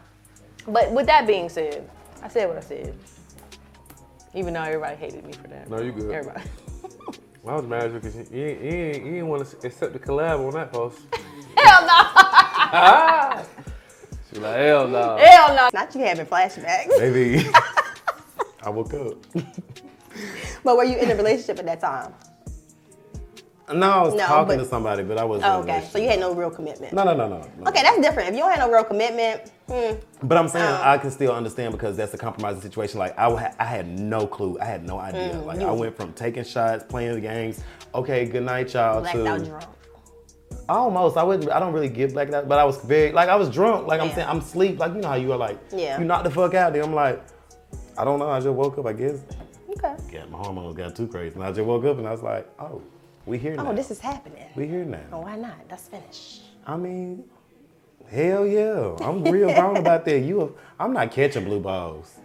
But 0.67 0.93
with 0.93 1.07
that 1.07 1.27
being 1.27 1.49
said, 1.49 1.89
I 2.23 2.29
said 2.29 2.49
what 2.49 2.57
I 2.57 2.61
said. 2.61 2.95
Even 4.35 4.55
though 4.55 4.63
everybody 4.63 4.97
hated 4.97 5.25
me 5.25 5.33
for 5.33 5.49
that. 5.49 5.71
No, 5.71 5.81
you 5.81 5.93
good. 5.93 6.11
Everybody. 6.11 6.45
I 7.47 7.57
was 7.57 7.67
mad 7.67 7.93
because 7.93 8.17
you, 8.17 8.27
you, 8.33 8.47
you, 8.47 8.87
you 8.87 8.93
didn't 8.93 9.29
want 9.29 9.47
to 9.47 9.67
accept 9.67 9.93
the 9.93 9.99
collab 9.99 10.41
on 10.47 10.55
that 10.55 10.73
post. 10.73 11.01
Hell 11.57 11.87
no. 11.87 13.45
She 14.33 14.41
like, 14.41 14.57
hell 14.57 14.89
no. 14.89 15.17
Hell 15.17 15.55
no. 15.55 15.69
Not 15.73 15.95
you 15.95 16.01
having 16.01 16.27
flashbacks. 16.27 16.89
Maybe. 16.99 17.47
I 18.65 18.71
woke 18.71 18.93
up. 18.95 19.17
But 20.65 20.77
were 20.77 20.85
you 20.85 20.97
in 20.97 21.11
a 21.11 21.15
relationship 21.15 21.59
at 21.61 21.67
that 21.67 21.81
time? 21.81 22.15
No, 23.73 23.91
I 23.91 24.03
was 24.03 24.15
No, 24.15 24.27
talking 24.27 24.59
but- 24.59 24.63
to 24.65 24.69
somebody, 24.69 25.03
but 25.05 25.17
I 25.17 25.25
wasn't. 25.25 25.51
Oh, 25.51 25.61
okay. 25.63 25.87
So 25.91 25.99
you 25.99 26.09
had 26.09 26.21
no 26.21 26.35
real 26.35 26.51
commitment. 26.51 26.93
No, 26.93 27.03
no, 27.03 27.15
no, 27.15 27.27
no. 27.29 27.39
no. 27.59 27.71
Okay, 27.71 27.83
that's 27.83 27.99
different. 27.99 28.29
If 28.29 28.35
you 28.35 28.41
don't 28.43 28.51
have 28.51 28.59
no 28.59 28.71
real 28.71 28.85
commitment, 28.85 29.51
hmm. 29.69 29.95
But 30.23 30.37
I'm 30.37 30.49
saying 30.49 30.67
Um, 30.67 30.81
I 30.83 30.99
can 30.99 31.11
still 31.11 31.33
understand 31.33 31.73
because 31.73 31.97
that's 31.97 32.13
a 32.13 32.19
compromising 32.19 32.61
situation. 32.61 32.99
Like 32.99 33.19
I, 33.19 33.53
I 33.59 33.65
had 33.65 33.87
no 33.99 34.27
clue. 34.27 34.59
I 34.61 34.67
had 34.67 34.85
no 34.87 34.99
idea. 34.99 35.31
Mm, 35.35 35.47
like 35.47 35.61
you 35.61 35.67
I 35.67 35.73
went 35.73 35.97
from 35.97 36.13
taking 36.13 36.45
shots, 36.45 36.85
playing 36.87 37.15
the 37.15 37.21
games. 37.23 37.63
Okay, 37.95 38.27
good 38.27 38.43
night, 38.43 38.75
y'all. 38.75 39.01
blacked 39.01 39.17
to 39.17 39.27
out 39.27 39.45
drunk. 39.45 39.65
almost. 40.69 41.17
I 41.17 41.23
wouldn't. 41.23 41.51
I 41.51 41.59
don't 41.59 41.73
really 41.73 41.89
get 41.89 42.13
blacked 42.13 42.35
out, 42.35 42.49
but 42.49 42.59
I 42.59 42.65
was 42.65 42.77
very 42.85 43.13
like 43.13 43.29
I 43.31 43.37
was 43.37 43.49
drunk. 43.49 43.87
Like 43.87 44.01
I'm 44.01 44.11
saying, 44.13 44.29
I'm 44.29 44.41
sleep. 44.43 44.79
Like 44.79 44.93
you 44.95 45.01
know 45.01 45.09
how 45.09 45.15
you 45.15 45.33
are. 45.33 45.39
Like 45.39 45.59
Yeah. 45.73 45.99
you 45.99 46.05
knock 46.05 46.25
the 46.25 46.31
fuck 46.31 46.53
out. 46.55 46.75
Then 46.75 46.85
I'm 46.85 46.95
like, 46.95 47.23
I 47.97 48.05
don't 48.05 48.19
know. 48.19 48.29
I 48.29 48.41
just 48.41 48.51
woke 48.55 48.77
up. 48.79 48.85
I 48.87 48.93
guess. 48.93 49.21
Okay. 49.71 49.95
Yeah, 50.13 50.25
my 50.27 50.39
hormones 50.39 50.77
got 50.77 50.95
too 50.95 51.09
crazy, 51.09 51.35
and 51.35 51.43
I 51.45 51.51
just 51.51 51.67
woke 51.67 51.85
up 51.85 51.99
and 51.99 52.07
I 52.07 52.13
was 52.13 52.23
like, 52.23 52.47
oh, 52.61 52.81
we 53.27 53.39
here 53.39 53.55
now. 53.57 53.71
Oh, 53.71 53.75
this 53.75 53.91
is 53.91 54.01
happening. 54.01 54.49
we 54.55 54.67
here 54.67 54.85
now. 54.85 55.01
Oh, 55.13 55.21
why 55.21 55.37
not? 55.37 55.57
Let's 55.71 55.89
finish. 55.89 56.41
I 56.67 56.77
mean, 56.77 57.25
hell 58.11 58.47
yeah. 58.47 58.97
I'm 59.01 59.25
real 59.25 59.53
grown 59.61 59.77
about 59.77 60.05
that. 60.05 60.21
You, 60.21 60.41
have, 60.41 60.53
I'm 60.79 60.93
not 60.93 61.11
catching 61.11 61.45
blue 61.45 61.61
balls. 61.61 62.19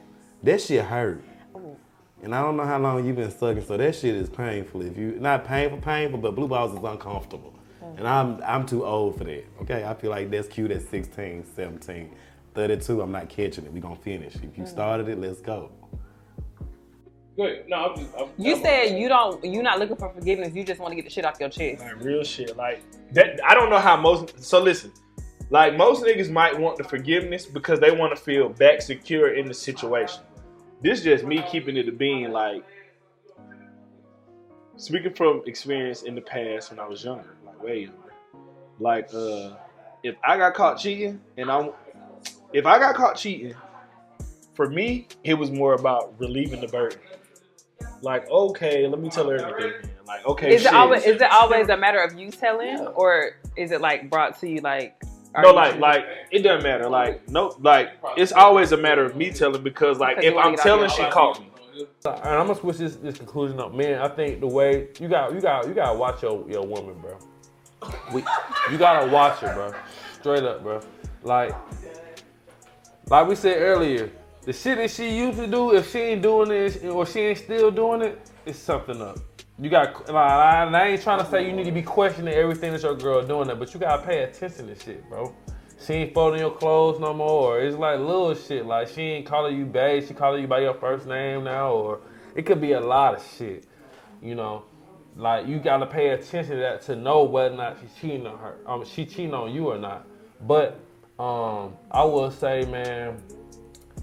That 0.44 0.62
shit 0.62 0.84
hurt. 0.84 1.24
Oh. 1.56 1.78
And 2.22 2.36
I 2.36 2.42
don't 2.42 2.58
know 2.58 2.66
how 2.66 2.80
long 2.80 3.06
you've 3.06 3.16
been 3.16 3.32
sucking, 3.32 3.66
so 3.66 3.78
that 3.78 3.96
shit 3.96 4.16
is 4.16 4.30
painful. 4.30 4.82
If 4.82 4.98
you 4.98 5.18
not 5.20 5.46
painful, 5.46 5.80
painful, 5.80 6.20
but 6.20 6.36
blue 6.36 6.48
balls 6.48 6.78
is 6.78 6.84
uncomfortable. 6.84 7.54
Mm. 7.82 7.98
And 7.98 8.08
I'm 8.08 8.44
I'm 8.44 8.66
too 8.66 8.86
old 8.86 9.18
for 9.18 9.24
that. 9.24 9.46
Okay, 9.62 9.86
I 9.86 9.94
feel 9.94 10.12
like 10.12 10.30
that's 10.30 10.48
cute 10.48 10.72
at 10.72 10.82
16, 10.82 11.46
17, 11.56 12.16
32. 12.56 13.02
I'm 13.02 13.12
not 13.12 13.30
catching 13.30 13.66
it. 13.66 13.72
We 13.72 13.80
gonna 13.80 13.96
finish. 13.96 14.36
If 14.36 14.58
you 14.58 14.64
mm. 14.64 14.68
started 14.68 15.08
it, 15.08 15.18
let's 15.18 15.42
go. 15.42 15.72
Good. 17.40 17.70
No, 17.70 17.78
I'm 17.78 17.96
just. 17.98 18.10
I'm, 18.18 18.28
You 18.38 18.56
I'm- 18.56 18.62
said 18.64 19.00
you 19.00 19.08
don't. 19.08 19.42
You're 19.46 19.64
not 19.64 19.80
looking 19.80 19.96
for 19.96 20.10
forgiveness. 20.14 20.54
You 20.54 20.66
just 20.66 20.82
want 20.82 20.92
to 20.92 20.96
get 20.98 21.06
the 21.06 21.12
shit 21.12 21.24
off 21.24 21.40
your 21.40 21.48
chest. 21.50 21.82
Like 21.82 22.04
real 22.04 22.22
shit. 22.24 22.58
Like 22.58 22.82
that. 23.14 23.40
I 23.48 23.54
don't 23.54 23.70
know 23.70 23.80
how 23.80 23.96
most. 23.96 24.44
So 24.44 24.62
listen. 24.62 24.92
Like 25.50 25.78
most 25.78 26.04
niggas 26.04 26.30
might 26.30 26.60
want 26.60 26.78
the 26.78 26.84
forgiveness 26.84 27.46
because 27.46 27.80
they 27.80 27.92
want 27.92 28.14
to 28.16 28.22
feel 28.22 28.50
back 28.50 28.82
secure 28.82 29.36
in 29.36 29.48
the 29.48 29.54
situation. 29.54 30.22
This 30.82 31.02
just 31.02 31.24
me 31.24 31.42
keeping 31.50 31.78
it 31.78 31.88
a 31.88 31.94
being. 31.94 32.32
Like 32.32 32.64
speaking 34.76 35.14
from 35.14 35.42
experience 35.46 36.04
in 36.04 36.16
the 36.16 36.22
past 36.22 36.72
when 36.72 36.80
I 36.80 36.88
was 36.88 37.04
younger, 37.06 37.38
like 37.46 37.64
way 37.64 37.80
younger. 37.84 38.14
Like 38.80 39.14
uh, 39.14 39.52
if 40.04 40.16
I 40.28 40.38
got 40.38 40.54
caught 40.56 40.78
cheating 40.78 41.22
and 41.38 41.50
I'm, 41.50 41.72
if 42.52 42.66
I 42.66 42.80
got 42.80 42.96
caught 42.96 43.16
cheating, 43.16 43.56
for 44.56 44.70
me 44.70 45.08
it 45.24 45.34
was 45.36 45.52
more 45.52 45.74
about 45.74 46.14
relieving 46.20 46.60
the 46.62 46.68
burden. 46.68 47.00
Like 48.02 48.30
okay, 48.30 48.88
let 48.88 49.00
me 49.00 49.10
tell 49.10 49.30
her 49.30 49.36
everything. 49.38 49.90
Like 50.08 50.26
okay, 50.26 50.56
Is 50.56 50.64
shit. 50.64 50.72
it 50.72 50.76
always? 50.76 51.04
Is 51.06 51.22
it 51.22 51.32
always 51.32 51.70
a 51.70 51.78
matter 51.78 52.02
of 52.02 52.18
you 52.18 52.32
telling, 52.32 52.80
or 52.88 53.32
is 53.56 53.72
it 53.72 53.82
like 53.82 54.10
brought 54.10 54.40
to 54.40 54.50
you 54.50 54.62
like? 54.62 55.02
are 55.36 55.44
No, 55.44 55.52
like, 55.52 55.68
choosing- 55.70 55.82
like 55.82 56.06
it 56.32 56.40
doesn't 56.40 56.64
matter. 56.64 56.90
Like, 56.90 57.30
no, 57.30 57.56
like 57.60 57.92
it's 58.18 58.32
always 58.32 58.72
a 58.72 58.78
matter 58.78 59.04
of 59.06 59.16
me 59.16 59.30
telling 59.32 59.62
because, 59.62 60.00
like, 60.00 60.18
Because 60.18 60.32
if 60.32 60.38
I'm 60.38 60.56
telling, 60.56 60.90
she 60.90 61.04
caught 61.10 61.40
me. 61.40 61.46
And 62.06 62.16
I'm 62.16 62.48
gonna 62.48 62.56
switch 62.56 62.78
this, 62.78 62.96
this 62.98 63.18
conclusion 63.18 63.60
up, 63.60 63.74
man. 63.74 64.02
I 64.02 64.08
think 64.10 64.40
the 64.42 64.48
way 64.48 64.88
you 65.00 65.08
got 65.08 65.34
you 65.34 65.40
got 65.40 65.68
you 65.68 65.74
gotta 65.74 65.98
watch 65.98 66.22
your 66.24 66.44
your 66.50 66.66
woman, 66.66 66.96
bro. 67.00 67.18
We, 68.12 68.24
you 68.72 68.78
gotta 68.78 69.10
watch 69.12 69.40
her, 69.40 69.54
bro. 69.54 69.74
Straight 70.20 70.44
up, 70.44 70.62
bro. 70.64 70.82
Like, 71.24 71.54
like 73.10 73.28
we 73.28 73.36
said 73.36 73.62
earlier, 73.62 74.12
the 74.44 74.54
shit 74.54 74.78
that 74.78 74.92
she 74.92 75.18
used 75.18 75.38
to 75.38 75.48
do, 75.48 75.76
if 75.76 75.92
she 75.92 76.00
ain't 76.00 76.22
doing 76.22 76.52
it 76.52 76.86
or 76.86 77.06
she 77.06 77.20
ain't 77.20 77.38
still 77.38 77.72
doing 77.72 78.02
it, 78.02 78.32
it's 78.46 78.60
something 78.60 79.02
up. 79.02 79.20
You 79.62 79.70
got 79.70 80.08
like, 80.08 80.16
I, 80.16 80.88
ain't 80.88 81.02
trying 81.02 81.20
to 81.20 81.30
say 81.30 81.46
you 81.46 81.54
need 81.54 81.66
to 81.66 81.72
be 81.72 81.82
questioning 81.82 82.34
everything 82.34 82.72
that 82.72 82.82
your 82.82 82.96
girl 82.96 83.26
doing 83.26 83.48
that, 83.50 83.60
but 83.60 83.74
you 83.74 83.80
gotta 83.80 84.02
pay 84.02 84.24
attention 84.24 84.68
to 84.68 84.76
shit, 84.80 85.08
bro. 85.10 85.36
She 85.86 85.94
ain't 85.94 86.14
folding 86.14 86.40
your 86.40 86.52
clothes 86.52 87.00
no 87.00 87.14
more. 87.14 87.58
Or 87.58 87.62
it's 87.62 87.78
like 87.78 88.00
little 88.00 88.34
shit. 88.36 88.66
Like 88.66 88.88
she 88.90 89.02
ain't 89.02 89.26
calling 89.26 89.58
you 89.58 89.66
babe. 89.66 90.06
She 90.08 90.14
calling 90.14 90.42
you 90.42 90.48
by 90.48 90.60
your 90.62 90.74
first 90.74 91.06
name 91.06 91.46
now. 91.46 91.72
Or 91.72 92.02
it 92.36 92.46
could 92.46 92.62
be 92.62 92.74
a 92.74 92.80
lot 92.80 93.16
of 93.16 93.36
shit. 93.38 93.66
You 94.22 94.36
know, 94.36 94.64
like 95.16 95.48
you 95.48 95.60
gotta 95.60 95.86
pay 95.86 96.10
attention 96.10 96.56
to 96.56 96.62
that 96.62 96.82
to 96.84 96.96
know 96.96 97.24
whether 97.24 97.54
or 97.54 97.58
not 97.58 97.78
she's 97.82 97.94
cheating 98.00 98.28
on 98.28 98.38
her. 98.40 98.58
Um, 98.66 98.86
she 98.86 99.06
cheating 99.06 99.34
on 99.34 99.54
you 99.54 99.70
or 99.70 99.78
not. 99.78 100.06
But 100.42 100.80
um, 101.18 101.76
I 101.92 102.04
will 102.04 102.32
say, 102.32 102.66
man, 102.66 103.22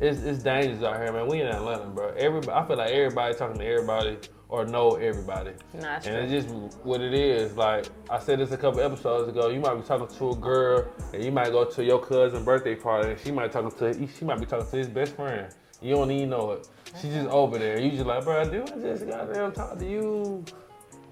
it's 0.01 0.23
it's 0.23 0.43
dangerous 0.43 0.83
out 0.83 0.97
here, 0.97 1.13
man. 1.13 1.27
We 1.27 1.41
in 1.41 1.47
Atlanta, 1.47 1.87
bro. 1.87 2.09
Everybody, 2.17 2.53
I 2.53 2.67
feel 2.67 2.77
like 2.77 2.91
everybody 2.91 3.35
talking 3.35 3.59
to 3.59 3.67
everybody 3.67 4.19
or 4.49 4.65
know 4.65 4.97
everybody. 4.97 5.53
Nah, 5.75 6.01
and 6.05 6.33
it's 6.33 6.47
just 6.47 6.77
what 6.85 7.01
it 7.01 7.15
is. 7.15 7.57
Like 7.57 7.87
I 8.11 8.19
said 8.19 8.39
this 8.39 8.53
a 8.53 8.57
couple 8.57 8.81
episodes 8.81 9.29
ago. 9.29 9.49
You 9.49 9.61
might 9.61 9.75
be 9.75 9.83
talking 9.83 10.15
to 10.17 10.31
a 10.31 10.37
girl, 10.37 10.87
and 11.13 11.25
you 11.25 11.33
might 11.33 11.51
go 11.51 11.65
to 11.65 11.85
your 11.85 12.01
cousin's 12.01 12.45
birthday 12.45 12.75
party, 12.75 13.11
and 13.11 13.21
she 13.21 13.31
might 13.31 13.53
talking 13.53 13.71
to 13.71 14.09
she 14.19 14.25
might 14.25 14.39
be 14.39 14.47
talking 14.47 14.69
to 14.71 14.77
his 14.77 14.89
best 14.89 15.17
friend. 15.17 15.53
You 15.81 15.95
don't 15.95 16.11
even 16.11 16.31
know 16.31 16.53
it. 16.53 16.69
She's 17.01 17.13
just 17.13 17.29
over 17.29 17.59
there. 17.59 17.79
You 17.79 17.91
just 17.91 18.07
like, 18.07 18.25
bro, 18.25 18.49
dude, 18.49 18.71
I 18.71 18.79
just 18.79 19.07
goddamn 19.07 19.53
talk 19.53 19.79
to 19.79 19.85
you 19.87 20.45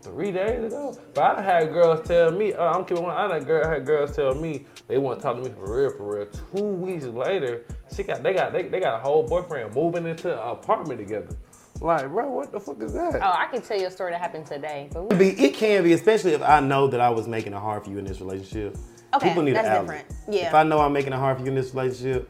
three 0.04 0.30
days 0.30 0.64
ago. 0.64 0.96
But 1.14 1.38
I 1.38 1.42
had 1.42 1.72
girls 1.72 2.06
tell 2.06 2.30
me, 2.30 2.52
uh, 2.52 2.62
I'm 2.62 2.84
keeping 2.84 3.02
one. 3.02 3.16
I 3.16 3.26
done 3.26 3.44
girl, 3.44 3.68
had 3.68 3.84
girls 3.86 4.14
tell 4.14 4.34
me 4.34 4.66
they 4.86 4.98
want 4.98 5.18
to 5.18 5.22
talk 5.22 5.36
to 5.36 5.42
me 5.42 5.50
for 5.50 5.76
real, 5.80 5.90
for 5.96 6.16
real. 6.16 6.26
Two 6.54 6.64
weeks 6.64 7.04
later, 7.06 7.64
she 7.94 8.02
got 8.02 8.22
they 8.22 8.34
got 8.34 8.52
they, 8.52 8.62
they 8.64 8.80
got 8.80 9.00
a 9.00 9.02
whole 9.02 9.26
boyfriend 9.26 9.74
moving 9.74 10.06
into 10.06 10.32
an 10.32 10.48
apartment 10.48 11.00
together. 11.00 11.34
Like, 11.80 12.08
bro, 12.08 12.30
what 12.30 12.52
the 12.52 12.60
fuck 12.60 12.80
is 12.82 12.92
that? 12.92 13.16
Oh, 13.16 13.20
I 13.36 13.46
can 13.50 13.60
tell 13.60 13.78
you 13.78 13.88
a 13.88 13.90
story 13.90 14.12
that 14.12 14.20
happened 14.20 14.46
today. 14.46 14.88
But 14.92 15.20
It, 15.20 15.40
it 15.40 15.54
can 15.54 15.82
be, 15.82 15.92
especially 15.92 16.32
if 16.32 16.42
I 16.42 16.60
know 16.60 16.86
that 16.86 17.00
I 17.00 17.10
was 17.10 17.26
making 17.26 17.52
it 17.52 17.58
hard 17.58 17.84
for 17.84 17.90
you 17.90 17.98
in 17.98 18.04
this 18.04 18.20
relationship. 18.20 18.76
Okay, 19.14 19.28
People 19.28 19.42
need 19.42 19.56
that's 19.56 19.66
an 19.68 19.74
outlet. 19.74 20.08
different. 20.08 20.34
Yeah. 20.34 20.48
If 20.48 20.54
I 20.54 20.62
know 20.62 20.80
I'm 20.80 20.92
making 20.92 21.12
it 21.12 21.16
hard 21.16 21.36
for 21.38 21.42
you 21.42 21.48
in 21.50 21.56
this 21.56 21.74
relationship, 21.74 22.28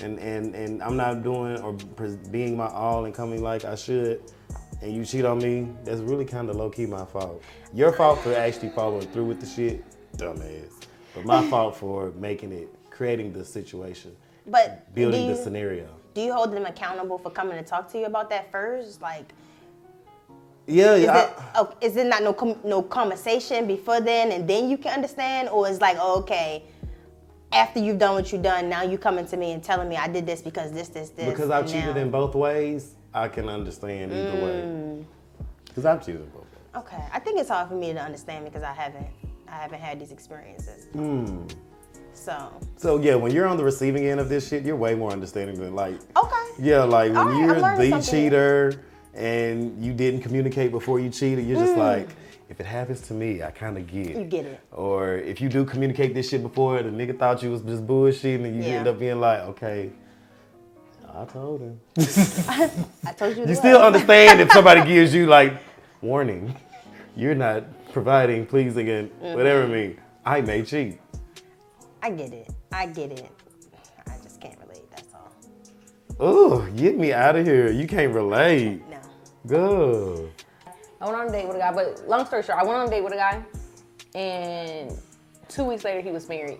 and 0.00 0.18
and 0.18 0.54
and 0.54 0.82
I'm 0.82 0.96
not 0.96 1.22
doing 1.22 1.58
or 1.62 1.72
pres- 1.96 2.16
being 2.16 2.56
my 2.56 2.66
all 2.68 3.04
and 3.06 3.14
coming 3.14 3.42
like 3.42 3.64
I 3.64 3.74
should, 3.76 4.20
and 4.82 4.92
you 4.94 5.04
cheat 5.04 5.24
on 5.24 5.38
me, 5.38 5.68
that's 5.84 6.00
really 6.00 6.24
kind 6.24 6.50
of 6.50 6.56
low 6.56 6.68
key 6.68 6.86
my 6.86 7.04
fault. 7.04 7.42
Your 7.72 7.92
fault 7.92 8.18
for 8.20 8.34
actually 8.34 8.70
following 8.70 9.06
through 9.08 9.26
with 9.26 9.40
the 9.40 9.46
shit, 9.46 9.84
dumbass. 10.16 10.72
But 11.14 11.24
my 11.24 11.46
fault 11.50 11.76
for 11.76 12.10
making 12.12 12.52
it, 12.52 12.68
creating 12.90 13.32
the 13.32 13.44
situation, 13.44 14.14
But 14.46 14.92
building 14.94 15.28
do 15.28 15.34
the 15.34 15.42
scenario. 15.42 15.88
Do 16.14 16.20
you 16.20 16.32
hold 16.32 16.52
them 16.52 16.66
accountable 16.66 17.18
for 17.18 17.30
coming 17.30 17.56
to 17.56 17.62
talk 17.64 17.90
to 17.92 17.98
you 17.98 18.06
about 18.06 18.28
that 18.30 18.50
first? 18.50 19.00
Like, 19.00 19.32
Yeah, 20.66 20.94
is 20.94 21.04
yeah. 21.04 21.22
it 21.24 21.32
oh, 21.54 21.72
is 21.80 21.96
it 21.96 22.06
not 22.06 22.22
no 22.22 22.32
com- 22.32 22.58
no 22.64 22.82
conversation 22.82 23.66
before 23.66 24.00
then, 24.00 24.32
and 24.32 24.48
then 24.48 24.68
you 24.68 24.76
can 24.76 24.92
understand, 24.92 25.48
or 25.48 25.68
is 25.68 25.80
like 25.80 25.96
oh, 26.00 26.18
okay, 26.20 26.64
after 27.52 27.78
you've 27.80 27.98
done 27.98 28.14
what 28.14 28.32
you've 28.32 28.42
done, 28.42 28.68
now 28.68 28.82
you 28.82 28.98
coming 28.98 29.26
to 29.26 29.36
me 29.36 29.52
and 29.52 29.62
telling 29.62 29.88
me 29.88 29.96
I 29.96 30.08
did 30.08 30.26
this 30.26 30.42
because 30.42 30.72
this 30.72 30.88
this 30.88 31.10
this. 31.10 31.28
Because 31.30 31.50
I've 31.50 31.66
cheated 31.66 31.94
now- 31.96 32.02
in 32.02 32.10
both 32.10 32.34
ways, 32.34 32.94
I 33.14 33.28
can 33.28 33.48
understand 33.48 34.12
either 34.12 34.32
way. 34.44 34.62
Mm. 34.64 35.04
Because 35.66 35.84
I've 35.86 36.04
cheated 36.04 36.32
both 36.32 36.42
ways. 36.42 36.84
Okay, 36.84 37.02
I 37.12 37.18
think 37.18 37.38
it's 37.38 37.48
hard 37.48 37.68
for 37.68 37.74
me 37.74 37.92
to 37.92 38.00
understand 38.00 38.44
because 38.44 38.62
I 38.62 38.72
haven't 38.72 39.06
I 39.48 39.52
haven't 39.56 39.80
had 39.80 40.00
these 40.00 40.12
experiences. 40.12 40.86
Hmm. 40.92 41.46
So 42.14 42.52
So 42.76 42.98
yeah, 43.00 43.14
when 43.14 43.32
you're 43.32 43.46
on 43.46 43.56
the 43.56 43.64
receiving 43.64 44.06
end 44.06 44.20
of 44.20 44.28
this 44.28 44.48
shit, 44.48 44.64
you're 44.64 44.76
way 44.76 44.94
more 44.94 45.10
understanding 45.10 45.58
than 45.58 45.74
like. 45.74 45.94
Okay. 46.16 46.46
Yeah, 46.58 46.84
like 46.84 47.12
when 47.12 47.26
right, 47.26 47.38
you're 47.38 47.54
the 47.78 47.90
something. 47.90 48.02
cheater 48.02 48.82
and 49.14 49.82
you 49.84 49.92
didn't 49.92 50.20
communicate 50.22 50.70
before 50.70 51.00
you 51.00 51.10
cheated, 51.10 51.46
you're 51.46 51.58
just 51.60 51.74
Mm. 51.74 51.78
like, 51.98 52.08
if 52.48 52.60
it 52.60 52.66
happens 52.66 53.00
to 53.02 53.14
me, 53.14 53.42
I 53.42 53.50
kind 53.50 53.76
of 53.76 53.86
get. 53.86 54.16
you 54.16 54.24
get 54.24 54.46
it. 54.46 54.60
Or 54.72 55.14
if 55.16 55.40
you 55.40 55.48
do 55.50 55.64
communicate 55.66 56.14
this 56.14 56.30
shit 56.30 56.42
before, 56.42 56.82
the 56.82 56.90
nigga 56.90 57.18
thought 57.18 57.42
you 57.42 57.50
was 57.50 57.60
just 57.62 57.86
bullshitting, 57.86 58.44
and 58.46 58.56
you 58.56 58.62
Yeah. 58.62 58.78
end 58.78 58.88
up 58.88 58.98
being 58.98 59.20
like, 59.20 59.40
okay, 59.40 59.90
I 61.14 61.24
told 61.26 61.60
him. 61.60 61.80
I 63.06 63.12
told 63.16 63.36
you. 63.36 63.46
You 63.46 63.54
still 63.54 63.78
what? 63.78 63.86
understand 63.94 64.40
if 64.40 64.50
somebody 64.52 64.84
gives 64.84 65.14
you 65.14 65.26
like 65.26 65.54
warning, 66.00 66.54
you're 67.16 67.34
not 67.34 67.64
providing, 67.92 68.46
pleasing, 68.46 68.88
and 68.88 69.10
whatever 69.20 69.64
it 69.64 69.68
mean. 69.68 70.00
I 70.24 70.40
may 70.40 70.62
cheat. 70.62 71.00
I 72.02 72.10
get 72.10 72.32
it. 72.32 72.48
I 72.72 72.86
get 72.86 73.12
it. 73.12 73.30
I 74.06 74.16
just 74.22 74.40
can't 74.40 74.58
relate. 74.60 74.90
That's 74.90 75.12
all. 75.14 75.32
Oh, 76.18 76.66
get 76.76 76.96
me 76.96 77.12
out 77.12 77.36
of 77.36 77.44
here. 77.44 77.70
You 77.70 77.86
can't 77.86 78.14
relate. 78.14 78.82
No. 78.88 79.00
Good. 79.46 80.30
I 81.00 81.06
went 81.06 81.16
on 81.16 81.28
a 81.28 81.32
date 81.32 81.46
with 81.46 81.56
a 81.56 81.60
guy, 81.60 81.72
but 81.72 82.08
long 82.08 82.24
story 82.26 82.42
short, 82.42 82.58
I 82.58 82.64
went 82.64 82.76
on 82.76 82.86
a 82.86 82.90
date 82.90 83.02
with 83.02 83.12
a 83.12 83.16
guy, 83.16 83.44
and 84.14 84.96
two 85.48 85.64
weeks 85.64 85.84
later 85.84 86.00
he 86.00 86.10
was 86.10 86.28
married. 86.28 86.58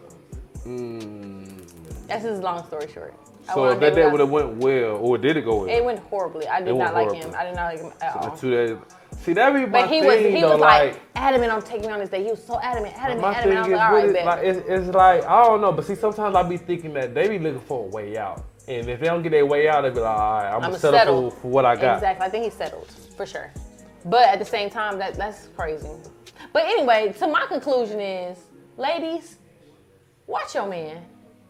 Mm. 0.67 2.07
That's 2.09 2.25
his 2.25 2.41
long 2.41 2.67
story 2.67 2.91
short. 2.93 3.15
So 3.53 3.69
if 3.71 3.81
that 3.81 3.95
date 3.95 4.11
would 4.11 4.21
have 4.21 4.31
went 4.31 4.57
well, 4.57 4.97
or 4.97 5.19
did 5.19 5.37
it 5.37 5.45
go 5.45 5.61
well? 5.65 5.69
It 5.69 5.85
went 5.85 5.99
horribly. 6.01 6.47
I 6.49 6.61
did 6.63 6.75
not 6.77 6.95
like 6.95 7.13
him. 7.13 7.35
I 7.37 7.45
did 7.45 7.57
not 7.57 7.73
like 7.73 7.81
him 7.81 7.93
at 8.01 8.13
So 8.15 8.19
all. 8.31 8.37
two 8.37 8.51
days. 8.51 8.77
See, 9.23 9.33
that 9.35 9.53
would 9.53 9.59
be 9.61 9.67
my 9.67 9.83
But 9.83 9.91
he 9.91 10.01
thing 10.01 10.07
was 10.07 10.19
he 10.35 10.41
though. 10.41 10.53
was 10.53 10.61
like, 10.61 11.01
adamant 11.17 11.53
on 11.53 11.63
taking 11.63 11.87
me 11.89 11.93
on 11.93 12.01
this 12.01 12.09
date. 12.09 12.25
He 12.25 12.31
was 12.31 12.43
so 12.43 12.59
adamant, 12.61 12.95
adamant, 12.97 13.21
my 13.21 13.35
adamant. 13.35 13.59
I 13.59 13.63
was 13.63 13.71
like, 13.71 13.81
all 13.81 13.93
right, 13.95 14.07
with 14.07 14.11
it, 14.11 14.15
bet. 14.15 14.25
like 14.27 14.45
it's, 14.45 14.69
it's 14.69 14.95
like 14.95 15.25
I 15.25 15.43
don't 15.45 15.61
know, 15.61 15.73
but 15.73 15.85
see, 15.85 15.95
sometimes 15.95 16.35
I 16.35 16.43
be 16.43 16.57
thinking 16.57 16.93
that 16.95 17.15
they 17.15 17.29
be 17.29 17.39
looking 17.39 17.61
for 17.61 17.85
a 17.85 17.89
way 17.89 18.17
out, 18.17 18.45
and 18.69 18.89
if 18.89 19.01
they 19.01 19.07
don't 19.07 19.23
get 19.23 19.31
their 19.33 19.47
way 19.47 19.69
out, 19.69 19.83
they 19.83 19.91
be 19.91 20.01
like, 20.01 20.09
all 20.19 20.33
right, 20.39 20.47
I'm, 20.47 20.53
gonna 20.61 20.67
I'ma 20.69 20.77
settle 20.77 20.99
settle. 20.99 21.31
for, 21.31 21.41
for 21.43 21.49
what 21.49 21.65
I 21.65 21.77
got. 21.77 21.95
Exactly. 21.97 22.27
I 22.27 22.31
think 22.31 22.45
he 22.45 22.51
settled 22.51 22.89
for 23.17 23.27
sure. 23.27 23.53
But 24.05 24.29
at 24.29 24.39
the 24.39 24.45
same 24.45 24.71
time, 24.71 24.99
that 24.99 25.15
that's 25.15 25.49
crazy. 25.57 25.89
But 26.53 26.65
anyway, 26.65 27.13
so 27.17 27.31
my 27.31 27.47
conclusion 27.47 28.01
is, 28.01 28.39
ladies, 28.77 29.37
watch 30.27 30.55
your 30.55 30.69
man. 30.69 31.05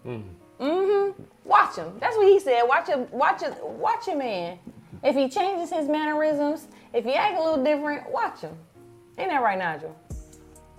Mm. 0.06 0.24
Mm-hmm. 0.60 1.22
Watch 1.44 1.76
him. 1.76 1.92
That's 2.00 2.16
what 2.16 2.26
he 2.26 2.38
said. 2.38 2.62
Watch 2.62 2.88
your 2.88 2.98
watch 3.10 3.42
your 3.42 3.54
watch 3.64 4.06
your 4.06 4.16
man. 4.16 4.58
If 5.02 5.16
he 5.16 5.28
changes 5.28 5.70
his 5.70 5.88
mannerisms, 5.88 6.68
if 6.92 7.04
he 7.04 7.14
act 7.14 7.36
a 7.36 7.42
little 7.42 7.62
different, 7.62 8.10
watch 8.10 8.40
him. 8.40 8.56
Ain't 9.18 9.30
that 9.30 9.42
right, 9.42 9.58
Nigel? 9.58 9.96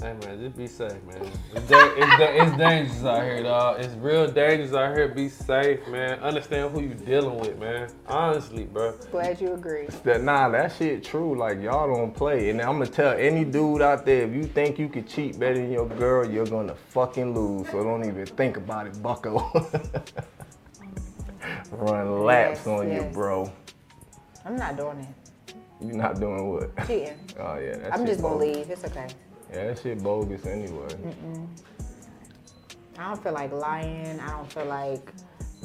Hey 0.01 0.13
man, 0.25 0.39
just 0.39 0.57
be 0.57 0.67
safe, 0.67 1.01
man. 1.03 1.31
It's, 1.55 1.67
da- 1.67 1.93
it's, 1.95 2.17
da- 2.17 2.43
it's 2.43 2.57
dangerous 2.57 3.05
out 3.05 3.23
here, 3.23 3.43
dog. 3.43 3.79
It's 3.79 3.93
real 3.95 4.29
dangerous 4.29 4.73
out 4.73 4.95
here. 4.95 5.07
Be 5.07 5.29
safe, 5.29 5.87
man. 5.87 6.19
Understand 6.19 6.73
who 6.73 6.81
you 6.81 6.93
dealing 6.93 7.39
with, 7.39 7.57
man. 7.59 7.89
Honestly, 8.07 8.63
bro. 8.65 8.97
Glad 9.11 9.39
you 9.39 9.53
agree. 9.53 9.87
That 10.03 10.23
nah, 10.23 10.49
that 10.49 10.73
shit 10.77 11.03
true. 11.03 11.37
Like 11.37 11.61
y'all 11.61 11.93
don't 11.93 12.13
play. 12.13 12.49
And 12.49 12.61
I'm 12.61 12.79
gonna 12.79 12.87
tell 12.87 13.13
any 13.13 13.45
dude 13.45 13.81
out 13.81 14.05
there, 14.05 14.23
if 14.23 14.33
you 14.33 14.43
think 14.43 14.77
you 14.79 14.89
could 14.89 15.07
cheat 15.07 15.39
better 15.39 15.55
than 15.55 15.71
your 15.71 15.87
girl, 15.87 16.29
you're 16.29 16.47
gonna 16.47 16.75
fucking 16.75 17.33
lose. 17.33 17.69
So 17.69 17.83
don't 17.83 18.05
even 18.05 18.25
think 18.25 18.57
about 18.57 18.87
it, 18.87 19.01
bucko. 19.01 19.51
Run 21.77 22.23
laps 22.23 22.59
Yes, 22.59 22.67
on 22.67 22.91
you, 22.91 23.03
bro. 23.03 23.51
I'm 24.45 24.55
not 24.55 24.77
doing 24.77 24.99
it. 24.99 25.55
You're 25.81 25.95
not 25.95 26.19
doing 26.19 26.49
what? 26.51 26.87
Cheating. 26.87 27.17
Oh 27.39 27.57
yeah, 27.57 27.89
I'm 27.91 28.05
just 28.05 28.21
gonna 28.21 28.37
leave. 28.37 28.69
It's 28.69 28.83
okay. 28.85 29.07
Yeah, 29.51 29.67
that 29.67 29.79
shit 29.79 30.01
bogus 30.03 30.45
anyway. 30.45 30.87
Mm-mm. 30.87 31.47
I 32.97 33.07
don't 33.09 33.23
feel 33.23 33.33
like 33.33 33.51
lying. 33.51 34.19
I 34.19 34.29
don't 34.29 34.51
feel 34.51 34.65
like 34.65 35.11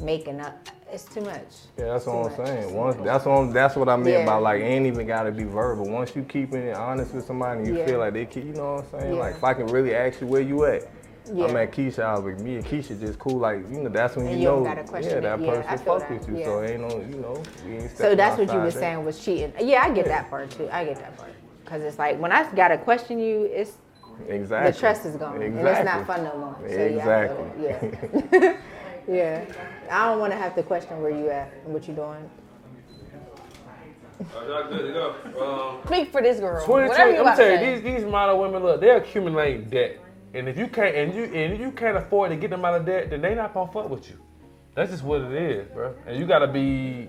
making 0.01 0.41
up. 0.41 0.69
It's 0.91 1.05
too 1.05 1.21
much. 1.21 1.43
Yeah, 1.77 1.93
that's 1.93 2.05
Too 2.07 2.11
what 2.13 2.33
I'm 2.33 2.39
much. 2.39 2.47
saying. 2.49 2.75
Once 2.75 2.97
that's 3.05 3.25
what 3.27 3.33
I'm, 3.35 3.53
that's 3.53 3.77
what 3.77 3.89
I 3.91 3.97
mean 3.97 4.15
Yeah. 4.15 4.27
by 4.27 4.37
like 4.37 4.63
ain't 4.63 4.87
even 4.87 5.07
gotta 5.07 5.31
be 5.31 5.45
verbal. 5.45 5.89
Once 5.91 6.17
you 6.17 6.23
keeping 6.23 6.63
it 6.63 6.75
honest 6.75 7.13
with 7.15 7.27
somebody, 7.27 7.59
and 7.61 7.69
you 7.69 7.77
Yeah. 7.77 7.85
feel 7.87 7.99
like 7.99 8.15
they 8.15 8.25
keep, 8.25 8.47
you 8.47 8.55
know 8.55 8.77
what 8.77 8.85
I'm 8.95 9.01
saying? 9.01 9.15
Yeah. 9.15 9.21
Like 9.21 9.35
if 9.37 9.45
I 9.45 9.53
can 9.53 9.67
really 9.67 9.95
ask 9.95 10.21
you 10.23 10.27
where 10.27 10.41
you 10.41 10.65
at. 10.65 10.89
Yeah. 11.35 11.45
I'm 11.45 11.57
at 11.57 11.73
Keisha 11.73 12.03
house 12.03 12.25
with 12.25 12.39
me 12.39 12.57
and 12.57 12.65
Keisha 12.65 12.99
just 12.99 13.19
cool. 13.19 13.39
Like 13.39 13.59
you 13.71 13.83
know, 13.83 13.89
that's 13.89 14.17
when 14.17 14.27
And 14.27 14.35
you, 14.37 14.43
you 14.43 14.45
know, 14.57 14.65
gotta 14.65 14.85
question 14.85 15.11
yeah, 15.23 15.37
that 15.37 15.41
Yeah, 15.41 15.51
person 15.51 15.69
I 15.69 15.77
fuck 15.77 15.99
that. 16.01 16.11
with 16.11 16.29
you. 16.29 16.39
Yeah. 16.39 16.45
So 16.45 16.63
ain't 16.63 16.81
no, 16.81 16.99
you 17.01 17.21
know, 17.21 17.43
we 17.67 17.77
ain't 17.79 17.91
So 17.97 18.15
that's 18.15 18.39
what 18.39 18.53
you 18.53 18.61
were 18.61 18.71
saying 18.71 19.05
was 19.05 19.23
cheating. 19.25 19.53
Yeah, 19.61 19.83
I 19.83 19.89
get 19.91 20.07
Yeah. 20.07 20.21
that 20.21 20.31
part 20.31 20.51
too. 20.51 20.69
I 20.73 20.85
get 20.85 20.97
that 20.97 21.17
part. 21.17 21.33
Cause 21.65 21.83
it's 21.83 21.99
like 21.99 22.19
when 22.19 22.33
I 22.33 22.51
gotta 22.55 22.79
question 22.79 23.19
you, 23.19 23.45
it's 23.45 23.73
Exactly. 24.27 24.73
the 24.73 24.79
trust 24.79 25.07
is 25.07 25.17
gone, 25.17 25.41
and 25.41 25.59
it's 25.59 25.85
not 25.85 26.07
fun 26.07 26.25
no 26.25 26.37
more. 26.39 26.57
So, 26.69 26.75
exactly. 26.77 27.47
Yeah, 27.63 27.79
I 27.81 28.37
yeah. 28.37 28.57
yeah. 29.09 29.45
I 29.91 30.09
don't 30.09 30.19
want 30.19 30.33
to 30.33 30.37
have 30.37 30.55
to 30.57 30.63
question 30.63 31.01
where 31.01 31.11
you 31.11 31.29
at 31.31 31.53
and 31.65 31.73
what 31.73 31.87
you 31.87 31.95
doing. 31.95 32.29
Y'all 34.35 34.69
good 34.69 34.87
to 34.87 34.93
go. 34.93 35.15
Um, 35.39 35.87
Speak 35.87 36.11
for 36.11 36.21
this 36.21 36.41
girl. 36.41 36.67
2020, 36.67 36.89
Whatever 36.89 37.11
you 37.13 37.15
I'm 37.17 37.21
about 37.23 37.37
to 37.37 37.43
telling 37.43 37.59
say. 37.61 37.71
you, 37.71 37.81
these 37.81 38.03
these 38.03 38.11
model 38.11 38.41
women, 38.41 38.63
look, 38.63 38.81
they're 38.81 38.97
accumulating 38.97 39.69
debt, 39.71 39.99
and 40.35 40.49
if 40.49 40.59
you 40.59 40.67
can't 40.67 40.95
and 40.95 41.15
you 41.15 41.25
and 41.25 41.59
you 41.59 41.71
can't 41.73 41.97
afford 41.97 42.31
to 42.31 42.37
get 42.37 42.51
them 42.51 42.65
out 42.65 42.75
of 42.75 42.87
debt, 42.87 43.11
then 43.11 43.23
they 43.23 43.35
not 43.35 43.55
gonna 43.55 43.71
fuck 43.73 43.89
with 43.89 44.09
you. 44.09 44.19
That's 44.75 44.91
just 44.91 45.03
what 45.03 45.23
it 45.23 45.33
is, 45.33 45.69
bro. 45.69 45.95
And 46.07 46.19
you 46.19 46.27
gotta 46.27 46.47
be 46.47 47.09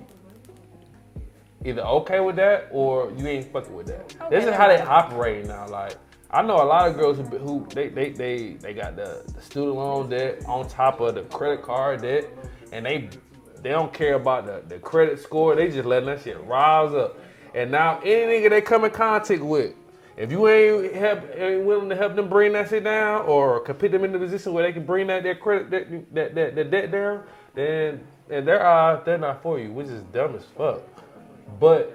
either 1.65 1.81
okay 1.81 2.19
with 2.19 2.37
that 2.37 2.69
or 2.71 3.11
you 3.17 3.27
ain't 3.27 3.51
fucking 3.51 3.75
with 3.75 3.87
that. 3.87 4.15
Okay, 4.21 4.35
this 4.35 4.45
is 4.45 4.53
how 4.53 4.67
they 4.67 4.81
operate 4.81 5.45
now. 5.45 5.67
Like 5.67 5.95
I 6.31 6.41
know 6.41 6.55
a 6.55 6.63
lot 6.63 6.87
of 6.87 6.95
girls 6.95 7.17
who, 7.17 7.23
who 7.23 7.67
they, 7.73 7.89
they 7.89 8.11
they 8.11 8.53
they 8.53 8.73
got 8.73 8.95
the, 8.95 9.23
the 9.33 9.41
student 9.41 9.75
loan 9.75 10.09
debt 10.09 10.43
on 10.45 10.67
top 10.67 10.99
of 11.01 11.15
the 11.15 11.23
credit 11.23 11.61
card 11.61 12.01
debt, 12.01 12.25
and 12.71 12.85
they 12.85 13.09
they 13.61 13.69
don't 13.69 13.93
care 13.93 14.13
about 14.13 14.45
the, 14.45 14.63
the 14.67 14.79
credit 14.79 15.19
score. 15.19 15.55
They 15.55 15.69
just 15.69 15.85
letting 15.85 16.07
that 16.07 16.21
shit 16.21 16.39
rise 16.45 16.93
up. 16.93 17.19
And 17.53 17.71
now 17.71 17.99
any 17.99 18.41
nigga 18.41 18.49
they 18.51 18.61
come 18.61 18.85
in 18.85 18.91
contact 18.91 19.41
with, 19.41 19.73
if 20.19 20.31
you 20.31 20.47
ain't 20.49 20.93
help 20.95 21.21
ain't 21.35 21.65
willing 21.65 21.89
to 21.89 21.95
help 21.95 22.15
them 22.15 22.29
bring 22.29 22.53
that 22.53 22.69
shit 22.69 22.83
down 22.85 23.23
or 23.25 23.61
can 23.61 23.75
put 23.75 23.91
them 23.91 24.03
in 24.03 24.11
the 24.11 24.19
position 24.19 24.53
where 24.53 24.63
they 24.65 24.73
can 24.73 24.85
bring 24.85 25.07
that 25.07 25.23
their 25.23 25.35
credit 25.35 25.71
that 25.71 26.13
that, 26.15 26.35
that, 26.35 26.55
that 26.55 26.71
debt 26.71 26.91
down, 26.91 27.23
then 27.55 28.01
in 28.29 28.45
their 28.45 28.65
eyes 28.65 29.01
they're 29.05 29.17
not 29.17 29.41
for 29.41 29.59
you, 29.59 29.71
which 29.71 29.87
is 29.87 30.03
dumb 30.13 30.35
as 30.35 30.45
fuck. 30.57 30.81
But 31.59 31.93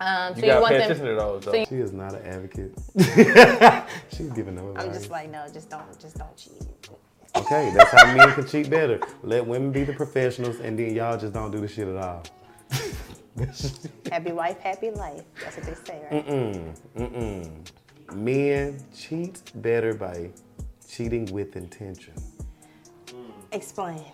Um, 0.00 0.34
so 0.36 0.42
you 0.42 0.46
you, 0.46 0.48
gotta 0.48 0.60
want 0.62 0.72
pay 0.72 0.78
them? 0.78 0.90
attention 0.92 1.06
to 1.06 1.14
those 1.16 1.44
though. 1.44 1.52
so 1.52 1.64
She 1.64 1.76
is 1.76 1.92
not 1.92 2.14
an 2.14 2.26
advocate. 2.26 2.74
She's 4.12 4.30
giving 4.32 4.56
no 4.56 4.70
advice. 4.70 4.86
I'm 4.86 4.92
just 4.92 5.10
like, 5.10 5.30
no, 5.30 5.46
just 5.52 5.70
don't, 5.70 6.00
just 6.00 6.18
don't 6.18 6.36
cheat. 6.36 6.62
Okay, 7.36 7.72
that's 7.76 7.90
how 7.92 8.14
men 8.16 8.32
can 8.34 8.46
cheat 8.46 8.70
better. 8.70 9.00
Let 9.22 9.46
women 9.46 9.72
be 9.72 9.84
the 9.84 9.92
professionals, 9.94 10.60
and 10.60 10.78
then 10.78 10.94
y'all 10.94 11.18
just 11.18 11.32
don't 11.32 11.50
do 11.52 11.60
the 11.60 11.68
shit 11.68 11.88
at 11.88 11.96
all. 11.96 12.22
Happy 14.10 14.32
wife, 14.32 14.58
happy 14.58 14.90
life. 14.90 15.22
That's 15.42 15.56
what 15.56 15.66
they 15.66 15.74
say, 15.74 16.02
right? 16.10 16.26
Mm-mm. 16.26 16.76
Mm-mm. 16.96 18.14
Men 18.14 18.82
cheat 18.94 19.40
better 19.56 19.94
by 19.94 20.30
cheating 20.88 21.26
with 21.26 21.56
intention. 21.56 22.14
Explain. 23.52 24.04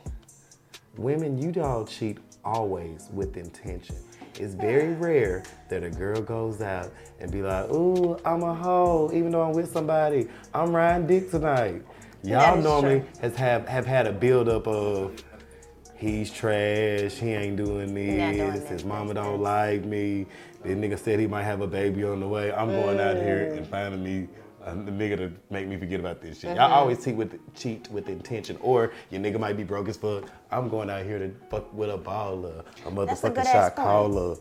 Women, 0.96 1.38
you 1.38 1.62
all 1.62 1.84
cheat 1.84 2.18
always 2.44 3.08
with 3.12 3.36
intention. 3.36 3.96
It's 4.38 4.54
very 4.54 4.92
rare 4.94 5.42
that 5.70 5.82
a 5.82 5.90
girl 5.90 6.20
goes 6.20 6.60
out 6.60 6.92
and 7.20 7.30
be 7.30 7.42
like, 7.42 7.70
ooh, 7.70 8.18
I'm 8.24 8.42
a 8.42 8.54
hoe, 8.54 9.10
even 9.12 9.30
though 9.30 9.42
I'm 9.42 9.52
with 9.52 9.72
somebody. 9.72 10.28
I'm 10.52 10.74
riding 10.76 11.06
dick 11.06 11.30
tonight. 11.30 11.82
Y'all 12.22 12.60
normally 12.60 13.00
true. 13.00 13.08
has 13.20 13.36
have, 13.36 13.68
have 13.68 13.86
had 13.86 14.06
a 14.06 14.12
buildup 14.12 14.66
of 14.66 15.22
he's 15.96 16.30
trash, 16.30 17.12
he 17.14 17.32
ain't 17.32 17.56
doing 17.56 17.94
this, 17.94 18.68
his 18.68 18.84
mama 18.84 19.14
don't 19.14 19.40
like 19.40 19.84
me, 19.84 20.26
this 20.62 20.76
nigga 20.76 20.98
said 20.98 21.18
he 21.20 21.26
might 21.26 21.44
have 21.44 21.60
a 21.60 21.66
baby 21.66 22.04
on 22.04 22.20
the 22.20 22.28
way. 22.28 22.52
I'm 22.52 22.68
going 22.70 23.00
out 23.00 23.16
here 23.16 23.50
Mm. 23.52 23.56
and 23.58 23.66
finding 23.66 24.02
me 24.02 24.28
a 24.64 24.72
nigga 24.72 25.16
to 25.18 25.32
make 25.50 25.68
me 25.68 25.76
forget 25.76 26.00
about 26.00 26.20
this 26.20 26.40
shit. 26.40 26.50
Mhm. 26.50 26.56
Y'all 26.56 26.72
always 26.72 27.04
cheat 27.04 27.14
with 27.14 27.38
cheat 27.54 27.88
with 27.92 28.08
intention, 28.08 28.58
or 28.60 28.90
your 29.10 29.20
nigga 29.20 29.38
might 29.38 29.56
be 29.56 29.62
broke 29.64 29.88
as 29.88 29.96
fuck. 29.96 30.24
I'm 30.50 30.68
going 30.68 30.90
out 30.90 31.04
here 31.04 31.18
to 31.20 31.30
fuck 31.50 31.72
with 31.72 31.88
a 31.90 31.98
baller, 31.98 32.64
a 32.84 32.90
motherfucking 32.90 33.44
shot 33.44 33.76
caller. 33.76 34.36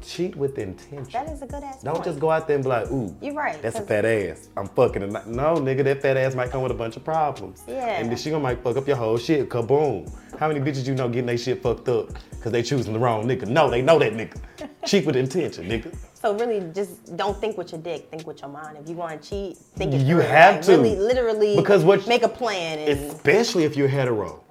Cheat 0.00 0.36
with 0.36 0.58
intention. 0.58 1.08
That 1.12 1.28
is 1.28 1.42
a 1.42 1.46
good 1.46 1.62
ass 1.62 1.82
Don't 1.82 1.94
point. 1.94 2.04
just 2.06 2.18
go 2.20 2.30
out 2.30 2.46
there 2.46 2.54
and 2.54 2.64
be 2.64 2.68
like, 2.68 2.90
ooh, 2.90 3.14
You're 3.20 3.34
right, 3.34 3.60
that's 3.60 3.78
a 3.78 3.82
fat 3.82 4.04
ass. 4.04 4.48
I'm 4.56 4.68
fucking 4.68 5.02
it. 5.02 5.10
No, 5.26 5.56
nigga, 5.56 5.84
that 5.84 6.00
fat 6.02 6.16
ass 6.16 6.34
might 6.34 6.50
come 6.50 6.62
with 6.62 6.70
a 6.72 6.74
bunch 6.74 6.96
of 6.96 7.04
problems. 7.04 7.62
Yeah. 7.66 7.98
And 8.00 8.08
then 8.08 8.16
she 8.16 8.30
gonna 8.30 8.42
might 8.42 8.62
fuck 8.62 8.76
up 8.76 8.86
your 8.86 8.96
whole 8.96 9.18
shit. 9.18 9.48
Kaboom. 9.48 10.10
How 10.38 10.48
many 10.48 10.60
bitches 10.60 10.86
you 10.86 10.94
know 10.94 11.08
getting 11.08 11.26
their 11.26 11.36
shit 11.36 11.62
fucked 11.62 11.88
up 11.88 12.10
because 12.30 12.52
they 12.52 12.62
choosing 12.62 12.92
the 12.92 12.98
wrong 12.98 13.24
nigga? 13.26 13.46
No, 13.48 13.68
they 13.68 13.82
know 13.82 13.98
that 13.98 14.12
nigga. 14.14 14.38
Cheat 14.86 15.04
with 15.04 15.16
intention, 15.16 15.68
nigga. 15.68 15.94
So 16.14 16.34
really, 16.36 16.60
just 16.74 17.16
don't 17.16 17.38
think 17.40 17.56
with 17.58 17.72
your 17.72 17.80
dick. 17.80 18.08
Think 18.10 18.26
with 18.26 18.40
your 18.40 18.50
mind. 18.50 18.76
If 18.80 18.88
you 18.88 18.94
want 18.96 19.20
to 19.22 19.28
cheat, 19.28 19.56
think 19.56 19.94
it 19.94 20.00
You 20.02 20.16
through. 20.16 20.26
have 20.26 20.54
Like, 20.56 20.64
to. 20.64 20.72
Really, 20.72 20.96
literally. 20.96 21.56
Because 21.56 21.84
what- 21.84 22.06
make 22.08 22.22
a 22.22 22.28
plan 22.28 22.78
and 22.78 22.88
Especially 22.88 23.64
if 23.64 23.76
you're 23.76 23.88
hetero. 23.88 24.42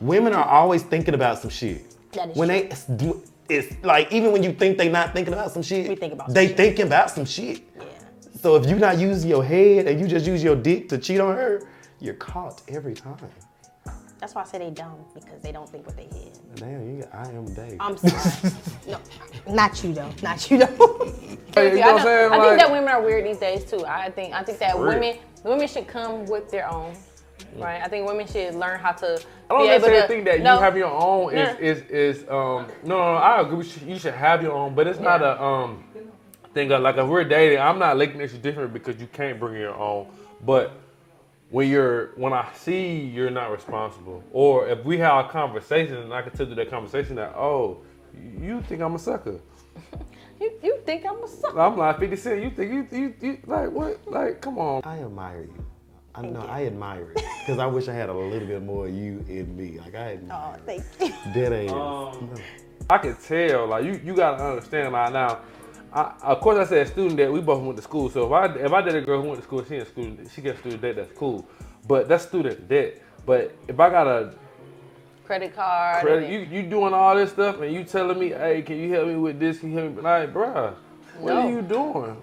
Women 0.00 0.32
are 0.34 0.44
always 0.44 0.82
thinking 0.82 1.14
about 1.14 1.38
some 1.38 1.50
shit. 1.50 1.84
That 2.12 2.30
is 2.30 2.36
when 2.36 2.48
they 2.48 2.70
it's 3.50 3.84
like 3.84 4.12
even 4.12 4.32
when 4.32 4.42
you 4.42 4.52
think 4.52 4.78
they 4.78 4.88
not 4.88 5.12
thinking 5.12 5.34
about 5.34 5.50
some 5.52 5.62
shit, 5.62 5.98
think 5.98 6.12
about 6.12 6.32
they 6.32 6.48
shit. 6.48 6.56
thinking 6.56 6.86
about 6.86 7.10
some 7.10 7.24
shit. 7.24 7.62
Yeah. 7.76 7.84
So 8.40 8.56
if 8.56 8.66
you're 8.66 8.78
not 8.78 8.98
using 8.98 9.28
your 9.28 9.44
head 9.44 9.86
and 9.86 10.00
you 10.00 10.06
just 10.08 10.26
use 10.26 10.42
your 10.42 10.56
dick 10.56 10.88
to 10.90 10.98
cheat 10.98 11.20
on 11.20 11.34
her, 11.36 11.62
you're 12.00 12.14
caught 12.14 12.62
every 12.68 12.94
time. 12.94 13.16
that's 14.18 14.34
why 14.34 14.42
I 14.42 14.44
say 14.44 14.58
they 14.58 14.70
dumb 14.70 15.04
because 15.14 15.40
they 15.42 15.52
don't 15.52 15.68
think 15.68 15.86
with 15.86 15.96
their 15.96 16.06
head. 16.06 16.38
Damn, 16.56 16.96
you 16.96 17.02
got, 17.02 17.14
I 17.14 17.30
am 17.32 17.44
Dave. 17.54 17.76
I'm 17.80 17.96
sorry. 17.96 18.54
no, 18.88 18.98
not 19.52 19.82
you 19.84 19.92
though. 19.92 20.10
Not 20.22 20.50
you 20.50 20.58
though. 20.58 20.66
Crazy. 21.52 21.78
you 21.78 21.82
I, 21.82 21.92
what 21.92 21.98
know- 21.98 22.04
saying? 22.04 22.32
I 22.32 22.36
Like- 22.36 22.48
think 22.48 22.60
that 22.60 22.70
women 22.70 22.88
are 22.88 23.02
weird 23.02 23.26
these 23.26 23.38
days 23.38 23.64
too. 23.64 23.84
I 23.86 24.10
think 24.10 24.34
I 24.34 24.42
think 24.42 24.58
that 24.58 24.78
women 24.78 25.16
women 25.44 25.66
should 25.68 25.86
come 25.86 26.24
with 26.26 26.50
their 26.50 26.68
own. 26.70 26.94
Right. 27.56 27.82
I 27.82 27.88
think 27.88 28.06
women 28.06 28.26
should 28.26 28.54
learn 28.54 28.78
how 28.78 28.92
to 28.92 29.20
I 29.50 29.54
don't 29.54 29.62
be 29.62 29.68
able 29.68 29.88
necessarily 29.88 30.00
to 30.02 30.08
think 30.08 30.24
that 30.26 30.40
no, 30.40 30.54
you 30.54 30.60
have 30.60 30.76
your 30.76 30.90
own 30.90 31.34
is, 31.34 31.58
No. 31.58 31.64
is 31.64 31.82
is 31.90 32.22
um 32.28 32.66
no 32.84 32.96
no, 32.96 32.96
no 32.96 33.14
I 33.14 33.40
agree 33.40 33.56
with 33.58 33.82
you. 33.82 33.92
You 33.92 33.98
should 33.98 34.14
have 34.14 34.42
your 34.42 34.52
own, 34.52 34.74
but 34.74 34.86
it's 34.86 35.00
not 35.00 35.22
a 35.22 35.42
um 35.42 35.84
thing 36.54 36.70
of 36.72 36.82
like 36.82 36.96
if 36.96 37.06
we're 37.06 37.24
dating, 37.24 37.58
I'm 37.58 37.78
not 37.78 37.96
looking 37.96 38.20
at 38.20 38.32
you 38.32 38.38
different 38.38 38.72
because 38.72 39.00
you 39.00 39.06
can't 39.12 39.38
bring 39.38 39.60
your 39.60 39.74
own. 39.74 40.06
But 40.44 40.72
when 41.50 41.68
you're 41.68 42.08
when 42.16 42.32
I 42.32 42.48
see 42.54 42.98
you're 42.98 43.30
not 43.30 43.50
responsible, 43.50 44.22
or 44.32 44.68
if 44.68 44.84
we 44.84 44.98
have 44.98 45.26
a 45.26 45.28
conversation 45.28 45.96
and 45.96 46.14
I 46.14 46.22
can 46.22 46.32
tell 46.32 46.48
you 46.48 46.54
that 46.54 46.70
conversation 46.70 47.16
that 47.16 47.34
oh 47.34 47.82
you 48.40 48.62
think 48.62 48.80
I'm 48.82 48.94
a 48.94 48.98
sucker. 48.98 49.40
You, 50.40 50.58
you 50.62 50.80
think 50.86 51.04
I'm 51.04 51.22
a 51.22 51.28
sucker? 51.28 51.60
I'm 51.60 51.76
like 51.76 51.98
50 51.98 52.16
Cent. 52.16 52.42
You 52.42 52.48
think 52.48 52.72
you, 52.72 52.98
you, 52.98 53.14
you 53.20 53.38
like 53.44 53.70
what? 53.70 54.00
Like 54.10 54.40
come 54.40 54.58
on. 54.58 54.80
I 54.84 55.00
admire 55.00 55.42
you. 55.42 55.66
I 56.14 56.22
know 56.22 56.40
I 56.48 56.66
admire 56.66 57.10
it 57.12 57.24
because 57.40 57.58
I 57.58 57.66
wish 57.66 57.88
I 57.88 57.92
had 57.92 58.08
a 58.08 58.12
little 58.14 58.46
bit 58.48 58.62
more 58.62 58.86
of 58.88 58.94
you 58.94 59.24
in 59.28 59.56
me. 59.56 59.78
Like 59.78 59.94
I 59.94 60.12
admire. 60.14 60.54
Oh, 60.56 60.60
thank 60.66 60.82
you. 61.00 61.12
Dead 61.32 61.52
ass. 61.52 61.72
Um, 61.72 62.34
I 62.88 62.98
can 62.98 63.16
tell, 63.16 63.66
like 63.68 63.84
you, 63.84 64.00
you 64.04 64.14
gotta 64.14 64.42
understand, 64.42 64.92
like 64.92 65.12
now. 65.12 65.40
I, 65.92 66.12
of 66.22 66.40
course, 66.40 66.56
I 66.58 66.68
said 66.68 66.86
student 66.88 67.16
debt. 67.16 67.32
We 67.32 67.40
both 67.40 67.62
went 67.62 67.76
to 67.76 67.82
school, 67.82 68.10
so 68.10 68.26
if 68.26 68.32
I 68.32 68.54
if 68.58 68.72
I 68.72 68.80
did 68.80 68.94
a 68.94 69.00
girl 69.00 69.20
who 69.22 69.28
went 69.28 69.40
to 69.40 69.46
school, 69.46 69.64
she 69.64 69.76
in 69.76 69.86
student, 69.86 70.30
she 70.32 70.40
gets 70.40 70.60
student 70.60 70.82
debt. 70.82 70.96
That's 70.96 71.12
cool, 71.12 71.48
but 71.88 72.08
that's 72.08 72.24
student 72.24 72.68
debt. 72.68 73.02
But 73.26 73.52
if 73.68 73.78
I 73.80 73.90
got 73.90 74.06
a 74.06 74.34
Credit 75.24 75.54
card. 75.54 76.02
credit, 76.02 76.30
you 76.30 76.40
you 76.40 76.62
doing 76.68 76.92
all 76.94 77.14
this 77.16 77.30
stuff, 77.32 77.60
and 77.60 77.72
you 77.72 77.82
telling 77.84 78.18
me, 78.18 78.28
hey, 78.30 78.62
can 78.62 78.76
you 78.78 78.92
help 78.92 79.08
me 79.08 79.16
with 79.16 79.38
this? 79.40 79.58
Can 79.60 79.72
you 79.72 79.78
help 79.78 79.96
me? 79.96 80.02
Like, 80.02 80.32
bruh, 80.32 80.74
what 81.18 81.34
No. 81.34 81.40
are 81.42 81.50
you 81.50 81.62
doing? 81.62 82.16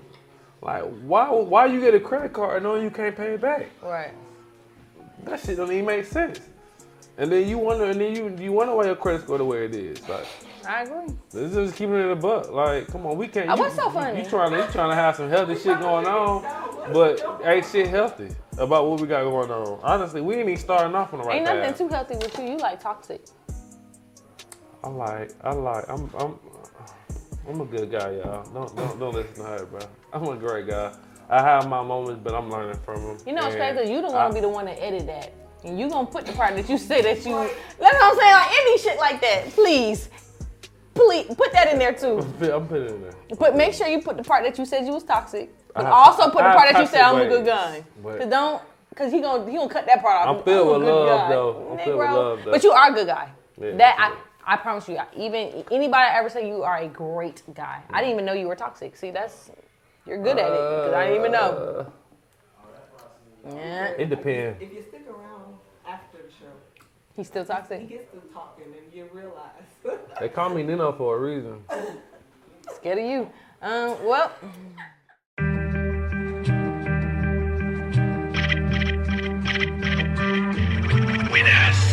Like, 0.62 0.84
why 1.02 1.30
why 1.30 1.66
you 1.68 1.80
get 1.80 1.94
a 1.94 2.00
credit 2.00 2.34
card 2.34 2.64
knowing 2.64 2.84
you 2.84 2.90
can't 2.90 3.16
pay 3.16 3.34
it 3.34 3.42
back? 3.42 3.70
Right. 3.82 4.12
That 5.24 5.40
shit 5.40 5.58
don't 5.58 5.72
even 5.72 5.86
make 5.86 6.06
sense. 6.06 6.40
And 7.18 7.32
then 7.32 7.48
you 7.48 7.58
wonder, 7.58 7.86
and 7.86 8.00
then 8.00 8.16
you 8.16 8.36
you 8.44 8.52
wonder 8.52 8.76
why 8.76 8.86
your 8.86 8.96
credit 8.96 9.24
score 9.24 9.38
the 9.38 9.46
way 9.46 9.66
it 9.66 9.74
is. 9.74 10.08
Like, 10.08 10.26
I 10.68 10.84
agree. 10.84 11.16
this 11.32 11.56
is 11.56 11.72
keeping 11.74 11.96
it 11.96 12.06
in 12.06 12.12
a 12.12 12.16
buck. 12.16 12.52
Like, 12.52 12.88
come 12.88 13.06
on, 13.06 13.18
we 13.18 13.28
can't. 13.28 13.50
You, 13.50 13.56
what's 13.56 13.76
so 13.76 13.90
funny? 13.90 14.24
You, 14.24 14.30
trying 14.30 14.52
to 14.52 14.58
you 14.58 14.68
trying 14.72 14.90
to 14.90 14.96
have 14.96 15.16
some 15.16 15.30
healthy 15.30 15.56
shit 15.56 15.80
going 15.80 16.06
on, 16.06 16.44
but 16.94 17.42
ain't 17.44 17.66
shit 17.66 17.88
healthy 17.88 18.30
about 18.58 18.88
what 18.88 19.00
we 19.00 19.08
got 19.08 19.24
going 19.24 19.50
on. 19.50 19.80
Honestly, 19.84 20.22
we 20.22 20.36
ain't 20.36 20.50
even 20.50 20.58
starting 20.58 20.96
off 20.96 21.14
on 21.14 21.22
the 21.22 21.26
right 21.26 21.38
Ain't 21.38 21.46
nothing 21.46 21.62
path. 21.62 21.78
too 21.78 21.88
healthy 21.88 22.16
with 22.16 22.38
you. 22.38 22.52
You 22.54 22.58
like 22.58 22.82
toxic. 22.82 23.22
I 24.84 24.90
like, 24.90 25.32
I 25.44 25.54
like, 25.54 25.90
I'm, 25.90 26.10
I'm, 26.20 26.40
I'm 27.48 27.62
a 27.62 27.66
good 27.66 27.92
guy, 27.92 28.12
y'all. 28.12 28.44
Don't, 28.54 28.76
don't, 28.76 29.00
don't 29.00 29.14
listen 29.14 29.36
to 29.36 29.44
her, 29.44 29.66
bro. 29.66 29.80
I'm 30.12 30.24
a 30.28 30.36
great 30.36 30.68
guy. 30.68 30.94
I 31.30 31.42
have 31.42 31.68
my 31.68 31.82
moments, 31.84 32.22
but 32.24 32.34
I'm 32.34 32.50
learning 32.50 32.80
from 32.84 33.02
them. 33.04 33.18
You 33.26 33.34
know 33.34 33.44
what's 33.44 33.56
And 33.56 33.78
crazy? 33.78 33.92
You 33.92 34.02
don't 34.02 34.14
want 34.14 34.32
to 34.32 34.36
be 34.36 34.42
the 34.42 34.50
one 34.50 34.66
to 34.66 34.84
edit 34.84 35.08
that. 35.08 35.34
And 35.64 35.80
you 35.80 35.90
gonna 35.90 36.08
put 36.08 36.26
the 36.26 36.34
part 36.34 36.56
that 36.56 36.70
you 36.70 36.78
say 36.78 37.02
that 37.02 37.26
you. 37.26 37.36
That's 37.36 37.80
what 37.80 38.04
I'm 38.04 38.18
saying. 38.18 38.34
Like 38.34 38.52
any 38.52 38.78
shit 38.78 39.00
like 39.00 39.22
that, 39.22 39.50
please, 39.52 40.10
please 40.94 41.26
put 41.36 41.52
that 41.52 41.72
in 41.72 41.80
there 41.80 41.94
too. 41.94 42.20
I'm 42.54 42.68
putting 42.68 42.86
it 42.86 42.92
in 42.94 43.02
there. 43.02 43.14
But 43.40 43.56
make 43.58 43.74
sure 43.74 43.88
you 43.88 44.02
put 44.02 44.18
the 44.18 44.24
part 44.24 44.44
that 44.44 44.58
you 44.58 44.66
said 44.66 44.86
you 44.86 44.94
was 44.94 45.04
toxic. 45.04 45.50
But 45.74 45.86
have- 45.86 45.94
also 45.94 46.24
put 46.26 46.44
the 46.44 46.52
part 46.52 46.72
that 46.72 46.80
you 46.80 46.88
said 46.88 47.02
I'm 47.02 47.16
a 47.22 47.28
good 47.28 47.40
ways, 47.46 47.48
guy. 47.48 47.84
but- 48.04 48.20
Cause 48.20 48.30
don't, 48.30 48.62
cause 48.96 49.12
he 49.12 49.20
gonna 49.20 49.50
he 49.50 49.58
gonna 49.58 49.70
cut 49.70 49.86
that 49.88 50.02
part 50.02 50.28
off. 50.28 50.38
I'm 50.38 50.44
filled 50.44 50.76
a 50.76 50.80
with 50.80 50.88
love, 50.88 51.08
guy. 51.08 51.30
though. 51.30 51.70
I'm 51.72 51.78
filled 51.86 52.00
with 52.00 52.10
love, 52.12 52.40
though. 52.46 52.52
But 52.52 52.64
you 52.64 52.72
are 52.72 52.92
a 52.92 52.94
good 52.94 53.08
guy. 53.08 53.30
Yeah, 53.60 53.72
that 53.78 54.16
I, 54.48 54.54
I 54.54 54.58
promise 54.58 54.88
you. 54.88 54.98
Even 55.16 55.64
anybody 55.72 56.08
ever 56.12 56.30
say 56.30 56.48
you 56.48 56.64
are 56.64 56.78
a 56.78 56.88
great 56.88 57.44
guy. 57.54 57.82
I 57.90 58.00
didn't 58.00 58.14
even 58.14 58.26
know 58.26 58.34
you 58.34 58.48
were 58.48 58.56
toxic. 58.56 58.96
See, 58.96 59.12
that's 59.12 59.52
you're 60.06 60.22
good 60.24 60.38
at 60.38 60.52
it. 60.52 60.58
Cause 60.58 60.94
I 60.94 61.06
didn't 61.08 61.20
even 61.20 61.32
know. 61.34 61.92
Yeah. 63.46 63.86
It 63.98 64.10
depends. 64.10 64.62
If 64.62 64.74
you 64.74 64.82
stick 64.82 65.06
around 65.08 65.56
after 65.88 66.18
the 66.18 66.30
show, 66.32 66.86
He's 67.16 67.28
still 67.28 67.46
toxic. 67.46 67.82
he 67.82 67.88
gets 67.88 68.12
to 68.12 68.20
talking 68.34 68.66
and 68.66 68.94
you 68.94 69.10
realize. 69.14 70.00
They 70.20 70.30
call 70.30 70.50
me 70.50 70.64
Nino 70.64 70.92
for 70.94 71.18
a 71.18 71.20
reason. 71.20 71.64
Scared 72.76 73.00
of 73.00 73.06
you. 73.06 73.30
Um. 73.62 74.06
Well. 74.06 74.32
Shout 81.68 81.87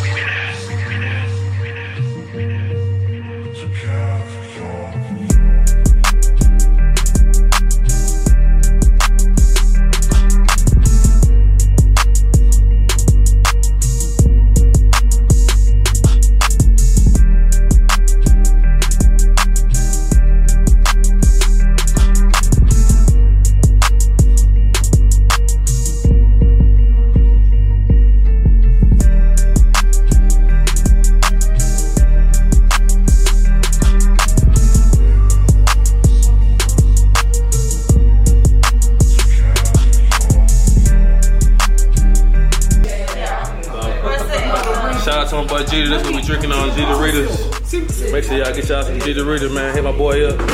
Doritos. 49.04 49.14
the 49.14 49.20
Doritos, 49.20 49.54
man. 49.54 49.74
Hit 49.74 49.84
my 49.84 49.92
boy 49.92 50.26
up. 50.26 50.53